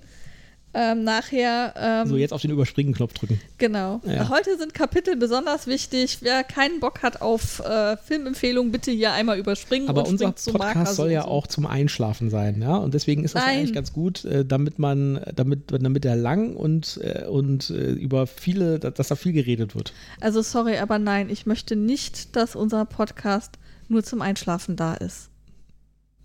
Ähm, 0.71 1.03
nachher. 1.03 1.73
Ähm, 1.75 2.07
so, 2.07 2.15
jetzt 2.15 2.31
auf 2.31 2.41
den 2.41 2.51
Überspringen-Knopf 2.51 3.13
drücken. 3.13 3.41
Genau. 3.57 4.01
Ja. 4.05 4.29
Heute 4.29 4.55
sind 4.57 4.75
Kapitel 4.75 5.15
besonders 5.15 5.65
wichtig. 5.65 6.19
Wer 6.21 6.43
keinen 6.43 6.79
Bock 6.79 7.01
hat 7.01 7.23
auf 7.23 7.59
äh, 7.59 7.97
Filmempfehlungen, 7.97 8.71
bitte 8.71 8.91
hier 8.91 9.13
einmal 9.13 9.39
überspringen. 9.39 9.89
Aber 9.89 10.07
unser 10.07 10.31
Podcast 10.31 10.95
soll 10.95 11.11
ja 11.11 11.23
so. 11.23 11.27
auch 11.29 11.47
zum 11.47 11.65
Einschlafen 11.65 12.29
sein, 12.29 12.61
ja. 12.61 12.75
Und 12.77 12.93
deswegen 12.93 13.23
ist 13.23 13.33
das 13.33 13.45
ja 13.45 13.49
eigentlich 13.49 13.73
ganz 13.73 13.93
gut, 13.93 14.25
äh, 14.25 14.45
damit 14.45 14.77
man, 14.77 15.21
damit, 15.35 15.71
damit 15.71 16.05
er 16.05 16.15
lang 16.15 16.55
und, 16.55 16.99
äh, 17.01 17.25
und 17.25 17.71
äh, 17.71 17.91
über 17.93 18.27
viele, 18.27 18.77
dass 18.77 19.07
da 19.07 19.15
viel 19.15 19.33
geredet 19.33 19.73
wird. 19.73 19.91
Also 20.21 20.43
sorry, 20.43 20.77
aber 20.77 20.99
nein, 20.99 21.31
ich 21.31 21.47
möchte 21.47 21.75
nicht, 21.75 22.35
dass 22.35 22.55
unser 22.55 22.85
Podcast 22.85 23.57
nur 23.89 24.03
zum 24.03 24.21
Einschlafen 24.21 24.75
da 24.75 24.93
ist. 24.93 25.29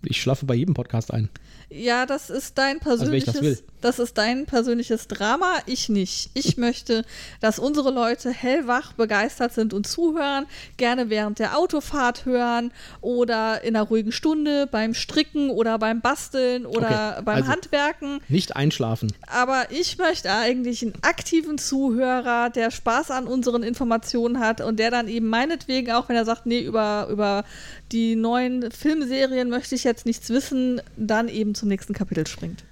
Ich 0.03 0.21
schlafe 0.21 0.45
bei 0.45 0.55
jedem 0.55 0.73
Podcast 0.73 1.11
ein. 1.13 1.29
Ja, 1.69 2.05
das 2.05 2.29
ist 2.29 2.57
dein 2.57 2.79
persönliches, 2.79 3.35
also, 3.35 3.49
das, 3.49 3.63
das, 3.81 3.99
ist 3.99 4.17
dein 4.17 4.45
persönliches 4.45 5.07
Drama, 5.07 5.55
ich 5.65 5.89
nicht. 5.89 6.29
Ich 6.33 6.57
möchte, 6.57 7.05
dass 7.41 7.59
unsere 7.59 7.91
Leute 7.91 8.29
hellwach 8.31 8.93
begeistert 8.93 9.53
sind 9.53 9.73
und 9.73 9.87
zuhören, 9.87 10.45
gerne 10.77 11.09
während 11.09 11.39
der 11.39 11.57
Autofahrt 11.57 12.25
hören 12.25 12.71
oder 13.01 13.63
in 13.63 13.75
einer 13.75 13.85
ruhigen 13.85 14.11
Stunde 14.11 14.67
beim 14.67 14.93
Stricken 14.93 15.49
oder 15.49 15.79
beim 15.79 16.01
Basteln 16.01 16.65
oder 16.65 17.13
okay. 17.13 17.21
beim 17.25 17.35
also 17.37 17.49
Handwerken. 17.49 18.19
Nicht 18.29 18.55
einschlafen. 18.55 19.11
Aber 19.27 19.71
ich 19.71 19.97
möchte 19.97 20.31
eigentlich 20.31 20.83
einen 20.83 20.93
aktiven 21.01 21.57
Zuhörer, 21.57 22.49
der 22.49 22.69
Spaß 22.69 23.11
an 23.11 23.27
unseren 23.27 23.63
Informationen 23.63 24.39
hat 24.39 24.61
und 24.61 24.77
der 24.77 24.91
dann 24.91 25.07
eben 25.07 25.27
meinetwegen 25.27 25.91
auch, 25.91 26.09
wenn 26.09 26.15
er 26.15 26.25
sagt, 26.25 26.45
nee, 26.45 26.61
über, 26.61 27.07
über 27.09 27.43
die 27.91 28.15
neuen 28.15 28.71
Filmserien 28.71 29.49
möchte 29.49 29.75
ich 29.75 29.83
jetzt 29.83 30.05
nichts 30.05 30.29
wissen, 30.29 30.81
dann 30.97 31.27
eben 31.27 31.54
zum 31.55 31.69
nächsten 31.69 31.93
Kapitel 31.93 32.27
springt. 32.27 32.63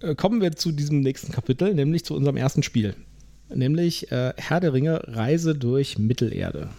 Äh, 0.00 0.14
kommen 0.14 0.40
wir 0.40 0.52
zu 0.52 0.72
diesem 0.72 1.00
nächsten 1.00 1.32
Kapitel, 1.32 1.74
nämlich 1.74 2.04
zu 2.04 2.14
unserem 2.14 2.36
ersten 2.36 2.62
Spiel. 2.62 2.94
Nämlich 3.54 4.10
äh, 4.10 4.32
Herr 4.36 4.60
der 4.60 4.72
Ringe, 4.72 5.02
Reise 5.06 5.54
durch 5.54 5.98
Mittelerde. 5.98 6.70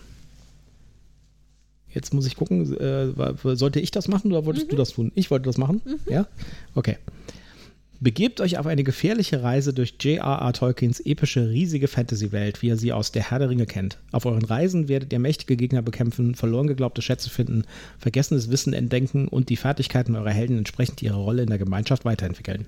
Jetzt 1.94 2.14
muss 2.14 2.26
ich 2.26 2.36
gucken, 2.36 2.76
äh, 2.78 3.14
sollte 3.56 3.80
ich 3.80 3.92
das 3.92 4.08
machen 4.08 4.32
oder 4.32 4.46
wolltest 4.46 4.68
mhm. 4.68 4.72
du 4.72 4.76
das 4.78 4.90
tun? 4.90 5.12
Ich 5.14 5.30
wollte 5.30 5.46
das 5.46 5.58
machen? 5.58 5.82
Mhm. 5.86 6.00
Ja? 6.12 6.28
Okay. 6.74 6.98
Begebt 8.04 8.42
euch 8.42 8.58
auf 8.58 8.66
eine 8.66 8.84
gefährliche 8.84 9.44
Reise 9.44 9.74
durch 9.74 9.96
J.R.R. 9.98 10.52
Tolkiens 10.52 11.00
epische, 11.00 11.50
riesige 11.50 11.88
Fantasy-Welt, 11.88 12.62
wie 12.62 12.68
ihr 12.68 12.76
sie 12.76 12.92
aus 12.92 13.14
der 13.14 13.32
Herr 13.32 13.40
der 13.40 13.50
Ringe 13.50 13.66
kennt. 13.66 13.98
Auf 14.12 14.26
euren 14.26 14.44
Reisen 14.44 14.90
werdet 14.90 15.14
ihr 15.14 15.20
mächtige 15.20 15.56
Gegner 15.56 15.82
bekämpfen, 15.82 16.36
verloren 16.36 16.68
geglaubte 16.68 17.02
Schätze 17.02 17.30
finden, 17.30 17.64
vergessenes 17.98 18.52
Wissen 18.52 18.74
entdenken 18.74 19.30
und 19.30 19.48
die 19.48 19.56
Fertigkeiten 19.56 20.18
eurer 20.18 20.32
Helden 20.32 20.58
entsprechend 20.58 21.02
ihre 21.02 21.16
Rolle 21.16 21.44
in 21.44 21.48
der 21.48 21.58
Gemeinschaft 21.58 22.04
weiterentwickeln. 22.04 22.68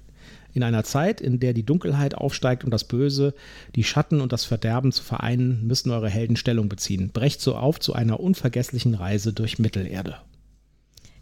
In 0.53 0.63
einer 0.63 0.85
Zeit, 0.85 1.19
in 1.19 1.41
der 1.41 1.51
die 1.51 1.65
Dunkelheit 1.65 2.15
aufsteigt 2.15 2.63
und 2.63 2.71
das 2.71 2.85
Böse, 2.85 3.33
die 3.75 3.83
Schatten 3.83 4.21
und 4.21 4.31
das 4.31 4.45
Verderben 4.45 4.93
zu 4.93 5.03
vereinen, 5.03 5.67
müssen 5.67 5.91
eure 5.91 6.09
Helden 6.09 6.37
Stellung 6.37 6.69
beziehen. 6.69 7.09
Brecht 7.09 7.41
so 7.41 7.57
auf 7.57 7.81
zu 7.81 7.91
einer 7.91 8.21
unvergesslichen 8.21 8.93
Reise 8.93 9.33
durch 9.33 9.59
Mittelerde. 9.59 10.15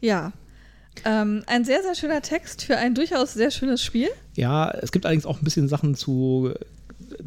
Ja, 0.01 0.33
ähm, 1.05 1.43
ein 1.47 1.65
sehr, 1.65 1.81
sehr 1.83 1.95
schöner 1.95 2.21
Text 2.21 2.63
für 2.63 2.77
ein 2.77 2.95
durchaus 2.95 3.33
sehr 3.33 3.51
schönes 3.51 3.83
Spiel. 3.83 4.09
Ja, 4.35 4.71
es 4.71 4.91
gibt 4.91 5.05
allerdings 5.05 5.25
auch 5.25 5.39
ein 5.39 5.43
bisschen 5.43 5.67
Sachen 5.67 5.95
zu, 5.95 6.53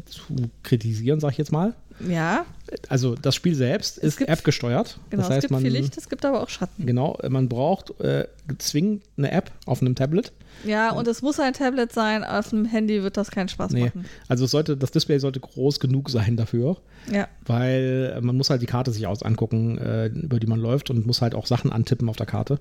zu 0.05 0.49
kritisieren, 0.63 1.19
sag 1.19 1.31
ich 1.31 1.37
jetzt 1.37 1.51
mal. 1.51 1.73
Ja. 2.05 2.45
Also 2.89 3.15
das 3.15 3.35
Spiel 3.35 3.55
selbst 3.55 3.97
ist 3.97 4.21
App 4.21 4.43
gesteuert. 4.43 4.99
Genau, 5.09 5.23
das 5.23 5.29
heißt, 5.29 5.37
es 5.37 5.41
gibt 5.43 5.51
man, 5.51 5.61
viel 5.61 5.71
Licht, 5.71 5.97
es 5.97 6.09
gibt 6.09 6.25
aber 6.25 6.41
auch 6.41 6.49
Schatten. 6.49 6.85
Genau, 6.85 7.17
man 7.29 7.49
braucht 7.49 7.99
äh, 8.01 8.27
zwingend 8.57 9.03
eine 9.17 9.31
App 9.31 9.51
auf 9.65 9.81
einem 9.81 9.95
Tablet. 9.95 10.31
Ja, 10.65 10.91
und 10.91 11.07
es 11.07 11.21
muss 11.21 11.39
ein 11.39 11.53
Tablet 11.53 11.93
sein, 11.93 12.23
auf 12.23 12.49
dem 12.49 12.65
Handy 12.65 13.03
wird 13.03 13.17
das 13.17 13.31
keinen 13.31 13.47
Spaß 13.47 13.71
nee. 13.71 13.85
machen. 13.85 14.05
Also 14.27 14.45
sollte, 14.47 14.75
das 14.75 14.91
Display 14.91 15.19
sollte 15.19 15.39
groß 15.39 15.79
genug 15.79 16.09
sein 16.09 16.35
dafür. 16.35 16.77
Ja. 17.11 17.27
Weil 17.45 18.19
man 18.21 18.35
muss 18.35 18.49
halt 18.49 18.61
die 18.61 18.65
Karte 18.65 18.91
sich 18.91 19.07
aus 19.07 19.23
angucken, 19.23 19.77
äh, 19.77 20.07
über 20.07 20.39
die 20.39 20.47
man 20.47 20.59
läuft 20.59 20.89
und 20.89 21.05
muss 21.05 21.21
halt 21.21 21.35
auch 21.35 21.45
Sachen 21.45 21.71
antippen 21.71 22.09
auf 22.09 22.17
der 22.17 22.25
Karte. 22.25 22.59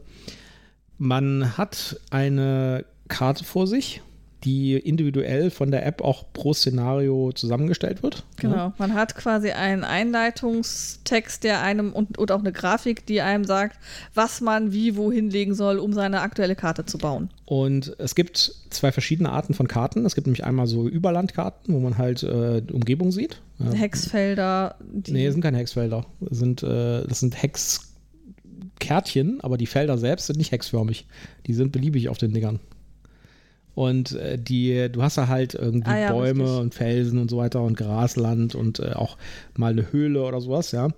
Man 0.99 1.57
hat 1.59 2.01
eine 2.11 2.85
Karte 3.09 3.45
vor 3.45 3.67
sich, 3.67 4.03
die 4.45 4.75
individuell 4.77 5.51
von 5.51 5.71
der 5.71 5.85
App 5.85 6.03
auch 6.03 6.25
pro 6.33 6.55
Szenario 6.55 7.33
zusammengestellt 7.33 8.03
wird. 8.03 8.25
Genau, 8.37 8.57
ja. 8.57 8.75
man 8.79 8.95
hat 8.95 9.17
quasi 9.17 9.51
einen 9.51 9.83
Einleitungstext, 9.83 11.43
der 11.43 11.63
einem 11.63 11.93
und, 11.93 12.17
und, 12.17 12.31
auch 12.31 12.39
eine 12.39 12.53
Grafik, 12.53 13.07
die 13.07 13.21
einem 13.21 13.45
sagt, 13.45 13.79
was 14.15 14.41
man 14.41 14.73
wie 14.73 14.97
wohin 14.97 15.31
legen 15.31 15.55
soll, 15.55 15.79
um 15.79 15.93
seine 15.93 16.21
aktuelle 16.21 16.55
Karte 16.55 16.85
zu 16.85 16.97
bauen. 16.97 17.31
Und 17.45 17.97
es 17.99 18.15
gibt 18.15 18.55
zwei 18.71 18.93
verschiedene 18.93 19.31
Arten 19.31 19.53
von 19.53 19.67
Karten. 19.67 20.07
Es 20.07 20.15
gibt 20.15 20.29
nämlich 20.29 20.45
einmal 20.45 20.69
so 20.69 20.89
Überlandkarten, 20.89 21.75
wo 21.75 21.81
man 21.81 21.99
halt 21.99 22.23
äh, 22.23 22.63
Umgebung 22.73 23.11
sieht. 23.11 23.41
Hexfelder. 23.73 24.77
Nee, 25.09 25.25
das 25.25 25.35
sind 25.35 25.43
keine 25.43 25.59
Hexfelder. 25.59 26.07
Das 26.21 26.39
sind, 26.39 26.63
äh, 26.63 27.05
das 27.07 27.21
sind 27.21 27.41
Hex 27.41 27.86
Kärtchen, 28.79 29.41
aber 29.41 29.57
die 29.57 29.67
Felder 29.67 29.99
selbst 29.99 30.27
sind 30.27 30.39
nicht 30.39 30.53
hexförmig. 30.53 31.07
Die 31.47 31.55
sind 31.55 31.73
beliebig 31.73 32.09
auf 32.09 32.19
den 32.19 32.33
Dingern. 32.33 32.61
Und 33.75 34.13
äh, 34.13 34.39
die, 34.39 34.89
du 34.91 35.03
hast 35.03 35.19
da 35.19 35.29
halt 35.29 35.55
irgendwie 35.55 35.91
ah, 35.91 35.99
ja, 35.99 36.13
Bäume 36.13 36.45
richtig. 36.45 36.61
und 36.61 36.75
Felsen 36.75 37.19
und 37.19 37.31
so 37.31 37.37
weiter 37.37 37.61
und 37.61 37.77
Grasland 37.77 38.55
und 38.55 38.79
äh, 38.79 38.93
auch 38.95 39.19
mal 39.55 39.73
eine 39.73 39.93
Höhle 39.93 40.23
oder 40.25 40.41
sowas, 40.41 40.73
ja. 40.73 40.89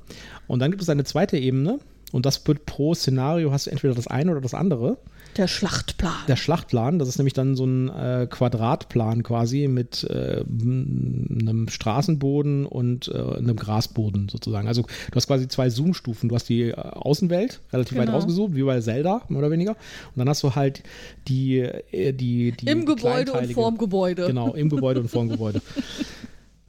Und 0.46 0.60
dann 0.60 0.70
gibt 0.70 0.82
es 0.82 0.88
eine 0.88 1.02
zweite 1.02 1.36
Ebene 1.36 1.80
und 2.12 2.24
das 2.24 2.46
wird 2.46 2.66
pro 2.66 2.94
Szenario 2.94 3.50
hast 3.50 3.66
du 3.66 3.70
entweder 3.70 3.94
das 3.94 4.06
eine 4.06 4.30
oder 4.30 4.40
das 4.40 4.54
andere. 4.54 4.96
Der 5.38 5.46
Schlachtplan. 5.46 6.26
Der 6.26 6.34
Schlachtplan, 6.34 6.98
das 6.98 7.08
ist 7.08 7.18
nämlich 7.18 7.32
dann 7.32 7.54
so 7.54 7.64
ein 7.64 7.88
äh, 7.88 8.26
Quadratplan 8.28 9.22
quasi 9.22 9.68
mit 9.68 10.02
äh, 10.02 10.44
einem 10.44 11.68
Straßenboden 11.68 12.66
und 12.66 13.06
äh, 13.08 13.36
einem 13.36 13.54
Grasboden 13.54 14.28
sozusagen. 14.28 14.66
Also 14.66 14.82
du 14.82 15.14
hast 15.14 15.28
quasi 15.28 15.46
zwei 15.46 15.70
Zoom-Stufen. 15.70 16.28
Du 16.28 16.34
hast 16.34 16.48
die 16.48 16.70
äh, 16.70 16.74
Außenwelt 16.74 17.60
relativ 17.72 17.96
genau. 17.96 18.08
weit 18.08 18.14
rausgesucht, 18.14 18.56
wie 18.56 18.64
bei 18.64 18.80
Zelda, 18.80 19.22
mehr 19.28 19.38
oder 19.38 19.52
weniger. 19.52 19.70
Und 19.70 20.18
dann 20.18 20.28
hast 20.28 20.42
du 20.42 20.56
halt 20.56 20.82
die, 21.28 21.60
äh, 21.60 22.12
die, 22.12 22.52
die 22.52 22.66
Im 22.66 22.84
Gebäude 22.84 23.32
und 23.32 23.52
vorm 23.52 23.78
Gebäude. 23.78 24.26
Genau, 24.26 24.54
im 24.54 24.68
Gebäude 24.68 25.00
und 25.00 25.08
vorm 25.08 25.28
Gebäude. 25.28 25.62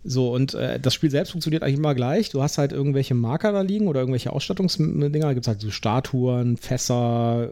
So, 0.03 0.33
und 0.33 0.53
äh, 0.53 0.79
das 0.79 0.93
Spiel 0.93 1.11
selbst 1.11 1.31
funktioniert 1.31 1.61
eigentlich 1.61 1.77
immer 1.77 1.93
gleich. 1.93 2.29
Du 2.29 2.41
hast 2.41 2.57
halt 2.57 2.71
irgendwelche 2.71 3.15
Marker 3.15 3.51
da 3.51 3.61
liegen 3.61 3.87
oder 3.87 3.99
irgendwelche 3.99 4.31
Ausstattungsdinger. 4.31 5.09
Da 5.09 5.33
gibt 5.33 5.45
es 5.45 5.47
halt 5.47 5.61
so 5.61 5.71
Statuen, 5.71 6.57
Fässer, 6.57 7.49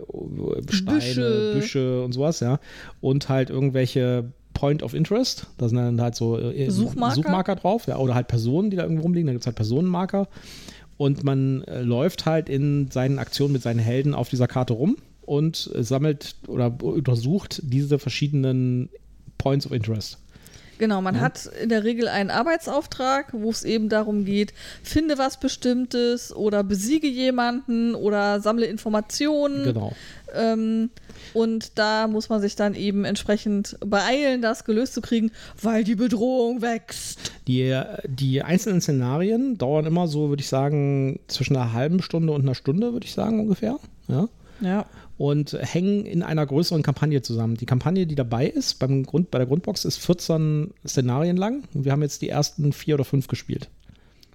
Steine, 0.70 0.96
Büsche. 1.02 1.52
Büsche 1.54 2.04
und 2.04 2.14
sowas, 2.14 2.40
ja. 2.40 2.60
Und 3.02 3.28
halt 3.28 3.50
irgendwelche 3.50 4.32
Point 4.54 4.82
of 4.82 4.94
Interest. 4.94 5.48
Da 5.58 5.68
sind 5.68 5.78
dann 5.78 6.02
halt 6.02 6.16
so 6.16 6.40
äh, 6.40 6.70
Suchmarker. 6.70 7.16
Suchmarker 7.16 7.56
drauf, 7.56 7.88
ja. 7.88 7.98
Oder 7.98 8.16
halt 8.16 8.28
Personen, 8.28 8.70
die 8.70 8.78
da 8.78 8.84
irgendwo 8.84 9.04
rumliegen. 9.04 9.28
Da 9.28 9.34
gibt 9.34 9.44
es 9.44 9.48
halt 9.48 9.58
Personenmarker. 9.58 10.30
Und 10.98 11.24
man 11.24 11.64
äh, 11.64 11.82
läuft 11.82 12.26
halt 12.26 12.50
in 12.50 12.90
seinen 12.90 13.20
Aktionen 13.20 13.54
mit 13.54 13.62
seinen 13.62 13.80
Helden 13.80 14.14
auf 14.14 14.30
dieser 14.30 14.48
Karte 14.48 14.74
rum 14.74 14.98
und 15.22 15.70
äh, 15.76 15.84
sammelt 15.84 16.36
oder 16.48 16.76
untersucht 16.82 17.62
diese 17.64 18.00
verschiedenen 18.00 18.90
Points 19.38 19.66
of 19.66 19.74
Interest. 19.74 20.18
Genau, 20.78 21.02
man 21.02 21.16
ja. 21.16 21.22
hat 21.22 21.46
in 21.62 21.70
der 21.70 21.84
Regel 21.84 22.08
einen 22.08 22.30
Arbeitsauftrag, 22.30 23.28
wo 23.34 23.50
es 23.50 23.64
eben 23.64 23.90
darum 23.90 24.26
geht, 24.26 24.54
finde 24.84 25.18
was 25.18 25.40
Bestimmtes 25.40 26.36
oder 26.36 26.64
besiege 26.64 27.08
jemanden 27.08 27.96
oder 27.96 28.40
sammle 28.42 28.66
Informationen. 28.66 29.64
Genau. 29.64 29.94
Ähm, 30.36 30.90
und 31.34 31.78
da 31.78 32.08
muss 32.08 32.30
man 32.30 32.42
sich 32.42 32.56
dann 32.56 32.76
eben 32.76 33.06
entsprechend 33.06 33.78
beeilen, 33.86 34.42
das 34.42 34.66
gelöst 34.66 34.94
zu 34.94 35.02
kriegen, 35.02 35.32
weil 35.62 35.84
die 35.84 35.96
Bedrohung 35.96 36.62
wächst. 36.62 37.32
Die, 37.48 37.82
die 38.06 38.42
einzelnen 38.44 38.82
Szenarien 38.82 39.58
dauern 39.58 39.86
immer 39.86 40.08
so, 40.08 40.30
würde 40.30 40.42
ich 40.42 40.50
sagen, 40.50 41.20
zwischen 41.28 41.56
einer 41.56 41.74
halben 41.74 42.02
Stunde 42.02 42.34
und 42.34 42.42
einer 42.42 42.56
Stunde, 42.56 42.94
würde 42.94 43.06
ich 43.06 43.14
sagen, 43.14 43.40
ungefähr. 43.40 43.78
Ja. 44.08 44.28
Ja 44.60 44.86
und 45.18 45.54
hängen 45.60 46.06
in 46.06 46.22
einer 46.22 46.46
größeren 46.46 46.84
Kampagne 46.84 47.22
zusammen. 47.22 47.56
Die 47.56 47.66
Kampagne, 47.66 48.06
die 48.06 48.16
dabei 48.16 48.48
ist, 48.48 48.76
beim 48.76 49.04
Grund, 49.04 49.32
bei 49.32 49.40
der 49.40 49.48
Grundbox, 49.48 49.86
ist 49.86 49.98
14 49.98 50.74
Szenarien 50.86 51.38
lang 51.38 51.64
und 51.74 51.86
wir 51.86 51.92
haben 51.92 52.02
jetzt 52.02 52.22
die 52.22 52.30
ersten 52.30 52.72
vier 52.74 52.96
oder 52.96 53.06
fünf 53.06 53.28
gespielt. 53.28 53.70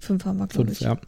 Fünf 0.01 0.25
haben 0.25 0.39
wir, 0.39 0.49
glaube 0.49 0.73
ich. 0.73 0.81
ja. 0.81 0.99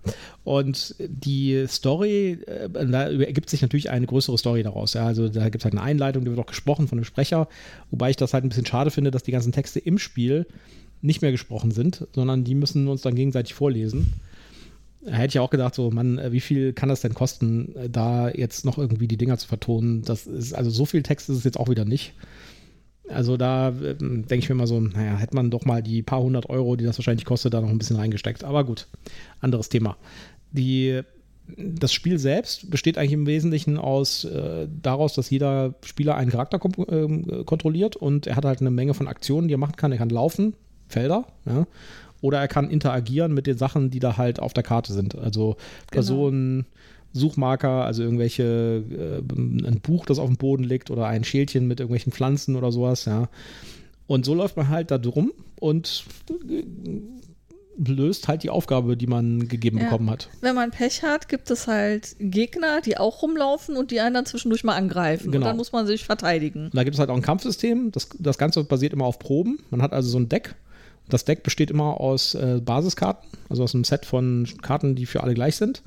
Und 0.45 0.95
die 1.01 1.66
Story, 1.66 2.39
äh, 2.47 2.68
da 2.70 3.11
ergibt 3.11 3.51
sich 3.51 3.61
natürlich 3.61 3.91
eine 3.91 4.07
größere 4.07 4.39
Story 4.39 4.62
daraus. 4.62 4.95
Ja. 4.95 5.05
Also 5.05 5.29
da 5.29 5.43
gibt 5.49 5.62
es 5.62 5.64
halt 5.64 5.75
eine 5.75 5.83
Einleitung, 5.83 6.25
die 6.25 6.31
wird 6.31 6.39
auch 6.39 6.47
gesprochen 6.47 6.87
von 6.87 6.99
dem 6.99 7.05
Sprecher, 7.05 7.49
wobei 7.91 8.11
ich 8.11 8.16
das 8.16 8.33
halt 8.33 8.45
ein 8.45 8.51
bisschen 8.51 8.66
schade 8.66 8.93
finde, 8.93 9.11
dass 9.11 9.25
die 9.25 9.33
ganzen 9.33 9.51
Texte 9.51 9.81
im 9.81 9.99
Spiel 9.99 10.47
nicht 11.03 11.22
mehr 11.22 11.33
gesprochen 11.33 11.72
sind, 11.72 12.07
sondern 12.14 12.45
die 12.45 12.55
müssen 12.55 12.87
uns 12.87 13.03
dann 13.03 13.16
gegenseitig 13.16 13.55
vorlesen 13.55 14.12
hätte 15.07 15.29
ich 15.29 15.39
auch 15.39 15.51
gedacht, 15.51 15.75
so, 15.75 15.91
Mann, 15.91 16.19
äh, 16.19 16.33
wie 16.33 16.41
viel 16.41 16.73
kann 16.73 16.89
das 16.89 17.01
denn 17.01 17.15
kosten, 17.15 17.75
äh, 17.77 17.91
da 17.91 18.29
jetzt 18.29 18.65
noch 18.65 18.79
irgendwie 18.79 19.09
die 19.09 19.17
Dinger 19.17 19.39
zu 19.39 19.49
vertonen? 19.49 20.03
Das 20.03 20.27
ist, 20.27 20.55
also 20.55 20.71
so 20.71 20.85
viel 20.85 21.03
Text 21.03 21.29
ist 21.29 21.39
es 21.39 21.45
jetzt 21.45 21.59
auch 21.59 21.69
wieder 21.69 21.85
nicht. 21.85 22.15
Also 23.09 23.37
da 23.37 23.69
äh, 23.69 23.95
denke 23.97 24.37
ich 24.37 24.49
mir 24.49 24.55
mal 24.55 24.67
so, 24.67 24.81
naja, 24.81 25.17
hätte 25.17 25.37
man 25.37 25.51
doch 25.51 25.65
mal 25.65 25.83
die 25.83 26.03
paar 26.03 26.23
hundert 26.23 26.49
Euro, 26.49 26.77
die 26.77 26.85
das 26.85 26.99
wahrscheinlich 26.99 27.27
kostet, 27.27 27.55
da 27.55 27.61
noch 27.61 27.69
ein 27.69 27.79
bisschen 27.79 27.97
reingesteckt. 27.97 28.45
Aber 28.45 28.65
gut, 28.65 28.87
anderes 29.41 29.69
Thema. 29.69 29.97
Die, 30.53 31.03
das 31.57 31.93
Spiel 31.93 32.19
selbst 32.19 32.71
besteht 32.71 32.97
eigentlich 32.97 33.13
im 33.13 33.27
Wesentlichen 33.27 33.77
aus 33.77 34.25
äh, 34.25 34.67
daraus, 34.83 35.15
dass 35.15 35.29
jeder 35.29 35.75
Spieler 35.85 36.15
einen 36.17 36.31
Charakter 36.31 36.59
äh, 36.59 37.45
kontrolliert 37.45 37.97
und 37.97 38.27
er 38.27 38.37
hat 38.37 38.47
halt 38.47 38.61
eine 38.61 38.71
Menge 38.71 38.95
von 38.95 39.09
Aktionen, 39.09 39.49
die 39.49 39.55
er 39.55 39.59
machen 39.59 39.77
kann. 39.77 39.93
Er 39.93 39.99
kann 39.99 40.09
laufen, 40.09 40.55
Felder, 40.89 41.27
ja, 41.45 41.67
oder 42.25 42.39
er 42.39 42.49
kann 42.49 42.70
interagieren 42.70 43.35
mit 43.35 43.47
den 43.47 43.59
Sachen, 43.59 43.91
die 43.91 43.99
da 43.99 44.16
halt 44.16 44.41
auf 44.41 44.55
der 44.55 44.62
Karte 44.62 44.95
sind. 44.95 45.14
Also 45.14 45.57
Personen, 45.91 46.62
genau. 46.62 46.68
Suchmarker, 47.12 47.85
also 47.85 48.03
irgendwelche, 48.03 48.83
äh, 48.91 49.18
ein 49.18 49.81
Buch, 49.83 50.07
das 50.07 50.18
auf 50.18 50.29
dem 50.29 50.39
Boden 50.39 50.64
liegt 50.64 50.91
oder 50.91 51.07
ein 51.07 51.22
Schälchen 51.22 51.68
mit 51.68 51.81
irgendwelchen 51.81 52.12
Pflanzen 52.12 52.57
oder 52.57 52.72
sowas, 52.72 53.05
ja. 53.05 53.29
Und 54.07 54.25
so 54.25 54.33
läuft 54.33 54.57
man 54.57 54.70
halt 54.70 54.91
da 54.91 54.97
drum 54.97 55.33
und 55.61 56.07
löst 57.77 58.27
halt 58.27 58.43
die 58.43 58.49
Aufgabe, 58.49 58.97
die 58.97 59.07
man 59.07 59.47
gegeben 59.47 59.77
ja. 59.77 59.85
bekommen 59.85 60.09
hat. 60.09 60.31
Wenn 60.41 60.55
man 60.55 60.70
Pech 60.70 61.03
hat, 61.03 61.29
gibt 61.29 61.51
es 61.51 61.66
halt 61.66 62.16
Gegner, 62.20 62.81
die 62.81 62.97
auch 62.97 63.20
rumlaufen 63.20 63.77
und 63.77 63.91
die 63.91 64.01
einen 64.01 64.14
dann 64.14 64.25
zwischendurch 64.25 64.64
mal 64.64 64.77
angreifen. 64.77 65.31
Genau. 65.31 65.45
Und 65.45 65.51
dann 65.51 65.57
muss 65.59 65.72
man 65.72 65.87
sich 65.87 66.05
verteidigen. 66.05 66.66
Und 66.66 66.75
da 66.75 66.85
gibt 66.85 66.95
es 66.95 67.01
halt 67.01 67.11
auch 67.11 67.16
ein 67.16 67.22
Kampfsystem. 67.22 67.93
Das, 67.93 68.09
das 68.18 68.39
Ganze 68.39 68.64
basiert 68.64 68.95
immer 68.95 69.05
auf 69.05 69.18
Proben. 69.18 69.59
Man 69.68 69.83
hat 69.83 69.93
also 69.93 70.09
so 70.09 70.18
ein 70.18 70.31
Deck. 70.31 70.55
Das 71.09 71.25
Deck 71.25 71.43
besteht 71.43 71.71
immer 71.71 72.01
aus 72.01 72.35
äh, 72.35 72.61
Basiskarten, 72.65 73.29
also 73.49 73.63
aus 73.63 73.75
einem 73.75 73.85
Set 73.85 74.07
von 74.07 74.49
Karten, 74.63 74.95
die 74.95 75.07
für 75.07 75.23
alle 75.23 75.35
gleich 75.35 75.57
sind 75.57 75.83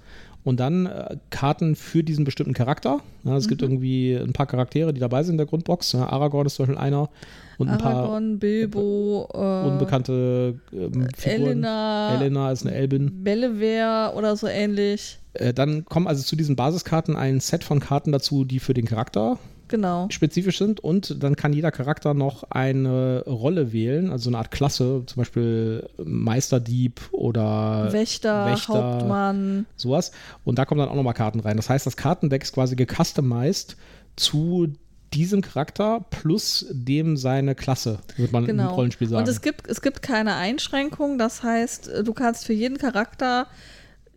und 0.47 0.61
dann 0.61 0.86
äh, 0.86 1.18
Karten 1.30 1.76
für 1.76 2.05
diesen 2.05 2.24
bestimmten 2.24 2.53
Charakter. 2.53 3.01
Ja, 3.26 3.36
es 3.36 3.45
mhm. 3.45 3.49
gibt 3.49 3.61
irgendwie 3.63 4.15
ein 4.15 4.32
paar 4.32 4.45
Charaktere, 4.45 4.93
die 4.93 5.01
dabei 5.01 5.22
sind 5.24 5.34
in 5.34 5.38
der 5.39 5.45
Grundbox. 5.45 5.91
Ja, 5.91 6.07
Aragorn 6.07 6.47
ist 6.47 6.55
zum 6.55 6.65
Beispiel 6.65 6.82
einer. 6.82 7.09
Und 7.57 7.68
ein 7.68 7.82
Aragorn, 7.82 8.32
paar 8.32 8.39
Bilbo, 8.39 9.28
äh, 9.34 9.68
unbekannte 9.68 10.55
ähm, 10.72 11.09
Figuren. 11.18 11.47
Elena, 11.47 12.15
Elena 12.15 12.51
ist 12.53 12.65
eine 12.65 12.76
Elbin. 12.76 13.26
Bellever 13.26 14.13
oder 14.15 14.38
so 14.38 14.47
ähnlich. 14.47 15.20
Äh, 15.34 15.53
dann 15.53 15.84
kommen 15.84 16.07
also 16.07 16.24
zu 16.24 16.38
diesen 16.38 16.55
Basiskarten 16.55 17.18
ein 17.18 17.41
Set 17.41 17.65
von 17.65 17.82
Karten 17.82 18.13
dazu, 18.13 18.45
die 18.45 18.59
für 18.59 18.74
den 18.74 18.86
Charakter 18.86 19.38
genau. 19.68 20.07
spezifisch 20.09 20.57
sind 20.57 20.80
und 20.80 21.24
dann 21.24 21.36
kann 21.36 21.53
jeder 21.53 21.72
Charakter 21.72 22.13
noch 22.13 22.43
eine 22.49 23.24
Rolle 23.26 23.72
wählen, 23.72 24.11
also 24.11 24.30
eine 24.30 24.38
Art 24.38 24.51
Klasse, 24.51 25.03
zum 25.05 25.22
Beispiel 25.22 25.88
Meisterdieb 26.03 27.01
oder 27.11 27.91
Wächter, 27.91 28.47
Wächter 28.47 28.74
Hauptmann. 28.74 29.65
Sowas. 29.76 30.11
Und 30.43 30.59
da 30.59 30.65
kommen 30.65 30.80
dann 30.80 30.89
auch 30.89 30.95
nochmal 30.95 31.13
Karten 31.13 31.39
rein. 31.39 31.57
Das 31.57 31.70
heißt, 31.70 31.86
das 31.86 31.97
Kartendeck 31.97 32.43
ist 32.43 32.53
quasi 32.53 32.76
gecustomized 32.76 33.78
zu 34.15 34.74
diesem 35.13 35.41
Charakter 35.41 36.05
plus 36.09 36.65
dem 36.70 37.18
seine 37.18 37.55
Klasse, 37.55 37.99
wird 38.18 38.32
man 38.32 38.45
genau. 38.45 38.70
im 38.70 38.76
Rollenspiel 38.76 39.07
sagen. 39.07 39.24
Und 39.24 39.30
es 39.30 39.41
gibt, 39.41 39.68
es 39.68 39.82
gibt 39.82 40.01
keine 40.01 40.36
Einschränkung, 40.36 41.18
das 41.18 41.43
heißt, 41.43 41.91
du 42.03 42.13
kannst 42.13 42.45
für 42.45 42.53
jeden 42.53 42.78
Charakter 42.78 43.47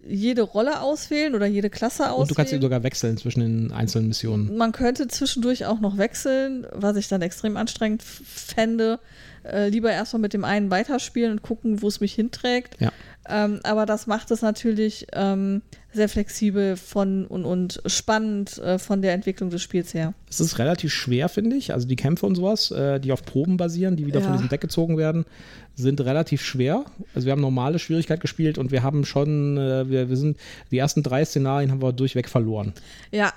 jede 0.07 0.43
Rolle 0.43 0.81
auswählen 0.81 1.35
oder 1.35 1.47
jede 1.47 1.71
Klasse 1.71 2.05
auswählen. 2.05 2.23
Und 2.23 2.31
du 2.31 2.35
kannst 2.35 2.51
sie 2.51 2.61
sogar 2.61 2.83
wechseln 2.83 3.17
zwischen 3.17 3.41
den 3.41 3.73
einzelnen 3.73 4.09
Missionen. 4.09 4.57
Man 4.57 4.73
könnte 4.73 5.09
zwischendurch 5.09 5.67
auch 5.67 5.81
noch 5.81 5.99
wechseln, 5.99 6.67
was 6.73 6.97
ich 6.97 7.09
dann 7.09 7.23
extrem 7.23 7.57
anstrengend 7.57 8.03
fände. 8.03 8.99
Äh, 9.45 9.69
lieber 9.69 9.91
erstmal 9.91 10.21
mit 10.21 10.33
dem 10.33 10.45
einen 10.45 10.71
weiterspielen 10.71 11.33
und 11.33 11.43
gucken, 11.43 11.83
wo 11.83 11.89
es 11.89 12.01
mich 12.01 12.15
hinträgt. 12.15 12.81
Ja. 12.81 12.93
Ähm, 13.29 13.61
aber 13.65 13.87
das 13.87 14.07
macht 14.07 14.31
es 14.31 14.43
natürlich 14.43 15.07
ähm, 15.13 15.63
sehr 15.93 16.09
flexibel 16.09 16.77
von 16.77 17.27
und, 17.27 17.45
und 17.45 17.83
spannend 17.87 18.59
äh, 18.59 18.79
von 18.79 19.03
der 19.03 19.13
Entwicklung 19.13 19.51
des 19.51 19.63
Spiels 19.63 19.93
her. 19.93 20.15
Es 20.29 20.41
ist 20.41 20.59
relativ 20.59 20.93
schwer, 20.93 21.29
finde 21.29 21.57
ich. 21.57 21.73
Also 21.73 21.87
die 21.87 21.97
Kämpfe 21.97 22.27
und 22.27 22.35
sowas, 22.35 22.71
äh, 22.71 22.99
die 22.99 23.13
auf 23.13 23.23
Proben 23.23 23.57
basieren, 23.57 23.97
die 23.97 24.07
wieder 24.07 24.21
ja. 24.21 24.27
von 24.27 24.35
diesem 24.35 24.49
Deck 24.49 24.63
gezogen 24.63 24.97
werden, 24.97 25.27
sind 25.75 26.01
relativ 26.01 26.43
schwer. 26.43 26.85
Also 27.15 27.27
wir 27.27 27.33
haben 27.33 27.41
normale 27.41 27.79
Schwierigkeit 27.79 28.21
gespielt 28.21 28.57
und 28.57 28.71
wir 28.73 28.83
haben 28.83 29.05
schon, 29.05 29.59
äh, 29.59 29.89
wir, 29.89 30.09
wir 30.09 30.17
sind, 30.17 30.39
die 30.71 30.79
ersten 30.79 31.03
drei 31.03 31.25
Szenarien 31.25 31.71
haben 31.71 31.83
wir 31.83 31.93
durchweg 31.93 32.29
verloren. 32.29 32.73
Ja, 33.11 33.33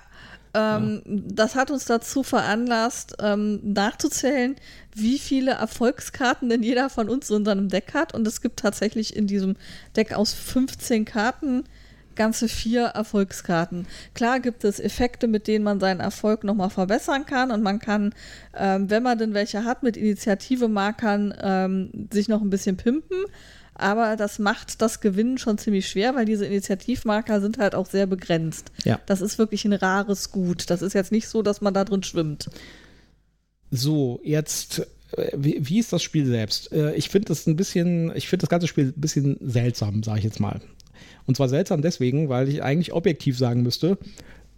ähm, 0.54 1.01
ja. 1.06 1.22
Das 1.28 1.56
hat 1.56 1.72
uns 1.72 1.86
dazu 1.86 2.24
veranlasst, 2.24 3.16
ähm, 3.20 3.60
nachzuzählen, 3.64 4.56
wie 4.95 5.18
viele 5.18 5.51
Erfolgskarten 5.51 6.49
denn 6.49 6.64
jeder 6.64 6.89
von 6.89 7.10
uns 7.10 7.30
in 7.30 7.45
seinem 7.45 7.70
Deck 7.70 7.93
hat. 7.93 8.14
Und 8.14 8.28
es 8.28 8.41
gibt 8.41 8.60
tatsächlich 8.60 9.16
in 9.16 9.28
diesem 9.28 9.56
Deck 9.95 10.14
aus 10.14 10.34
15 10.34 11.06
Karten 11.06 11.64
ganze 12.16 12.47
vier 12.47 12.86
Erfolgskarten. 12.86 13.88
Klar 14.14 14.39
gibt 14.39 14.64
es 14.64 14.80
Effekte, 14.80 15.28
mit 15.28 15.47
denen 15.47 15.64
man 15.64 15.80
seinen 15.80 15.99
Erfolg 15.99 16.43
nochmal 16.43 16.70
verbessern 16.70 17.26
kann 17.26 17.51
und 17.51 17.64
man 17.64 17.80
kann, 17.80 18.14
ähm, 18.56 18.89
wenn 18.89 19.04
man 19.04 19.18
denn 19.18 19.34
welche 19.34 19.66
hat, 19.66 19.84
mit 19.84 19.97
Initiative-Markern 19.97 21.34
ähm, 21.41 22.08
sich 22.12 22.28
noch 22.28 22.41
ein 22.41 22.49
bisschen 22.49 22.78
pimpen. 22.78 23.26
Aber 23.76 24.15
das 24.15 24.39
macht 24.39 24.82
das 24.82 25.01
Gewinnen 25.01 25.38
schon 25.38 25.57
ziemlich 25.57 25.89
schwer, 25.89 26.15
weil 26.15 26.26
diese 26.26 26.45
Initiativmarker 26.45 27.41
sind 27.41 27.57
halt 27.57 27.76
auch 27.76 27.88
sehr 27.88 28.05
begrenzt. 28.05 28.71
Ja. 28.84 28.99
Das 29.05 29.21
ist 29.21 29.38
wirklich 29.38 29.65
ein 29.65 29.74
rares 29.74 30.32
Gut. 30.32 30.69
Das 30.69 30.82
ist 30.82 30.93
jetzt 30.93 31.11
nicht 31.11 31.28
so, 31.28 31.41
dass 31.41 31.61
man 31.61 31.74
da 31.74 31.84
drin 31.84 32.03
schwimmt. 32.03 32.49
So, 33.71 34.19
jetzt 34.24 34.88
äh, 35.17 35.32
wie, 35.36 35.80
ist 35.80 35.93
das 35.93 36.03
Spiel 36.03 36.26
selbst? 36.26 36.71
Äh, 36.71 36.93
ich 36.95 37.09
finde 37.09 37.30
das 37.30 37.47
ein 37.47 37.55
bisschen, 37.55 38.15
ich 38.15 38.28
finde 38.28 38.43
das 38.43 38.49
ganze 38.49 38.67
Spiel 38.67 38.93
ein 38.95 39.01
bisschen 39.01 39.38
seltsam, 39.41 40.03
sage 40.03 40.19
ich 40.19 40.26
jetzt 40.26 40.39
mal. 40.39 40.61
Und 41.26 41.38
zwar 41.38 41.49
seltsam 41.49 41.82
deswegen, 41.82 42.30
weil 42.30 42.49
ich 42.49 42.63
eigentlich 42.63 42.93
objektiv 42.93 43.38
sagen 43.38 43.63
müsste, 43.63 43.97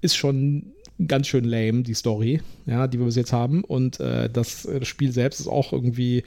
ist 0.01 0.16
schon 0.16 0.74
ganz 1.07 1.28
schön 1.28 1.43
lame, 1.43 1.84
die 1.84 1.93
Story, 1.93 2.41
ja, 2.66 2.88
die 2.88 2.99
wir 2.99 3.05
bis 3.05 3.16
jetzt 3.16 3.34
haben. 3.34 3.63
Und 3.63 3.99
äh, 3.99 4.30
das, 4.30 4.63
das 4.63 4.88
Spiel 4.88 5.11
selbst 5.11 5.39
ist 5.39 5.47
auch 5.47 5.74
irgendwie 5.74 6.24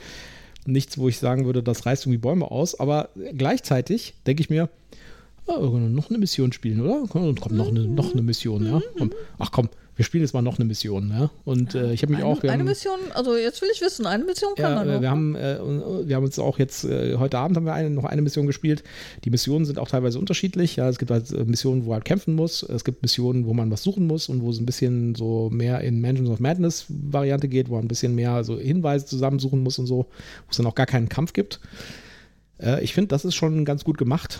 nichts, 0.69 0.99
wo 0.99 1.09
ich 1.09 1.19
sagen 1.19 1.45
würde, 1.45 1.63
das 1.63 1.87
reißt 1.87 2.05
irgendwie 2.05 2.19
Bäume 2.19 2.51
aus. 2.51 2.79
Aber 2.79 3.11
gleichzeitig 3.37 4.15
denke 4.27 4.43
ich 4.43 4.51
mir, 4.51 4.69
oh, 5.47 5.67
noch 5.67 6.11
eine 6.11 6.19
Mission 6.19 6.53
spielen, 6.53 6.81
oder? 6.81 7.07
Komm, 7.09 7.35
noch 7.35 7.69
eine, 7.69 7.85
noch 7.85 8.13
eine 8.13 8.23
Mission, 8.23 8.67
ja. 8.67 8.81
Komm. 8.97 9.11
Ach 9.39 9.51
komm, 9.51 9.69
wir 9.99 10.05
spielen 10.05 10.23
jetzt 10.23 10.33
mal 10.33 10.43
noch 10.43 10.59
eine 10.59 10.65
Mission. 10.65 11.11
Ja? 11.11 11.29
Und 11.45 11.75
äh, 11.75 11.93
ich 11.93 12.03
habe 12.03 12.13
mich 12.13 12.23
eine, 12.23 12.31
auch. 12.31 12.41
eine 12.41 12.53
haben, 12.53 12.65
Mission, 12.65 13.01
also 13.15 13.37
jetzt 13.37 13.61
will 13.61 13.69
ich 13.75 13.81
wissen, 13.81 14.07
eine 14.07 14.25
Mission 14.25 14.55
kann 14.55 14.71
ja, 14.71 14.77
man 14.77 14.87
noch. 14.87 15.01
Wir 15.01 15.11
haben, 15.11 15.35
äh, 15.35 15.59
wir 16.07 16.15
haben 16.15 16.25
uns 16.25 16.39
auch 16.39 16.57
jetzt, 16.61 16.85
äh, 16.85 17.17
heute 17.17 17.37
Abend 17.37 17.57
haben 17.57 17.67
wir 17.67 17.75
eine, 17.75 17.91
noch 17.91 18.05
eine 18.05 18.23
Mission 18.23 18.47
gespielt. 18.47 18.85
Die 19.25 19.31
Missionen 19.31 19.65
sind 19.65 19.77
auch 19.81 19.89
teilweise 19.89 20.21
unterschiedlich. 20.21 20.77
Ja? 20.77 20.89
Es 20.89 21.01
gibt 21.01 21.11
halt 21.11 21.33
äh, 21.33 21.45
Missionen, 21.45 21.83
wo 21.83 21.89
man 21.89 21.95
halt 21.95 22.05
kämpfen 22.05 22.37
muss. 22.37 22.63
Es 22.63 22.85
gibt 22.85 23.03
Missionen, 23.03 23.45
wo 23.45 23.55
man 23.55 23.73
was 23.73 23.83
suchen 23.83 24.07
muss 24.07 24.29
und 24.29 24.41
wo 24.41 24.51
es 24.51 24.61
ein 24.61 24.67
bisschen 24.67 25.17
so 25.17 25.51
mehr 25.51 25.81
in 25.81 26.01
Mansions 26.01 26.31
of 26.31 26.39
Madness 26.39 26.87
Variante 26.89 27.49
geht, 27.49 27.69
wo 27.69 27.75
man 27.75 27.87
ein 27.87 27.89
bisschen 27.89 28.15
mehr 28.15 28.45
so 28.45 28.57
Hinweise 28.57 29.05
zusammensuchen 29.05 29.65
muss 29.65 29.81
und 29.81 29.87
so, 29.87 29.97
wo 29.97 30.51
es 30.51 30.59
dann 30.59 30.67
auch 30.67 30.77
gar 30.77 30.87
keinen 30.87 31.09
Kampf 31.09 31.33
gibt. 31.33 31.59
Äh, 32.63 32.85
ich 32.85 32.95
finde, 32.95 33.09
das 33.09 33.25
ist 33.25 33.35
schon 33.35 33.65
ganz 33.65 33.83
gut 33.83 33.99
gemacht. 33.99 34.39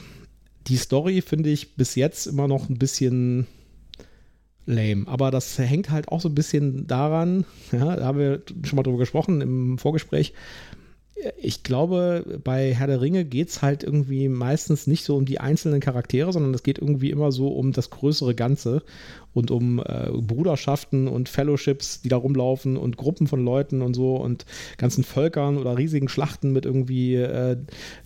Die 0.69 0.77
Story 0.77 1.21
finde 1.21 1.51
ich 1.51 1.75
bis 1.75 1.97
jetzt 1.97 2.29
immer 2.29 2.47
noch 2.47 2.69
ein 2.69 2.79
bisschen 2.79 3.49
lame. 4.69 5.09
Aber 5.09 5.31
das 5.31 5.59
hängt 5.59 5.91
halt 5.91 6.09
auch 6.09 6.21
so 6.21 6.29
ein 6.29 6.35
bisschen 6.35 6.87
daran, 6.87 7.45
ja, 7.73 7.97
da 7.97 8.05
haben 8.05 8.19
wir 8.19 8.43
schon 8.63 8.77
mal 8.77 8.83
drüber 8.83 8.99
gesprochen 8.99 9.41
im 9.41 9.79
Vorgespräch. 9.79 10.35
Ich 11.37 11.65
glaube, 11.65 12.41
bei 12.45 12.73
Herr 12.75 12.87
der 12.87 13.01
Ringe 13.01 13.25
geht 13.25 13.49
es 13.49 13.61
halt 13.61 13.83
irgendwie 13.83 14.29
meistens 14.29 14.87
nicht 14.87 15.03
so 15.03 15.17
um 15.17 15.25
die 15.25 15.41
einzelnen 15.41 15.81
Charaktere, 15.81 16.33
sondern 16.33 16.55
es 16.55 16.63
geht 16.63 16.79
irgendwie 16.79 17.11
immer 17.11 17.33
so 17.33 17.49
um 17.49 17.73
das 17.73 17.91
größere 17.91 18.37
Ganze 18.37 18.85
und 19.35 19.51
um 19.51 19.79
äh, 19.79 20.11
Bruderschaften 20.11 21.07
und 21.07 21.29
Fellowships, 21.29 22.01
die 22.01 22.09
da 22.09 22.17
rumlaufen 22.17 22.77
und 22.77 22.97
Gruppen 22.97 23.27
von 23.27 23.45
Leuten 23.45 23.83
und 23.83 23.95
so 23.95 24.17
und 24.17 24.47
ganzen 24.79 25.05
Völkern 25.05 25.59
oder 25.59 25.77
riesigen 25.77 26.09
Schlachten 26.09 26.53
mit 26.53 26.65
irgendwie 26.65 27.15
äh, 27.17 27.57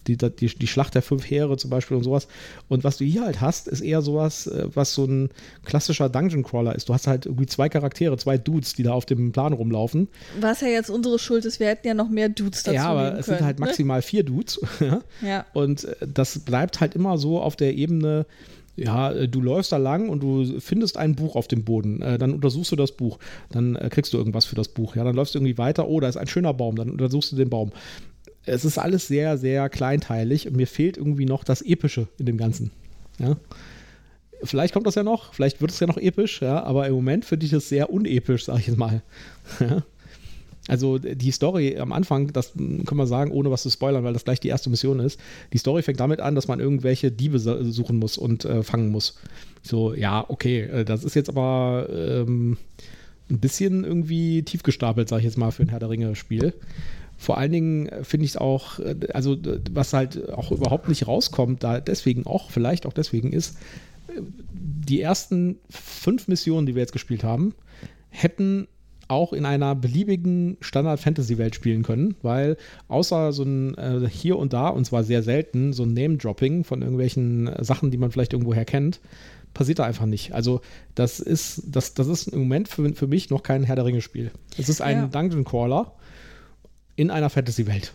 die, 0.06 0.16
die, 0.16 0.46
die 0.46 0.66
Schlacht 0.66 0.94
der 0.94 1.02
fünf 1.02 1.28
Heere 1.28 1.56
zum 1.56 1.70
Beispiel 1.70 1.96
und 1.96 2.02
sowas. 2.02 2.28
Und 2.68 2.84
was 2.84 2.98
du 2.98 3.04
hier 3.04 3.24
halt 3.24 3.40
hast, 3.40 3.68
ist 3.68 3.80
eher 3.80 4.02
sowas, 4.02 4.46
äh, 4.46 4.66
was 4.74 4.94
so 4.94 5.04
ein 5.04 5.30
klassischer 5.64 6.08
Dungeon 6.08 6.42
Crawler 6.42 6.74
ist. 6.74 6.88
Du 6.88 6.94
hast 6.94 7.06
halt 7.06 7.26
irgendwie 7.26 7.46
zwei 7.46 7.68
Charaktere, 7.68 8.16
zwei 8.18 8.36
Dudes, 8.36 8.74
die 8.74 8.82
da 8.82 8.92
auf 8.92 9.06
dem 9.06 9.32
Plan 9.32 9.52
rumlaufen. 9.52 10.08
Was 10.40 10.60
ja 10.60 10.68
jetzt 10.68 10.90
unsere 10.90 11.18
Schuld 11.18 11.44
ist, 11.44 11.60
wir 11.60 11.68
hätten 11.68 11.86
ja 11.86 11.94
noch 11.94 12.08
mehr 12.08 12.28
Dudes 12.28 12.62
dazu 12.62 12.74
Ja, 12.74 12.90
aber 12.90 13.18
es 13.18 13.26
sind 13.26 13.40
halt 13.40 13.58
ne? 13.60 13.66
maximal 13.66 14.02
vier 14.02 14.24
Dudes. 14.24 14.60
ja. 15.22 15.46
Und 15.52 15.84
äh, 15.84 15.94
das 16.06 16.40
bleibt 16.40 16.80
halt 16.80 16.94
immer 16.94 17.16
so 17.18 17.40
auf 17.40 17.56
der 17.56 17.74
Ebene, 17.74 18.26
ja, 18.76 19.12
äh, 19.12 19.28
du 19.28 19.40
läufst 19.40 19.72
da 19.72 19.76
lang 19.76 20.08
und 20.08 20.22
du 20.22 20.60
findest 20.60 20.96
ein 20.96 21.14
Buch 21.14 21.36
auf 21.36 21.48
dem 21.48 21.64
Boden. 21.64 22.00
Äh, 22.02 22.18
dann 22.18 22.32
untersuchst 22.32 22.72
du 22.72 22.76
das 22.76 22.92
Buch. 22.92 23.18
Dann 23.50 23.76
äh, 23.76 23.88
kriegst 23.90 24.12
du 24.12 24.18
irgendwas 24.18 24.44
für 24.44 24.56
das 24.56 24.68
Buch. 24.68 24.96
Ja, 24.96 25.04
dann 25.04 25.14
läufst 25.14 25.34
du 25.34 25.38
irgendwie 25.38 25.58
weiter. 25.58 25.88
Oh, 25.88 26.00
da 26.00 26.08
ist 26.08 26.16
ein 26.16 26.26
schöner 26.26 26.54
Baum. 26.54 26.76
Dann 26.76 26.90
untersuchst 26.90 27.32
du 27.32 27.36
den 27.36 27.50
Baum. 27.50 27.72
Es 28.44 28.64
ist 28.64 28.78
alles 28.78 29.06
sehr, 29.06 29.38
sehr 29.38 29.68
kleinteilig 29.68 30.48
und 30.48 30.56
mir 30.56 30.66
fehlt 30.66 30.96
irgendwie 30.96 31.26
noch 31.26 31.44
das 31.44 31.62
Epische 31.62 32.08
in 32.18 32.26
dem 32.26 32.38
Ganzen. 32.38 32.70
Ja. 33.18 33.36
Vielleicht 34.44 34.74
kommt 34.74 34.88
das 34.88 34.96
ja 34.96 35.04
noch, 35.04 35.34
vielleicht 35.34 35.60
wird 35.60 35.70
es 35.70 35.78
ja 35.78 35.86
noch 35.86 35.98
episch, 35.98 36.42
ja, 36.42 36.64
aber 36.64 36.88
im 36.88 36.94
Moment 36.94 37.24
finde 37.24 37.46
ich 37.46 37.52
es 37.52 37.68
sehr 37.68 37.90
unepisch, 37.90 38.46
sag 38.46 38.58
ich 38.58 38.66
jetzt 38.66 38.78
mal. 38.78 39.02
Ja. 39.60 39.82
Also 40.68 40.98
die 40.98 41.32
Story 41.32 41.76
am 41.78 41.92
Anfang, 41.92 42.32
das 42.32 42.52
können 42.52 42.96
wir 42.96 43.06
sagen, 43.06 43.32
ohne 43.32 43.50
was 43.50 43.62
zu 43.62 43.70
spoilern, 43.70 44.04
weil 44.04 44.12
das 44.12 44.24
gleich 44.24 44.38
die 44.38 44.48
erste 44.48 44.70
Mission 44.70 45.00
ist. 45.00 45.18
Die 45.52 45.58
Story 45.58 45.82
fängt 45.82 45.98
damit 45.98 46.20
an, 46.20 46.36
dass 46.36 46.46
man 46.46 46.60
irgendwelche 46.60 47.10
Diebe 47.10 47.38
suchen 47.40 47.98
muss 47.98 48.16
und 48.16 48.44
äh, 48.44 48.62
fangen 48.62 48.90
muss. 48.90 49.18
So, 49.62 49.92
ja, 49.94 50.24
okay, 50.28 50.60
äh, 50.60 50.84
das 50.84 51.02
ist 51.02 51.16
jetzt 51.16 51.28
aber 51.28 51.88
ähm, 51.90 52.58
ein 53.28 53.38
bisschen 53.38 53.82
irgendwie 53.82 54.44
tief 54.44 54.62
gestapelt, 54.62 55.08
sag 55.08 55.18
ich 55.18 55.24
jetzt 55.24 55.38
mal, 55.38 55.50
für 55.50 55.62
ein 55.62 55.68
Herr 55.68 55.80
der 55.80 55.90
Ringe-Spiel. 55.90 56.54
Vor 57.18 57.38
allen 57.38 57.52
Dingen 57.52 57.90
finde 58.02 58.24
ich 58.24 58.32
es 58.32 58.36
auch, 58.36 58.78
äh, 58.78 58.94
also 59.12 59.36
was 59.72 59.92
halt 59.92 60.28
auch 60.30 60.52
überhaupt 60.52 60.88
nicht 60.88 61.08
rauskommt, 61.08 61.64
da 61.64 61.80
deswegen 61.80 62.24
auch, 62.24 62.50
vielleicht 62.50 62.86
auch 62.86 62.92
deswegen 62.92 63.32
ist, 63.32 63.58
äh, 64.08 64.20
die 64.52 65.00
ersten 65.00 65.58
fünf 65.70 66.28
Missionen, 66.28 66.66
die 66.66 66.76
wir 66.76 66.82
jetzt 66.82 66.92
gespielt 66.92 67.24
haben, 67.24 67.54
hätten 68.10 68.68
auch 69.12 69.32
in 69.32 69.46
einer 69.46 69.74
beliebigen 69.74 70.56
Standard-Fantasy-Welt 70.60 71.54
spielen 71.54 71.82
können, 71.82 72.16
weil 72.22 72.56
außer 72.88 73.32
so 73.32 73.44
ein 73.44 73.76
äh, 73.76 74.08
hier 74.08 74.38
und 74.38 74.52
da, 74.52 74.68
und 74.68 74.84
zwar 74.84 75.04
sehr 75.04 75.22
selten, 75.22 75.72
so 75.72 75.84
ein 75.84 75.92
Name-Dropping 75.92 76.64
von 76.64 76.82
irgendwelchen 76.82 77.46
äh, 77.46 77.62
Sachen, 77.62 77.90
die 77.90 77.98
man 77.98 78.10
vielleicht 78.10 78.32
irgendwoher 78.32 78.64
kennt, 78.64 79.00
passiert 79.54 79.78
da 79.78 79.84
einfach 79.84 80.06
nicht. 80.06 80.34
Also 80.34 80.60
das 80.94 81.20
ist, 81.20 81.62
das, 81.66 81.94
das 81.94 82.06
ist 82.06 82.28
im 82.28 82.40
Moment 82.40 82.68
für, 82.68 82.94
für 82.94 83.06
mich 83.06 83.30
noch 83.30 83.42
kein 83.42 83.62
Herr 83.64 83.76
der 83.76 83.84
Ringe-Spiel. 83.84 84.30
Es 84.58 84.68
ist 84.68 84.80
ein 84.80 84.96
ja. 84.96 85.06
Dungeon 85.06 85.44
Crawler 85.44 85.92
in 86.96 87.10
einer 87.10 87.30
Fantasy-Welt. 87.30 87.92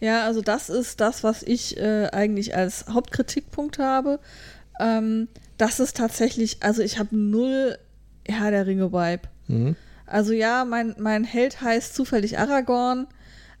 Ja, 0.00 0.24
also 0.24 0.40
das 0.40 0.70
ist 0.70 1.00
das, 1.00 1.24
was 1.24 1.42
ich 1.42 1.76
äh, 1.76 2.08
eigentlich 2.12 2.56
als 2.56 2.86
Hauptkritikpunkt 2.88 3.78
habe. 3.78 4.20
Ähm, 4.80 5.28
das 5.56 5.80
ist 5.80 5.96
tatsächlich, 5.96 6.58
also 6.60 6.82
ich 6.82 6.98
habe 6.98 7.16
null 7.16 7.76
Herr 8.24 8.50
der 8.50 8.66
Ringe-Vibe. 8.66 9.22
Mhm. 9.48 9.76
Also 10.08 10.32
ja, 10.32 10.64
mein, 10.64 10.94
mein 10.98 11.24
Held 11.24 11.60
heißt 11.60 11.94
zufällig 11.94 12.38
Aragorn, 12.38 13.06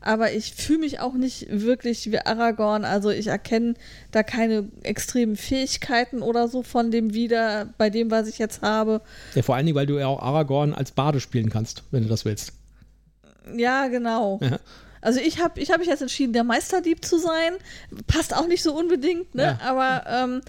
aber 0.00 0.32
ich 0.32 0.54
fühle 0.54 0.78
mich 0.78 1.00
auch 1.00 1.14
nicht 1.14 1.46
wirklich 1.50 2.10
wie 2.10 2.18
Aragorn. 2.18 2.84
Also 2.84 3.10
ich 3.10 3.26
erkenne 3.26 3.74
da 4.12 4.22
keine 4.22 4.68
extremen 4.82 5.36
Fähigkeiten 5.36 6.22
oder 6.22 6.48
so 6.48 6.62
von 6.62 6.90
dem 6.90 7.12
wieder, 7.12 7.74
bei 7.78 7.90
dem, 7.90 8.10
was 8.10 8.28
ich 8.28 8.38
jetzt 8.38 8.62
habe. 8.62 9.02
Ja, 9.34 9.42
vor 9.42 9.56
allen 9.56 9.66
Dingen, 9.66 9.76
weil 9.76 9.86
du 9.86 9.98
ja 9.98 10.06
auch 10.06 10.22
Aragorn 10.22 10.72
als 10.72 10.92
Bade 10.92 11.20
spielen 11.20 11.50
kannst, 11.50 11.82
wenn 11.90 12.02
du 12.02 12.08
das 12.08 12.24
willst. 12.24 12.52
Ja, 13.56 13.88
genau. 13.88 14.38
Ja. 14.42 14.58
Also 15.00 15.20
ich 15.20 15.40
habe 15.42 15.60
ich 15.60 15.70
hab 15.70 15.78
mich 15.78 15.88
jetzt 15.88 16.02
entschieden, 16.02 16.32
der 16.32 16.44
Meisterdieb 16.44 17.04
zu 17.04 17.18
sein. 17.18 17.54
Passt 18.06 18.34
auch 18.34 18.46
nicht 18.46 18.62
so 18.62 18.74
unbedingt, 18.76 19.34
ne? 19.34 19.58
Ja. 19.60 19.68
Aber 19.68 20.04
ähm, 20.08 20.40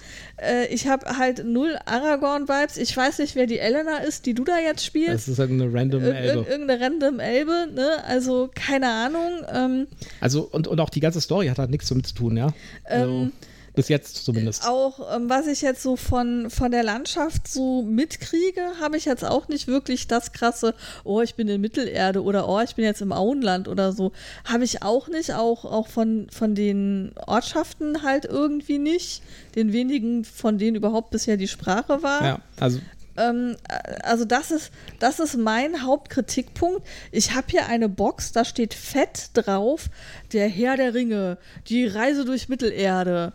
äh, 0.42 0.68
ich 0.68 0.88
habe 0.88 1.18
halt 1.18 1.46
null 1.46 1.78
Aragorn-Vibes. 1.86 2.78
Ich 2.78 2.96
weiß 2.96 3.20
nicht, 3.20 3.36
wer 3.36 3.46
die 3.46 3.60
Elena 3.60 3.98
ist, 3.98 4.26
die 4.26 4.34
du 4.34 4.44
da 4.44 4.58
jetzt 4.58 4.86
spielst. 4.86 5.14
Das 5.14 5.28
ist 5.28 5.40
halt 5.40 5.52
eine 5.52 5.72
random 5.72 6.04
Elbe. 6.04 6.40
Ir 6.42 6.48
irgendeine 6.48 6.82
random 6.82 7.20
Elbe, 7.20 7.68
ne? 7.74 8.04
Also 8.06 8.50
keine 8.54 8.90
Ahnung. 8.90 9.32
Ähm, 9.54 9.88
also 10.22 10.48
und, 10.52 10.68
und 10.68 10.80
auch 10.80 10.90
die 10.90 11.00
ganze 11.00 11.22
Story 11.22 11.48
hat 11.48 11.60
halt 11.60 11.70
nichts 11.70 11.90
damit 11.90 12.08
zu 12.08 12.16
tun, 12.16 12.38
ja? 12.38 12.54
Also, 12.84 13.12
ähm, 13.12 13.32
bis 13.80 13.88
jetzt 13.88 14.26
zumindest. 14.26 14.68
Auch 14.68 15.16
ähm, 15.16 15.30
was 15.30 15.48
ich 15.48 15.62
jetzt 15.62 15.82
so 15.82 15.96
von, 15.96 16.50
von 16.50 16.70
der 16.70 16.84
Landschaft 16.84 17.48
so 17.48 17.82
mitkriege, 17.82 18.62
habe 18.82 18.98
ich 18.98 19.06
jetzt 19.06 19.24
auch 19.24 19.48
nicht 19.48 19.68
wirklich 19.68 20.06
das 20.08 20.34
krasse, 20.34 20.76
oh, 21.06 21.22
ich 21.22 21.36
bin 21.36 21.48
in 21.48 21.62
Mittelerde 21.62 22.22
oder 22.22 22.50
oh, 22.50 22.60
ich 22.60 22.76
bin 22.76 22.84
jetzt 22.84 23.02
im 23.02 23.14
Auenland 23.14 23.70
oder 23.70 23.94
so. 23.94 24.12
Habe 24.44 24.66
ich 24.66 24.84
auch 24.84 25.08
nicht. 25.08 25.34
Auch, 25.34 25.64
auch 25.64 25.88
von, 25.88 26.28
von 26.30 26.56
den 26.56 27.14
Ortschaften 27.26 28.04
halt 28.04 28.26
irgendwie 28.26 28.80
nicht. 28.80 29.24
Den 29.56 29.72
wenigen, 29.72 30.26
von 30.26 30.58
denen 30.58 30.76
überhaupt 30.76 31.12
bisher 31.12 31.38
die 31.38 31.48
Sprache 31.48 32.04
war. 32.04 32.26
Ja, 32.26 32.40
also 32.60 32.82
ähm, 33.16 33.56
also 34.04 34.26
das 34.26 34.52
ist, 34.52 34.72
das 35.00 35.22
ist 35.22 35.38
mein 35.38 35.86
Hauptkritikpunkt. 35.86 36.86
Ich 37.14 37.34
habe 37.34 37.48
hier 37.50 37.68
eine 37.68 37.88
Box, 37.88 38.34
da 38.34 38.44
steht 38.44 38.74
fett 38.74 39.30
drauf, 39.36 39.90
der 40.34 40.50
Herr 40.50 40.76
der 40.76 40.94
Ringe, 40.94 41.38
die 41.70 41.86
Reise 41.86 42.26
durch 42.26 42.50
Mittelerde. 42.50 43.32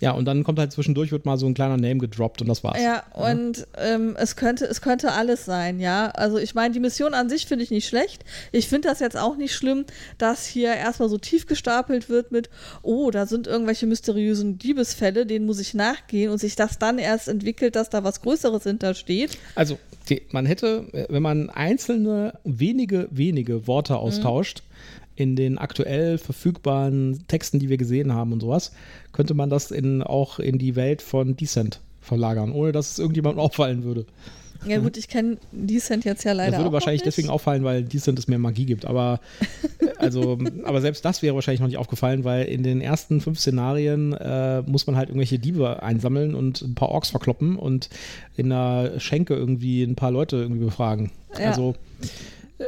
Ja, 0.00 0.12
und 0.12 0.24
dann 0.24 0.44
kommt 0.44 0.58
halt 0.58 0.72
zwischendurch, 0.72 1.12
wird 1.12 1.26
mal 1.26 1.36
so 1.36 1.46
ein 1.46 1.54
kleiner 1.54 1.76
Name 1.76 1.98
gedroppt 1.98 2.40
und 2.40 2.48
das 2.48 2.64
war's. 2.64 2.78
Ja, 2.78 3.02
ja. 3.16 3.32
und 3.32 3.66
ähm, 3.76 4.16
es, 4.18 4.34
könnte, 4.34 4.64
es 4.64 4.80
könnte 4.80 5.12
alles 5.12 5.44
sein, 5.44 5.78
ja. 5.78 6.08
Also 6.10 6.38
ich 6.38 6.54
meine, 6.54 6.72
die 6.72 6.80
Mission 6.80 7.12
an 7.12 7.28
sich 7.28 7.46
finde 7.46 7.64
ich 7.64 7.70
nicht 7.70 7.86
schlecht. 7.86 8.24
Ich 8.50 8.68
finde 8.68 8.88
das 8.88 9.00
jetzt 9.00 9.16
auch 9.16 9.36
nicht 9.36 9.54
schlimm, 9.54 9.84
dass 10.16 10.46
hier 10.46 10.74
erstmal 10.74 11.08
so 11.08 11.18
tief 11.18 11.46
gestapelt 11.46 12.08
wird 12.08 12.32
mit, 12.32 12.48
oh, 12.82 13.10
da 13.10 13.26
sind 13.26 13.46
irgendwelche 13.46 13.86
mysteriösen 13.86 14.58
Diebesfälle, 14.58 15.26
denen 15.26 15.44
muss 15.44 15.60
ich 15.60 15.74
nachgehen 15.74 16.30
und 16.30 16.38
sich 16.38 16.56
das 16.56 16.78
dann 16.78 16.98
erst 16.98 17.28
entwickelt, 17.28 17.76
dass 17.76 17.90
da 17.90 18.02
was 18.02 18.22
Größeres 18.22 18.62
hintersteht. 18.62 19.36
Also 19.54 19.78
man 20.32 20.46
hätte, 20.46 21.06
wenn 21.08 21.22
man 21.22 21.50
einzelne 21.50 22.34
wenige, 22.44 23.06
wenige 23.12 23.66
Worte 23.66 23.96
austauscht, 23.96 24.62
mhm 24.64 24.70
in 25.20 25.36
den 25.36 25.58
aktuell 25.58 26.18
verfügbaren 26.18 27.24
Texten, 27.28 27.58
die 27.58 27.68
wir 27.68 27.76
gesehen 27.76 28.14
haben 28.14 28.32
und 28.32 28.40
sowas, 28.40 28.72
könnte 29.12 29.34
man 29.34 29.50
das 29.50 29.70
in, 29.70 30.02
auch 30.02 30.38
in 30.38 30.58
die 30.58 30.76
Welt 30.76 31.02
von 31.02 31.36
Decent 31.36 31.80
verlagern, 32.00 32.52
ohne 32.52 32.72
dass 32.72 32.92
es 32.92 32.98
irgendjemandem 32.98 33.40
auffallen 33.44 33.84
würde. 33.84 34.06
Ja 34.66 34.78
gut, 34.78 34.98
ich 34.98 35.08
kenne 35.08 35.38
Decent 35.52 36.04
jetzt 36.04 36.24
ja 36.24 36.32
leider. 36.32 36.50
Das 36.50 36.60
würde 36.60 36.72
wahrscheinlich 36.72 37.02
deswegen 37.02 37.30
auffallen, 37.30 37.64
weil 37.64 37.82
Decent 37.82 38.18
es 38.18 38.28
mehr 38.28 38.38
Magie 38.38 38.66
gibt. 38.66 38.84
Aber 38.84 39.20
also, 39.98 40.38
aber 40.64 40.80
selbst 40.82 41.02
das 41.04 41.22
wäre 41.22 41.34
wahrscheinlich 41.34 41.60
noch 41.60 41.66
nicht 41.66 41.78
aufgefallen, 41.78 42.24
weil 42.24 42.44
in 42.44 42.62
den 42.62 42.82
ersten 42.82 43.22
fünf 43.22 43.38
Szenarien 43.38 44.12
äh, 44.12 44.62
muss 44.62 44.86
man 44.86 44.96
halt 44.96 45.08
irgendwelche 45.08 45.38
Diebe 45.38 45.82
einsammeln 45.82 46.34
und 46.34 46.60
ein 46.60 46.74
paar 46.74 46.90
Orks 46.90 47.08
verkloppen 47.08 47.56
und 47.56 47.88
in 48.36 48.52
einer 48.52 49.00
Schenke 49.00 49.34
irgendwie 49.34 49.82
ein 49.82 49.96
paar 49.96 50.10
Leute 50.10 50.36
irgendwie 50.36 50.64
befragen. 50.64 51.10
Ja. 51.38 51.46
Also 51.46 51.74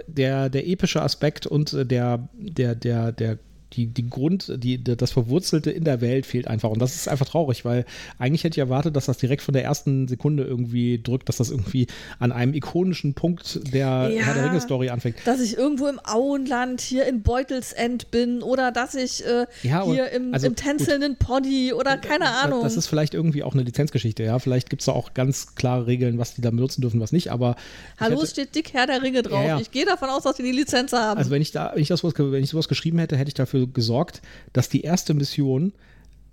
der, 0.06 0.48
der 0.48 0.66
epische 0.66 1.02
Aspekt 1.02 1.46
und 1.46 1.72
äh, 1.72 1.86
der, 1.86 2.28
der, 2.32 2.74
der, 2.74 3.12
der 3.12 3.38
die, 3.72 3.86
die 3.86 4.08
Grund, 4.08 4.52
die, 4.56 4.82
das 4.82 5.12
Verwurzelte 5.12 5.70
in 5.70 5.84
der 5.84 6.00
Welt 6.00 6.26
fehlt 6.26 6.46
einfach. 6.46 6.70
Und 6.70 6.80
das 6.80 6.94
ist 6.94 7.08
einfach 7.08 7.26
traurig, 7.26 7.64
weil 7.64 7.84
eigentlich 8.18 8.44
hätte 8.44 8.54
ich 8.54 8.58
erwartet, 8.58 8.96
dass 8.96 9.06
das 9.06 9.18
direkt 9.18 9.42
von 9.42 9.54
der 9.54 9.64
ersten 9.64 10.08
Sekunde 10.08 10.44
irgendwie 10.44 11.00
drückt, 11.02 11.28
dass 11.28 11.38
das 11.38 11.50
irgendwie 11.50 11.86
an 12.18 12.32
einem 12.32 12.54
ikonischen 12.54 13.14
Punkt 13.14 13.60
der 13.72 14.10
ja, 14.10 14.24
Herr 14.24 14.34
der 14.34 14.44
Ringe-Story 14.46 14.90
anfängt. 14.90 15.16
Dass 15.24 15.40
ich 15.40 15.56
irgendwo 15.56 15.86
im 15.86 16.00
Auenland 16.04 16.80
hier 16.80 17.06
in 17.06 17.22
Beutelsend 17.22 18.10
bin 18.10 18.42
oder 18.42 18.72
dass 18.72 18.94
ich 18.94 19.24
äh, 19.24 19.46
ja, 19.62 19.84
hier 19.84 20.10
im, 20.10 20.34
also, 20.34 20.46
im 20.46 20.56
tänzelnden 20.56 21.16
Poddy 21.16 21.72
oder 21.72 21.96
keine 21.96 22.28
Ahnung. 22.28 22.62
Das 22.62 22.76
ist 22.76 22.86
vielleicht 22.86 23.14
irgendwie 23.14 23.42
auch 23.42 23.54
eine 23.54 23.62
Lizenzgeschichte, 23.62 24.22
ja. 24.22 24.38
Vielleicht 24.38 24.70
gibt 24.70 24.82
es 24.82 24.86
da 24.86 24.92
auch 24.92 25.14
ganz 25.14 25.54
klare 25.54 25.86
Regeln, 25.86 26.18
was 26.18 26.34
die 26.34 26.40
da 26.40 26.50
benutzen 26.50 26.82
dürfen, 26.82 27.00
was 27.00 27.12
nicht, 27.12 27.30
aber. 27.30 27.56
Hallo, 27.98 28.16
hätte, 28.16 28.26
steht 28.26 28.54
dick 28.54 28.72
Herr 28.74 28.86
der 28.86 29.02
Ringe 29.02 29.22
drauf. 29.22 29.44
Ja, 29.44 29.60
ich 29.60 29.70
gehe 29.70 29.84
davon 29.84 30.08
aus, 30.10 30.24
dass 30.24 30.36
die 30.36 30.42
die 30.42 30.52
Lizenz 30.52 30.92
haben. 30.92 31.18
Also 31.18 31.30
wenn 31.30 31.42
ich 31.42 31.52
da, 31.52 31.72
wenn 31.74 31.82
ich 31.82 31.88
das 31.88 32.02
wenn 32.02 32.42
ich 32.42 32.50
sowas 32.50 32.68
geschrieben 32.68 32.98
hätte, 32.98 33.16
hätte 33.16 33.28
ich 33.28 33.34
dafür 33.34 33.61
gesorgt, 33.68 34.22
dass 34.52 34.68
die 34.68 34.82
erste 34.82 35.14
Mission 35.14 35.72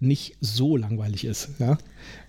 nicht 0.01 0.37
so 0.39 0.77
langweilig 0.77 1.25
ist, 1.25 1.49
ja, 1.59 1.77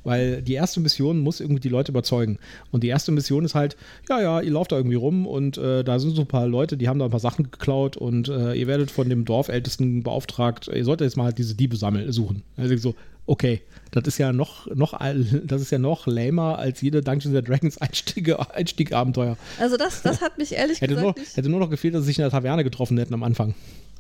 weil 0.02 0.42
die 0.42 0.54
erste 0.54 0.80
Mission 0.80 1.20
muss 1.20 1.40
irgendwie 1.40 1.60
die 1.60 1.68
Leute 1.68 1.92
überzeugen 1.92 2.38
und 2.72 2.82
die 2.82 2.88
erste 2.88 3.12
Mission 3.12 3.44
ist 3.44 3.54
halt, 3.54 3.76
ja, 4.08 4.20
ja, 4.20 4.40
ihr 4.40 4.50
lauft 4.50 4.72
da 4.72 4.76
irgendwie 4.76 4.96
rum 4.96 5.26
und 5.26 5.56
äh, 5.56 5.84
da 5.84 6.00
sind 6.00 6.16
so 6.16 6.22
ein 6.22 6.26
paar 6.26 6.48
Leute, 6.48 6.76
die 6.76 6.88
haben 6.88 6.98
da 6.98 7.04
ein 7.04 7.12
paar 7.12 7.20
Sachen 7.20 7.50
geklaut 7.50 7.96
und 7.96 8.28
äh, 8.28 8.54
ihr 8.54 8.66
werdet 8.66 8.90
von 8.90 9.08
dem 9.08 9.24
Dorfältesten 9.24 10.02
beauftragt, 10.02 10.68
ihr 10.68 10.84
solltet 10.84 11.06
jetzt 11.06 11.16
mal 11.16 11.24
halt 11.24 11.38
diese 11.38 11.54
Diebe 11.54 11.76
sammeln, 11.76 12.10
suchen. 12.10 12.42
Also 12.56 12.76
so, 12.76 12.94
okay, 13.26 13.60
das 13.92 14.04
ist 14.08 14.18
ja 14.18 14.32
noch, 14.32 14.66
noch, 14.74 14.98
das 15.44 15.62
ist 15.62 15.70
ja 15.70 15.78
noch 15.78 16.08
lamer 16.08 16.58
als 16.58 16.80
jede 16.80 17.02
Dungeons 17.02 17.44
Dragons 17.46 17.78
Einstieg, 17.78 18.34
Einstieg-Abenteuer. 18.54 19.36
Also 19.60 19.76
das, 19.76 20.02
das 20.02 20.20
hat 20.20 20.38
mich 20.38 20.52
ehrlich 20.52 20.80
hätte 20.80 20.94
gesagt 20.94 21.16
nur, 21.16 21.26
Hätte 21.34 21.48
nur 21.48 21.60
noch 21.60 21.70
gefehlt, 21.70 21.94
dass 21.94 22.02
sie 22.02 22.08
sich 22.08 22.18
in 22.18 22.22
der 22.22 22.30
Taverne 22.30 22.64
getroffen 22.64 22.98
hätten 22.98 23.14
am 23.14 23.22
Anfang. 23.22 23.54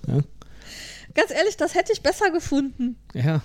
Ja? 0.08 0.18
Ganz 1.14 1.30
ehrlich, 1.30 1.56
das 1.56 1.74
hätte 1.74 1.92
ich 1.92 2.02
besser 2.02 2.30
gefunden. 2.30 2.96
Ja, 3.14 3.42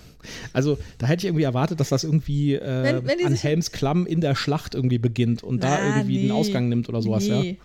also 0.53 0.77
da 0.97 1.07
hätte 1.07 1.21
ich 1.21 1.25
irgendwie 1.25 1.43
erwartet, 1.43 1.79
dass 1.79 1.89
das 1.89 2.03
irgendwie 2.03 2.55
äh, 2.55 2.83
wenn, 2.83 3.07
wenn 3.07 3.25
an 3.25 3.33
Helms 3.33 3.71
Klamm 3.71 4.05
in 4.05 4.21
der 4.21 4.35
Schlacht 4.35 4.75
irgendwie 4.75 4.99
beginnt 4.99 5.43
und 5.43 5.61
Na, 5.61 5.77
da 5.77 5.87
irgendwie 5.87 6.17
nee. 6.17 6.23
einen 6.23 6.31
Ausgang 6.31 6.69
nimmt 6.69 6.89
oder 6.89 7.01
sowas, 7.01 7.23
nee. 7.23 7.51
ja. 7.51 7.55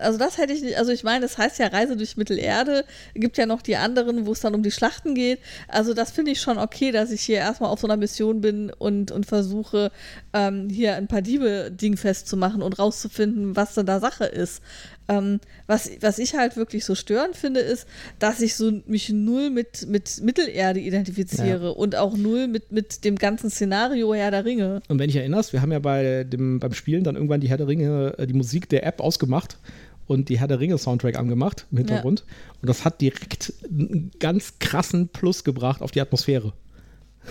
Also 0.00 0.18
das 0.18 0.38
hätte 0.38 0.52
ich 0.52 0.62
nicht, 0.62 0.76
also 0.76 0.92
ich 0.92 1.04
meine, 1.04 1.20
das 1.20 1.38
heißt 1.38 1.58
ja 1.58 1.68
Reise 1.68 1.96
durch 1.96 2.16
Mittelerde, 2.16 2.84
gibt 3.14 3.38
ja 3.38 3.46
noch 3.46 3.62
die 3.62 3.76
anderen, 3.76 4.26
wo 4.26 4.32
es 4.32 4.40
dann 4.40 4.54
um 4.54 4.62
die 4.62 4.70
Schlachten 4.70 5.14
geht. 5.14 5.38
Also 5.68 5.94
das 5.94 6.10
finde 6.10 6.32
ich 6.32 6.40
schon 6.40 6.58
okay, 6.58 6.90
dass 6.90 7.10
ich 7.10 7.20
hier 7.20 7.36
erstmal 7.36 7.70
auf 7.70 7.80
so 7.80 7.86
einer 7.86 7.96
Mission 7.96 8.40
bin 8.40 8.70
und, 8.70 9.10
und 9.10 9.26
versuche, 9.26 9.90
ähm, 10.32 10.68
hier 10.68 10.96
ein 10.96 11.06
paar 11.06 11.22
Diebe 11.22 11.70
dingfest 11.70 12.28
zu 12.28 12.36
machen 12.36 12.62
und 12.62 12.78
rauszufinden, 12.78 13.56
was 13.56 13.74
denn 13.74 13.86
da 13.86 14.00
Sache 14.00 14.24
ist. 14.24 14.62
Ähm, 15.06 15.40
was, 15.66 15.90
was 16.00 16.18
ich 16.18 16.34
halt 16.34 16.56
wirklich 16.56 16.84
so 16.84 16.94
störend 16.94 17.36
finde, 17.36 17.60
ist, 17.60 17.86
dass 18.18 18.40
ich 18.40 18.54
so 18.54 18.72
mich 18.86 19.10
null 19.10 19.50
mit, 19.50 19.86
mit 19.86 20.22
Mittelerde 20.22 20.80
identifiziere 20.80 21.66
ja. 21.66 21.70
und 21.70 21.96
auch 21.96 22.16
null 22.16 22.48
mit, 22.48 22.72
mit 22.72 23.04
dem 23.04 23.16
ganzen 23.16 23.50
Szenario 23.50 24.14
Herr 24.14 24.30
der 24.30 24.44
Ringe. 24.44 24.80
Und 24.88 24.98
wenn 24.98 25.10
ich 25.10 25.16
erinnerst, 25.16 25.52
wir 25.52 25.60
haben 25.60 25.72
ja 25.72 25.78
bei 25.78 26.24
dem, 26.24 26.58
beim 26.58 26.72
Spielen 26.72 27.04
dann 27.04 27.16
irgendwann 27.16 27.40
die 27.40 27.48
Herr 27.48 27.58
der 27.58 27.68
Ringe, 27.68 28.14
äh, 28.18 28.26
die 28.26 28.34
Musik 28.34 28.68
der 28.68 28.86
App 28.86 29.00
ausgemacht 29.00 29.58
und 30.06 30.28
die 30.28 30.38
Herr 30.38 30.48
der 30.48 30.60
Ringe 30.60 30.78
Soundtrack 30.78 31.18
angemacht 31.18 31.66
im 31.70 31.78
Hintergrund. 31.78 32.24
Ja. 32.26 32.34
Und 32.62 32.68
das 32.68 32.84
hat 32.84 33.00
direkt 33.00 33.52
einen 33.68 34.10
ganz 34.20 34.58
krassen 34.58 35.08
Plus 35.08 35.44
gebracht 35.44 35.82
auf 35.82 35.90
die 35.90 36.00
Atmosphäre. 36.00 36.52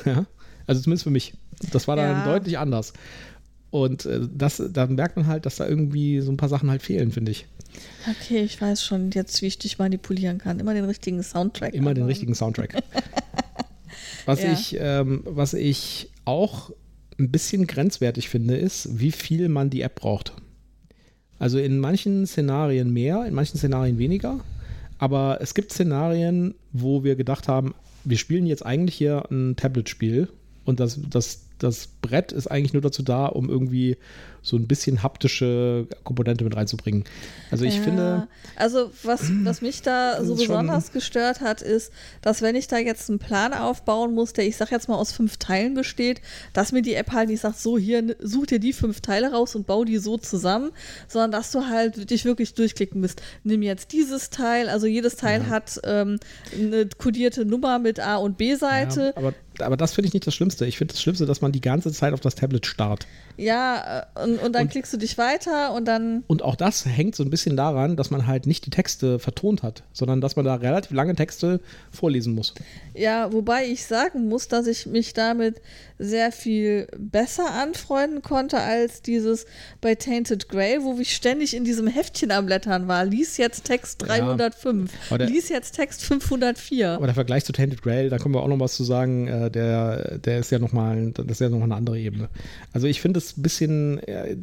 Ja? 0.05 0.25
Also 0.65 0.81
zumindest 0.81 1.03
für 1.03 1.11
mich. 1.11 1.33
Das 1.71 1.87
war 1.87 1.95
dann 1.95 2.09
ja. 2.09 2.25
deutlich 2.25 2.57
anders. 2.57 2.93
Und 3.73 4.05
äh, 4.05 4.19
das, 4.31 4.61
da 4.71 4.85
merkt 4.85 5.17
man 5.17 5.25
halt, 5.25 5.47
dass 5.47 5.55
da 5.55 5.67
irgendwie 5.67 6.21
so 6.21 6.31
ein 6.31 6.37
paar 6.37 6.47
Sachen 6.47 6.69
halt 6.69 6.83
fehlen, 6.83 7.11
finde 7.11 7.31
ich. 7.31 7.47
Okay, 8.07 8.43
ich 8.43 8.61
weiß 8.61 8.83
schon 8.83 9.09
jetzt, 9.09 9.41
wie 9.41 9.47
ich 9.47 9.57
dich 9.57 9.79
manipulieren 9.79 10.37
kann. 10.37 10.59
Immer 10.59 10.75
den 10.75 10.85
richtigen 10.85 11.23
Soundtrack. 11.23 11.73
Immer 11.73 11.95
den 11.95 12.05
richtigen 12.05 12.35
Soundtrack. 12.35 12.75
was, 14.27 14.43
ja. 14.43 14.53
ich, 14.53 14.77
ähm, 14.79 15.23
was 15.25 15.55
ich 15.55 16.11
auch 16.23 16.69
ein 17.17 17.31
bisschen 17.31 17.65
grenzwertig 17.65 18.29
finde, 18.29 18.57
ist, 18.57 18.99
wie 18.99 19.11
viel 19.11 19.49
man 19.49 19.71
die 19.71 19.81
App 19.81 19.95
braucht. 19.95 20.33
Also 21.39 21.57
in 21.57 21.79
manchen 21.79 22.27
Szenarien 22.27 22.93
mehr, 22.93 23.25
in 23.25 23.33
manchen 23.33 23.57
Szenarien 23.57 23.97
weniger. 23.97 24.39
Aber 24.99 25.39
es 25.41 25.55
gibt 25.55 25.73
Szenarien, 25.73 26.53
wo 26.73 27.03
wir 27.03 27.15
gedacht 27.15 27.47
haben, 27.47 27.73
wir 28.03 28.19
spielen 28.19 28.45
jetzt 28.45 28.63
eigentlich 28.63 28.93
hier 28.93 29.23
ein 29.31 29.55
Tablet-Spiel 29.55 30.27
und 30.63 30.79
das, 30.79 30.99
das 31.09 31.42
das 31.59 31.87
Brett 32.01 32.31
ist 32.31 32.47
eigentlich 32.47 32.73
nur 32.73 32.81
dazu 32.81 33.03
da, 33.03 33.25
um 33.27 33.49
irgendwie 33.49 33.97
so 34.45 34.57
ein 34.57 34.67
bisschen 34.67 35.01
haptische 35.01 35.87
Komponente 36.03 36.43
mit 36.43 36.55
reinzubringen. 36.55 37.05
Also 37.49 37.63
ich 37.63 37.77
ja, 37.77 37.81
finde. 37.81 38.27
Also 38.57 38.91
was, 39.03 39.31
was 39.43 39.61
mich 39.61 39.81
da 39.81 40.21
so 40.23 40.35
besonders 40.35 40.91
gestört 40.91 41.39
hat, 41.39 41.61
ist, 41.61 41.93
dass 42.21 42.41
wenn 42.41 42.55
ich 42.55 42.67
da 42.67 42.77
jetzt 42.77 43.09
einen 43.09 43.19
Plan 43.19 43.53
aufbauen 43.53 44.13
muss, 44.13 44.33
der 44.33 44.45
ich 44.45 44.57
sag 44.57 44.69
jetzt 44.69 44.89
mal 44.89 44.95
aus 44.95 45.13
fünf 45.13 45.37
Teilen 45.37 45.75
besteht, 45.75 46.21
dass 46.51 46.73
mir 46.73 46.81
die 46.81 46.93
App 46.93 47.13
halt 47.13 47.29
nicht 47.29 47.39
sagt, 47.39 47.57
so 47.57 47.77
hier 47.77 48.17
such 48.19 48.47
dir 48.47 48.59
die 48.59 48.73
fünf 48.73 48.99
Teile 48.99 49.31
raus 49.31 49.55
und 49.55 49.65
bau 49.65 49.85
die 49.85 49.97
so 49.97 50.17
zusammen, 50.17 50.71
sondern 51.07 51.31
dass 51.31 51.51
du 51.51 51.69
halt 51.69 52.09
dich 52.09 52.25
wirklich 52.25 52.53
durchklicken 52.53 52.99
musst. 52.99 53.21
Nimm 53.45 53.61
jetzt 53.61 53.93
dieses 53.93 54.29
Teil, 54.29 54.67
also 54.67 54.87
jedes 54.87 55.15
Teil 55.15 55.43
ja. 55.43 55.47
hat 55.47 55.79
ähm, 55.85 56.19
eine 56.51 56.89
kodierte 56.97 57.45
Nummer 57.45 57.79
mit 57.79 58.01
A 58.01 58.17
und 58.17 58.37
B-Seite. 58.37 59.13
Ja, 59.15 59.17
aber 59.17 59.33
aber 59.59 59.77
das 59.77 59.93
finde 59.93 60.07
ich 60.07 60.13
nicht 60.13 60.25
das 60.25 60.33
Schlimmste. 60.33 60.65
Ich 60.65 60.77
finde 60.77 60.93
das 60.93 61.01
Schlimmste, 61.01 61.25
dass 61.25 61.41
man 61.41 61.51
die 61.51 61.61
ganze 61.61 61.91
Zeit 61.91 62.13
auf 62.13 62.19
das 62.19 62.35
Tablet 62.35 62.65
starrt. 62.65 63.07
Ja, 63.37 64.05
äh, 64.15 64.23
und, 64.23 64.39
und 64.39 64.53
dann 64.53 64.63
und, 64.63 64.71
klickst 64.71 64.93
du 64.93 64.97
dich 64.97 65.17
weiter 65.17 65.73
und 65.73 65.85
dann. 65.85 66.23
Und 66.27 66.41
auch 66.43 66.55
das 66.55 66.85
hängt 66.85 67.15
so 67.15 67.23
ein 67.23 67.29
bisschen 67.29 67.57
daran, 67.57 67.95
dass 67.95 68.11
man 68.11 68.27
halt 68.27 68.45
nicht 68.45 68.65
die 68.65 68.69
Texte 68.69 69.19
vertont 69.19 69.63
hat, 69.63 69.83
sondern 69.93 70.21
dass 70.21 70.35
man 70.35 70.45
da 70.45 70.55
relativ 70.55 70.91
lange 70.91 71.15
Texte 71.15 71.59
vorlesen 71.91 72.33
muss. 72.33 72.53
Ja, 72.93 73.31
wobei 73.33 73.65
ich 73.65 73.85
sagen 73.85 74.27
muss, 74.27 74.47
dass 74.47 74.67
ich 74.67 74.85
mich 74.85 75.13
damit 75.13 75.61
sehr 75.99 76.31
viel 76.31 76.87
besser 76.97 77.51
anfreunden 77.51 78.21
konnte 78.21 78.59
als 78.59 79.01
dieses 79.01 79.45
bei 79.81 79.95
Tainted 79.95 80.49
Grail, 80.49 80.83
wo 80.83 80.99
ich 80.99 81.15
ständig 81.15 81.55
in 81.55 81.63
diesem 81.63 81.87
Heftchen 81.87 82.31
am 82.31 82.45
Blättern 82.45 82.87
war. 82.87 83.05
Lies 83.05 83.37
jetzt 83.37 83.63
Text 83.65 84.01
305, 84.01 84.91
ja, 85.09 85.17
der, 85.17 85.27
lies 85.27 85.49
jetzt 85.49 85.75
Text 85.75 86.03
504. 86.03 86.91
Aber 86.91 87.05
der 87.05 87.15
Vergleich 87.15 87.45
zu 87.45 87.53
Tainted 87.53 87.81
Grail, 87.81 88.09
da 88.09 88.17
können 88.17 88.33
wir 88.33 88.41
auch 88.41 88.47
noch 88.47 88.59
was 88.59 88.75
zu 88.75 88.83
sagen, 88.83 89.27
äh, 89.27 89.49
der, 89.53 90.17
der 90.17 90.39
ist 90.39 90.51
ja 90.51 90.59
nochmal, 90.59 91.11
das 91.11 91.25
ist 91.27 91.41
ja 91.41 91.49
nochmal 91.49 91.67
eine 91.67 91.75
andere 91.75 91.99
Ebene. 91.99 92.29
Also 92.73 92.87
ich 92.87 92.99
finde 92.99 93.19
es 93.19 93.37
ein 93.37 93.41
bisschen, 93.41 93.99
äh, 93.99 94.35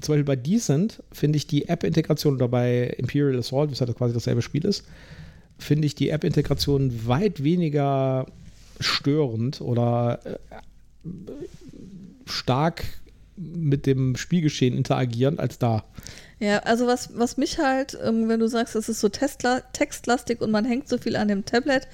zum 0.00 0.12
Beispiel 0.12 0.24
bei 0.24 0.36
Decent 0.36 1.02
finde 1.12 1.36
ich 1.36 1.46
die 1.46 1.68
App-Integration 1.68 2.34
oder 2.34 2.48
bei 2.48 2.94
Imperial 2.98 3.38
Assault, 3.38 3.70
was 3.70 3.80
halt 3.80 3.96
quasi 3.96 4.14
dasselbe 4.14 4.42
Spiel 4.42 4.64
ist, 4.64 4.84
finde 5.58 5.86
ich 5.86 5.94
die 5.94 6.10
App-Integration 6.10 7.06
weit 7.06 7.42
weniger 7.42 8.26
störend 8.78 9.60
oder 9.60 10.20
äh, 10.24 11.08
stark 12.26 12.84
mit 13.36 13.86
dem 13.86 14.16
Spielgeschehen 14.16 14.76
interagieren 14.76 15.38
als 15.38 15.58
da. 15.58 15.84
Ja, 16.38 16.58
also 16.60 16.86
was, 16.86 17.18
was 17.18 17.38
mich 17.38 17.58
halt, 17.58 17.96
ähm, 18.04 18.28
wenn 18.28 18.40
du 18.40 18.46
sagst, 18.46 18.76
es 18.76 18.90
ist 18.90 19.00
so 19.00 19.08
textlastig 19.08 20.42
und 20.42 20.50
man 20.50 20.66
hängt 20.66 20.88
so 20.88 20.98
viel 20.98 21.16
an 21.16 21.28
dem 21.28 21.46
Tablet, 21.46 21.88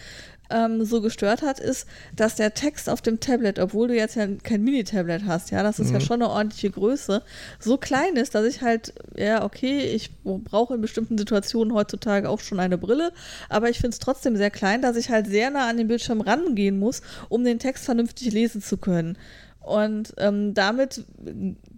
ähm, 0.53 0.85
so 0.85 1.01
gestört 1.01 1.43
hat, 1.43 1.59
ist, 1.59 1.87
dass 2.15 2.37
der 2.37 2.55
Text 2.55 2.89
auf 2.89 3.01
dem 3.01 3.21
Tablet, 3.21 3.59
obwohl 3.59 3.89
du 3.89 3.97
jetzt 3.97 4.17
ja 4.17 4.27
kein 4.43 4.63
Mini-Tablet 4.63 5.25
hast, 5.27 5.51
ja, 5.51 5.63
das 5.63 5.79
ist 5.79 5.89
mhm. 5.89 5.95
ja 5.95 6.01
schon 6.01 6.23
eine 6.23 6.31
ordentliche 6.31 6.71
Größe, 6.71 7.23
so 7.59 7.77
klein 7.77 8.17
ist, 8.17 8.35
dass 8.35 8.47
ich 8.47 8.63
halt, 8.63 8.95
ja, 9.17 9.45
okay, 9.45 9.81
ich 9.81 10.11
brauche 10.23 10.75
in 10.75 10.81
bestimmten 10.81 11.19
Situationen 11.19 11.75
heutzutage 11.75 12.29
auch 12.29 12.41
schon 12.41 12.61
eine 12.61 12.79
Brille, 12.79 13.13
aber 13.49 13.71
ich 13.71 13.79
finde 13.79 13.95
es 13.95 13.99
trotzdem 13.99 14.37
sehr 14.37 14.51
klein, 14.51 14.83
dass 14.83 14.97
ich 14.97 15.11
halt 15.11 15.27
sehr 15.27 15.51
nah 15.51 15.69
an 15.69 15.77
den 15.77 15.89
Bildschirm 15.89 16.21
rangehen 16.21 16.79
muss, 16.79 17.03
um 17.29 17.45
den 17.45 17.59
Text 17.59 17.85
vernünftig 17.85 18.33
lesen 18.33 18.63
zu 18.63 18.77
können. 18.77 19.17
Und 19.61 20.15
ähm, 20.19 20.55
damit 20.55 21.05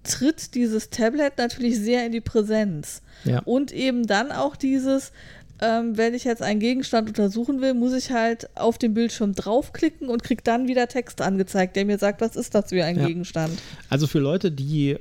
tritt 0.05 0.55
dieses 0.55 0.91
Tablet 0.91 1.37
natürlich 1.37 1.79
sehr 1.79 2.07
in 2.07 2.13
die 2.13 2.21
Präsenz. 2.21 3.03
Ja. 3.25 3.41
Und 3.45 3.73
eben 3.73 4.07
dann 4.07 4.33
auch 4.33 4.57
dieses, 4.57 5.13
ähm, 5.61 5.97
wenn 5.97 6.15
ich 6.15 6.25
jetzt 6.25 6.43
einen 6.43 6.61
Gegenstand 6.61 7.09
untersuchen 7.09 7.61
will, 7.61 7.75
muss 7.75 7.93
ich 7.93 8.11
halt 8.11 8.49
auf 8.57 8.79
den 8.79 8.95
Bildschirm 8.95 9.35
draufklicken 9.35 10.09
und 10.09 10.23
kriege 10.23 10.43
dann 10.43 10.69
wieder 10.69 10.89
Text 10.89 11.21
angezeigt, 11.21 11.77
der 11.77 11.85
mir 11.85 11.99
sagt, 11.99 12.21
was 12.21 12.37
ist 12.37 12.55
das 12.55 12.71
für 12.71 12.85
ein 12.85 12.97
ja. 12.97 13.07
Gegenstand. 13.07 13.53
Also 13.89 14.07
für 14.07 14.19
Leute, 14.19 14.51
die 14.51 14.97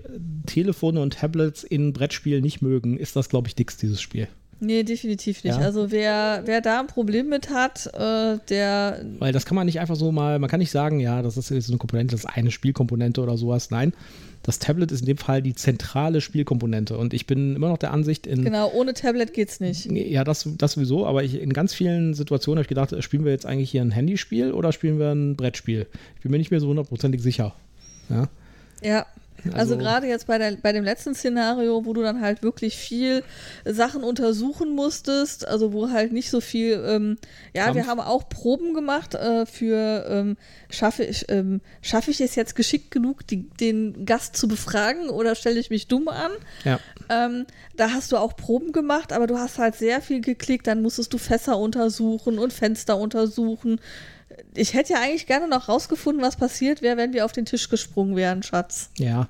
Telefone 0.45 1.01
und 1.01 1.13
Tablets 1.15 1.63
in 1.63 1.93
Brettspielen 1.93 2.43
nicht 2.43 2.61
mögen, 2.61 2.97
ist 2.97 3.15
das, 3.15 3.29
glaube 3.29 3.47
ich, 3.47 3.55
dicks, 3.55 3.77
dieses 3.77 4.01
Spiel. 4.01 4.27
Nee, 4.63 4.83
definitiv 4.83 5.43
nicht. 5.43 5.57
Ja. 5.57 5.61
Also 5.61 5.91
wer, 5.91 6.43
wer 6.45 6.61
da 6.61 6.79
ein 6.79 6.87
Problem 6.87 7.27
mit 7.27 7.49
hat, 7.49 7.87
äh, 7.87 8.37
der. 8.49 9.03
Weil 9.19 9.33
das 9.33 9.45
kann 9.45 9.55
man 9.55 9.65
nicht 9.65 9.81
einfach 9.81 9.97
so 9.97 10.11
mal, 10.13 10.39
man 10.39 10.49
kann 10.49 10.61
nicht 10.61 10.71
sagen, 10.71 11.01
ja, 11.01 11.21
das 11.21 11.35
ist 11.35 11.49
jetzt 11.49 11.67
eine 11.67 11.77
Komponente, 11.77 12.13
das 12.13 12.21
ist 12.21 12.29
eine 12.29 12.49
Spielkomponente 12.49 13.21
oder 13.21 13.37
sowas. 13.37 13.71
Nein, 13.71 13.93
das 14.41 14.59
Tablet 14.59 14.93
ist 14.93 15.01
in 15.01 15.07
dem 15.07 15.17
Fall 15.17 15.41
die 15.41 15.53
zentrale 15.53 16.21
Spielkomponente. 16.21 16.97
Und 16.97 17.13
ich 17.13 17.27
bin 17.27 17.57
immer 17.57 17.67
noch 17.67 17.77
der 17.77 17.91
Ansicht, 17.91 18.25
in. 18.25 18.45
Genau, 18.45 18.71
ohne 18.71 18.93
Tablet 18.93 19.33
geht's 19.33 19.59
nicht. 19.59 19.91
Ja, 19.91 20.23
das, 20.23 20.47
das 20.57 20.73
sowieso, 20.73 21.05
aber 21.05 21.23
ich, 21.23 21.41
in 21.41 21.51
ganz 21.51 21.73
vielen 21.73 22.13
Situationen 22.13 22.59
habe 22.59 22.63
ich 22.63 22.69
gedacht, 22.69 22.95
spielen 23.03 23.25
wir 23.25 23.33
jetzt 23.33 23.45
eigentlich 23.45 23.69
hier 23.69 23.81
ein 23.81 23.91
Handyspiel 23.91 24.53
oder 24.53 24.71
spielen 24.71 24.97
wir 24.97 25.11
ein 25.11 25.35
Brettspiel? 25.35 25.87
Ich 26.15 26.21
bin 26.21 26.31
mir 26.31 26.37
nicht 26.37 26.51
mehr 26.51 26.61
so 26.61 26.67
hundertprozentig 26.67 27.21
sicher. 27.21 27.53
Ja. 28.09 28.29
Ja. 28.81 29.05
Also, 29.45 29.57
also 29.57 29.77
gerade 29.77 30.07
jetzt 30.07 30.27
bei, 30.27 30.37
der, 30.37 30.55
bei 30.61 30.71
dem 30.71 30.83
letzten 30.83 31.15
Szenario, 31.15 31.85
wo 31.85 31.93
du 31.93 32.01
dann 32.01 32.21
halt 32.21 32.43
wirklich 32.43 32.77
viel 32.77 33.23
Sachen 33.65 34.03
untersuchen 34.03 34.73
musstest, 34.73 35.47
also 35.47 35.73
wo 35.73 35.89
halt 35.89 36.13
nicht 36.13 36.29
so 36.29 36.41
viel, 36.41 36.83
ähm, 36.87 37.17
ja, 37.53 37.65
Kampf. 37.65 37.75
wir 37.75 37.87
haben 37.87 37.99
auch 37.99 38.29
Proben 38.29 38.73
gemacht 38.73 39.15
äh, 39.15 39.45
für, 39.45 40.05
ähm, 40.09 40.37
schaffe 40.69 41.03
ich, 41.03 41.25
ähm, 41.29 41.61
schaffe 41.81 42.11
ich 42.11 42.21
es 42.21 42.35
jetzt 42.35 42.55
geschickt 42.55 42.91
genug, 42.91 43.27
die, 43.27 43.49
den 43.49 44.05
Gast 44.05 44.37
zu 44.37 44.47
befragen 44.47 45.09
oder 45.09 45.35
stelle 45.35 45.59
ich 45.59 45.69
mich 45.69 45.87
dumm 45.87 46.07
an? 46.07 46.31
Ja. 46.63 46.79
Ähm, 47.09 47.45
da 47.75 47.91
hast 47.91 48.11
du 48.11 48.17
auch 48.17 48.35
Proben 48.35 48.71
gemacht, 48.71 49.11
aber 49.11 49.27
du 49.27 49.37
hast 49.37 49.59
halt 49.59 49.75
sehr 49.75 50.01
viel 50.01 50.21
geklickt, 50.21 50.67
dann 50.67 50.81
musstest 50.81 51.13
du 51.13 51.17
Fässer 51.17 51.57
untersuchen 51.57 52.39
und 52.39 52.53
Fenster 52.53 52.97
untersuchen 52.97 53.79
ich 54.55 54.73
hätte 54.73 54.93
ja 54.93 55.01
eigentlich 55.01 55.27
gerne 55.27 55.47
noch 55.47 55.69
rausgefunden, 55.69 56.23
was 56.23 56.35
passiert 56.35 56.81
wäre, 56.81 56.97
wenn 56.97 57.13
wir 57.13 57.25
auf 57.25 57.31
den 57.31 57.45
Tisch 57.45 57.69
gesprungen 57.69 58.15
wären, 58.15 58.43
Schatz. 58.43 58.89
Ja, 58.97 59.29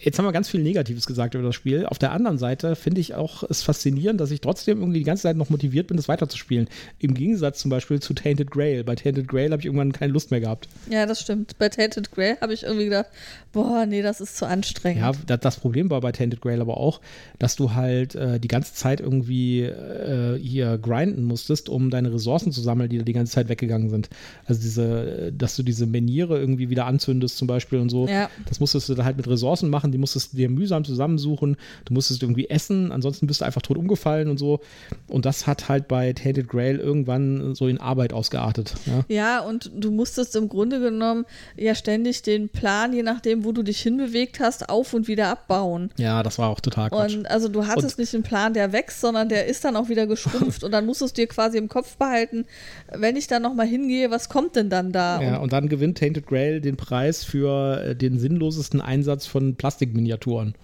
jetzt 0.00 0.18
haben 0.18 0.26
wir 0.26 0.32
ganz 0.32 0.48
viel 0.48 0.62
Negatives 0.62 1.06
gesagt 1.06 1.34
über 1.34 1.44
das 1.44 1.54
Spiel. 1.54 1.86
Auf 1.86 1.98
der 1.98 2.12
anderen 2.12 2.38
Seite 2.38 2.76
finde 2.76 3.00
ich 3.00 3.14
auch 3.14 3.42
es 3.48 3.62
faszinierend, 3.62 4.20
dass 4.20 4.30
ich 4.30 4.40
trotzdem 4.40 4.78
irgendwie 4.80 4.98
die 4.98 5.04
ganze 5.04 5.22
Zeit 5.24 5.36
noch 5.36 5.50
motiviert 5.50 5.86
bin, 5.86 5.96
das 5.96 6.08
weiterzuspielen. 6.08 6.68
Im 6.98 7.14
Gegensatz 7.14 7.60
zum 7.60 7.70
Beispiel 7.70 8.00
zu 8.00 8.14
Tainted 8.14 8.50
Grail. 8.50 8.84
Bei 8.84 8.94
Tainted 8.94 9.28
Grail 9.28 9.50
habe 9.50 9.60
ich 9.60 9.66
irgendwann 9.66 9.92
keine 9.92 10.12
Lust 10.12 10.30
mehr 10.30 10.40
gehabt. 10.40 10.68
Ja, 10.90 11.06
das 11.06 11.20
stimmt. 11.20 11.58
Bei 11.58 11.68
Tainted 11.68 12.12
Grail 12.12 12.36
habe 12.40 12.52
ich 12.52 12.64
irgendwie 12.64 12.84
gedacht, 12.84 13.06
boah, 13.52 13.86
nee, 13.86 14.02
das 14.02 14.20
ist 14.20 14.36
zu 14.36 14.46
anstrengend. 14.46 15.00
Ja, 15.00 15.12
das, 15.26 15.40
das 15.40 15.56
Problem 15.56 15.90
war 15.90 16.00
bei 16.00 16.12
Tainted 16.12 16.40
Grail 16.40 16.60
aber 16.60 16.76
auch, 16.76 17.00
dass 17.38 17.56
du 17.56 17.74
halt 17.74 18.14
äh, 18.14 18.38
die 18.38 18.48
ganze 18.48 18.74
Zeit 18.74 19.00
irgendwie 19.00 19.62
äh, 19.62 20.38
hier 20.38 20.78
grinden 20.78 21.24
musstest, 21.24 21.68
um 21.68 21.90
deine 21.90 22.12
Ressourcen 22.12 22.52
zu 22.52 22.60
sammeln, 22.60 22.90
die 22.90 22.98
da 22.98 23.04
die 23.04 23.12
ganze 23.12 23.32
Zeit 23.32 23.48
weggegangen 23.48 23.88
sind. 23.88 24.10
Also 24.44 24.60
diese, 24.60 25.32
dass 25.32 25.56
du 25.56 25.62
diese 25.62 25.86
Meniere 25.86 26.38
irgendwie 26.38 26.68
wieder 26.68 26.86
anzündest 26.86 27.38
zum 27.38 27.48
Beispiel 27.48 27.78
und 27.78 27.88
so. 27.88 28.06
Ja. 28.06 28.30
Das 28.46 28.60
musstest 28.60 28.88
du 28.88 28.94
da 28.94 29.04
halt 29.04 29.16
mit 29.16 29.26
Ressourcen 29.26 29.47
machen 29.70 29.88
machen, 29.88 29.92
die 29.92 29.98
musstest 29.98 30.32
du 30.32 30.36
dir 30.36 30.48
mühsam 30.48 30.84
zusammensuchen, 30.84 31.56
du 31.84 31.94
musstest 31.94 32.22
irgendwie 32.22 32.48
essen, 32.48 32.92
ansonsten 32.92 33.26
bist 33.26 33.40
du 33.40 33.44
einfach 33.44 33.62
tot 33.62 33.78
umgefallen 33.78 34.28
und 34.28 34.38
so. 34.38 34.60
Und 35.08 35.24
das 35.24 35.46
hat 35.46 35.68
halt 35.68 35.88
bei 35.88 36.12
Tainted 36.12 36.48
Grail 36.48 36.78
irgendwann 36.78 37.54
so 37.54 37.68
in 37.68 37.78
Arbeit 37.78 38.12
ausgeartet. 38.12 38.74
Ja, 38.86 39.04
ja 39.08 39.40
und 39.40 39.70
du 39.74 39.90
musstest 39.90 40.34
im 40.36 40.48
Grunde 40.48 40.80
genommen 40.80 41.24
ja 41.56 41.74
ständig 41.74 42.22
den 42.22 42.48
Plan, 42.48 42.92
je 42.92 43.02
nachdem, 43.02 43.44
wo 43.44 43.52
du 43.52 43.62
dich 43.62 43.80
hinbewegt 43.80 44.40
hast, 44.40 44.68
auf 44.68 44.94
und 44.94 45.08
wieder 45.08 45.28
abbauen. 45.28 45.90
Ja, 45.96 46.22
das 46.22 46.38
war 46.38 46.48
auch 46.48 46.60
total 46.60 46.90
Quatsch. 46.90 47.14
Und 47.14 47.30
also 47.30 47.48
du 47.48 47.66
hattest 47.66 47.98
und 47.98 47.98
nicht 47.98 48.14
einen 48.14 48.22
Plan, 48.22 48.54
der 48.54 48.72
wächst, 48.72 49.00
sondern 49.00 49.28
der 49.28 49.46
ist 49.46 49.64
dann 49.64 49.76
auch 49.76 49.88
wieder 49.88 50.06
geschrumpft 50.06 50.64
und 50.64 50.72
dann 50.72 50.86
musstest 50.86 51.16
du 51.16 51.22
dir 51.22 51.28
quasi 51.28 51.58
im 51.58 51.68
Kopf 51.68 51.96
behalten, 51.96 52.46
wenn 52.92 53.16
ich 53.16 53.26
da 53.26 53.38
nochmal 53.38 53.66
hingehe, 53.66 54.10
was 54.10 54.28
kommt 54.28 54.56
denn 54.56 54.70
dann 54.70 54.92
da? 54.92 55.20
Ja, 55.20 55.36
und, 55.36 55.44
und 55.44 55.52
dann 55.52 55.68
gewinnt 55.68 55.98
Tainted 55.98 56.26
Grail 56.26 56.60
den 56.60 56.76
Preis 56.76 57.24
für 57.24 57.82
äh, 57.82 57.96
den 57.96 58.18
sinnlosesten 58.18 58.80
Einsatz 58.80 59.26
von 59.26 59.37
Plastik 59.40 59.56
Plastikminiaturen. 59.56 60.54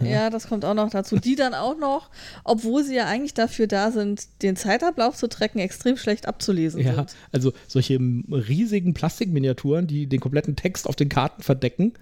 Ja. 0.00 0.30
das 0.30 0.48
kommt 0.48 0.64
auch 0.64 0.74
noch 0.74 0.90
dazu. 0.90 1.16
Die 1.16 1.36
dann 1.36 1.54
auch 1.54 1.78
noch, 1.78 2.10
obwohl 2.42 2.84
sie 2.84 2.96
ja 2.96 3.06
eigentlich 3.06 3.34
dafür 3.34 3.66
da 3.66 3.90
sind, 3.90 4.26
den 4.42 4.56
Zeitablauf 4.56 5.16
zu 5.16 5.28
trecken, 5.28 5.58
extrem 5.58 5.96
schlecht 5.96 6.26
abzulesen 6.26 6.80
ja, 6.80 6.94
sind. 6.94 7.16
Also 7.32 7.52
solche 7.66 7.98
riesigen 7.98 8.94
Plastikminiaturen, 8.94 9.86
die 9.86 10.06
den 10.06 10.20
kompletten 10.20 10.56
Text 10.56 10.88
auf 10.88 10.96
den 10.96 11.08
Karten 11.08 11.42
verdecken. 11.42 11.94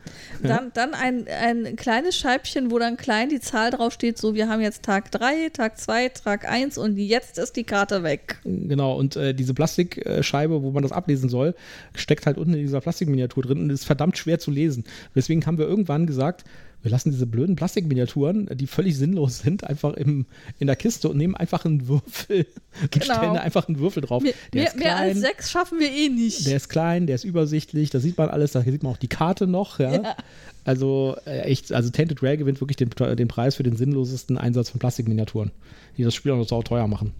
Dann, 0.42 0.50
ja. 0.50 0.70
dann 0.72 0.94
ein, 0.94 1.26
ein 1.28 1.76
kleines 1.76 2.16
Scheibchen, 2.16 2.70
wo 2.70 2.78
dann 2.78 2.96
klein 2.96 3.28
die 3.28 3.40
Zahl 3.40 3.70
draufsteht, 3.70 4.18
so 4.18 4.34
wir 4.34 4.48
haben 4.48 4.60
jetzt 4.60 4.82
Tag 4.82 5.10
3, 5.10 5.50
Tag 5.50 5.78
2, 5.78 6.08
Tag 6.10 6.48
1 6.48 6.78
und 6.78 6.96
jetzt 6.96 7.38
ist 7.38 7.56
die 7.56 7.64
Karte 7.64 8.02
weg. 8.02 8.40
Genau, 8.44 8.96
und 8.96 9.16
äh, 9.16 9.34
diese 9.34 9.54
Plastikscheibe, 9.54 10.62
wo 10.62 10.70
man 10.70 10.82
das 10.82 10.92
ablesen 10.92 11.28
soll, 11.28 11.54
steckt 11.94 12.26
halt 12.26 12.38
unten 12.38 12.54
in 12.54 12.60
dieser 12.60 12.80
Plastikminiatur 12.80 13.42
drin 13.42 13.58
und 13.58 13.70
ist 13.70 13.84
verdammt 13.84 14.18
schwer 14.18 14.38
zu 14.38 14.50
lesen. 14.50 14.84
Deswegen 15.14 15.44
haben 15.46 15.58
wir 15.58 15.66
irgendwann 15.66 16.06
gesagt, 16.06 16.44
wir 16.82 16.90
lassen 16.90 17.10
diese 17.10 17.26
blöden 17.26 17.56
Plastikminiaturen, 17.56 18.48
die 18.54 18.66
völlig 18.66 18.96
sinnlos 18.96 19.38
sind, 19.38 19.64
einfach 19.64 19.94
im, 19.94 20.26
in 20.58 20.66
der 20.66 20.76
Kiste 20.76 21.08
und 21.08 21.16
nehmen 21.16 21.36
einfach 21.36 21.64
einen 21.64 21.86
Würfel 21.88 22.46
genau. 22.90 22.94
und 22.94 23.04
stellen 23.04 23.34
da 23.34 23.40
einfach 23.40 23.68
einen 23.68 23.78
Würfel 23.78 24.02
drauf. 24.02 24.22
Mehr, 24.22 24.34
mehr, 24.52 24.72
mehr, 24.76 24.96
als 24.96 25.20
sechs 25.20 25.50
schaffen 25.50 25.78
wir 25.78 25.90
eh 25.90 26.08
nicht. 26.08 26.46
Der 26.46 26.56
ist 26.56 26.68
klein, 26.68 27.06
der 27.06 27.14
ist 27.14 27.24
übersichtlich, 27.24 27.90
da 27.90 28.00
sieht 28.00 28.18
man 28.18 28.28
alles, 28.28 28.52
da 28.52 28.62
sieht 28.62 28.82
man 28.82 28.92
auch 28.92 28.98
die 28.98 29.08
Karte 29.08 29.46
noch. 29.46 29.78
Ja? 29.78 30.02
ja. 30.02 30.16
Also 30.64 31.16
äh, 31.24 31.42
echt, 31.42 31.72
also 31.72 31.90
Tainted 31.90 32.18
Grail 32.18 32.36
gewinnt 32.36 32.60
wirklich 32.60 32.76
den, 32.76 32.90
den 32.90 33.28
Preis 33.28 33.56
für 33.56 33.62
den 33.62 33.76
sinnlosesten 33.76 34.36
Einsatz 34.36 34.70
von 34.70 34.80
Plastikminiaturen, 34.80 35.52
die 35.96 36.02
das 36.02 36.14
Spiel 36.14 36.32
auch 36.32 36.36
noch 36.36 36.48
so 36.48 36.62
teuer 36.62 36.88
machen. 36.88 37.12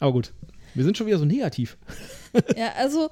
Aber 0.00 0.12
gut, 0.12 0.32
wir 0.74 0.84
sind 0.84 0.96
schon 0.96 1.06
wieder 1.06 1.18
so 1.18 1.24
negativ. 1.24 1.76
Ja, 2.56 2.72
also 2.76 3.10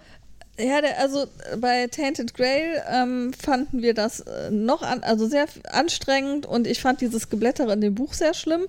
Ja, 0.58 0.82
der, 0.82 1.00
also 1.00 1.24
bei 1.58 1.86
Tainted 1.86 2.34
Grail 2.34 2.82
ähm, 2.90 3.32
fanden 3.32 3.80
wir 3.80 3.94
das 3.94 4.20
äh, 4.20 4.50
noch 4.50 4.82
an, 4.82 5.02
also 5.02 5.26
sehr 5.26 5.46
anstrengend 5.70 6.44
und 6.44 6.66
ich 6.66 6.82
fand 6.82 7.00
dieses 7.00 7.30
Geblättere 7.30 7.72
in 7.72 7.80
dem 7.80 7.94
Buch 7.94 8.12
sehr 8.12 8.34
schlimm. 8.34 8.66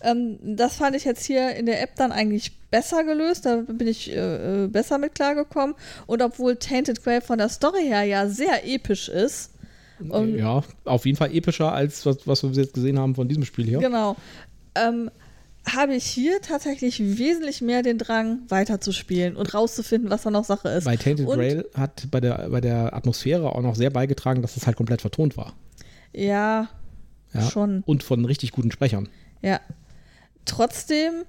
Ähm, 0.00 0.38
das 0.42 0.76
fand 0.76 0.96
ich 0.96 1.04
jetzt 1.04 1.26
hier 1.26 1.54
in 1.54 1.66
der 1.66 1.82
App 1.82 1.94
dann 1.96 2.10
eigentlich 2.10 2.52
besser 2.70 3.04
gelöst, 3.04 3.44
da 3.44 3.56
bin 3.56 3.86
ich 3.86 4.10
äh, 4.10 4.64
äh 4.64 4.68
besser 4.68 4.96
mit 4.96 5.14
klargekommen. 5.14 5.74
Und 6.06 6.22
obwohl 6.22 6.56
Tainted 6.56 7.04
Grail 7.04 7.20
von 7.20 7.36
der 7.36 7.50
Story 7.50 7.84
her 7.84 8.04
ja 8.04 8.28
sehr 8.28 8.66
episch 8.66 9.10
ist. 9.10 9.50
ja, 10.00 10.62
auf 10.86 11.04
jeden 11.04 11.18
Fall 11.18 11.34
epischer 11.34 11.70
als 11.70 12.06
was, 12.06 12.26
was 12.26 12.42
wir 12.44 12.50
jetzt 12.52 12.72
gesehen 12.72 12.98
haben 12.98 13.14
von 13.14 13.28
diesem 13.28 13.44
Spiel 13.44 13.66
hier. 13.66 13.80
Genau. 13.80 14.16
Ähm, 14.74 15.10
habe 15.74 15.94
ich 15.94 16.04
hier 16.04 16.40
tatsächlich 16.40 17.00
wesentlich 17.00 17.60
mehr 17.60 17.82
den 17.82 17.98
Drang, 17.98 18.40
weiterzuspielen 18.48 19.36
und 19.36 19.52
rauszufinden, 19.52 20.10
was 20.10 20.22
da 20.22 20.30
noch 20.30 20.44
Sache 20.44 20.68
ist. 20.68 20.84
Bei 20.84 20.96
Tainted 20.96 21.26
und, 21.26 21.36
Grail 21.36 21.68
hat 21.74 22.08
bei 22.10 22.20
der, 22.20 22.48
bei 22.50 22.60
der 22.60 22.94
Atmosphäre 22.94 23.52
auch 23.52 23.62
noch 23.62 23.74
sehr 23.74 23.90
beigetragen, 23.90 24.42
dass 24.42 24.56
es 24.56 24.66
halt 24.66 24.76
komplett 24.76 25.00
vertont 25.00 25.36
war. 25.36 25.54
Ja, 26.12 26.68
ja, 27.32 27.50
schon. 27.50 27.82
Und 27.84 28.02
von 28.02 28.24
richtig 28.24 28.52
guten 28.52 28.70
Sprechern. 28.70 29.08
Ja. 29.42 29.60
Trotzdem 30.44 31.24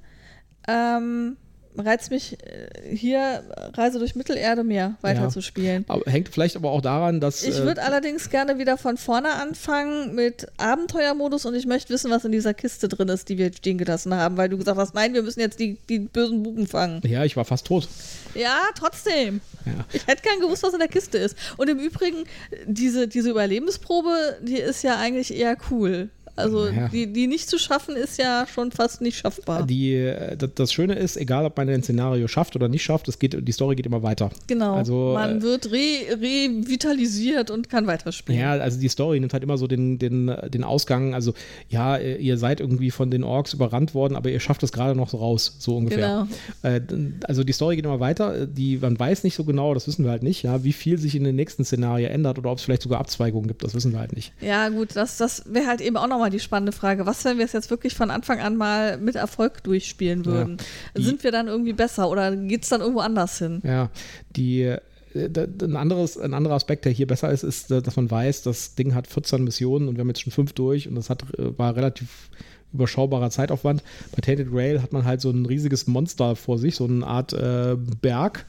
ähm, 0.68 1.38
reizt 1.80 2.12
mich 2.12 2.38
äh, 2.44 2.95
hier 2.95 3.44
Reise 3.74 3.99
durch 3.99 4.16
Mittelerde 4.16 4.64
mehr 4.64 4.95
weiterzuspielen. 5.02 5.86
Ja. 5.88 5.99
Hängt 6.06 6.30
vielleicht 6.30 6.56
aber 6.56 6.72
auch 6.72 6.82
daran, 6.82 7.20
dass. 7.20 7.44
Ich 7.44 7.58
würde 7.58 7.82
äh, 7.82 7.84
allerdings 7.84 8.30
gerne 8.30 8.58
wieder 8.58 8.78
von 8.78 8.98
vorne 8.98 9.34
anfangen 9.34 10.16
mit 10.16 10.48
Abenteuermodus 10.58 11.45
und 11.45 11.56
ich 11.56 11.66
möchte 11.66 11.94
wissen, 11.94 12.12
was 12.12 12.26
in 12.26 12.32
dieser 12.32 12.54
Kiste 12.54 12.88
drin 12.88 13.10
ist, 13.10 13.30
die 13.30 13.38
wir 13.38 13.52
stehen 13.54 13.78
gelassen 13.78 14.14
haben, 14.14 14.38
weil 14.38 14.49
du 14.49 14.58
gesagt 14.58 14.78
hast, 14.78 14.94
nein, 14.94 15.14
wir 15.14 15.24
müssen 15.24 15.40
jetzt 15.40 15.60
die, 15.60 15.78
die 15.90 15.99
bösen 15.99 16.44
Buben 16.44 16.68
fangen. 16.68 17.02
Ja, 17.06 17.24
ich 17.24 17.36
war 17.36 17.45
fast 17.45 17.68
tot. 17.68 17.88
Ja, 18.34 18.60
trotzdem. 18.76 19.41
Ja. 19.66 19.86
Ich 19.94 20.06
hätte 20.08 20.22
gern 20.22 20.40
gewusst, 20.40 20.64
was 20.64 20.74
in 20.74 20.80
der 20.80 20.88
Kiste 20.88 21.18
ist. 21.18 21.36
Und 21.58 21.70
im 21.70 21.80
Übrigen, 21.80 22.26
diese, 22.66 23.08
diese 23.08 23.30
Überlebensprobe, 23.30 24.38
die 24.41 24.58
ist 24.58 24.84
ja 24.84 24.98
eigentlich 24.98 25.34
eher 25.34 25.58
cool. 25.72 26.10
Also 26.38 26.68
ja. 26.68 26.88
die, 26.88 27.12
die 27.12 27.28
nicht 27.28 27.50
zu 27.50 27.58
schaffen 27.58 27.96
ist 27.96 28.18
ja 28.18 28.46
schon 28.48 28.72
fast 28.72 29.02
nicht 29.02 29.18
schaffbar. 29.18 29.66
Die, 29.66 29.96
äh, 29.96 30.38
das 30.38 30.72
Schöne 30.72 30.94
ist, 30.94 31.18
egal 31.18 31.46
ob 31.46 31.58
man 31.58 31.68
ein 31.68 31.84
Szenario 31.84 32.28
schafft 32.28 32.56
oder 32.56 32.68
nicht 32.68 32.84
schafft, 32.84 33.08
es 33.08 33.20
geht, 33.20 33.48
die 33.48 33.52
Story 33.52 33.76
geht 33.76 33.86
immer 33.86 34.04
weiter. 34.04 34.30
Genau. 34.48 34.76
Also, 34.76 35.14
man 35.14 35.40
äh, 35.40 35.42
wird 35.42 35.72
re, 35.72 36.22
revitalisiert 36.22 37.50
und 37.50 37.70
kann 37.70 37.88
weiterspielen. 37.88 38.40
Ja, 38.40 38.52
also 38.52 38.80
die 38.80 38.88
Story 38.88 39.20
nimmt 39.20 39.34
halt 39.34 39.44
immer 39.44 39.58
so 39.58 39.68
den, 39.68 39.98
den, 39.98 40.32
den 40.48 40.64
Ausgang. 40.64 41.14
Also 41.14 41.34
ja, 41.70 41.98
ihr 41.98 42.38
seid 42.38 42.60
irgendwie 42.60 42.92
von 42.92 43.10
den 43.10 43.24
Orks 43.24 43.54
überrannt 43.54 43.94
worden, 43.94 44.16
aber 44.16 44.30
ihr 44.30 44.40
schafft 44.40 44.64
es 44.64 44.72
gerade 44.72 44.96
noch 44.96 45.10
so 45.10 45.18
raus, 45.18 45.56
so 45.60 45.76
ungefähr. 45.76 46.28
Genau. 46.62 46.76
Äh, 46.76 46.82
also 47.24 47.44
die 47.44 47.54
Story 47.54 47.78
geht 47.78 47.86
immer 47.86 48.00
weiter. 48.00 48.46
Die, 48.46 48.78
man 48.78 49.00
weiß 49.00 49.24
nicht 49.24 49.36
so 49.36 49.44
genau, 49.44 49.74
das 49.74 49.88
wissen 49.88 50.06
wir 50.06 50.12
halt 50.12 50.24
nicht, 50.24 50.44
ja, 50.44 50.64
wie 50.64 50.74
viel 50.74 51.00
sich 51.00 51.16
in 51.16 51.24
den 51.24 51.36
nächsten 51.36 51.66
Szenarien 51.66 52.12
ändert 52.12 52.38
oder 52.38 52.52
ob 52.52 52.60
es 52.60 52.64
vielleicht 52.64 52.84
sogar 52.84 53.00
Abzweigungen 53.00 53.48
gibt, 53.48 53.64
das 53.64 53.74
wissen 53.74 53.92
wir 53.92 54.00
halt 54.00 54.16
nicht. 54.16 54.34
Ja, 54.42 54.70
gut, 54.70 54.96
das, 54.96 55.18
das 55.18 55.44
wäre 55.52 55.66
halt 55.66 55.82
eben 55.82 55.98
auch 55.98 56.08
nochmal 56.08 56.27
mal 56.28 56.32
die 56.32 56.40
spannende 56.40 56.72
Frage. 56.72 57.06
Was, 57.06 57.24
wenn 57.26 57.38
wir 57.38 57.45
es 57.45 57.54
jetzt 57.54 57.70
wirklich 57.70 57.95
von 57.95 58.12
Anfang 58.12 58.40
an 58.40 58.58
mal 58.58 58.98
mit 58.98 59.16
Erfolg 59.16 59.64
durchspielen 59.64 60.26
würden? 60.26 60.58
Ja, 60.95 61.04
Sind 61.04 61.24
wir 61.24 61.32
dann 61.32 61.48
irgendwie 61.48 61.74
besser 61.74 62.10
oder 62.10 62.36
geht 62.36 62.64
es 62.64 62.70
dann 62.70 62.82
irgendwo 62.82 62.99
anders 62.99 63.38
hin? 63.38 63.62
Ja, 63.64 63.90
die 64.36 64.64
äh, 64.64 64.80
ein, 65.16 65.76
anderes, 65.76 66.18
ein 66.18 66.34
anderer 66.34 66.56
Aspekt, 66.56 66.86
der 66.86 66.91
hier 66.91 67.08
besser 67.08 67.32
ist, 67.32 67.44
ist, 67.44 67.72
dass 67.72 67.95
man 67.95 68.12
weiß, 68.12 68.44
das 68.44 68.76
Ding 68.76 68.94
hat 68.94 69.08
14 69.08 69.44
Missionen 69.44 69.88
und 69.88 69.95
wir 69.95 70.02
haben 70.02 70.10
jetzt 70.10 70.22
schon 70.22 70.34
fünf 70.34 70.54
durch 70.54 70.88
und 70.88 70.95
das 70.95 71.10
hat, 71.10 71.24
äh, 71.40 71.58
war 71.58 71.76
relativ 71.76 72.30
überschaubarer 72.74 73.30
Zeitaufwand. 73.30 73.82
Bei 74.14 74.22
Tainted 74.22 74.49
Rail 74.52 74.82
hat 74.82 74.91
man 74.91 75.06
halt 75.06 75.22
so 75.22 75.30
ein 75.30 75.45
riesiges 75.45 75.88
Monster 75.88 76.36
vor 76.36 76.58
sich, 76.58 76.76
so 76.76 76.84
eine 76.84 77.08
Art 77.08 77.32
äh, 77.32 77.78
Berg, 78.02 78.45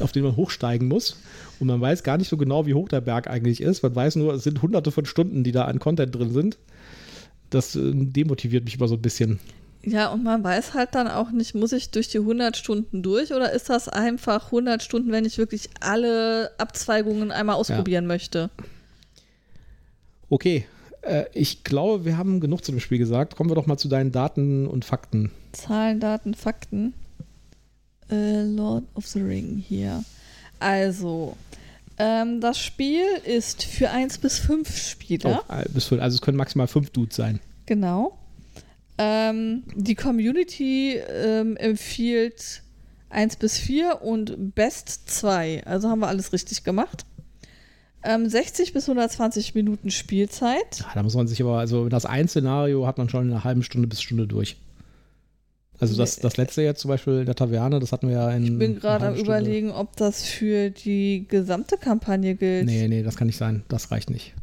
auf 0.00 0.10
den 0.10 0.24
man 0.24 0.34
hochsteigen 0.34 0.88
muss. 0.88 1.20
Und 1.60 1.68
man 1.68 1.80
weiß 1.80 2.02
gar 2.02 2.18
nicht 2.18 2.28
so 2.28 2.36
genau, 2.36 2.66
wie 2.66 2.74
hoch 2.74 2.88
der 2.88 3.00
Berg 3.00 3.28
eigentlich 3.28 3.60
ist. 3.60 3.82
Man 3.84 3.94
weiß 3.94 4.16
nur, 4.16 4.34
es 4.34 4.42
sind 4.42 4.60
hunderte 4.60 4.90
von 4.90 5.06
Stunden, 5.06 5.44
die 5.44 5.52
da 5.52 5.66
an 5.66 5.78
Content 5.78 6.12
drin 6.12 6.32
sind 6.32 6.58
das 7.50 7.76
äh, 7.76 7.92
demotiviert 7.92 8.64
mich 8.64 8.76
immer 8.76 8.88
so 8.88 8.94
ein 8.94 9.02
bisschen. 9.02 9.40
Ja, 9.82 10.08
und 10.08 10.22
man 10.22 10.44
weiß 10.44 10.74
halt 10.74 10.94
dann 10.94 11.08
auch 11.08 11.30
nicht, 11.30 11.54
muss 11.54 11.72
ich 11.72 11.90
durch 11.90 12.08
die 12.08 12.18
100 12.18 12.56
Stunden 12.56 13.02
durch 13.02 13.32
oder 13.32 13.52
ist 13.52 13.70
das 13.70 13.88
einfach 13.88 14.46
100 14.46 14.82
Stunden, 14.82 15.10
wenn 15.10 15.24
ich 15.24 15.38
wirklich 15.38 15.70
alle 15.80 16.50
Abzweigungen 16.58 17.30
einmal 17.30 17.56
ausprobieren 17.56 18.04
ja. 18.04 18.08
möchte? 18.08 18.50
Okay, 20.28 20.66
äh, 21.02 21.24
ich 21.32 21.64
glaube, 21.64 22.04
wir 22.04 22.18
haben 22.18 22.40
genug 22.40 22.64
zu 22.64 22.72
dem 22.72 22.80
Spiel 22.80 22.98
gesagt. 22.98 23.36
Kommen 23.36 23.50
wir 23.50 23.54
doch 23.54 23.66
mal 23.66 23.78
zu 23.78 23.88
deinen 23.88 24.12
Daten 24.12 24.66
und 24.66 24.84
Fakten. 24.84 25.30
Zahlen, 25.52 25.98
Daten, 25.98 26.34
Fakten. 26.34 26.92
Äh, 28.10 28.42
Lord 28.42 28.84
of 28.94 29.06
the 29.06 29.22
Ring 29.22 29.56
hier. 29.66 30.04
Also, 30.58 31.36
ähm, 32.00 32.40
das 32.40 32.58
Spiel 32.58 33.04
ist 33.24 33.62
für 33.62 33.90
1 33.90 34.18
bis 34.18 34.38
5 34.38 34.76
Spieler. 34.76 35.42
Oh, 35.48 35.54
bis 35.72 35.86
5, 35.86 36.00
also 36.00 36.14
es 36.14 36.20
können 36.20 36.36
maximal 36.36 36.66
5 36.66 36.90
Dudes 36.90 37.16
sein. 37.16 37.40
Genau. 37.66 38.18
Ähm, 38.98 39.64
die 39.74 39.94
Community 39.94 40.96
ähm, 40.96 41.56
empfiehlt 41.56 42.62
1 43.10 43.36
bis 43.36 43.58
4 43.58 44.02
und 44.02 44.54
Best 44.54 45.10
2. 45.10 45.64
Also 45.66 45.88
haben 45.88 46.00
wir 46.00 46.08
alles 46.08 46.32
richtig 46.32 46.64
gemacht. 46.64 47.04
60 48.02 48.68
ähm, 48.68 48.74
bis 48.74 48.88
120 48.88 49.54
Minuten 49.54 49.90
Spielzeit. 49.90 50.80
Ja, 50.80 50.90
da 50.94 51.02
muss 51.02 51.14
man 51.14 51.26
sich 51.26 51.42
aber, 51.42 51.58
also 51.58 51.88
das 51.88 52.06
ein 52.06 52.28
Szenario 52.28 52.86
hat 52.86 52.96
man 52.96 53.08
schon 53.10 53.26
in 53.26 53.32
einer 53.32 53.44
halben 53.44 53.62
Stunde 53.62 53.88
bis 53.88 54.00
Stunde 54.00 54.26
durch. 54.26 54.56
Also 55.80 55.96
das, 55.96 56.16
das 56.16 56.36
letzte 56.36 56.62
jetzt 56.62 56.80
zum 56.80 56.90
Beispiel 56.90 57.20
in 57.20 57.26
der 57.26 57.34
Taverne, 57.34 57.80
das 57.80 57.90
hatten 57.90 58.08
wir 58.08 58.16
ja 58.16 58.30
in. 58.30 58.44
Ich 58.44 58.58
bin 58.58 58.78
gerade 58.78 59.06
am 59.06 59.14
überlegen, 59.14 59.70
ob 59.70 59.96
das 59.96 60.24
für 60.24 60.68
die 60.68 61.24
gesamte 61.26 61.78
Kampagne 61.78 62.34
gilt. 62.34 62.66
Nee, 62.66 62.86
nee, 62.86 63.02
das 63.02 63.16
kann 63.16 63.26
nicht 63.26 63.38
sein. 63.38 63.62
Das 63.68 63.90
reicht 63.90 64.10
nicht. 64.10 64.34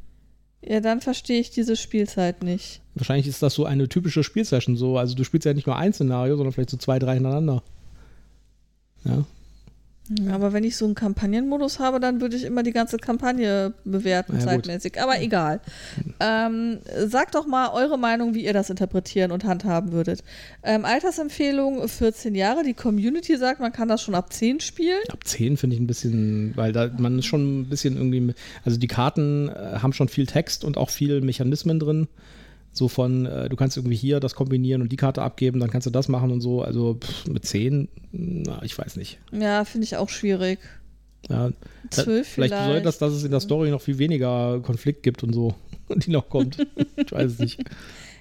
Ja, 0.62 0.80
dann 0.80 1.00
verstehe 1.00 1.40
ich 1.40 1.52
diese 1.52 1.76
Spielzeit 1.76 2.44
nicht. 2.44 2.82
Wahrscheinlich 2.96 3.28
ist 3.28 3.44
das 3.44 3.54
so 3.54 3.66
eine 3.66 3.88
typische 3.88 4.24
Spielsession 4.24 4.76
so. 4.76 4.98
Also 4.98 5.14
du 5.16 5.24
spielst 5.24 5.46
ja 5.46 5.54
nicht 5.54 5.68
nur 5.68 5.78
ein 5.78 5.94
Szenario, 5.94 6.36
sondern 6.36 6.54
vielleicht 6.54 6.72
so 6.72 6.78
zwei, 6.78 6.98
drei 6.98 7.14
hintereinander. 7.14 7.62
Ja. 9.06 9.26
Aber 10.32 10.54
wenn 10.54 10.64
ich 10.64 10.78
so 10.78 10.86
einen 10.86 10.96
Kampagnenmodus 10.96 11.80
habe, 11.80 12.00
dann 12.00 12.22
würde 12.22 12.38
ich 12.38 12.44
immer 12.44 12.64
die 12.64 12.72
ganze 12.72 12.98
Kampagne 12.98 13.74
bewerten, 13.84 14.36
ja, 14.36 14.40
zeitmäßig. 14.40 14.94
Gut. 14.94 15.04
Aber 15.04 15.22
egal. 15.22 15.60
Ähm, 16.20 16.80
sagt 17.06 17.36
doch 17.36 17.46
mal 17.46 17.72
eure 17.74 18.00
Meinung, 18.00 18.34
wie 18.34 18.46
ihr 18.46 18.54
das 18.54 18.70
interpretieren 18.70 19.32
und 19.32 19.44
handhaben 19.44 19.92
würdet. 19.92 20.24
Ähm, 20.64 20.86
Altersempfehlung 20.86 21.88
14 21.88 22.36
Jahre. 22.36 22.64
Die 22.64 22.74
Community 22.74 23.36
sagt, 23.38 23.60
man 23.60 23.74
kann 23.74 23.90
das 23.90 24.02
schon 24.02 24.16
ab 24.16 24.32
10 24.32 24.62
spielen. 24.62 25.02
Ab 25.10 25.26
10 25.26 25.58
finde 25.58 25.76
ich 25.76 25.82
ein 25.82 25.88
bisschen, 25.88 26.54
weil 26.56 26.72
da 26.72 26.90
man 26.98 27.20
ist 27.20 27.26
schon 27.26 27.62
ein 27.62 27.70
bisschen 27.70 27.98
irgendwie, 27.98 28.34
also 28.64 28.78
die 28.78 28.88
Karten 28.88 29.50
äh, 29.50 29.80
haben 29.82 29.94
schon 29.94 30.08
viel 30.08 30.26
Text 30.26 30.64
und 30.64 30.78
auch 30.78 30.90
viel 30.90 31.22
Mechanismen 31.22 31.80
drin. 31.80 32.08
So 32.78 32.88
von, 32.88 33.26
äh, 33.26 33.50
du 33.50 33.56
kannst 33.56 33.78
irgendwie 33.78 33.96
hier 33.96 34.20
das 34.20 34.36
kombinieren 34.36 34.82
und 34.82 34.92
die 34.92 34.98
Karte 34.98 35.22
abgeben, 35.22 35.60
dann 35.60 35.70
kannst 35.70 35.88
du 35.88 35.92
das 35.92 36.08
machen 36.08 36.32
und 36.32 36.42
so. 36.42 36.62
Also 36.62 36.96
pff, 36.96 37.28
mit 37.28 37.46
10, 37.46 37.88
na, 38.12 38.62
ich 38.64 38.78
weiß 38.78 38.96
nicht. 38.98 39.20
Ja, 39.32 39.66
finde 39.66 39.86
ich 39.86 39.98
auch 39.98 40.10
schwierig. 40.10 40.60
Ja, 41.30 41.52
12 41.90 42.06
vielleicht, 42.06 42.54
vielleicht 42.54 42.68
bedeutet 42.68 42.86
das, 42.86 42.98
dass 43.00 43.14
es 43.14 43.24
in 43.24 43.32
der 43.32 43.40
Story 43.40 43.70
noch 43.70 43.82
viel 43.82 43.98
weniger 43.98 44.60
Konflikt 44.62 45.04
gibt 45.04 45.24
und 45.24 45.34
so, 45.34 45.56
die 45.90 46.12
noch 46.12 46.30
kommt. 46.30 46.58
ich 46.96 47.12
weiß 47.12 47.34
es 47.34 47.40
nicht. 47.40 47.60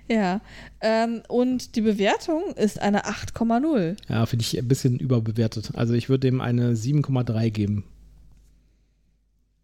Ja, 0.09 0.41
ähm, 0.81 1.23
und 1.29 1.75
die 1.75 1.81
Bewertung 1.81 2.43
ist 2.55 2.81
eine 2.81 3.07
8,0. 3.07 3.97
Ja, 4.09 4.25
finde 4.27 4.45
ich 4.45 4.57
ein 4.57 4.69
bisschen 4.69 4.99
überbewertet. 4.99 5.73
Also 5.75 5.95
ich 5.95 6.09
würde 6.09 6.29
dem 6.29 6.41
eine 6.41 6.75
7,3 6.75 7.51
geben. 7.51 7.85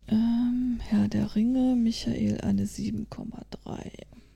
Ähm, 0.08 0.80
Herr 0.80 1.08
der 1.08 1.34
Ringe, 1.36 1.76
Michael 1.76 2.40
eine 2.40 2.64
7,3. 2.64 3.92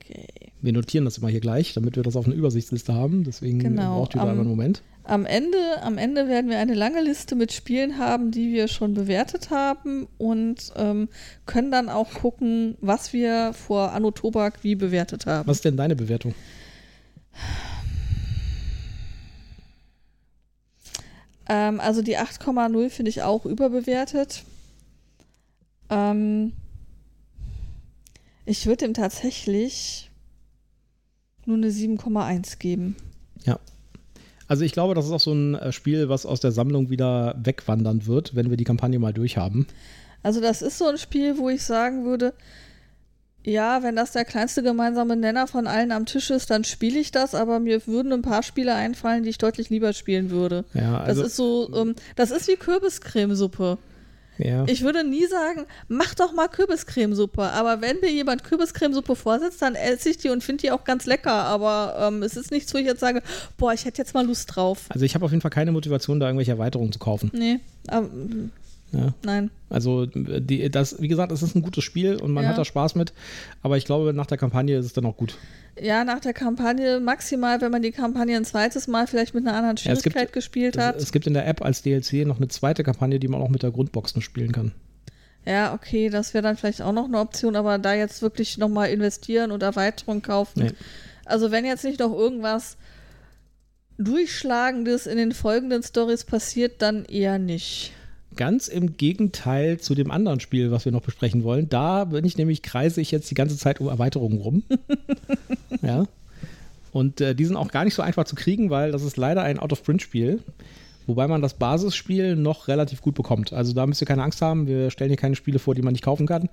Okay. 0.09 0.51
Wir 0.61 0.73
notieren 0.73 1.05
das 1.05 1.17
immer 1.17 1.27
hier 1.27 1.39
gleich, 1.39 1.73
damit 1.73 1.95
wir 1.95 2.03
das 2.03 2.15
auf 2.15 2.25
einer 2.25 2.35
Übersichtsliste 2.35 2.93
haben. 2.93 3.23
Deswegen 3.23 3.59
genau. 3.59 3.99
braucht 3.99 4.15
ihr 4.15 4.21
da 4.21 4.31
einen 4.31 4.47
Moment. 4.47 4.81
Am 5.03 5.25
Ende, 5.25 5.57
am 5.81 5.97
Ende 5.97 6.27
werden 6.27 6.49
wir 6.49 6.59
eine 6.59 6.73
lange 6.73 7.01
Liste 7.01 7.35
mit 7.35 7.53
Spielen 7.53 7.97
haben, 7.97 8.31
die 8.31 8.53
wir 8.53 8.67
schon 8.67 8.93
bewertet 8.93 9.49
haben 9.49 10.07
und 10.17 10.71
ähm, 10.75 11.09
können 11.45 11.71
dann 11.71 11.89
auch 11.89 12.13
gucken, 12.13 12.75
was 12.81 13.13
wir 13.13 13.53
vor 13.53 13.91
Anno 13.93 14.11
Tobak 14.11 14.63
wie 14.63 14.75
bewertet 14.75 15.25
haben. 15.25 15.47
Was 15.47 15.57
ist 15.57 15.65
denn 15.65 15.77
deine 15.77 15.95
Bewertung? 15.95 16.33
Ähm, 21.49 21.79
also 21.79 22.01
die 22.01 22.17
8,0 22.17 22.89
finde 22.89 23.09
ich 23.09 23.21
auch 23.23 23.45
überbewertet. 23.45 24.43
Ähm, 25.89 26.53
ich 28.47 28.65
würde 28.65 28.85
ihm 28.85 28.93
tatsächlich 28.93 30.09
nur 31.45 31.57
eine 31.57 31.69
7,1 31.69 32.57
geben. 32.57 32.95
Ja. 33.43 33.59
Also 34.47 34.63
ich 34.63 34.71
glaube, 34.71 34.95
das 34.95 35.05
ist 35.05 35.11
auch 35.11 35.19
so 35.19 35.33
ein 35.33 35.55
äh, 35.55 35.71
Spiel, 35.73 36.07
was 36.07 36.25
aus 36.25 36.39
der 36.39 36.53
Sammlung 36.53 36.89
wieder 36.89 37.35
wegwandern 37.43 38.07
wird, 38.07 38.35
wenn 38.35 38.49
wir 38.49 38.57
die 38.57 38.63
Kampagne 38.63 38.99
mal 38.99 39.13
durchhaben. 39.13 39.67
Also 40.23 40.39
das 40.39 40.61
ist 40.61 40.77
so 40.77 40.87
ein 40.87 40.97
Spiel, 40.97 41.37
wo 41.37 41.49
ich 41.49 41.63
sagen 41.63 42.05
würde, 42.05 42.33
ja, 43.43 43.83
wenn 43.83 43.95
das 43.95 44.13
der 44.13 44.25
kleinste 44.25 44.63
gemeinsame 44.63 45.15
Nenner 45.15 45.47
von 45.47 45.67
allen 45.67 45.91
am 45.91 46.05
Tisch 46.05 46.29
ist, 46.31 46.49
dann 46.49 46.63
spiele 46.63 46.99
ich 46.99 47.11
das, 47.11 47.35
aber 47.35 47.59
mir 47.59 47.85
würden 47.85 48.11
ein 48.13 48.21
paar 48.21 48.43
Spiele 48.43 48.73
einfallen, 48.73 49.23
die 49.23 49.29
ich 49.29 49.37
deutlich 49.37 49.69
lieber 49.69 49.93
spielen 49.93 50.29
würde. 50.31 50.65
Ja, 50.73 50.99
also 50.99 51.21
das 51.21 51.31
ist 51.31 51.37
so, 51.37 51.69
ähm, 51.75 51.95
das 52.15 52.31
ist 52.31 52.47
wie 52.47 52.55
Kürbiscremesuppe. 52.55 53.77
Ja. 54.37 54.65
Ich 54.67 54.83
würde 54.83 55.03
nie 55.03 55.25
sagen, 55.25 55.65
mach 55.87 56.13
doch 56.15 56.33
mal 56.33 56.47
Kürbiscremesuppe. 56.47 57.41
Aber 57.41 57.81
wenn 57.81 57.99
mir 57.99 58.11
jemand 58.11 58.43
Kürbiscremesuppe 58.43 59.15
vorsetzt, 59.15 59.61
dann 59.61 59.75
esse 59.75 60.09
ich 60.09 60.17
die 60.17 60.29
und 60.29 60.43
finde 60.43 60.61
die 60.61 60.71
auch 60.71 60.83
ganz 60.83 61.05
lecker. 61.05 61.31
Aber 61.31 61.95
ähm, 61.99 62.23
es 62.23 62.37
ist 62.37 62.51
nichts, 62.51 62.73
wo 62.73 62.77
ich 62.77 62.85
jetzt 62.85 62.99
sage, 62.99 63.21
boah, 63.57 63.73
ich 63.73 63.85
hätte 63.85 63.99
jetzt 63.99 64.13
mal 64.13 64.25
Lust 64.25 64.55
drauf. 64.55 64.85
Also 64.89 65.05
ich 65.05 65.15
habe 65.15 65.25
auf 65.25 65.31
jeden 65.31 65.41
Fall 65.41 65.51
keine 65.51 65.71
Motivation, 65.71 66.19
da 66.19 66.27
irgendwelche 66.27 66.51
Erweiterungen 66.51 66.91
zu 66.91 66.99
kaufen. 66.99 67.31
Nee, 67.33 67.59
aber, 67.87 68.09
ja. 68.91 69.13
Nein. 69.23 69.51
Also, 69.69 70.05
die, 70.05 70.69
das, 70.69 71.01
wie 71.01 71.07
gesagt, 71.07 71.31
es 71.31 71.43
ist 71.43 71.55
ein 71.55 71.61
gutes 71.61 71.83
Spiel 71.83 72.15
und 72.15 72.31
man 72.31 72.43
ja. 72.43 72.51
hat 72.51 72.57
da 72.57 72.63
Spaß 72.63 72.95
mit. 72.95 73.13
Aber 73.61 73.77
ich 73.77 73.85
glaube, 73.85 74.13
nach 74.13 74.27
der 74.27 74.37
Kampagne 74.37 74.77
ist 74.77 74.85
es 74.85 74.93
dann 74.93 75.05
auch 75.05 75.17
gut. 75.17 75.37
Ja, 75.81 76.03
nach 76.03 76.19
der 76.19 76.33
Kampagne 76.33 76.99
maximal, 76.99 77.61
wenn 77.61 77.71
man 77.71 77.81
die 77.81 77.91
Kampagne 77.91 78.35
ein 78.35 78.45
zweites 78.45 78.87
Mal 78.87 79.07
vielleicht 79.07 79.33
mit 79.33 79.45
einer 79.47 79.55
anderen 79.55 79.77
Schwierigkeit 79.77 80.15
ja, 80.15 80.21
gibt, 80.21 80.33
gespielt 80.33 80.77
hat. 80.77 80.95
Es, 80.95 81.03
es, 81.03 81.11
gibt 81.11 81.27
in 81.27 81.33
der 81.33 81.47
App 81.47 81.63
als 81.63 81.81
DLC 81.81 82.25
noch 82.25 82.37
eine 82.37 82.47
zweite 82.47 82.83
Kampagne, 82.83 83.19
die 83.19 83.27
man 83.27 83.41
auch 83.41 83.49
mit 83.49 83.63
der 83.63 83.71
Grundbox 83.71 84.15
noch 84.15 84.21
spielen 84.21 84.51
kann. 84.51 84.71
Ja, 85.45 85.73
okay, 85.73 86.09
das 86.09 86.33
wäre 86.33 86.41
dann 86.41 86.57
vielleicht 86.57 86.81
auch 86.81 86.91
noch 86.91 87.05
eine 87.05 87.19
Option, 87.19 87.55
aber 87.55 87.77
da 87.77 87.93
jetzt 87.93 88.21
wirklich 88.21 88.57
nochmal 88.57 88.89
investieren 88.89 89.51
und 89.51 89.63
Erweiterung 89.63 90.21
kaufen. 90.21 90.63
Nee. 90.63 90.71
Also 91.25 91.51
wenn 91.51 91.63
jetzt 91.63 91.83
nicht 91.83 91.99
noch 91.99 92.13
irgendwas 92.13 92.77
Durchschlagendes 93.97 95.07
in 95.07 95.17
den 95.17 95.31
folgenden 95.31 95.83
Stories 95.83 96.25
passiert, 96.25 96.81
dann 96.81 97.05
eher 97.05 97.39
nicht. 97.39 97.93
Ganz 98.37 98.67
im 98.67 98.95
Gegenteil 98.95 99.79
zu 99.79 99.95
dem 99.95 100.11
anderen 100.11 100.39
Spiel, 100.39 100.71
was 100.71 100.85
wir 100.85 100.91
noch 100.91 101.01
besprechen 101.01 101.43
wollen. 101.43 101.67
Da 101.69 102.05
bin 102.05 102.23
ich 102.23 102.37
nämlich, 102.37 102.61
kreise 102.61 103.01
ich 103.01 103.11
jetzt 103.11 103.29
die 103.29 103.35
ganze 103.35 103.57
Zeit 103.57 103.81
um 103.81 103.87
Erweiterungen 103.87 104.39
rum. 104.39 104.63
ja. 105.81 106.05
Und 106.91 107.19
äh, 107.19 107.35
die 107.35 107.45
sind 107.45 107.57
auch 107.57 107.69
gar 107.69 107.83
nicht 107.83 107.93
so 107.93 108.01
einfach 108.01 108.23
zu 108.23 108.35
kriegen, 108.35 108.69
weil 108.69 108.91
das 108.91 109.03
ist 109.03 109.17
leider 109.17 109.43
ein 109.43 109.59
Out-of-Print-Spiel. 109.59 110.39
Wobei 111.07 111.27
man 111.27 111.41
das 111.41 111.53
Basisspiel 111.53 112.35
noch 112.35 112.67
relativ 112.67 113.01
gut 113.01 113.15
bekommt. 113.15 113.53
Also 113.53 113.73
da 113.73 113.87
müsst 113.87 114.01
ihr 114.01 114.07
keine 114.07 114.23
Angst 114.23 114.41
haben. 114.41 114.67
Wir 114.67 114.91
stellen 114.91 115.09
hier 115.09 115.17
keine 115.17 115.35
Spiele 115.35 115.57
vor, 115.57 115.73
die 115.73 115.81
man 115.81 115.93
nicht 115.93 116.03
kaufen 116.03 116.27
kann. 116.27 116.49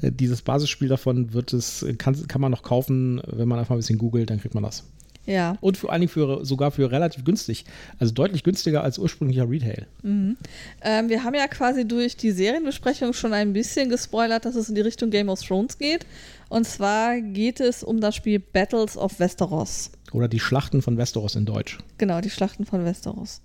Äh, 0.00 0.12
dieses 0.12 0.42
Basisspiel 0.42 0.88
davon 0.88 1.32
wird 1.34 1.52
es, 1.52 1.86
kann, 1.98 2.26
kann 2.26 2.40
man 2.40 2.50
noch 2.50 2.62
kaufen, 2.62 3.20
wenn 3.26 3.48
man 3.48 3.58
einfach 3.58 3.74
ein 3.74 3.78
bisschen 3.78 3.98
googelt, 3.98 4.30
dann 4.30 4.40
kriegt 4.40 4.54
man 4.54 4.64
das. 4.64 4.84
Ja. 5.28 5.58
Und 5.60 5.76
vor 5.76 5.92
allen 5.92 6.00
Dingen 6.00 6.10
für, 6.10 6.44
sogar 6.44 6.70
für 6.70 6.90
relativ 6.90 7.22
günstig. 7.22 7.66
Also 7.98 8.14
deutlich 8.14 8.42
günstiger 8.44 8.82
als 8.82 8.98
ursprünglicher 8.98 9.48
Retail. 9.48 9.86
Mhm. 10.02 10.38
Ähm, 10.80 11.08
wir 11.10 11.22
haben 11.22 11.34
ja 11.34 11.46
quasi 11.48 11.86
durch 11.86 12.16
die 12.16 12.30
Serienbesprechung 12.30 13.12
schon 13.12 13.34
ein 13.34 13.52
bisschen 13.52 13.90
gespoilert, 13.90 14.46
dass 14.46 14.54
es 14.54 14.70
in 14.70 14.74
die 14.74 14.80
Richtung 14.80 15.10
Game 15.10 15.28
of 15.28 15.42
Thrones 15.42 15.76
geht. 15.76 16.06
Und 16.48 16.66
zwar 16.66 17.20
geht 17.20 17.60
es 17.60 17.84
um 17.84 18.00
das 18.00 18.16
Spiel 18.16 18.38
Battles 18.38 18.96
of 18.96 19.20
Westeros. 19.20 19.90
Oder 20.12 20.28
die 20.28 20.40
Schlachten 20.40 20.80
von 20.80 20.96
Westeros 20.96 21.34
in 21.34 21.44
Deutsch. 21.44 21.76
Genau, 21.98 22.22
die 22.22 22.30
Schlachten 22.30 22.64
von 22.64 22.86
Westeros. 22.86 23.42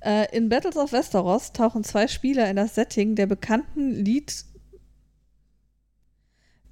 Äh, 0.00 0.34
in 0.34 0.48
Battles 0.48 0.76
of 0.76 0.92
Westeros 0.92 1.52
tauchen 1.52 1.84
zwei 1.84 2.08
Spieler 2.08 2.48
in 2.48 2.56
das 2.56 2.74
Setting 2.74 3.14
der 3.14 3.26
bekannten 3.26 3.90
Lied 3.90 4.32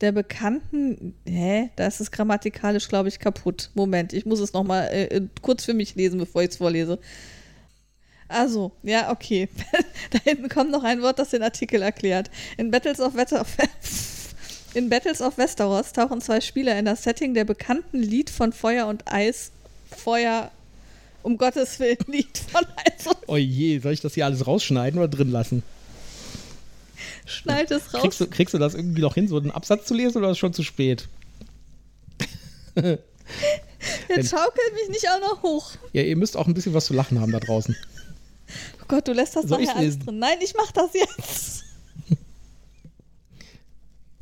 der 0.05 0.13
bekannten, 0.13 1.15
hä, 1.27 1.71
da 1.77 1.87
ist 1.87 2.01
es 2.01 2.11
grammatikalisch, 2.11 2.89
glaube 2.89 3.09
ich, 3.09 3.19
kaputt. 3.19 3.71
Moment, 3.75 4.13
ich 4.13 4.27
muss 4.27 4.39
es 4.39 4.53
nochmal 4.53 4.89
äh, 4.93 5.05
äh, 5.07 5.29
kurz 5.43 5.65
für 5.65 5.75
mich 5.75 5.95
lesen, 5.95 6.19
bevor 6.19 6.43
ich 6.43 6.51
es 6.51 6.59
vorlese. 6.59 6.99
Also, 8.29 8.73
ja, 8.83 9.11
okay. 9.11 9.49
da 10.11 10.19
hinten 10.23 10.49
kommt 10.49 10.71
noch 10.71 10.85
ein 10.85 11.03
Wort, 11.03 11.19
das 11.19 11.31
den 11.31 11.43
Artikel 11.43 11.83
erklärt. 11.83 12.31
In 12.57 12.71
Battles 12.71 13.01
of 13.01 13.15
Wetter 13.15 13.45
In 14.75 14.89
Battles 14.89 15.21
of 15.21 15.39
Westeros 15.39 15.93
tauchen 15.93 16.21
zwei 16.21 16.41
Spieler 16.41 16.77
in 16.77 16.85
das 16.85 17.05
Setting 17.05 17.33
der 17.33 17.45
bekannten 17.45 17.99
Lied 17.99 18.29
von 18.29 18.53
Feuer 18.53 18.89
und 18.89 19.11
Eis, 19.11 19.53
Feuer, 19.89 20.51
um 21.23 21.39
Gottes 21.39 21.79
Willen, 21.79 21.97
Lied 22.09 22.39
von 22.39 22.65
Eis 22.85 23.07
und 23.07 23.17
Oh 23.29 23.37
je, 23.37 23.79
soll 23.79 23.93
ich 23.93 24.01
das 24.01 24.15
hier 24.15 24.25
alles 24.25 24.47
rausschneiden 24.47 24.99
oder 24.99 25.09
drin 25.09 25.31
lassen? 25.31 25.63
Schneid 27.27 27.71
es 27.71 27.93
raus. 27.93 28.03
Kriegst 28.03 28.21
du, 28.21 28.27
kriegst 28.27 28.55
du 28.55 28.59
das 28.59 28.75
irgendwie 28.75 29.01
noch 29.01 29.15
hin, 29.15 29.29
so 29.29 29.37
einen 29.37 29.51
Absatz 29.51 29.87
zu 29.87 29.95
lesen 29.95 30.19
oder 30.19 30.29
ist 30.29 30.33
es 30.33 30.39
schon 30.39 30.53
zu 30.53 30.63
spät? 30.63 31.09
Jetzt 34.09 34.31
schaukelt 34.31 34.75
mich 34.75 34.89
nicht 34.89 35.09
auch 35.09 35.21
noch 35.21 35.43
hoch. 35.43 35.73
Ja, 35.93 36.03
ihr 36.03 36.17
müsst 36.17 36.37
auch 36.37 36.47
ein 36.47 36.55
bisschen 36.55 36.75
was 36.75 36.87
zu 36.87 36.95
lachen 36.95 37.21
haben 37.21 37.33
da 37.33 37.41
draußen. 37.41 37.77
Oh 38.83 38.85
Gott, 38.89 39.09
du 39.09 39.13
lässt 39.13 39.37
das 39.37 39.47
Soll 39.47 39.63
nachher 39.63 39.77
alles 39.77 39.99
drin. 39.99 40.19
Nein, 40.19 40.39
ich 40.43 40.55
mach 40.55 40.71
das 40.73 40.91
jetzt. 40.95 41.65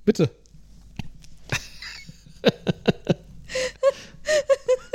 Bitte. 0.04 0.30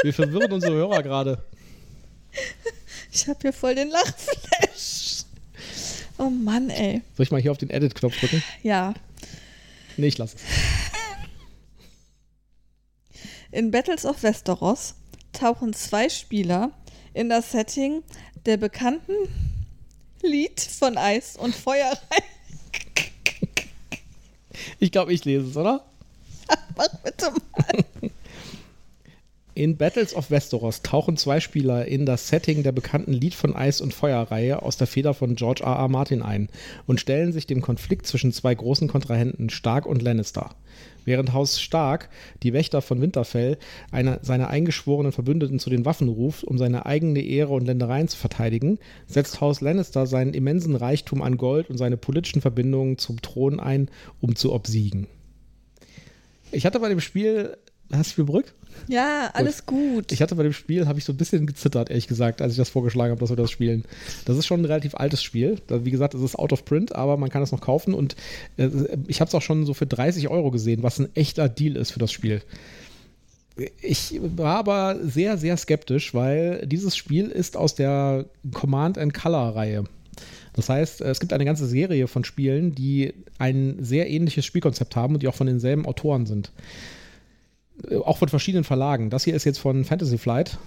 Wir 0.04 0.14
verwirren 0.14 0.52
unsere 0.52 0.74
Hörer 0.74 1.04
gerade. 1.04 1.44
Ich 3.12 3.28
hab 3.28 3.42
hier 3.42 3.54
voll 3.54 3.76
den 3.76 3.90
Lachflash. 3.90 5.07
Oh 6.18 6.30
Mann, 6.30 6.70
ey. 6.70 7.02
Soll 7.16 7.24
ich 7.26 7.32
mal 7.32 7.42
hier 7.42 7.52
auf 7.52 7.58
den 7.58 7.70
Edit-Knopf 7.70 8.20
drücken? 8.20 8.44
Ja. 8.64 8.94
Nee, 9.98 10.08
ich 10.08 10.18
lasse 10.18 10.38
es. 10.38 10.42
In 13.52 13.72
Battles 13.72 14.06
of 14.06 14.24
Westeros 14.24 14.96
tauchen 15.32 15.74
zwei 15.74 16.10
Spieler 16.10 16.72
in 17.14 17.30
das 17.30 17.52
Setting 17.52 18.04
der 18.46 18.58
bekannten 18.58 19.14
Lied 20.22 20.60
von 20.60 20.98
Eis 20.98 21.38
und 21.38 21.56
Feuer 21.56 21.92
rein. 22.12 22.24
Ich 24.80 24.92
glaube, 24.92 25.14
ich 25.14 25.24
lese 25.26 25.48
es, 25.48 25.58
oder? 25.58 25.86
Mach 26.78 26.90
bitte 27.04 27.32
mal. 27.32 28.12
In 29.58 29.76
Battles 29.76 30.16
of 30.16 30.30
Westeros 30.30 30.84
tauchen 30.84 31.18
zwei 31.18 31.40
Spieler 31.40 31.88
in 31.88 32.06
das 32.06 32.28
Setting 32.28 32.62
der 32.62 32.72
bekannten 32.72 33.12
Lied 33.12 33.34
von 33.34 33.56
Eis 33.56 33.82
und 33.82 33.92
Feuer-Reihe 33.92 34.62
aus 34.62 34.78
der 34.78 34.86
Feder 34.86 35.16
von 35.16 35.34
George 35.34 35.64
R. 35.64 35.78
R. 35.78 35.88
Martin 35.88 36.22
ein 36.22 36.50
und 36.86 37.00
stellen 37.00 37.34
sich 37.34 37.48
dem 37.48 37.62
Konflikt 37.62 38.06
zwischen 38.06 38.32
zwei 38.32 38.54
großen 38.54 38.88
Kontrahenten 38.88 39.50
Stark 39.50 39.88
und 39.88 40.04
Lannister. 40.04 40.52
Während 41.06 41.34
Haus 41.34 41.60
Stark, 41.60 42.10
die 42.44 42.54
Wächter 42.54 42.84
von 42.84 43.02
Winterfell, 43.02 43.58
eine, 43.90 44.20
seine 44.22 44.50
eingeschworenen 44.50 45.12
Verbündeten 45.12 45.58
zu 45.58 45.72
den 45.72 45.86
Waffen 45.86 46.08
ruft, 46.08 46.44
um 46.44 46.60
seine 46.60 46.86
eigene 46.86 47.22
Ehre 47.22 47.56
und 47.56 47.66
Ländereien 47.66 48.10
zu 48.10 48.18
verteidigen, 48.18 48.78
setzt 49.08 49.42
Haus 49.42 49.60
Lannister 49.60 50.06
seinen 50.06 50.36
immensen 50.36 50.76
Reichtum 50.76 51.24
an 51.24 51.36
Gold 51.36 51.72
und 51.72 51.80
seine 51.80 51.98
politischen 51.98 52.42
Verbindungen 52.42 53.00
zum 53.00 53.24
Thron 53.24 53.60
ein, 53.60 53.90
um 54.22 54.36
zu 54.36 54.54
obsiegen. 54.54 55.08
Ich 56.52 56.68
hatte 56.68 56.80
bei 56.80 56.90
dem 56.90 57.02
Spiel 57.02 57.58
Hast 57.92 58.18
du 58.18 58.26
Brück? 58.26 58.54
Ja, 58.88 59.30
alles 59.34 59.66
gut. 59.66 59.78
gut. 59.78 60.12
Ich 60.12 60.22
hatte 60.22 60.36
bei 60.36 60.44
dem 60.44 60.54
Spiel, 60.54 60.88
habe 60.88 61.00
ich 61.00 61.06
so 61.06 61.14
ein 61.14 61.18
bisschen 61.18 61.46
gezittert, 61.46 61.90
ehrlich 61.90 62.08
gesagt, 62.08 62.42
als 62.42 62.54
ich 62.54 62.58
das 62.58 62.70
vorgeschlagen 62.70 63.12
habe, 63.12 63.20
dass 63.20 63.30
wir 63.30 63.36
das 63.36 63.52
spielen. 63.52 63.84
Das 64.26 64.38
ist 64.38 64.46
schon 64.46 64.62
ein 64.62 64.66
relativ 64.66 64.96
altes 64.96 65.24
Spiel. 65.24 65.58
Wie 65.68 65.92
gesagt, 65.92 66.14
es 66.14 66.22
ist 66.22 66.38
out 66.38 66.54
of 66.54 66.66
print, 66.66 66.96
aber 66.96 67.18
man 67.18 67.30
kann 67.30 67.42
es 67.42 67.52
noch 67.52 67.62
kaufen 67.62 67.94
und 67.94 68.16
äh, 68.58 68.70
ich 69.08 69.20
habe 69.22 69.28
es 69.28 69.36
auch 69.36 69.42
schon 69.42 69.66
so 69.66 69.74
für 69.74 69.86
30 69.88 70.30
Euro 70.30 70.52
gesehen, 70.52 70.84
was 70.84 71.00
ein 71.00 71.10
echter 71.16 71.50
Deal 71.50 71.76
ist 71.76 71.92
für 71.92 72.00
das 72.00 72.12
Spiel. 72.12 72.42
Ich 73.82 74.20
war 74.22 74.58
aber 74.58 75.00
sehr, 75.02 75.38
sehr 75.38 75.58
skeptisch, 75.58 76.14
weil 76.14 76.66
dieses 76.68 76.96
Spiel 76.96 77.28
ist 77.28 77.58
aus 77.58 77.74
der 77.74 78.26
Command 78.54 78.98
and 79.00 79.14
Color 79.14 79.56
Reihe. 79.56 79.84
Das 80.54 80.70
heißt, 80.70 81.02
es 81.02 81.20
gibt 81.20 81.34
eine 81.34 81.46
ganze 81.46 81.68
Serie 81.68 82.08
von 82.08 82.24
Spielen, 82.24 82.74
die 82.74 83.14
ein 83.38 83.78
sehr 83.80 84.10
ähnliches 84.10 84.46
Spielkonzept 84.46 84.96
haben 84.96 85.16
und 85.16 85.24
die 85.24 85.28
auch 85.28 85.36
von 85.36 85.48
denselben 85.48 85.86
Autoren 85.86 86.26
sind. 86.26 86.52
Äh, 87.90 87.96
auch 87.98 88.18
von 88.18 88.30
verschiedenen 88.30 88.64
Verlagen. 88.64 89.10
Das 89.10 89.24
hier 89.24 89.36
ist 89.36 89.44
jetzt 89.44 89.60
von 89.60 89.84
Fantasy 89.86 90.18
Flight, 90.18 90.58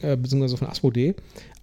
äh, 0.00 0.16
beziehungsweise 0.16 0.56
von 0.56 0.68
Asmodee. 0.68 1.14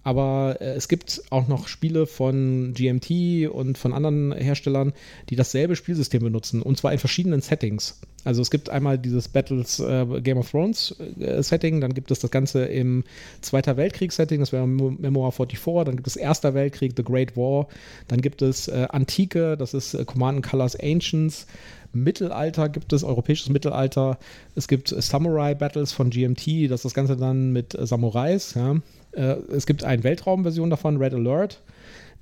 Aber 0.02 0.58
äh, 0.60 0.74
es 0.74 0.88
gibt 0.88 1.22
auch 1.30 1.48
noch 1.48 1.66
Spiele 1.66 2.06
von 2.06 2.74
GMT 2.74 3.48
und 3.50 3.78
von 3.78 3.92
anderen 3.92 4.32
Herstellern, 4.32 4.92
die 5.30 5.36
dasselbe 5.36 5.76
Spielsystem 5.76 6.22
benutzen. 6.22 6.60
Und 6.60 6.76
zwar 6.76 6.92
in 6.92 6.98
verschiedenen 6.98 7.40
Settings. 7.40 8.00
Also 8.22 8.42
es 8.42 8.50
gibt 8.50 8.70
einmal 8.70 8.98
dieses 8.98 9.28
Battles 9.28 9.80
äh, 9.80 10.06
Game 10.22 10.38
of 10.38 10.50
Thrones 10.50 10.94
äh, 11.18 11.42
Setting, 11.42 11.80
dann 11.80 11.94
gibt 11.94 12.10
es 12.10 12.20
das 12.20 12.30
Ganze 12.30 12.64
im 12.64 13.04
Zweiter 13.40 13.76
Weltkrieg 13.76 14.12
Setting, 14.12 14.40
das 14.40 14.52
wäre 14.52 14.66
Memoir 14.66 15.30
44, 15.30 15.84
dann 15.84 15.96
gibt 15.96 16.06
es 16.06 16.16
Erster 16.16 16.54
Weltkrieg, 16.54 16.94
The 16.96 17.04
Great 17.04 17.36
War, 17.36 17.68
dann 18.08 18.22
gibt 18.22 18.40
es 18.40 18.68
äh, 18.68 18.86
Antike, 18.90 19.56
das 19.58 19.74
ist 19.74 20.06
Command 20.06 20.42
Colors 20.42 20.74
Ancients, 20.76 21.46
Mittelalter 21.94 22.68
gibt 22.68 22.92
es, 22.92 23.04
europäisches 23.04 23.48
Mittelalter. 23.48 24.18
Es 24.54 24.68
gibt 24.68 24.88
Samurai-Battles 24.88 25.92
von 25.92 26.10
GMT, 26.10 26.70
das 26.70 26.80
ist 26.80 26.84
das 26.84 26.94
Ganze 26.94 27.16
dann 27.16 27.52
mit 27.52 27.74
äh, 27.74 27.86
Samurais. 27.86 28.54
Ja. 28.54 28.76
Äh, 29.12 29.36
es 29.52 29.66
gibt 29.66 29.84
eine 29.84 30.02
Weltraumversion 30.04 30.70
davon, 30.70 30.96
Red 30.96 31.14
Alert. 31.14 31.62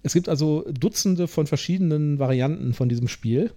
Es 0.03 0.15
gibt 0.15 0.29
also 0.29 0.65
Dutzende 0.71 1.29
von 1.29 1.47
verschiedenen 1.47 2.19
Varianten 2.19 2.75
von 2.75 2.89
diesem 2.89 3.09
Spiel. 3.09 3.53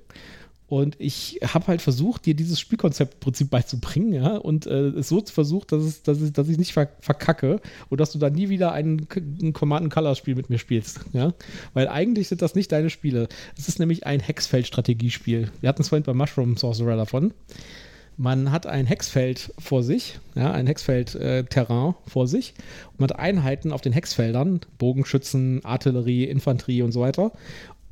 Und 0.67 0.95
ich 0.99 1.39
habe 1.43 1.67
halt 1.67 1.81
versucht, 1.81 2.25
dir 2.25 2.33
dieses 2.33 2.59
Spielkonzept 2.59 3.15
im 3.15 3.19
Prinzip 3.19 3.49
beizubringen, 3.51 4.13
ja, 4.13 4.37
und 4.37 4.65
äh, 4.65 4.87
es 4.89 5.09
so 5.09 5.23
versucht, 5.23 5.71
dass, 5.71 5.83
es, 5.83 6.01
dass, 6.01 6.21
ich, 6.21 6.33
dass 6.33 6.49
ich 6.49 6.57
nicht 6.57 6.73
verkacke 6.73 7.61
und 7.89 7.99
dass 7.99 8.11
du 8.11 8.17
dann 8.17 8.33
nie 8.33 8.49
wieder 8.49 8.71
ein, 8.71 9.07
ein 9.41 9.53
Command-Color-Spiel 9.53 10.33
mit 10.33 10.49
mir 10.49 10.57
spielst, 10.57 11.01
ja. 11.13 11.33
Weil 11.73 11.87
eigentlich 11.87 12.29
sind 12.29 12.41
das 12.41 12.55
nicht 12.55 12.71
deine 12.71 12.89
Spiele. 12.89 13.27
Es 13.57 13.67
ist 13.67 13.79
nämlich 13.79 14.07
ein 14.07 14.19
Hexfeld-Strategiespiel. 14.19 15.51
Wir 15.61 15.69
hatten 15.69 15.83
es 15.83 15.89
vorhin 15.89 16.03
bei 16.03 16.13
Mushroom 16.13 16.57
Sorcerer 16.57 16.97
davon. 16.97 17.33
Man 18.17 18.51
hat 18.51 18.65
ein 18.65 18.85
Hexfeld 18.85 19.53
vor 19.59 19.83
sich, 19.83 20.19
ja, 20.35 20.51
ein 20.51 20.67
Hexfeld-Terrain 20.67 21.89
äh, 21.89 22.09
vor 22.09 22.27
sich 22.27 22.53
und 22.93 23.01
man 23.01 23.09
hat 23.09 23.19
Einheiten 23.19 23.73
auf 23.73 23.81
den 23.81 23.91
Hexfeldern, 23.91 24.61
Bogenschützen, 24.77 25.63
Artillerie, 25.65 26.23
Infanterie 26.23 26.81
und 26.81 26.93
so 26.93 27.01
weiter. 27.01 27.33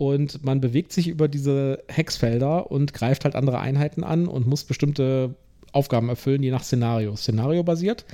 Und 0.09 0.43
man 0.43 0.61
bewegt 0.61 0.93
sich 0.93 1.07
über 1.07 1.27
diese 1.27 1.83
Hexfelder 1.87 2.71
und 2.71 2.93
greift 2.93 3.25
halt 3.25 3.35
andere 3.35 3.59
Einheiten 3.59 4.03
an 4.03 4.27
und 4.27 4.47
muss 4.47 4.63
bestimmte 4.63 5.35
Aufgaben 5.71 6.09
erfüllen, 6.09 6.43
je 6.43 6.51
nach 6.51 6.63
Szenario. 6.63 7.15
Szenario 7.15 7.63
basiert 7.63 8.05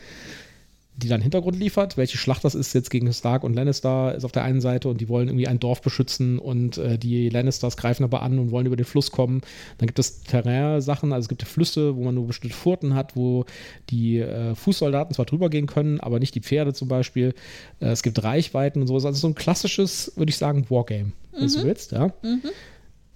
die 1.00 1.08
dann 1.08 1.22
Hintergrund 1.22 1.58
liefert, 1.58 1.98
welche 1.98 2.18
Schlacht 2.18 2.44
das 2.44 2.56
ist 2.56 2.74
jetzt 2.74 2.90
gegen 2.90 3.12
Stark 3.14 3.44
und 3.44 3.54
Lannister 3.54 4.14
ist 4.16 4.26
auf 4.26 4.32
der 4.32 4.44
einen 4.44 4.60
Seite 4.60 4.90
und 4.90 5.00
die 5.00 5.08
wollen 5.08 5.30
irgendwie 5.30 5.48
ein 5.48 5.60
Dorf 5.60 5.82
beschützen 5.82 6.40
und 6.40 6.78
äh, 6.78 6.98
die 6.98 7.30
Lannisters 7.30 7.78
greifen 7.78 8.04
aber 8.04 8.22
an 8.22 8.38
und 8.38 8.52
wollen 8.52 8.66
über 8.66 8.76
den 8.76 8.86
Fluss 8.86 9.12
kommen. 9.12 9.42
Dann 9.78 9.88
gibt 9.88 10.00
es 10.00 10.24
Terrain-Sachen, 10.24 11.14
also 11.14 11.26
es 11.26 11.30
gibt 11.30 11.44
Flüsse, 11.44 11.96
wo 11.96 12.04
man 12.04 12.16
nur 12.16 12.28
bestimmte 12.28 12.56
Furten 12.56 12.96
hat, 12.96 13.16
wo 13.16 13.46
die 13.90 14.20
äh, 14.20 14.56
Fußsoldaten 14.56 15.16
zwar 15.16 15.26
drüber 15.26 15.50
gehen 15.50 15.68
können, 15.68 16.00
aber 16.02 16.20
nicht 16.20 16.36
die 16.36 16.42
Pferde 16.42 16.74
zum 16.74 16.90
Beispiel. 16.90 17.34
Äh, 17.80 17.88
es 17.88 18.04
gibt 18.04 18.22
Reichweiten 18.22 18.82
und 18.82 18.88
sowas. 18.88 19.06
Also 19.06 19.20
so 19.20 19.28
ein 19.28 19.36
klassisches, 19.36 20.12
würde 20.16 20.30
ich 20.30 20.38
sagen, 20.38 20.66
Wargame, 20.70 21.14
wenn 21.32 21.44
mhm. 21.44 21.54
du 21.54 21.64
willst, 21.64 21.92
ja. 21.94 22.14
Mhm. 22.22 22.42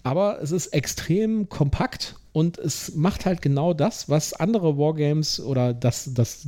Aber 0.04 0.42
es 0.42 0.52
ist 0.52 0.68
extrem 0.68 1.48
kompakt 1.50 2.16
und 2.34 2.58
es 2.58 2.96
macht 2.96 3.26
halt 3.26 3.42
genau 3.42 3.74
das, 3.74 4.10
was 4.10 4.34
andere 4.34 4.78
Wargames 4.78 5.40
oder 5.40 5.74
das, 5.74 6.10
das 6.14 6.48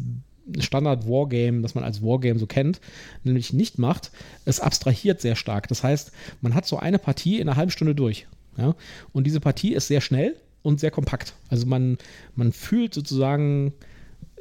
Standard-Wargame, 0.59 1.61
das 1.61 1.75
man 1.75 1.83
als 1.83 2.01
Wargame 2.01 2.39
so 2.39 2.45
kennt, 2.45 2.79
nämlich 3.23 3.53
nicht 3.53 3.79
macht. 3.79 4.11
Es 4.45 4.59
abstrahiert 4.59 5.21
sehr 5.21 5.35
stark. 5.35 5.67
Das 5.67 5.83
heißt, 5.83 6.11
man 6.41 6.53
hat 6.53 6.65
so 6.65 6.77
eine 6.77 6.99
Partie 6.99 7.39
in 7.39 7.49
einer 7.49 7.57
halben 7.57 7.71
Stunde 7.71 7.95
durch. 7.95 8.27
Ja? 8.57 8.75
Und 9.11 9.25
diese 9.25 9.39
Partie 9.39 9.73
ist 9.73 9.87
sehr 9.87 10.01
schnell 10.01 10.35
und 10.61 10.79
sehr 10.79 10.91
kompakt. 10.91 11.33
Also 11.49 11.65
man, 11.65 11.97
man 12.35 12.51
fühlt 12.51 12.93
sozusagen 12.93 13.73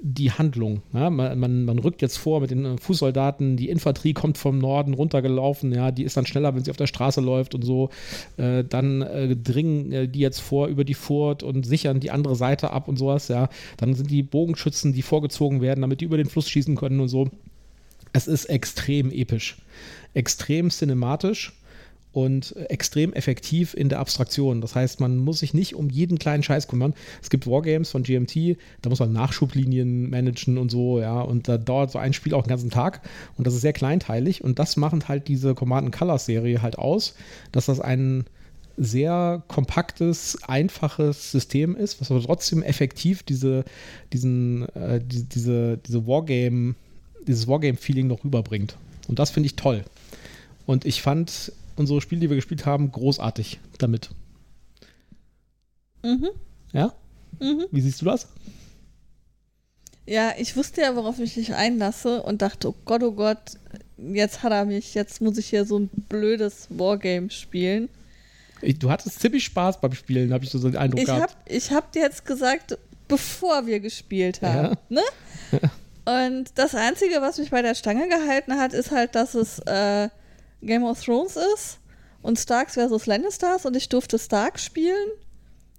die 0.00 0.32
Handlung. 0.32 0.82
Ja, 0.92 1.08
man, 1.08 1.38
man, 1.38 1.64
man, 1.64 1.78
rückt 1.78 2.02
jetzt 2.02 2.18
vor 2.18 2.40
mit 2.40 2.50
den 2.50 2.64
äh, 2.64 2.76
Fußsoldaten, 2.78 3.56
die 3.56 3.68
Infanterie 3.68 4.12
kommt 4.12 4.38
vom 4.38 4.58
Norden 4.58 4.94
runtergelaufen, 4.94 5.72
ja, 5.72 5.90
die 5.90 6.02
ist 6.02 6.16
dann 6.16 6.26
schneller, 6.26 6.54
wenn 6.54 6.64
sie 6.64 6.70
auf 6.70 6.76
der 6.76 6.86
Straße 6.86 7.20
läuft 7.20 7.54
und 7.54 7.62
so. 7.62 7.90
Äh, 8.36 8.64
dann 8.64 9.02
äh, 9.02 9.36
dringen 9.36 9.92
äh, 9.92 10.08
die 10.08 10.18
jetzt 10.18 10.40
vor 10.40 10.66
über 10.66 10.84
die 10.84 10.94
Furt 10.94 11.42
und 11.42 11.64
sichern 11.64 12.00
die 12.00 12.10
andere 12.10 12.36
Seite 12.36 12.70
ab 12.70 12.88
und 12.88 12.98
sowas, 12.98 13.28
ja. 13.28 13.48
Dann 13.76 13.94
sind 13.94 14.10
die 14.10 14.22
Bogenschützen, 14.22 14.92
die 14.92 15.02
vorgezogen 15.02 15.60
werden, 15.60 15.80
damit 15.80 16.00
die 16.00 16.06
über 16.06 16.16
den 16.16 16.28
Fluss 16.28 16.50
schießen 16.50 16.76
können 16.76 17.00
und 17.00 17.08
so. 17.08 17.30
Es 18.12 18.26
ist 18.26 18.46
extrem 18.46 19.10
episch, 19.10 19.56
extrem 20.12 20.70
cinematisch 20.70 21.52
und 22.14 22.54
extrem 22.70 23.12
effektiv 23.12 23.74
in 23.74 23.88
der 23.88 23.98
Abstraktion. 23.98 24.60
Das 24.60 24.76
heißt, 24.76 25.00
man 25.00 25.18
muss 25.18 25.40
sich 25.40 25.52
nicht 25.52 25.74
um 25.74 25.90
jeden 25.90 26.18
kleinen 26.18 26.44
Scheiß 26.44 26.68
kümmern. 26.68 26.94
Es 27.20 27.28
gibt 27.28 27.46
Wargames 27.46 27.90
von 27.90 28.04
GMT, 28.04 28.56
da 28.82 28.88
muss 28.88 29.00
man 29.00 29.12
Nachschublinien 29.12 30.08
managen 30.08 30.56
und 30.56 30.70
so, 30.70 31.00
ja, 31.00 31.20
und 31.20 31.48
da 31.48 31.58
dauert 31.58 31.90
so 31.90 31.98
ein 31.98 32.12
Spiel 32.12 32.32
auch 32.34 32.44
einen 32.44 32.48
ganzen 32.48 32.70
Tag 32.70 33.00
und 33.36 33.46
das 33.46 33.54
ist 33.54 33.62
sehr 33.62 33.72
kleinteilig 33.72 34.44
und 34.44 34.60
das 34.60 34.76
machen 34.76 35.08
halt 35.08 35.26
diese 35.26 35.54
Command 35.54 35.90
Colors 35.90 36.24
Serie 36.24 36.62
halt 36.62 36.78
aus, 36.78 37.16
dass 37.50 37.66
das 37.66 37.80
ein 37.80 38.24
sehr 38.76 39.42
kompaktes, 39.48 40.38
einfaches 40.46 41.32
System 41.32 41.74
ist, 41.74 42.00
was 42.00 42.12
aber 42.12 42.22
trotzdem 42.22 42.62
effektiv 42.62 43.24
diese, 43.24 43.64
diesen, 44.12 44.68
äh, 44.74 45.00
die, 45.04 45.24
diese, 45.24 45.78
diese 45.78 46.06
Wargame, 46.06 46.76
dieses 47.26 47.48
Wargame-Feeling 47.48 48.06
noch 48.06 48.24
rüberbringt. 48.24 48.76
Und 49.08 49.18
das 49.18 49.30
finde 49.30 49.48
ich 49.48 49.56
toll. 49.56 49.84
Und 50.66 50.84
ich 50.84 51.02
fand 51.02 51.52
unsere 51.76 52.01
Spiele, 52.01 52.22
die 52.22 52.30
wir 52.30 52.36
gespielt 52.36 52.66
haben, 52.66 52.90
großartig 52.90 53.60
damit. 53.78 54.10
Mhm. 56.02 56.30
Ja? 56.72 56.92
Mhm. 57.40 57.66
Wie 57.70 57.80
siehst 57.80 58.01
du 58.01 58.06
das? 58.06 58.28
Ja, 60.06 60.32
ich 60.36 60.56
wusste 60.56 60.82
ja, 60.82 60.94
worauf 60.96 61.18
ich 61.18 61.36
mich 61.36 61.55
einlasse 61.55 62.22
und 62.22 62.42
dachte, 62.42 62.68
oh 62.68 62.74
Gott, 62.84 63.02
oh 63.02 63.12
Gott, 63.12 63.59
jetzt 63.96 64.42
hat 64.42 64.52
er 64.52 64.66
mich, 64.66 64.94
jetzt 64.94 65.20
muss 65.22 65.38
ich 65.38 65.46
hier 65.46 65.64
so 65.64 65.78
ein 65.78 65.88
blödes 66.09 66.66
Wargame 66.68 67.30
spielen. 67.30 67.88
Ich, 68.60 68.78
du 68.78 68.90
hattest 68.90 69.20
ziemlich 69.20 69.44
Spaß 69.44 69.80
beim 69.80 69.94
Spielen, 69.94 70.32
habe 70.32 70.44
ich 70.44 70.51
so 70.51 70.59
den 70.59 70.76
Eindruck 70.76 71.01
ich 71.01 71.06
gehabt. 71.06 71.34
Hab, 71.34 71.51
ich 71.51 71.70
habe 71.70 71.86
dir 71.94 72.02
jetzt 72.02 72.26
gesagt, 72.26 72.76
bevor 73.09 73.66
wir 73.66 73.80
gespielt 73.80 74.42
haben. 74.42 74.76
Ja. 74.90 75.01
Ne? 75.01 75.70
Und 76.28 76.51
das 76.56 76.74
Einzige, 76.74 77.22
was 77.22 77.38
mich 77.38 77.51
bei 77.51 77.62
der 77.62 77.74
Stange 77.74 78.09
gehalten 78.09 78.59
hat, 78.59 78.74
ist 78.74 78.90
halt, 78.90 79.14
dass 79.14 79.34
es 79.34 79.59
äh, 79.60 80.10
Game 80.66 80.84
of 80.84 81.02
Thrones 81.02 81.36
ist 81.36 81.78
und 82.22 82.38
Starks 82.38 82.74
versus 82.74 83.06
Lannisters 83.06 83.66
und 83.66 83.76
ich 83.76 83.88
durfte 83.88 84.18
Starks 84.18 84.64
spielen. 84.64 85.08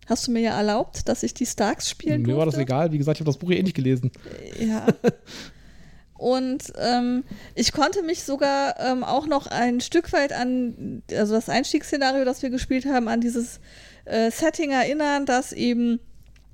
Hast 0.08 0.28
du 0.28 0.32
mir 0.32 0.42
ja 0.42 0.58
erlaubt, 0.58 1.10
dass 1.10 1.24
ich 1.24 1.34
die 1.34 1.48
Starks 1.48 1.90
spielen 1.90 2.22
Mir 2.22 2.34
durfte? 2.34 2.40
war 2.40 2.46
das 2.46 2.58
egal. 2.58 2.92
Wie 2.92 2.98
gesagt, 3.00 3.18
ich 3.18 3.22
habe 3.22 3.32
das 3.32 3.40
Buch 3.40 3.52
eh 3.52 3.64
nicht 3.64 3.76
gelesen. 3.76 4.12
Ja. 4.60 4.86
Und 6.18 6.72
ähm, 6.78 7.24
ich 7.56 7.74
konnte 7.74 8.02
mich 8.02 8.24
sogar 8.24 8.80
ähm, 8.80 9.04
auch 9.04 9.28
noch 9.28 9.48
ein 9.48 9.82
Stück 9.82 10.14
weit 10.14 10.32
an, 10.32 11.04
also 11.12 11.34
das 11.34 11.50
Einstiegsszenario, 11.50 12.24
das 12.24 12.42
wir 12.42 12.50
gespielt 12.50 12.86
haben, 12.86 13.10
an 13.10 13.20
dieses 13.20 13.60
äh, 14.06 14.32
Setting 14.32 14.72
erinnern, 14.72 15.26
dass 15.26 15.52
eben 15.52 16.00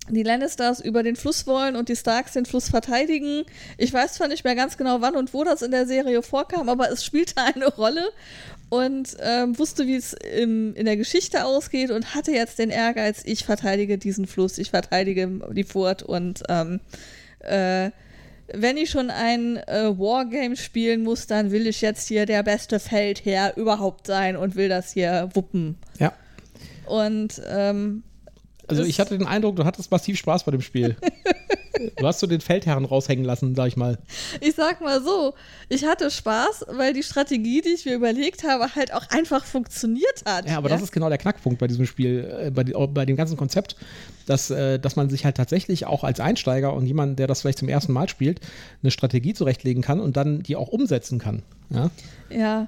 die 0.09 0.23
Lannisters 0.23 0.79
über 0.79 1.03
den 1.03 1.15
Fluss 1.15 1.45
wollen 1.47 1.75
und 1.75 1.89
die 1.89 1.95
Starks 1.95 2.33
den 2.33 2.45
Fluss 2.45 2.69
verteidigen. 2.69 3.43
Ich 3.77 3.93
weiß 3.93 4.13
zwar 4.13 4.27
nicht 4.27 4.43
mehr 4.43 4.55
ganz 4.55 4.77
genau, 4.77 5.01
wann 5.01 5.15
und 5.15 5.33
wo 5.33 5.43
das 5.43 5.61
in 5.61 5.71
der 5.71 5.85
Serie 5.85 6.23
vorkam, 6.23 6.69
aber 6.69 6.91
es 6.91 7.05
spielte 7.05 7.35
eine 7.55 7.67
Rolle 7.67 8.09
und 8.69 9.15
ähm, 9.19 9.57
wusste, 9.59 9.85
wie 9.85 9.95
es 9.95 10.13
in 10.13 10.73
der 10.75 10.97
Geschichte 10.97 11.45
ausgeht 11.45 11.91
und 11.91 12.15
hatte 12.15 12.31
jetzt 12.31 12.59
den 12.59 12.69
Ehrgeiz, 12.69 13.21
ich 13.25 13.45
verteidige 13.45 13.97
diesen 13.97 14.27
Fluss, 14.27 14.57
ich 14.57 14.71
verteidige 14.71 15.29
die 15.51 15.63
Furt 15.63 16.03
und 16.03 16.43
ähm, 16.49 16.79
äh, 17.39 17.91
wenn 18.53 18.77
ich 18.77 18.89
schon 18.89 19.09
ein 19.09 19.57
äh, 19.57 19.97
Wargame 19.97 20.57
spielen 20.57 21.03
muss, 21.03 21.27
dann 21.27 21.51
will 21.51 21.67
ich 21.67 21.81
jetzt 21.81 22.07
hier 22.07 22.25
der 22.25 22.43
beste 22.43 22.79
Feldherr 22.79 23.55
überhaupt 23.55 24.07
sein 24.07 24.35
und 24.35 24.55
will 24.55 24.67
das 24.67 24.91
hier 24.91 25.29
wuppen. 25.33 25.77
Ja. 25.99 26.11
Und 26.85 27.41
ähm, 27.47 28.03
also 28.71 28.83
ich 28.83 28.99
hatte 28.99 29.17
den 29.17 29.27
Eindruck, 29.27 29.55
du 29.55 29.65
hattest 29.65 29.91
massiv 29.91 30.17
Spaß 30.17 30.43
bei 30.43 30.51
dem 30.51 30.61
Spiel. 30.61 30.95
du 31.97 32.07
hast 32.07 32.19
so 32.19 32.27
den 32.27 32.41
Feldherren 32.41 32.85
raushängen 32.85 33.25
lassen, 33.25 33.55
sag 33.55 33.67
ich 33.67 33.77
mal. 33.77 33.97
Ich 34.39 34.55
sag 34.55 34.81
mal 34.81 35.01
so, 35.01 35.33
ich 35.69 35.85
hatte 35.85 36.09
Spaß, 36.11 36.65
weil 36.69 36.93
die 36.93 37.03
Strategie, 37.03 37.61
die 37.61 37.69
ich 37.69 37.85
mir 37.85 37.95
überlegt 37.95 38.43
habe, 38.43 38.75
halt 38.75 38.93
auch 38.93 39.09
einfach 39.09 39.45
funktioniert 39.45 40.23
hat. 40.25 40.47
Ja, 40.47 40.57
aber 40.57 40.69
ja? 40.69 40.75
das 40.75 40.83
ist 40.83 40.91
genau 40.91 41.09
der 41.09 41.17
Knackpunkt 41.17 41.59
bei 41.59 41.67
diesem 41.67 41.85
Spiel, 41.85 42.29
äh, 42.45 42.51
bei, 42.51 42.63
bei, 42.63 43.05
dem 43.05 43.15
ganzen 43.15 43.37
Konzept, 43.37 43.75
dass, 44.25 44.49
äh, 44.49 44.79
dass 44.79 44.95
man 44.95 45.09
sich 45.09 45.25
halt 45.25 45.37
tatsächlich 45.37 45.85
auch 45.85 46.03
als 46.03 46.19
Einsteiger 46.19 46.73
und 46.73 46.85
jemand, 46.85 47.19
der 47.19 47.27
das 47.27 47.41
vielleicht 47.41 47.59
zum 47.59 47.69
ersten 47.69 47.93
Mal 47.93 48.09
spielt, 48.09 48.39
eine 48.81 48.91
Strategie 48.91 49.33
zurechtlegen 49.33 49.81
kann 49.81 49.99
und 49.99 50.17
dann 50.17 50.43
die 50.43 50.55
auch 50.55 50.69
umsetzen 50.69 51.19
kann. 51.19 51.43
Ja. 51.69 51.89
ja. 52.29 52.67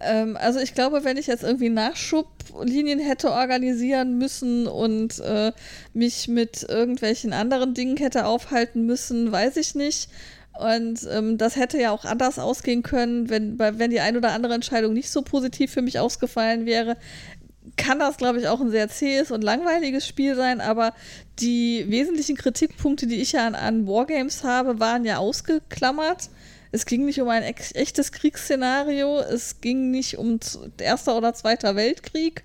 Ähm, 0.00 0.36
also 0.36 0.60
ich 0.60 0.74
glaube, 0.74 1.04
wenn 1.04 1.16
ich 1.16 1.26
jetzt 1.26 1.42
irgendwie 1.42 1.70
Nachschublinien 1.70 2.98
hätte 2.98 3.32
organisieren 3.32 4.18
müssen 4.18 4.66
und 4.66 5.18
äh, 5.20 5.52
mich 5.94 6.28
mit 6.28 6.64
irgendwelchen 6.68 7.32
anderen 7.32 7.74
Dingen 7.74 7.96
hätte 7.96 8.26
aufhalten 8.26 8.84
müssen, 8.86 9.32
weiß 9.32 9.56
ich 9.56 9.74
nicht. 9.74 10.08
Und 10.58 11.06
ähm, 11.10 11.38
das 11.38 11.56
hätte 11.56 11.78
ja 11.78 11.90
auch 11.90 12.04
anders 12.04 12.38
ausgehen 12.38 12.82
können, 12.82 13.28
wenn, 13.28 13.58
wenn 13.58 13.90
die 13.90 14.00
ein 14.00 14.16
oder 14.16 14.32
andere 14.32 14.54
Entscheidung 14.54 14.92
nicht 14.92 15.10
so 15.10 15.22
positiv 15.22 15.70
für 15.72 15.82
mich 15.82 15.98
ausgefallen 15.98 16.64
wäre. 16.66 16.96
Kann 17.76 17.98
das, 17.98 18.16
glaube 18.16 18.38
ich, 18.38 18.48
auch 18.48 18.60
ein 18.60 18.70
sehr 18.70 18.88
zähes 18.88 19.30
und 19.30 19.42
langweiliges 19.42 20.06
Spiel 20.06 20.34
sein, 20.34 20.60
aber 20.60 20.94
die 21.40 21.84
wesentlichen 21.88 22.36
Kritikpunkte, 22.36 23.06
die 23.06 23.16
ich 23.16 23.32
ja 23.32 23.46
an, 23.46 23.54
an 23.54 23.86
Wargames 23.86 24.44
habe, 24.44 24.80
waren 24.80 25.04
ja 25.04 25.18
ausgeklammert. 25.18 26.30
Es 26.76 26.84
ging 26.84 27.06
nicht 27.06 27.22
um 27.22 27.30
ein 27.30 27.42
echtes 27.42 28.12
Kriegsszenario, 28.12 29.18
es 29.20 29.62
ging 29.62 29.90
nicht 29.90 30.18
um 30.18 30.38
Erster 30.78 31.16
oder 31.16 31.32
Zweiter 31.32 31.74
Weltkrieg. 31.74 32.44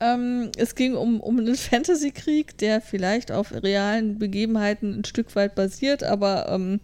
Ähm, 0.00 0.50
es 0.58 0.74
ging 0.74 0.94
um, 0.94 1.18
um 1.18 1.38
einen 1.38 1.54
Fantasy-Krieg, 1.54 2.58
der 2.58 2.82
vielleicht 2.82 3.32
auf 3.32 3.54
realen 3.54 4.18
Begebenheiten 4.18 4.98
ein 4.98 5.04
Stück 5.06 5.34
weit 5.34 5.54
basiert, 5.54 6.04
aber 6.04 6.46
ähm, 6.50 6.80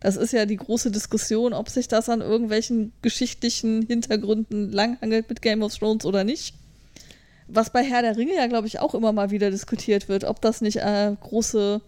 das 0.00 0.16
ist 0.16 0.34
ja 0.34 0.44
die 0.44 0.58
große 0.58 0.90
Diskussion, 0.90 1.54
ob 1.54 1.70
sich 1.70 1.88
das 1.88 2.10
an 2.10 2.20
irgendwelchen 2.20 2.92
geschichtlichen 3.00 3.86
Hintergründen 3.86 4.70
langhangelt 4.70 5.30
mit 5.30 5.40
Game 5.40 5.62
of 5.62 5.74
Thrones 5.74 6.04
oder 6.04 6.24
nicht. 6.24 6.54
Was 7.46 7.70
bei 7.70 7.82
Herr 7.82 8.02
der 8.02 8.18
Ringe 8.18 8.34
ja, 8.34 8.48
glaube 8.48 8.66
ich, 8.66 8.80
auch 8.80 8.94
immer 8.94 9.12
mal 9.12 9.30
wieder 9.30 9.50
diskutiert 9.50 10.10
wird, 10.10 10.24
ob 10.24 10.42
das 10.42 10.60
nicht 10.60 10.76
äh, 10.76 11.16
große 11.18 11.80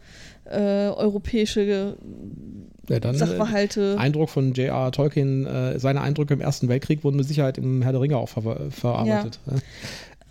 äh, 0.46 0.88
europäische 0.88 1.98
ja, 2.90 3.00
dann, 3.00 3.16
Sachverhalte. 3.16 3.94
Äh, 3.94 4.00
Eindruck 4.00 4.30
von 4.30 4.52
J.R. 4.52 4.90
Tolkien, 4.92 5.46
äh, 5.46 5.78
seine 5.78 6.00
Eindrücke 6.00 6.34
im 6.34 6.40
Ersten 6.40 6.68
Weltkrieg 6.68 7.04
wurden 7.04 7.16
mit 7.16 7.26
Sicherheit 7.26 7.56
im 7.56 7.82
Herr 7.82 7.92
der 7.92 8.00
Ringe 8.00 8.16
auch 8.16 8.28
ver 8.28 8.70
verarbeitet. 8.70 9.38
Ja. 9.46 9.56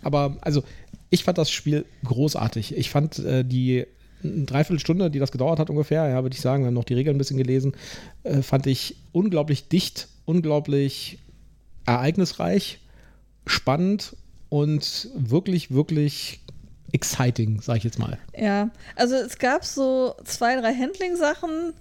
Aber 0.02 0.36
also, 0.42 0.62
ich 1.08 1.24
fand 1.24 1.38
das 1.38 1.50
Spiel 1.50 1.84
großartig. 2.04 2.76
Ich 2.76 2.90
fand 2.90 3.18
äh, 3.18 3.44
die 3.44 3.86
Dreiviertelstunde, 4.22 5.10
die 5.10 5.18
das 5.18 5.32
gedauert 5.32 5.58
hat 5.58 5.70
ungefähr, 5.70 6.06
ja, 6.08 6.22
würde 6.22 6.34
ich 6.34 6.42
sagen, 6.42 6.62
wir 6.62 6.66
haben 6.66 6.74
noch 6.74 6.84
die 6.84 6.94
Regeln 6.94 7.16
ein 7.16 7.18
bisschen 7.18 7.38
gelesen, 7.38 7.72
äh, 8.22 8.42
fand 8.42 8.66
ich 8.66 8.96
unglaublich 9.12 9.68
dicht, 9.68 10.08
unglaublich 10.26 11.18
ereignisreich, 11.86 12.80
spannend 13.46 14.16
und 14.50 15.08
wirklich, 15.14 15.72
wirklich 15.72 16.40
exciting, 16.92 17.60
sag 17.62 17.78
ich 17.78 17.84
jetzt 17.84 17.98
mal. 17.98 18.18
Ja, 18.36 18.70
also 18.96 19.14
es 19.14 19.38
gab 19.38 19.64
so 19.64 20.14
zwei, 20.24 20.60
drei 20.60 20.74
Handling-Sachen, 20.74 21.72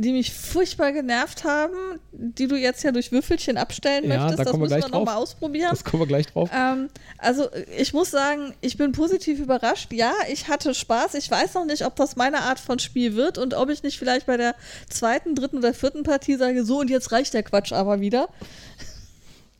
die 0.00 0.12
mich 0.12 0.32
furchtbar 0.32 0.92
genervt 0.92 1.42
haben, 1.42 1.98
die 2.12 2.46
du 2.46 2.54
jetzt 2.54 2.84
ja 2.84 2.92
durch 2.92 3.10
Würfelchen 3.10 3.56
abstellen 3.56 4.04
Ja, 4.08 4.20
möchtest. 4.20 4.38
da 4.38 4.44
das 4.44 4.52
wir 4.52 4.58
müssen 4.60 4.68
gleich 4.68 4.84
wir 4.84 4.90
nochmal 4.96 5.16
ausprobieren. 5.16 5.70
Das 5.70 5.82
kommen 5.82 6.02
wir 6.02 6.06
gleich 6.06 6.26
drauf. 6.28 6.48
Ähm, 6.54 6.88
also 7.18 7.48
ich 7.76 7.92
muss 7.92 8.12
sagen, 8.12 8.54
ich 8.60 8.76
bin 8.76 8.92
positiv 8.92 9.40
überrascht. 9.40 9.92
Ja, 9.92 10.12
ich 10.30 10.46
hatte 10.46 10.72
Spaß. 10.72 11.14
Ich 11.14 11.28
weiß 11.28 11.54
noch 11.54 11.64
nicht, 11.64 11.84
ob 11.84 11.96
das 11.96 12.14
meine 12.14 12.42
Art 12.42 12.60
von 12.60 12.78
Spiel 12.78 13.16
wird 13.16 13.38
und 13.38 13.54
ob 13.54 13.70
ich 13.70 13.82
nicht 13.82 13.98
vielleicht 13.98 14.26
bei 14.26 14.36
der 14.36 14.54
zweiten, 14.88 15.34
dritten 15.34 15.58
oder 15.58 15.74
vierten 15.74 16.04
Partie 16.04 16.36
sage, 16.36 16.64
so 16.64 16.78
und 16.78 16.90
jetzt 16.90 17.10
reicht 17.10 17.34
der 17.34 17.42
Quatsch 17.42 17.72
aber 17.72 18.00
wieder. 18.00 18.28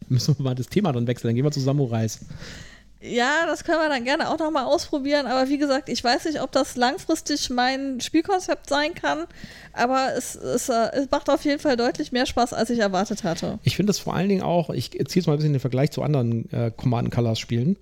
Müssen 0.09 0.39
wir 0.39 0.45
mal 0.45 0.55
das 0.55 0.69
Thema 0.69 0.93
dann 0.93 1.09
wechseln. 1.09 1.31
Dann 1.31 1.35
gehen 1.35 1.45
wir 1.45 1.51
zu 1.51 1.61
Samurais. 1.61 2.21
Ja, 3.01 3.47
das 3.47 3.63
können 3.63 3.79
wir 3.79 3.89
dann 3.89 4.05
gerne 4.05 4.29
auch 4.29 4.39
nochmal 4.39 4.65
ausprobieren. 4.65 5.27
Aber 5.27 5.49
wie 5.49 5.59
gesagt, 5.59 5.89
ich 5.89 6.03
weiß 6.03 6.25
nicht, 6.25 6.43
ob 6.43 6.51
das 6.51 6.77
langfristig 6.77 7.49
mein 7.49 8.01
Spielkonzept 8.01 8.69
sein 8.69 8.95
kann. 8.95 9.27
Aber 9.73 10.15
es, 10.17 10.35
es, 10.35 10.69
äh, 10.69 10.91
es 10.95 11.11
macht 11.11 11.31
auf 11.31 11.45
jeden 11.45 11.61
Fall 11.61 11.77
deutlich 11.77 12.11
mehr 12.11 12.27
Spaß, 12.27 12.53
als 12.53 12.71
ich 12.71 12.81
erwartet 12.81 13.23
hatte. 13.23 13.61
Ich 13.63 13.77
finde 13.77 13.93
es 13.93 14.01
vor 14.01 14.15
allen 14.15 14.29
Dingen 14.29 14.43
auch, 14.43 14.71
ich 14.71 14.91
ziehe 14.91 15.05
jetzt 15.05 15.27
mal 15.27 15.35
ein 15.35 15.39
bisschen 15.39 15.53
den 15.53 15.61
Vergleich 15.61 15.93
zu 15.93 16.03
anderen 16.03 16.53
äh, 16.53 16.73
Command 16.77 17.13
Colors 17.13 17.39
Spielen. 17.39 17.77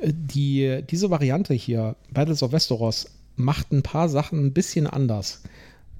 Äh, 0.00 0.12
Die, 0.12 0.82
diese 0.90 1.10
Variante 1.10 1.54
hier, 1.54 1.94
Battles 2.10 2.42
of 2.42 2.50
Westeros, 2.50 3.06
macht 3.36 3.72
ein 3.72 3.82
paar 3.82 4.08
Sachen 4.08 4.44
ein 4.44 4.52
bisschen 4.52 4.86
anders. 4.88 5.40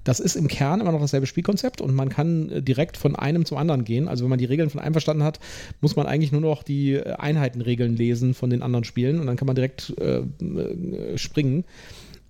Das 0.05 0.21
ist 0.21 0.37
im 0.37 0.49
Kern 0.49 0.81
immer 0.81 0.93
noch 0.93 1.01
dasselbe 1.01 1.27
Spielkonzept 1.27 1.81
und 1.81 1.95
man 1.95 2.09
kann 2.09 2.51
äh, 2.51 2.63
direkt 2.63 2.97
von 2.97 3.17
einem 3.17 3.45
zum 3.45 3.59
anderen 3.59 3.85
gehen. 3.85 4.09
Also 4.09 4.25
wenn 4.25 4.31
man 4.31 4.39
die 4.39 4.45
Regeln 4.45 4.71
von 4.71 4.81
einem 4.81 4.95
verstanden 4.95 5.23
hat, 5.23 5.41
muss 5.81 5.97
man 5.97 6.07
eigentlich 6.07 6.33
nur 6.33 6.41
noch 6.41 6.63
die 6.63 6.95
äh, 6.95 7.13
Einheitenregeln 7.13 7.97
lesen 7.97 8.35
von 8.35 8.51
den 8.51 8.63
anderen 8.63 8.85
Spielen 8.85 9.21
und 9.21 9.27
dann 9.27 9.37
kann 9.37 9.47
man 9.47 9.57
direkt 9.57 9.95
äh, 9.99 10.19
äh, 10.21 11.19
springen. 11.19 11.65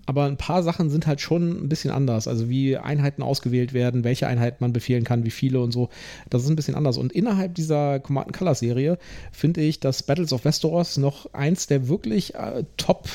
Aber 0.04 0.24
ein 0.24 0.36
paar 0.36 0.62
Sachen 0.62 0.90
sind 0.90 1.06
halt 1.06 1.20
schon 1.20 1.64
ein 1.64 1.68
bisschen 1.68 1.92
anders. 1.92 2.26
Also 2.26 2.48
wie 2.48 2.76
Einheiten 2.76 3.22
ausgewählt 3.22 3.72
werden, 3.72 4.02
welche 4.02 4.26
Einheiten 4.26 4.58
man 4.60 4.72
befehlen 4.72 5.04
kann, 5.04 5.24
wie 5.24 5.30
viele 5.30 5.60
und 5.60 5.70
so. 5.70 5.90
Das 6.28 6.42
ist 6.42 6.48
ein 6.48 6.56
bisschen 6.56 6.74
anders. 6.74 6.98
Und 6.98 7.12
innerhalb 7.12 7.54
dieser 7.54 8.00
Command 8.00 8.32
Color 8.32 8.56
Serie 8.56 8.98
finde 9.30 9.60
ich, 9.60 9.78
dass 9.78 10.02
Battles 10.02 10.32
of 10.32 10.44
Westeros 10.44 10.96
noch 10.96 11.32
eins 11.32 11.68
der 11.68 11.88
wirklich 11.88 12.34
äh, 12.34 12.64
top 12.76 13.08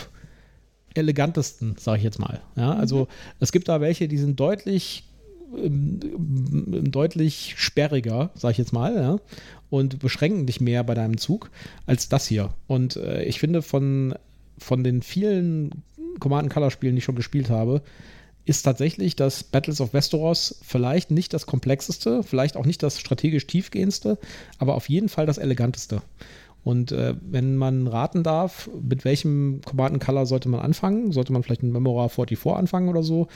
elegantesten, 0.98 1.76
sage 1.78 2.00
ich 2.00 2.04
jetzt 2.04 2.20
mal. 2.20 2.42
Ja, 2.56 2.74
also 2.74 3.08
es 3.40 3.52
gibt 3.52 3.68
da 3.68 3.82
welche, 3.82 4.08
die 4.08 4.18
sind 4.18 4.40
deutlich 4.40 5.04
ähm, 5.56 6.00
ähm, 6.04 6.92
deutlich 6.92 7.56
sperriger, 7.58 8.32
sage 8.36 8.54
ich 8.54 8.58
jetzt 8.58 8.74
mal, 8.74 8.96
ja, 8.96 9.18
und 9.70 10.00
beschränken 10.00 10.46
dich 10.46 10.60
mehr 10.60 10.84
bei 10.84 10.94
deinem 10.94 11.18
Zug 11.18 11.50
als 11.86 12.10
das 12.10 12.28
hier. 12.28 12.50
Und 12.68 12.98
äh, 12.98 13.24
ich 13.24 13.40
finde 13.40 13.62
von 13.62 14.16
von 14.58 14.84
den 14.84 15.02
vielen 15.04 15.84
Command 16.20 16.50
Color 16.52 16.72
Spielen, 16.72 16.96
die 16.96 17.00
ich 17.00 17.06
schon 17.06 17.16
gespielt 17.16 17.50
habe, 17.50 17.82
ist 18.46 18.64
tatsächlich 18.64 19.16
das 19.16 19.44
Battles 19.44 19.82
of 19.82 19.94
Westeros 19.94 20.60
vielleicht 20.64 21.12
nicht 21.12 21.34
das 21.34 21.46
komplexeste, 21.46 22.24
vielleicht 22.24 22.56
auch 22.56 22.66
nicht 22.66 22.82
das 22.82 23.00
strategisch 23.00 23.46
tiefgehendste, 23.46 24.18
aber 24.58 24.76
auf 24.76 24.90
jeden 24.90 25.10
Fall 25.10 25.26
das 25.26 25.38
eleganteste. 25.38 26.02
Und 26.68 26.92
äh, 26.92 27.16
wenn 27.22 27.56
man 27.56 27.88
raten 27.88 28.24
darf, 28.24 28.70
mit 28.82 29.06
welchem 29.06 29.62
Command 29.64 30.04
Color 30.04 30.26
sollte 30.26 30.50
man 30.50 30.60
anfangen, 30.60 31.14
sollte 31.14 31.32
man 31.32 31.42
vielleicht 31.42 31.64
mit 31.64 31.72
Memora 31.72 32.10
44 32.10 32.46
anfangen 32.58 32.90
oder 32.90 33.04
so, 33.04 33.30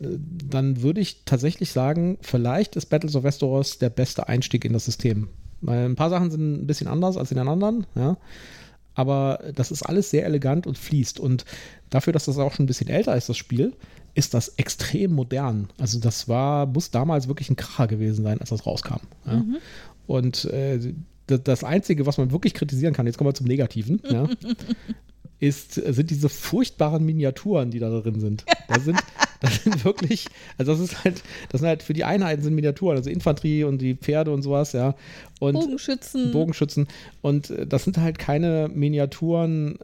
äh, 0.00 0.18
dann 0.48 0.82
würde 0.82 1.00
ich 1.00 1.24
tatsächlich 1.24 1.70
sagen, 1.70 2.18
vielleicht 2.22 2.74
ist 2.74 2.86
Battles 2.86 3.14
of 3.14 3.22
Westeros 3.22 3.78
der 3.78 3.90
beste 3.90 4.26
Einstieg 4.26 4.64
in 4.64 4.72
das 4.72 4.84
System. 4.84 5.28
Weil 5.60 5.84
ein 5.84 5.94
paar 5.94 6.10
Sachen 6.10 6.32
sind 6.32 6.62
ein 6.62 6.66
bisschen 6.66 6.88
anders 6.88 7.16
als 7.16 7.30
in 7.30 7.36
den 7.36 7.46
anderen, 7.46 7.86
ja. 7.94 8.16
Aber 8.94 9.38
das 9.54 9.70
ist 9.70 9.84
alles 9.84 10.10
sehr 10.10 10.24
elegant 10.24 10.66
und 10.66 10.76
fließt. 10.76 11.20
Und 11.20 11.44
dafür, 11.88 12.12
dass 12.12 12.24
das 12.24 12.36
auch 12.36 12.52
schon 12.52 12.64
ein 12.64 12.66
bisschen 12.66 12.88
älter 12.88 13.16
ist, 13.16 13.28
das 13.28 13.36
Spiel, 13.36 13.74
ist 14.14 14.34
das 14.34 14.48
extrem 14.56 15.12
modern. 15.12 15.68
Also 15.78 16.00
das 16.00 16.26
war, 16.26 16.66
muss 16.66 16.90
damals 16.90 17.28
wirklich 17.28 17.48
ein 17.48 17.54
Kracher 17.54 17.86
gewesen 17.86 18.24
sein, 18.24 18.40
als 18.40 18.50
das 18.50 18.66
rauskam. 18.66 19.02
Ja. 19.24 19.44
Und 20.08 20.46
äh, 20.46 20.92
das, 21.38 21.64
Einzige, 21.64 22.06
was 22.06 22.18
man 22.18 22.30
wirklich 22.30 22.54
kritisieren 22.54 22.94
kann, 22.94 23.06
jetzt 23.06 23.18
kommen 23.18 23.28
wir 23.28 23.34
zum 23.34 23.46
Negativen, 23.46 24.02
ja, 24.08 24.28
ist, 25.40 25.74
sind 25.74 26.10
diese 26.10 26.28
furchtbaren 26.28 27.04
Miniaturen, 27.04 27.70
die 27.70 27.78
da 27.78 27.88
drin 27.88 28.20
sind. 28.20 28.44
Das 28.68 28.84
sind, 28.84 29.00
das 29.40 29.64
sind 29.64 29.84
wirklich, 29.84 30.26
also 30.58 30.72
das 30.72 30.80
ist 30.80 31.02
halt, 31.02 31.22
das 31.48 31.60
sind 31.60 31.68
halt 31.68 31.82
für 31.82 31.94
die 31.94 32.04
Einheiten 32.04 32.42
sind 32.42 32.54
Miniaturen, 32.54 32.98
also 32.98 33.08
Infanterie 33.10 33.64
und 33.64 33.80
die 33.80 33.94
Pferde 33.94 34.32
und 34.32 34.42
sowas, 34.42 34.72
ja. 34.72 34.94
Und 35.40 35.54
Bogenschützen. 35.54 36.30
Bogenschützen. 36.30 36.88
Und 37.22 37.50
äh, 37.50 37.66
das 37.66 37.84
sind 37.84 37.96
halt 37.96 38.18
keine 38.18 38.70
Miniaturen 38.72 39.78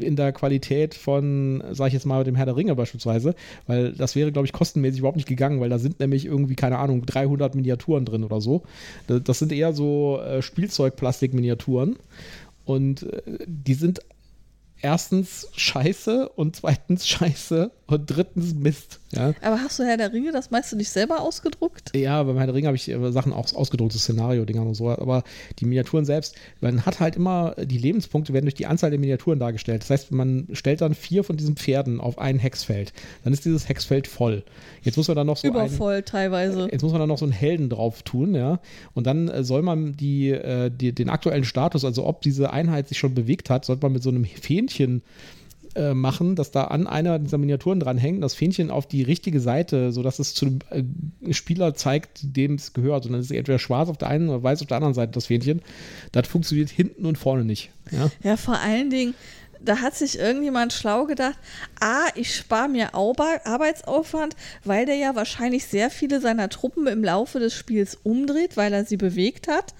in 0.00 0.16
der 0.16 0.32
Qualität 0.32 0.94
von, 0.94 1.62
sag 1.72 1.88
ich 1.88 1.92
jetzt 1.92 2.06
mal, 2.06 2.24
dem 2.24 2.34
Herr 2.34 2.46
der 2.46 2.56
Ringe 2.56 2.74
beispielsweise, 2.74 3.34
weil 3.66 3.92
das 3.92 4.16
wäre, 4.16 4.32
glaube 4.32 4.46
ich, 4.46 4.52
kostenmäßig 4.52 5.00
überhaupt 5.00 5.16
nicht 5.16 5.28
gegangen, 5.28 5.60
weil 5.60 5.68
da 5.68 5.78
sind 5.78 6.00
nämlich 6.00 6.24
irgendwie, 6.24 6.54
keine 6.54 6.78
Ahnung, 6.78 7.04
300 7.06 7.54
Miniaturen 7.54 8.04
drin 8.04 8.24
oder 8.24 8.40
so. 8.40 8.62
Das 9.06 9.38
sind 9.38 9.52
eher 9.52 9.72
so 9.72 10.20
äh, 10.20 10.42
Spielzeug-Plastik-Miniaturen. 10.42 11.96
Und 12.64 13.04
äh, 13.04 13.22
die 13.46 13.74
sind 13.74 14.00
erstens 14.80 15.48
scheiße 15.54 16.28
und 16.30 16.56
zweitens 16.56 17.06
scheiße 17.06 17.70
und 17.88 18.04
drittens 18.06 18.54
Mist. 18.54 19.00
Ja, 19.12 19.32
Aber 19.40 19.62
hast 19.62 19.78
du 19.78 19.82
Herr 19.82 19.96
der 19.96 20.12
Ringe 20.12 20.30
das 20.30 20.50
meiste 20.50 20.76
nicht 20.76 20.90
selber 20.90 21.20
ausgedruckt? 21.20 21.96
ja 21.96 22.22
beim 22.22 22.36
Herr 22.36 22.46
der 22.46 22.54
Ringe 22.54 22.66
habe 22.66 22.76
ich 22.76 22.88
äh, 22.88 23.12
Sachen 23.12 23.32
auch 23.32 23.52
ausgedruckte 23.54 23.98
Szenario-Dinger 23.98 24.60
und 24.60 24.74
so, 24.74 24.90
aber 24.90 25.24
die 25.58 25.64
Miniaturen 25.64 26.04
selbst, 26.04 26.36
man 26.60 26.84
hat 26.84 27.00
halt 27.00 27.16
immer, 27.16 27.54
die 27.58 27.78
Lebenspunkte 27.78 28.34
werden 28.34 28.44
durch 28.44 28.54
die 28.54 28.66
Anzahl 28.66 28.90
der 28.90 28.98
Miniaturen 28.98 29.38
dargestellt. 29.38 29.82
Das 29.82 29.90
heißt, 29.90 30.12
man 30.12 30.48
stellt 30.52 30.82
dann 30.82 30.94
vier 30.94 31.24
von 31.24 31.38
diesen 31.38 31.56
Pferden 31.56 32.00
auf 32.00 32.18
ein 32.18 32.38
Hexfeld. 32.38 32.92
Dann 33.24 33.32
ist 33.32 33.46
dieses 33.46 33.68
Hexfeld 33.70 34.06
voll. 34.06 34.42
Jetzt 34.82 34.96
muss 34.98 35.08
man 35.08 35.16
dann 35.16 35.26
noch 35.26 35.38
so 35.38 35.48
einen, 35.48 35.56
Übervoll 35.56 36.02
teilweise. 36.02 36.68
Jetzt 36.70 36.82
muss 36.82 36.92
man 36.92 37.00
dann 37.00 37.08
noch 37.08 37.18
so 37.18 37.24
einen 37.24 37.32
Helden 37.32 37.70
drauf 37.70 38.02
tun, 38.02 38.34
ja. 38.34 38.60
Und 38.92 39.06
dann 39.06 39.28
äh, 39.28 39.44
soll 39.44 39.62
man 39.62 39.96
die, 39.96 40.30
äh, 40.30 40.70
die, 40.70 40.92
den 40.92 41.08
aktuellen 41.08 41.44
Status, 41.44 41.86
also 41.86 42.06
ob 42.06 42.20
diese 42.20 42.52
Einheit 42.52 42.88
sich 42.88 42.98
schon 42.98 43.14
bewegt 43.14 43.48
hat, 43.48 43.64
sollte 43.64 43.86
man 43.86 43.92
mit 43.92 44.02
so 44.02 44.10
einem 44.10 44.26
Fähnchen 44.26 45.02
äh, 45.78 45.94
machen, 45.94 46.34
dass 46.34 46.50
da 46.50 46.64
an 46.64 46.88
einer 46.88 47.20
dieser 47.20 47.38
Miniaturen 47.38 47.78
dranhängt, 47.78 48.22
das 48.22 48.34
Fähnchen 48.34 48.70
auf 48.70 48.86
die 48.86 49.02
richtige 49.02 49.38
Seite, 49.38 49.92
sodass 49.92 50.18
es 50.18 50.34
zu 50.34 50.46
dem 50.46 50.58
äh, 50.70 51.32
Spieler 51.32 51.74
zeigt, 51.74 52.18
dem 52.36 52.56
es 52.56 52.72
gehört. 52.72 53.06
Und 53.06 53.12
dann 53.12 53.20
ist 53.20 53.30
es 53.30 53.36
entweder 53.36 53.60
schwarz 53.60 53.88
auf 53.88 53.96
der 53.96 54.08
einen 54.08 54.28
oder 54.28 54.42
weiß 54.42 54.60
auf 54.60 54.66
der 54.66 54.78
anderen 54.78 54.94
Seite 54.94 55.12
das 55.12 55.26
Fähnchen. 55.26 55.62
Das 56.10 56.26
funktioniert 56.26 56.68
hinten 56.68 57.06
und 57.06 57.16
vorne 57.16 57.44
nicht. 57.44 57.70
Ja? 57.92 58.10
Ja, 58.24 58.36
vor 58.36 58.58
allen 58.58 58.90
Dingen, 58.90 59.14
da 59.60 59.80
hat 59.80 59.94
sich 59.94 60.18
irgendjemand 60.18 60.72
schlau 60.72 61.06
gedacht, 61.06 61.38
ah, 61.80 62.08
ich 62.14 62.34
spare 62.34 62.68
mir 62.68 62.94
Arbeitsaufwand, 62.94 64.34
weil 64.64 64.86
der 64.86 64.96
ja 64.96 65.14
wahrscheinlich 65.14 65.66
sehr 65.66 65.90
viele 65.90 66.20
seiner 66.20 66.48
Truppen 66.48 66.86
im 66.86 67.04
Laufe 67.04 67.38
des 67.38 67.54
Spiels 67.54 67.98
umdreht, 68.02 68.56
weil 68.56 68.72
er 68.72 68.84
sie 68.84 68.96
bewegt 68.96 69.48
hat. 69.48 69.74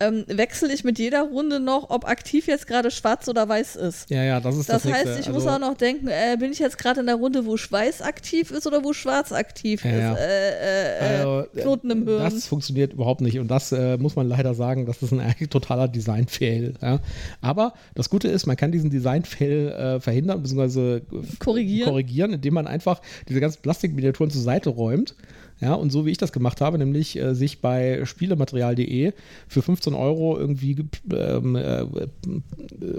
Ähm, 0.00 0.24
wechsle 0.26 0.72
ich 0.72 0.82
mit 0.82 0.98
jeder 0.98 1.22
Runde 1.22 1.60
noch, 1.60 1.90
ob 1.90 2.04
aktiv 2.08 2.48
jetzt 2.48 2.66
gerade 2.66 2.90
schwarz 2.90 3.28
oder 3.28 3.48
weiß 3.48 3.76
ist. 3.76 4.10
Ja, 4.10 4.24
ja, 4.24 4.40
das 4.40 4.56
ist 4.56 4.68
das, 4.68 4.82
Das 4.82 4.92
heißt, 4.92 5.04
Nächste. 5.04 5.20
ich 5.22 5.28
muss 5.28 5.46
Also- 5.46 5.50
auch 5.64 5.70
noch 5.70 5.76
denken, 5.76 6.08
äh, 6.08 6.36
bin 6.38 6.50
ich 6.50 6.58
jetzt 6.58 6.78
gerade 6.78 7.00
in 7.00 7.06
der 7.06 7.14
Runde, 7.14 7.46
wo 7.46 7.54
Weiß 7.70 8.02
aktiv 8.02 8.50
ist 8.50 8.66
oder 8.66 8.82
wo 8.84 8.92
Schwarz 8.92 9.30
aktiv 9.32 9.84
Ja, 9.84 9.90
ja. 9.96 10.12
ist? 10.14 10.18
Äh, 10.20 10.24
äh, 10.24 10.98
äh, 10.98 11.16
Also, 11.18 11.40
äh, 11.54 11.60
Knoten 11.62 11.90
im 11.90 12.04
Hirn. 12.06 12.18
Das 12.22 12.46
funktioniert 12.46 12.92
überhaupt 12.92 13.20
nicht. 13.20 13.38
Und 13.38 13.48
das 13.48 13.72
äh, 13.72 13.96
muss 13.96 14.16
man 14.16 14.28
leider 14.28 14.54
sagen, 14.54 14.84
das 14.86 15.00
ist 15.02 15.12
ein 15.12 15.34
totaler 15.50 15.88
Design-Fail. 15.88 16.74
Ja. 16.82 16.98
Aber 17.40 17.74
das 17.94 18.10
Gute 18.10 18.28
ist, 18.28 18.46
man 18.46 18.56
kann 18.56 18.72
diesen 18.72 18.90
Design-Fail 18.90 20.00
verhindern 20.00 20.42
bzw. 20.42 21.00
Korrigieren. 21.38 21.88
korrigieren, 21.88 22.32
indem 22.32 22.54
man 22.54 22.66
einfach 22.66 23.00
diese 23.28 23.40
ganzen 23.40 23.62
Plastikminiaturen 23.62 24.30
zur 24.30 24.42
Seite 24.42 24.70
räumt. 24.70 25.14
Ja, 25.60 25.74
und 25.74 25.90
so 25.90 26.04
wie 26.04 26.10
ich 26.10 26.18
das 26.18 26.32
gemacht 26.32 26.60
habe, 26.60 26.78
nämlich 26.78 27.16
äh, 27.16 27.34
sich 27.34 27.60
bei 27.60 28.04
spielematerial.de 28.04 29.12
für 29.48 29.62
15 29.62 29.94
Euro 29.94 30.36
irgendwie 30.38 30.84
ähm, 31.12 31.56
äh, 31.56 31.86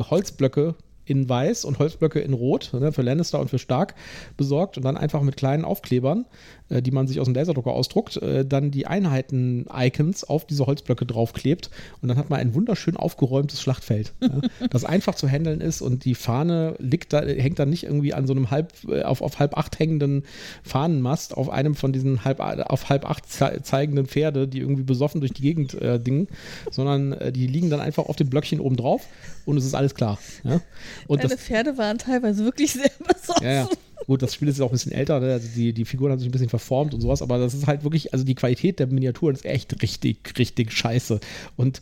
Holzblöcke 0.10 0.76
in 1.06 1.30
weiß 1.30 1.66
und 1.66 1.80
Holzblöcke 1.80 2.20
in 2.20 2.34
rot, 2.34 2.72
ne, 2.74 2.92
für 2.92 3.04
Lannister 3.04 3.40
und 3.40 3.50
für 3.50 3.60
Stark 3.60 3.96
besorgt 4.38 4.78
und 4.78 4.84
dann 4.84 4.98
einfach 4.98 5.22
mit 5.22 5.38
kleinen 5.38 5.64
Aufklebern, 5.64 6.26
äh, 6.65 6.65
die 6.70 6.92
man 6.92 7.08
sich 7.08 7.20
aus 7.20 7.26
dem 7.26 7.36
Laserdrucker 7.36 7.72
ausdruckt, 7.72 8.18
äh, 8.18 8.46
dann 8.46 8.72
die 8.72 8.88
Einheiten-Icons 8.88 10.24
auf 10.24 10.46
diese 10.46 10.66
Holzblöcke 10.66 11.06
draufklebt 11.06 11.70
und 12.02 12.08
dann 12.08 12.18
hat 12.18 12.30
man 12.30 12.40
ein 12.40 12.56
wunderschön 12.56 12.98
aufgeräumtes 12.98 13.62
Schlachtfeld, 13.62 14.14
das 14.72 14.84
einfach 14.84 15.16
zu 15.16 15.28
handeln 15.28 15.62
ist 15.62 15.82
und 15.82 16.06
die 16.06 16.16
Fahne 16.16 16.76
liegt 16.80 17.14
da, 17.14 17.22
hängt 17.22 17.60
dann 17.60 17.70
nicht 17.70 17.84
irgendwie 17.84 18.14
an 18.14 18.26
so 18.26 18.34
einem 18.34 18.50
halb, 18.52 18.74
äh, 18.90 19.04
auf, 19.04 19.22
auf 19.22 19.40
halb 19.40 19.58
acht 19.58 19.78
hängenden 19.78 20.24
Fahnenmast 20.64 21.38
auf 21.38 21.50
einem 21.50 21.76
von 21.76 21.94
diesen 21.94 22.26
halb, 22.26 22.40
auf 22.40 22.90
halb 22.90 23.10
acht 23.10 23.32
ze 23.32 23.60
zeigenden 23.62 24.08
Pferde, 24.08 24.48
die 24.48 24.60
irgendwie 24.60 24.84
besoffen 24.84 25.22
durch 25.22 25.34
die 25.34 25.44
Gegend 25.44 25.76
äh, 25.76 26.00
dingen, 26.00 26.28
sondern 26.72 27.14
äh, 27.14 27.32
die 27.32 27.48
liegen 27.48 27.70
dann 27.70 27.80
einfach 27.80 28.06
auf 28.06 28.16
dem 28.16 28.30
Blöckchen 28.30 28.60
oben 28.60 28.76
drauf 28.76 29.06
und 29.46 29.58
es 29.58 29.66
ist 29.66 29.76
alles 29.76 29.94
klar. 29.94 30.18
Ja? 30.44 30.62
Und 31.08 31.20
Deine 31.24 31.36
das, 31.36 31.44
Pferde 31.44 31.78
waren 31.78 31.98
teilweise 31.98 32.44
wirklich 32.44 32.74
sehr 32.74 32.92
besoffen. 33.08 33.46
ja, 33.46 33.52
ja. 33.52 33.70
Gut, 34.08 34.22
das 34.22 34.34
Spiel 34.34 34.48
ist 34.48 34.62
auch 34.62 34.70
ein 34.70 34.72
bisschen 34.72 34.92
älter, 34.92 35.20
ne? 35.20 35.34
also 35.34 35.48
die, 35.56 35.74
die 35.74 35.86
Figuren 35.86 36.12
haben 36.12 36.20
sich 36.20 36.30
ein 36.30 36.32
bisschen 36.32 36.50
verformt 36.50 36.94
und 36.94 37.02
sowas, 37.02 37.22
aber 37.22 37.40
das 37.40 37.54
ist 37.54 37.68
halt 37.68 37.84
wirklich, 37.84 38.14
also 38.14 38.24
die 38.24 38.36
Qualität 38.36 38.80
der 38.80 38.88
Miniaturen 38.88 39.36
ist 39.36 39.46
echt 39.46 39.82
richtig, 39.82 40.38
richtig 40.38 40.72
scheiße. 40.72 41.20
Und 41.58 41.82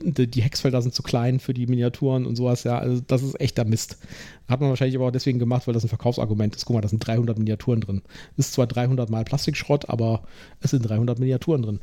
die 0.00 0.42
Hexfelder 0.42 0.80
sind 0.80 0.94
zu 0.94 1.02
klein 1.02 1.40
für 1.40 1.54
die 1.54 1.66
Miniaturen 1.66 2.26
und 2.26 2.36
sowas, 2.36 2.64
ja, 2.64 2.78
also 2.78 3.02
das 3.06 3.22
ist 3.22 3.40
echter 3.40 3.64
Mist. 3.64 3.98
Hat 4.48 4.60
man 4.60 4.70
wahrscheinlich 4.70 4.96
aber 4.96 5.06
auch 5.06 5.12
deswegen 5.12 5.38
gemacht, 5.38 5.66
weil 5.66 5.74
das 5.74 5.84
ein 5.84 5.88
Verkaufsargument 5.88 6.54
ist. 6.54 6.64
Guck 6.64 6.74
mal, 6.74 6.80
da 6.80 6.88
sind 6.88 7.04
300 7.06 7.36
Miniaturen 7.36 7.80
drin. 7.80 8.02
Ist 8.36 8.52
zwar 8.52 8.66
300 8.66 9.10
mal 9.10 9.24
Plastikschrott, 9.24 9.88
aber 9.88 10.22
es 10.60 10.70
sind 10.70 10.82
300 10.88 11.18
Miniaturen 11.18 11.62
drin. 11.62 11.80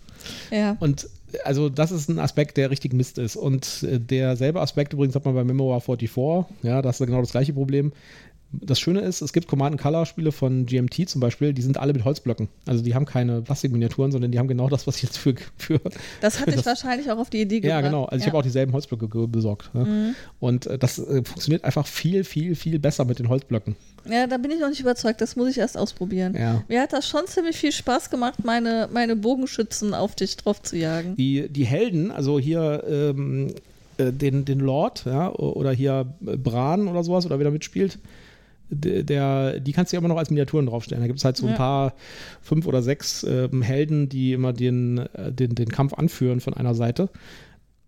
Ja. 0.52 0.78
Und 0.80 1.08
also 1.44 1.70
das 1.70 1.92
ist 1.92 2.10
ein 2.10 2.20
Aspekt, 2.20 2.58
der 2.58 2.72
richtig 2.72 2.94
Mist 2.94 3.18
ist. 3.18 3.36
Und 3.36 3.84
äh, 3.84 4.00
derselbe 4.00 4.62
Aspekt 4.62 4.94
übrigens 4.94 5.16
hat 5.16 5.26
man 5.26 5.36
bei 5.36 5.44
Memoir 5.44 5.82
44, 5.82 6.46
ja, 6.64 6.82
das 6.82 7.00
ist 7.00 7.06
genau 7.06 7.22
das 7.22 7.32
gleiche 7.32 7.54
Problem 7.54 7.92
das 8.62 8.80
Schöne 8.80 9.02
ist, 9.02 9.22
es 9.22 9.34
gibt 9.34 9.48
Command 9.48 9.80
Color 9.80 10.06
Spiele 10.06 10.32
von 10.32 10.66
GMT 10.66 11.10
zum 11.10 11.22
Beispiel, 11.22 11.54
die 11.54 11.62
sind 11.62 11.78
alle 11.78 11.94
mit 11.94 12.06
Holzblöcken. 12.06 12.50
Also 12.66 12.84
die 12.84 12.96
haben 12.96 13.06
keine 13.06 13.42
Plastikminiaturen, 13.42 14.12
sondern 14.12 14.32
die 14.32 14.40
haben 14.40 14.48
genau 14.48 14.70
das, 14.70 14.88
was 14.88 14.98
ich 14.98 15.04
jetzt 15.04 15.18
für. 15.18 15.36
für 15.58 15.80
das 16.22 16.40
hatte 16.40 16.56
ich 16.56 16.66
wahrscheinlich 16.66 17.12
auch 17.12 17.18
auf 17.18 17.30
die 17.30 17.42
Idee 17.42 17.60
gebracht. 17.60 17.82
Ja, 17.82 17.82
genau. 17.82 18.06
Also 18.06 18.22
ich 18.22 18.28
habe 18.28 18.38
auch 18.38 18.44
dieselben 18.44 18.74
Holzblöcke 18.74 19.28
besorgt. 19.28 19.70
Ja. 19.74 19.84
Mhm. 19.84 20.16
Und 20.40 20.68
äh, 20.68 20.78
das 20.78 21.00
äh, 21.00 21.24
funktioniert 21.24 21.64
einfach 21.64 21.88
viel, 21.88 22.24
viel, 22.24 22.56
viel 22.56 22.80
besser 22.80 23.06
mit 23.06 23.20
den 23.20 23.30
Holzblöcken. 23.30 23.76
Ja, 24.10 24.28
da 24.28 24.38
bin 24.38 24.52
ich 24.52 24.60
noch 24.60 24.70
nicht 24.70 24.82
überzeugt. 24.82 25.22
Das 25.22 25.36
muss 25.36 25.50
ich 25.50 25.58
erst 25.58 25.78
ausprobieren. 25.78 26.36
Ja. 26.36 26.64
Mir 26.68 26.82
hat 26.82 26.94
das 26.94 27.08
schon 27.08 27.26
ziemlich 27.28 27.58
viel 27.58 27.72
Spaß 27.72 28.10
gemacht, 28.10 28.44
meine, 28.44 28.88
meine 28.92 29.16
Bogenschützen 29.16 29.94
auf 29.94 30.16
dich 30.16 30.38
drauf 30.38 30.62
zu 30.62 30.78
jagen. 30.78 31.16
Die, 31.16 31.50
die 31.50 31.66
Helden, 31.66 32.12
also 32.12 32.40
hier 32.40 32.84
ähm, 32.88 33.54
äh, 33.98 34.12
den, 34.12 34.46
den 34.46 34.60
Lord, 34.60 35.06
ja, 35.06 35.32
oder 35.32 35.72
hier 35.72 36.06
Bran 36.20 36.88
oder 36.88 37.04
sowas, 37.04 37.26
oder 37.26 37.40
wer 37.40 37.46
da 37.46 37.52
mitspielt, 37.52 37.98
der, 38.70 39.60
die 39.60 39.72
kannst 39.72 39.92
du 39.92 39.96
ja 39.96 40.00
immer 40.00 40.08
noch 40.08 40.18
als 40.18 40.30
Miniaturen 40.30 40.66
draufstellen. 40.66 41.02
Da 41.02 41.08
gibt 41.08 41.20
es 41.20 41.26
halt 41.26 41.38
so 41.38 41.46
ein 41.46 41.52
ja. 41.52 41.58
paar, 41.58 41.94
fünf 42.42 42.66
oder 42.66 42.82
sechs 42.82 43.24
äh, 43.24 43.50
Helden, 43.62 44.10
die 44.10 44.34
immer 44.34 44.54
den, 44.54 44.98
äh, 44.98 45.32
den, 45.32 45.56
den 45.56 45.70
Kampf 45.70 45.94
anführen 45.94 46.40
von 46.40 46.54
einer 46.54 46.74
Seite. 46.74 47.10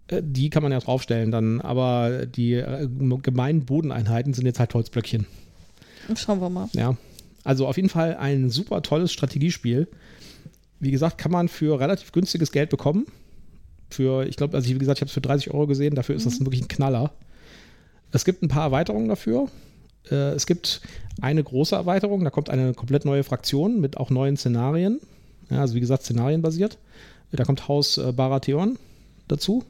Äh, 0.07 0.21
die 0.23 0.49
kann 0.49 0.63
man 0.63 0.71
ja 0.71 0.79
draufstellen 0.79 1.31
dann, 1.31 1.61
aber 1.61 2.25
die 2.25 2.53
äh, 2.53 2.87
gemeinen 3.21 3.65
Bodeneinheiten 3.65 4.33
sind 4.33 4.45
jetzt 4.45 4.59
halt 4.59 4.73
Holzblöckchen. 4.73 5.25
Schauen 6.15 6.39
wir 6.39 6.49
mal. 6.49 6.69
Ja. 6.73 6.95
Also 7.43 7.67
auf 7.67 7.77
jeden 7.77 7.89
Fall 7.89 8.15
ein 8.17 8.49
super 8.49 8.81
tolles 8.81 9.11
Strategiespiel. 9.11 9.87
Wie 10.79 10.91
gesagt, 10.91 11.17
kann 11.17 11.31
man 11.31 11.47
für 11.47 11.79
relativ 11.79 12.11
günstiges 12.11 12.51
Geld 12.51 12.69
bekommen. 12.69 13.05
Für, 13.89 14.27
ich 14.27 14.35
glaube, 14.35 14.55
also 14.55 14.69
wie 14.69 14.77
gesagt, 14.77 14.99
ich 14.99 15.01
habe 15.01 15.07
es 15.07 15.13
für 15.13 15.21
30 15.21 15.51
Euro 15.51 15.65
gesehen, 15.65 15.95
dafür 15.95 16.15
ist 16.15 16.25
mhm. 16.25 16.29
das 16.29 16.39
wirklich 16.41 16.61
ein 16.61 16.67
Knaller. 16.67 17.13
Es 18.11 18.25
gibt 18.25 18.43
ein 18.43 18.47
paar 18.47 18.63
Erweiterungen 18.63 19.07
dafür. 19.07 19.47
Äh, 20.11 20.31
es 20.31 20.45
gibt 20.45 20.81
eine 21.21 21.43
große 21.43 21.75
Erweiterung, 21.75 22.23
da 22.23 22.29
kommt 22.29 22.49
eine 22.49 22.73
komplett 22.73 23.05
neue 23.05 23.23
Fraktion 23.23 23.79
mit 23.79 23.97
auch 23.97 24.09
neuen 24.09 24.37
Szenarien. 24.37 24.99
Ja, 25.49 25.61
also 25.61 25.75
wie 25.75 25.79
gesagt, 25.79 26.03
szenarienbasiert. 26.03 26.77
Da 27.31 27.43
kommt 27.43 27.67
Haus 27.67 27.97
äh, 27.97 28.11
Baratheon 28.11 28.77
dazu. 29.27 29.63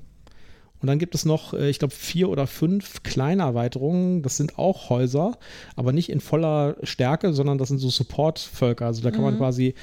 Und 0.79 0.87
dann 0.87 0.99
gibt 0.99 1.15
es 1.15 1.25
noch, 1.25 1.53
äh, 1.53 1.69
ich 1.69 1.79
glaube, 1.79 1.93
vier 1.93 2.29
oder 2.29 2.45
fünf 2.45 3.01
kleine 3.03 3.43
Erweiterungen. 3.43 4.21
Das 4.21 4.37
sind 4.37 4.59
auch 4.59 4.89
Häuser, 4.89 5.37
aber 5.75 5.91
nicht 5.91 6.09
in 6.09 6.19
voller 6.19 6.75
Stärke, 6.83 7.33
sondern 7.33 7.57
das 7.57 7.69
sind 7.69 7.79
so 7.79 7.89
Supportvölker. 7.89 8.85
Also 8.85 9.01
da 9.01 9.09
kann 9.09 9.21
mhm. 9.21 9.25
man 9.25 9.37
quasi 9.37 9.73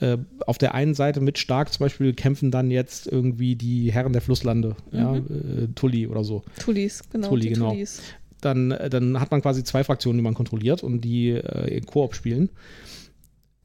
äh, 0.00 0.16
auf 0.46 0.58
der 0.58 0.74
einen 0.74 0.94
Seite 0.94 1.20
mit 1.20 1.38
Stark 1.38 1.72
zum 1.72 1.84
Beispiel 1.84 2.14
kämpfen 2.14 2.50
dann 2.50 2.70
jetzt 2.70 3.06
irgendwie 3.06 3.54
die 3.54 3.92
Herren 3.92 4.12
der 4.12 4.22
Flusslande, 4.22 4.74
mhm. 4.90 4.98
ja, 4.98 5.16
äh, 5.16 5.68
Tulli 5.76 6.08
oder 6.08 6.24
so. 6.24 6.42
Tullis, 6.58 7.02
genau. 7.10 7.28
Tulli, 7.28 7.50
genau. 7.50 7.70
Tullis 7.70 8.00
dann, 8.44 8.70
dann 8.90 9.20
hat 9.20 9.30
man 9.30 9.42
quasi 9.42 9.64
zwei 9.64 9.84
Fraktionen, 9.84 10.18
die 10.18 10.24
man 10.24 10.34
kontrolliert 10.34 10.82
und 10.82 11.00
die 11.00 11.30
äh, 11.30 11.76
in 11.76 11.86
Koop 11.86 12.14
spielen. 12.14 12.50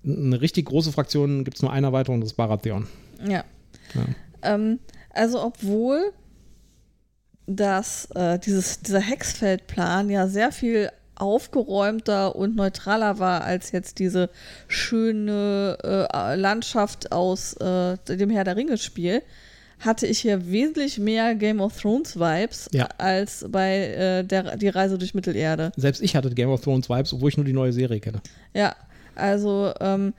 Eine 0.04 0.40
richtig 0.42 0.66
große 0.66 0.92
Fraktion 0.92 1.44
gibt 1.44 1.58
es 1.58 1.64
nur 1.64 1.72
eine 1.72 1.88
Erweiterung, 1.88 2.22
das 2.22 2.32
ist 2.32 2.38
Baratheon. 2.38 2.88
Ja. 3.28 3.44
ja. 3.94 4.06
Ähm, 4.44 4.80
also 5.14 5.42
obwohl 5.42 6.12
dass 7.48 8.10
äh, 8.16 8.40
dieses, 8.40 8.82
dieser 8.82 9.00
Hexfeldplan 9.00 10.10
ja 10.10 10.28
sehr 10.28 10.52
viel 10.52 10.90
aufgeräumter 11.16 12.36
und 12.36 12.56
neutraler 12.56 13.20
war 13.20 13.44
als 13.44 13.72
jetzt 13.72 14.00
diese 14.00 14.30
schöne 14.68 15.78
äh, 15.84 16.36
Landschaft 16.36 17.12
aus 17.12 17.54
äh, 17.54 17.98
dem 18.08 18.30
Herr 18.30 18.44
der 18.44 18.58
Ringe-Spiel, 18.58 19.22
hatte 19.86 20.07
ich 20.07 20.20
hier 20.20 20.49
wesentlich 20.52 20.99
mehr 20.99 21.36
Game 21.36 21.60
of 21.62 21.80
Thrones 21.80 22.20
Vibes 22.20 22.70
ja. 22.72 22.88
als 22.98 23.45
bei 23.49 23.78
äh, 23.78 24.24
der, 24.24 24.57
die 24.57 24.70
Reise 24.70 24.98
durch 24.98 25.14
Mittelerde. 25.14 25.72
Selbst 25.76 26.02
ich 26.02 26.16
hatte 26.16 26.30
Game 26.32 26.49
of 26.49 26.62
Thrones 26.62 26.90
Vibes, 26.90 27.14
obwohl 27.14 27.30
ich 27.30 27.38
nur 27.38 27.45
die 27.45 27.53
neue 27.53 27.74
Serie 27.74 27.99
kenne. 27.99 28.22
Ja, 28.53 28.76
also 29.16 29.74
ähm, 29.80 30.14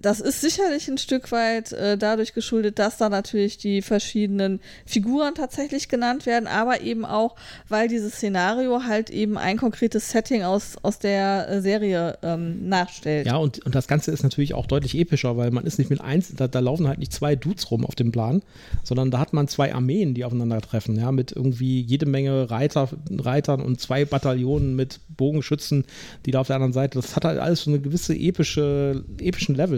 das 0.00 0.20
ist 0.20 0.40
sicherlich 0.40 0.88
ein 0.88 0.98
Stück 0.98 1.32
weit 1.32 1.72
äh, 1.72 1.96
dadurch 1.96 2.34
geschuldet, 2.34 2.78
dass 2.78 2.96
da 2.96 3.08
natürlich 3.08 3.58
die 3.58 3.82
verschiedenen 3.82 4.60
Figuren 4.86 5.34
tatsächlich 5.34 5.88
genannt 5.88 6.26
werden, 6.26 6.46
aber 6.46 6.80
eben 6.80 7.04
auch, 7.04 7.36
weil 7.68 7.88
dieses 7.88 8.14
Szenario 8.14 8.84
halt 8.84 9.10
eben 9.10 9.38
ein 9.38 9.56
konkretes 9.56 10.10
Setting 10.10 10.42
aus, 10.42 10.76
aus 10.82 10.98
der 10.98 11.48
äh, 11.48 11.60
Serie 11.60 12.18
ähm, 12.22 12.68
nachstellt. 12.68 13.26
Ja, 13.26 13.36
und, 13.36 13.64
und 13.64 13.74
das 13.74 13.88
Ganze 13.88 14.10
ist 14.10 14.22
natürlich 14.22 14.54
auch 14.54 14.66
deutlich 14.66 14.96
epischer, 14.96 15.36
weil 15.36 15.50
man 15.50 15.64
ist 15.64 15.78
nicht 15.78 15.90
mit 15.90 16.00
eins, 16.00 16.34
da, 16.34 16.48
da 16.48 16.60
laufen 16.60 16.88
halt 16.88 16.98
nicht 16.98 17.12
zwei 17.12 17.36
Dudes 17.36 17.70
rum 17.70 17.84
auf 17.84 17.94
dem 17.94 18.12
Plan, 18.12 18.42
sondern 18.82 19.10
da 19.10 19.18
hat 19.18 19.32
man 19.32 19.48
zwei 19.48 19.74
Armeen, 19.74 20.14
die 20.14 20.24
aufeinandertreffen, 20.24 20.96
ja, 20.96 21.12
mit 21.12 21.32
irgendwie 21.32 21.80
jede 21.80 22.06
Menge 22.06 22.50
Reiter, 22.50 22.88
Reitern 23.10 23.60
und 23.60 23.80
zwei 23.80 24.04
Bataillonen 24.04 24.76
mit 24.76 25.00
Bogenschützen, 25.16 25.84
die 26.26 26.30
da 26.30 26.40
auf 26.40 26.46
der 26.46 26.56
anderen 26.56 26.72
Seite, 26.72 26.98
das 26.98 27.16
hat 27.16 27.24
halt 27.24 27.38
alles 27.38 27.62
so 27.62 27.70
eine 27.70 27.80
gewisse 27.80 28.14
epische, 28.14 29.04
epischen 29.20 29.54
Level. 29.54 29.77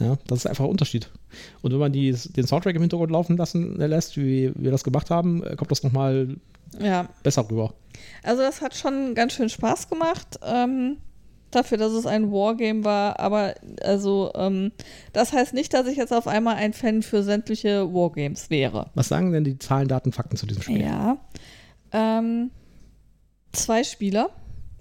Ja, 0.00 0.16
das 0.26 0.40
ist 0.40 0.46
einfach 0.46 0.64
ein 0.64 0.70
Unterschied. 0.70 1.10
Und 1.62 1.72
wenn 1.72 1.78
man 1.78 1.92
die, 1.92 2.12
den 2.12 2.46
Soundtrack 2.46 2.74
im 2.74 2.82
Hintergrund 2.82 3.10
laufen 3.10 3.36
lassen 3.36 3.80
äh, 3.80 3.86
lässt, 3.86 4.16
wie 4.16 4.52
wir 4.56 4.70
das 4.70 4.84
gemacht 4.84 5.10
haben, 5.10 5.44
äh, 5.44 5.56
kommt 5.56 5.70
das 5.70 5.82
nochmal 5.82 6.36
ja. 6.80 7.08
besser 7.22 7.48
rüber. 7.48 7.74
Also 8.22 8.42
das 8.42 8.60
hat 8.60 8.74
schon 8.74 9.14
ganz 9.14 9.34
schön 9.34 9.48
Spaß 9.48 9.88
gemacht. 9.88 10.40
Ähm, 10.44 10.96
dafür, 11.54 11.78
dass 11.78 11.92
es 11.92 12.06
ein 12.06 12.32
Wargame 12.32 12.84
war, 12.84 13.20
aber 13.20 13.54
also 13.82 14.32
ähm, 14.34 14.72
das 15.12 15.32
heißt 15.32 15.54
nicht, 15.54 15.72
dass 15.72 15.86
ich 15.86 15.96
jetzt 15.96 16.12
auf 16.12 16.26
einmal 16.26 16.56
ein 16.56 16.72
Fan 16.72 17.02
für 17.02 17.22
sämtliche 17.22 17.92
Wargames 17.94 18.50
wäre. 18.50 18.90
Was 18.94 19.08
sagen 19.08 19.32
denn 19.32 19.44
die 19.44 19.58
Zahlen, 19.58 19.88
Daten, 19.88 20.12
Fakten 20.12 20.36
zu 20.36 20.46
diesem 20.46 20.62
Spiel? 20.62 20.82
Ja. 20.82 21.18
Ähm, 21.92 22.50
zwei 23.52 23.84
Spieler. 23.84 24.30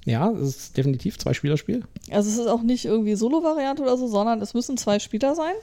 Ja, 0.06 0.32
es 0.32 0.42
ist 0.42 0.78
definitiv 0.78 1.18
zwei 1.18 1.34
Spielerspiel. 1.34 1.84
Also 2.12 2.30
es 2.30 2.38
ist 2.38 2.48
auch 2.48 2.62
nicht 2.62 2.86
irgendwie 2.86 3.16
Solo-Variante 3.16 3.84
oder 3.84 3.98
so, 3.98 4.08
sondern 4.08 4.42
es 4.42 4.54
müssen 4.54 4.78
zwei 4.78 5.00
Spieler 5.00 5.36
sein. 5.36 5.54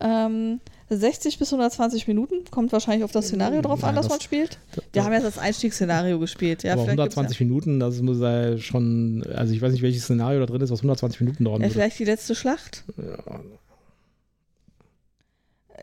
Ähm, 0.00 0.60
60 0.88 1.38
bis 1.38 1.52
120 1.52 2.08
Minuten, 2.08 2.44
kommt 2.50 2.72
wahrscheinlich 2.72 3.04
auf 3.04 3.12
das 3.12 3.26
Szenario 3.26 3.62
drauf 3.62 3.82
Nein, 3.82 3.90
an, 3.90 3.94
das, 3.94 4.06
das 4.06 4.14
man 4.14 4.20
spielt. 4.20 4.58
Wir 4.74 4.82
das, 4.92 5.04
haben 5.04 5.12
jetzt 5.12 5.24
das 5.24 5.38
Einstiegsszenario 5.38 6.18
gespielt. 6.18 6.64
Ja, 6.64 6.72
aber 6.72 6.82
120 6.82 7.38
ja. 7.38 7.46
Minuten, 7.46 7.78
das 7.78 8.00
muss 8.02 8.18
ja 8.18 8.58
schon, 8.58 9.24
also 9.34 9.54
ich 9.54 9.62
weiß 9.62 9.72
nicht, 9.72 9.82
welches 9.82 10.04
Szenario 10.04 10.40
da 10.40 10.46
drin 10.46 10.60
ist, 10.62 10.70
was 10.70 10.80
120 10.80 11.20
Minuten 11.20 11.44
dauern 11.44 11.60
ja, 11.60 11.68
würde. 11.68 11.74
Vielleicht 11.74 11.98
die 12.00 12.04
letzte 12.04 12.34
Schlacht? 12.34 12.82
Ja. 12.96 13.40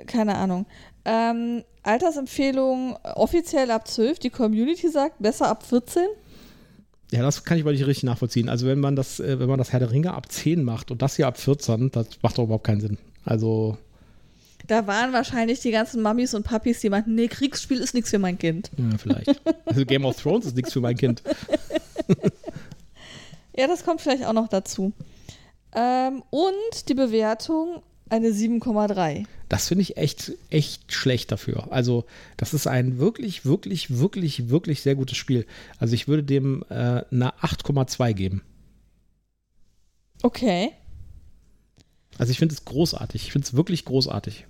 Keine 0.07 0.35
Ahnung. 0.35 0.65
Ähm, 1.05 1.63
Altersempfehlung 1.83 2.97
offiziell 3.15 3.71
ab 3.71 3.87
12, 3.87 4.19
die 4.19 4.29
Community 4.29 4.89
sagt 4.89 5.19
besser 5.19 5.47
ab 5.47 5.63
14. 5.63 6.03
Ja, 7.11 7.21
das 7.21 7.45
kann 7.45 7.57
ich 7.57 7.63
mal 7.63 7.71
nicht 7.71 7.85
richtig 7.85 8.03
nachvollziehen. 8.03 8.49
Also 8.49 8.67
wenn 8.67 8.79
man 8.79 8.95
das, 8.95 9.19
äh, 9.19 9.39
wenn 9.39 9.47
man 9.47 9.57
das 9.57 9.71
Herr 9.71 9.79
der 9.79 9.91
Ringe 9.91 10.13
ab 10.13 10.31
10 10.31 10.63
macht 10.63 10.91
und 10.91 11.01
das 11.01 11.15
hier 11.15 11.27
ab 11.27 11.37
14, 11.37 11.91
das 11.91 12.07
macht 12.21 12.37
doch 12.37 12.43
überhaupt 12.43 12.65
keinen 12.65 12.81
Sinn. 12.81 12.97
Also. 13.23 13.77
Da 14.67 14.87
waren 14.87 15.13
wahrscheinlich 15.13 15.61
die 15.61 15.71
ganzen 15.71 16.01
Mummies 16.03 16.33
und 16.33 16.43
Papis, 16.43 16.81
die 16.81 16.89
meinten, 16.89 17.15
nee, 17.15 17.27
Kriegsspiel 17.27 17.79
ist 17.79 17.93
nichts 17.93 18.09
für 18.09 18.19
mein 18.19 18.37
Kind. 18.37 18.71
Ja, 18.77 18.97
vielleicht. 18.97 19.41
Also 19.65 19.85
Game 19.85 20.03
of 20.03 20.21
Thrones 20.21 20.45
ist 20.45 20.55
nichts 20.55 20.73
für 20.73 20.81
mein 20.81 20.97
Kind. 20.97 21.23
ja, 23.55 23.67
das 23.67 23.85
kommt 23.85 24.01
vielleicht 24.01 24.25
auch 24.25 24.33
noch 24.33 24.49
dazu. 24.49 24.91
Ähm, 25.73 26.23
und 26.31 26.89
die 26.89 26.93
Bewertung 26.93 27.83
eine 28.09 28.29
7,3. 28.29 29.25
Das 29.49 29.67
finde 29.67 29.81
ich 29.83 29.97
echt, 29.97 30.33
echt 30.49 30.91
schlecht 30.93 31.31
dafür. 31.31 31.71
Also, 31.71 32.05
das 32.35 32.53
ist 32.53 32.67
ein 32.67 32.97
wirklich, 32.97 33.45
wirklich, 33.45 33.97
wirklich, 33.97 34.49
wirklich 34.49 34.81
sehr 34.81 34.95
gutes 34.95 35.17
Spiel. 35.17 35.45
Also, 35.79 35.93
ich 35.93 36.07
würde 36.07 36.23
dem 36.23 36.63
äh, 36.69 37.03
eine 37.11 37.33
8,2 37.41 38.13
geben. 38.13 38.41
Okay. 40.21 40.71
Also, 42.17 42.31
ich 42.31 42.39
finde 42.39 42.55
es 42.55 42.65
großartig. 42.65 43.25
Ich 43.25 43.31
finde 43.31 43.45
es 43.45 43.55
wirklich 43.55 43.85
großartig. 43.85 44.45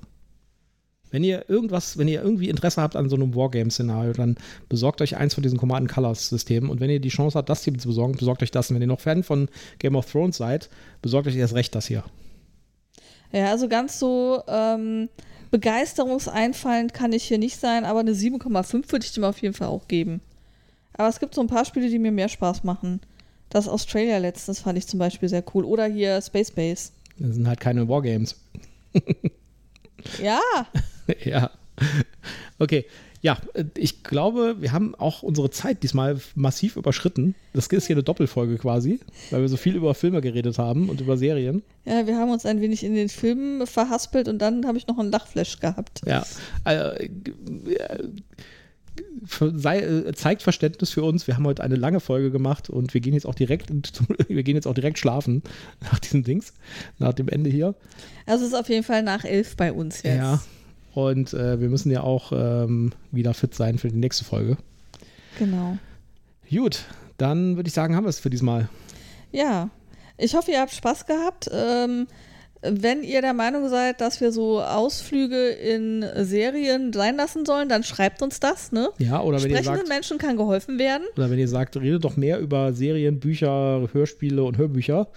Wenn 1.10 1.24
ihr 1.24 1.50
irgendwas, 1.50 1.98
wenn 1.98 2.08
ihr 2.08 2.22
irgendwie 2.22 2.50
Interesse 2.50 2.82
habt 2.82 2.96
an 2.96 3.10
so 3.10 3.16
einem 3.16 3.34
Wargame-Szenario, 3.34 4.14
dann 4.14 4.36
besorgt 4.68 5.02
euch 5.02 5.16
eins 5.16 5.34
von 5.34 5.44
diesen 5.44 5.58
Command 5.58 5.90
Colors 5.90 6.30
Systemen. 6.30 6.70
Und 6.70 6.80
wenn 6.82 6.90
ihr 6.90 7.00
die 7.00 7.10
Chance 7.10 7.38
habt, 7.38 7.50
das 7.50 7.64
hier 7.64 7.78
zu 7.78 7.88
besorgen, 7.88 8.18
besorgt 8.18 8.44
euch 8.44 8.52
das. 8.52 8.70
Und 8.70 8.76
wenn 8.76 8.82
ihr 8.82 8.88
noch 8.88 9.00
Fan 9.00 9.24
von 9.24 9.48
Game 9.80 9.96
of 9.96 10.12
Thrones 10.12 10.38
seid, 10.38 10.70
besorgt 11.02 11.28
euch 11.28 11.36
erst 11.36 11.54
recht 11.54 11.74
das 11.76 11.88
hier. 11.88 12.04
Ja, 13.32 13.52
also 13.52 13.68
ganz 13.68 14.00
so 14.00 14.42
ähm, 14.48 15.10
begeisterungseinfallend 15.52 16.94
kann 16.94 17.14
ich 17.14 17.24
hier 17.24 17.38
nicht 17.38 17.60
sein, 17.60 17.86
aber 17.86 18.00
eine 18.00 18.12
7,5 18.12 18.92
würde 18.92 19.06
ich 19.06 19.14
dem 19.14 19.24
auf 19.24 19.42
jeden 19.42 19.54
Fall 19.54 19.68
auch 19.68 19.88
geben. 19.88 20.22
Aber 20.94 21.10
es 21.10 21.20
gibt 21.20 21.36
so 21.36 21.42
ein 21.42 21.48
paar 21.48 21.66
Spiele, 21.66 21.90
die 21.90 22.00
mir 22.00 22.12
mehr 22.12 22.30
Spaß 22.30 22.64
machen. 22.64 23.02
Das 23.50 23.68
Australia 23.68 24.18
letztens 24.18 24.62
fand 24.62 24.78
ich 24.78 24.88
zum 24.88 25.00
Beispiel 25.00 25.30
sehr 25.30 25.44
cool. 25.54 25.64
Oder 25.64 25.86
hier 25.86 26.22
Space 26.22 26.52
Base. 26.52 26.92
Das 27.18 27.36
sind 27.36 27.48
halt 27.48 27.60
keine 27.60 27.88
Wargames. 27.88 28.36
ja. 30.22 30.40
ja. 31.24 31.52
Okay. 32.60 32.86
Ja, 33.22 33.38
ich 33.76 34.04
glaube, 34.04 34.58
wir 34.60 34.72
haben 34.72 34.94
auch 34.96 35.24
unsere 35.24 35.50
Zeit 35.50 35.84
diesmal 35.84 36.20
massiv 36.36 36.76
überschritten. 36.76 37.36
Das 37.54 37.68
ist 37.68 37.88
hier 37.88 37.96
eine 37.96 38.04
Doppelfolge 38.04 38.58
quasi, 38.58 39.00
weil 39.32 39.42
wir 39.42 39.50
so 39.50 39.58
viel 39.58 39.76
über 39.76 39.96
Filme 39.96 40.22
geredet 40.22 40.58
haben 40.58 40.90
und 40.90 41.02
über 41.02 41.18
Serien. 41.18 41.64
Ja, 41.86 42.06
wir 42.06 42.18
haben 42.18 42.32
uns 42.32 42.46
ein 42.46 42.62
wenig 42.62 42.84
in 42.84 42.94
den 42.94 43.10
Filmen 43.10 43.66
verhaspelt 43.66 44.28
und 44.28 44.40
dann 44.40 44.66
habe 44.68 44.78
ich 44.78 44.88
noch 44.88 45.00
einen 45.00 45.12
Lachflash 45.12 45.60
gehabt. 45.60 46.02
Ja, 46.06 46.26
äh, 46.66 47.10
sei, 49.56 49.80
äh, 49.80 50.14
zeigt 50.14 50.42
Verständnis 50.44 50.92
für 50.92 51.04
uns. 51.04 51.28
Wir 51.28 51.36
haben 51.36 51.46
heute 51.46 51.64
eine 51.64 51.76
lange 51.76 52.00
Folge 52.00 52.32
gemacht 52.32 52.70
und 52.70 52.94
wir 52.94 53.02
gehen 53.02 53.14
jetzt 53.14 53.26
auch 53.26 53.36
direkt, 53.36 53.72
wir 54.28 54.44
gehen 54.44 54.56
jetzt 54.56 54.68
auch 54.68 54.74
direkt 54.74 55.00
schlafen 55.00 55.44
nach 55.82 56.00
diesem 56.00 56.24
Dings, 56.24 56.54
nach 57.00 57.14
dem 57.14 57.30
Ende 57.30 57.50
hier. 57.50 57.76
Also 58.26 58.46
es 58.46 58.52
ist 58.52 58.58
auf 58.58 58.70
jeden 58.70 58.84
Fall 58.84 59.04
nach 59.04 59.24
elf 59.26 59.56
bei 59.56 59.72
uns 59.72 60.04
jetzt. 60.04 60.18
Ja. 60.18 60.42
Und 60.98 61.32
äh, 61.36 61.62
wir 61.62 61.70
müssen 61.70 61.92
ja 61.92 62.02
auch 62.02 62.32
ähm, 62.32 62.92
wieder 63.12 63.36
fit 63.36 63.54
sein 63.54 63.78
für 63.78 63.88
die 63.88 63.98
nächste 63.98 64.26
Folge. 64.26 64.58
Genau. 65.38 65.78
Gut, 66.50 66.86
dann 67.20 67.56
würde 67.56 67.68
ich 67.68 67.76
sagen, 67.76 67.96
haben 67.96 68.06
wir 68.06 68.10
es 68.10 68.20
für 68.20 68.32
diesmal. 68.32 68.68
Ja, 69.32 69.70
ich 70.18 70.34
hoffe, 70.34 70.50
ihr 70.50 70.60
habt 70.60 70.74
Spaß 70.74 71.06
gehabt. 71.06 71.52
Ähm, 71.54 72.08
wenn 72.64 73.04
ihr 73.04 73.22
der 73.22 73.36
Meinung 73.36 73.70
seid, 73.70 74.02
dass 74.02 74.22
wir 74.22 74.32
so 74.32 74.60
Ausflüge 74.60 75.50
in 75.50 76.04
Serien 76.16 76.92
sein 76.92 77.16
lassen 77.16 77.46
sollen, 77.46 77.70
dann 77.70 77.84
schreibt 77.84 78.24
uns 78.24 78.40
das, 78.40 78.72
ne? 78.72 78.90
Ja, 78.98 79.22
oder 79.22 79.38
wenn 79.44 79.52
Sprechenden 79.52 79.74
ihr 79.74 79.78
sagt, 79.78 79.90
Menschen 79.90 80.18
kann 80.18 80.36
geholfen 80.36 80.80
werden. 80.80 81.04
Oder 81.16 81.30
wenn 81.30 81.38
ihr 81.38 81.48
sagt, 81.48 81.78
redet 81.78 82.06
doch 82.06 82.18
mehr 82.18 82.40
über 82.40 82.74
Serien, 82.74 83.20
Bücher, 83.20 83.88
Hörspiele 83.94 84.44
und 84.44 84.58
Hörbücher, 84.58 85.10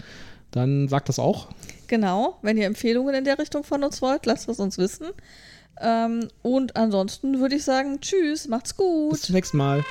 dann 0.51 0.87
sagt 0.89 1.09
das 1.09 1.17
auch. 1.17 1.47
Genau, 1.87 2.37
wenn 2.43 2.55
ihr 2.55 2.67
Empfehlungen 2.67 3.15
in 3.15 3.23
der 3.23 3.39
Richtung 3.39 3.63
von 3.63 3.83
uns 3.83 3.99
wollt, 4.03 4.27
lasst 4.27 4.47
es 4.47 4.59
uns 4.59 4.77
wissen. 4.77 5.07
Ähm, 5.81 6.27
und 6.41 6.75
ansonsten 6.75 7.39
würde 7.39 7.55
ich 7.55 7.63
sagen, 7.63 7.99
tschüss, 8.01 8.47
macht's 8.47 8.75
gut. 8.75 9.11
Bis 9.11 9.21
zum 9.23 9.35
nächsten 9.35 9.57
Mal. 9.57 9.83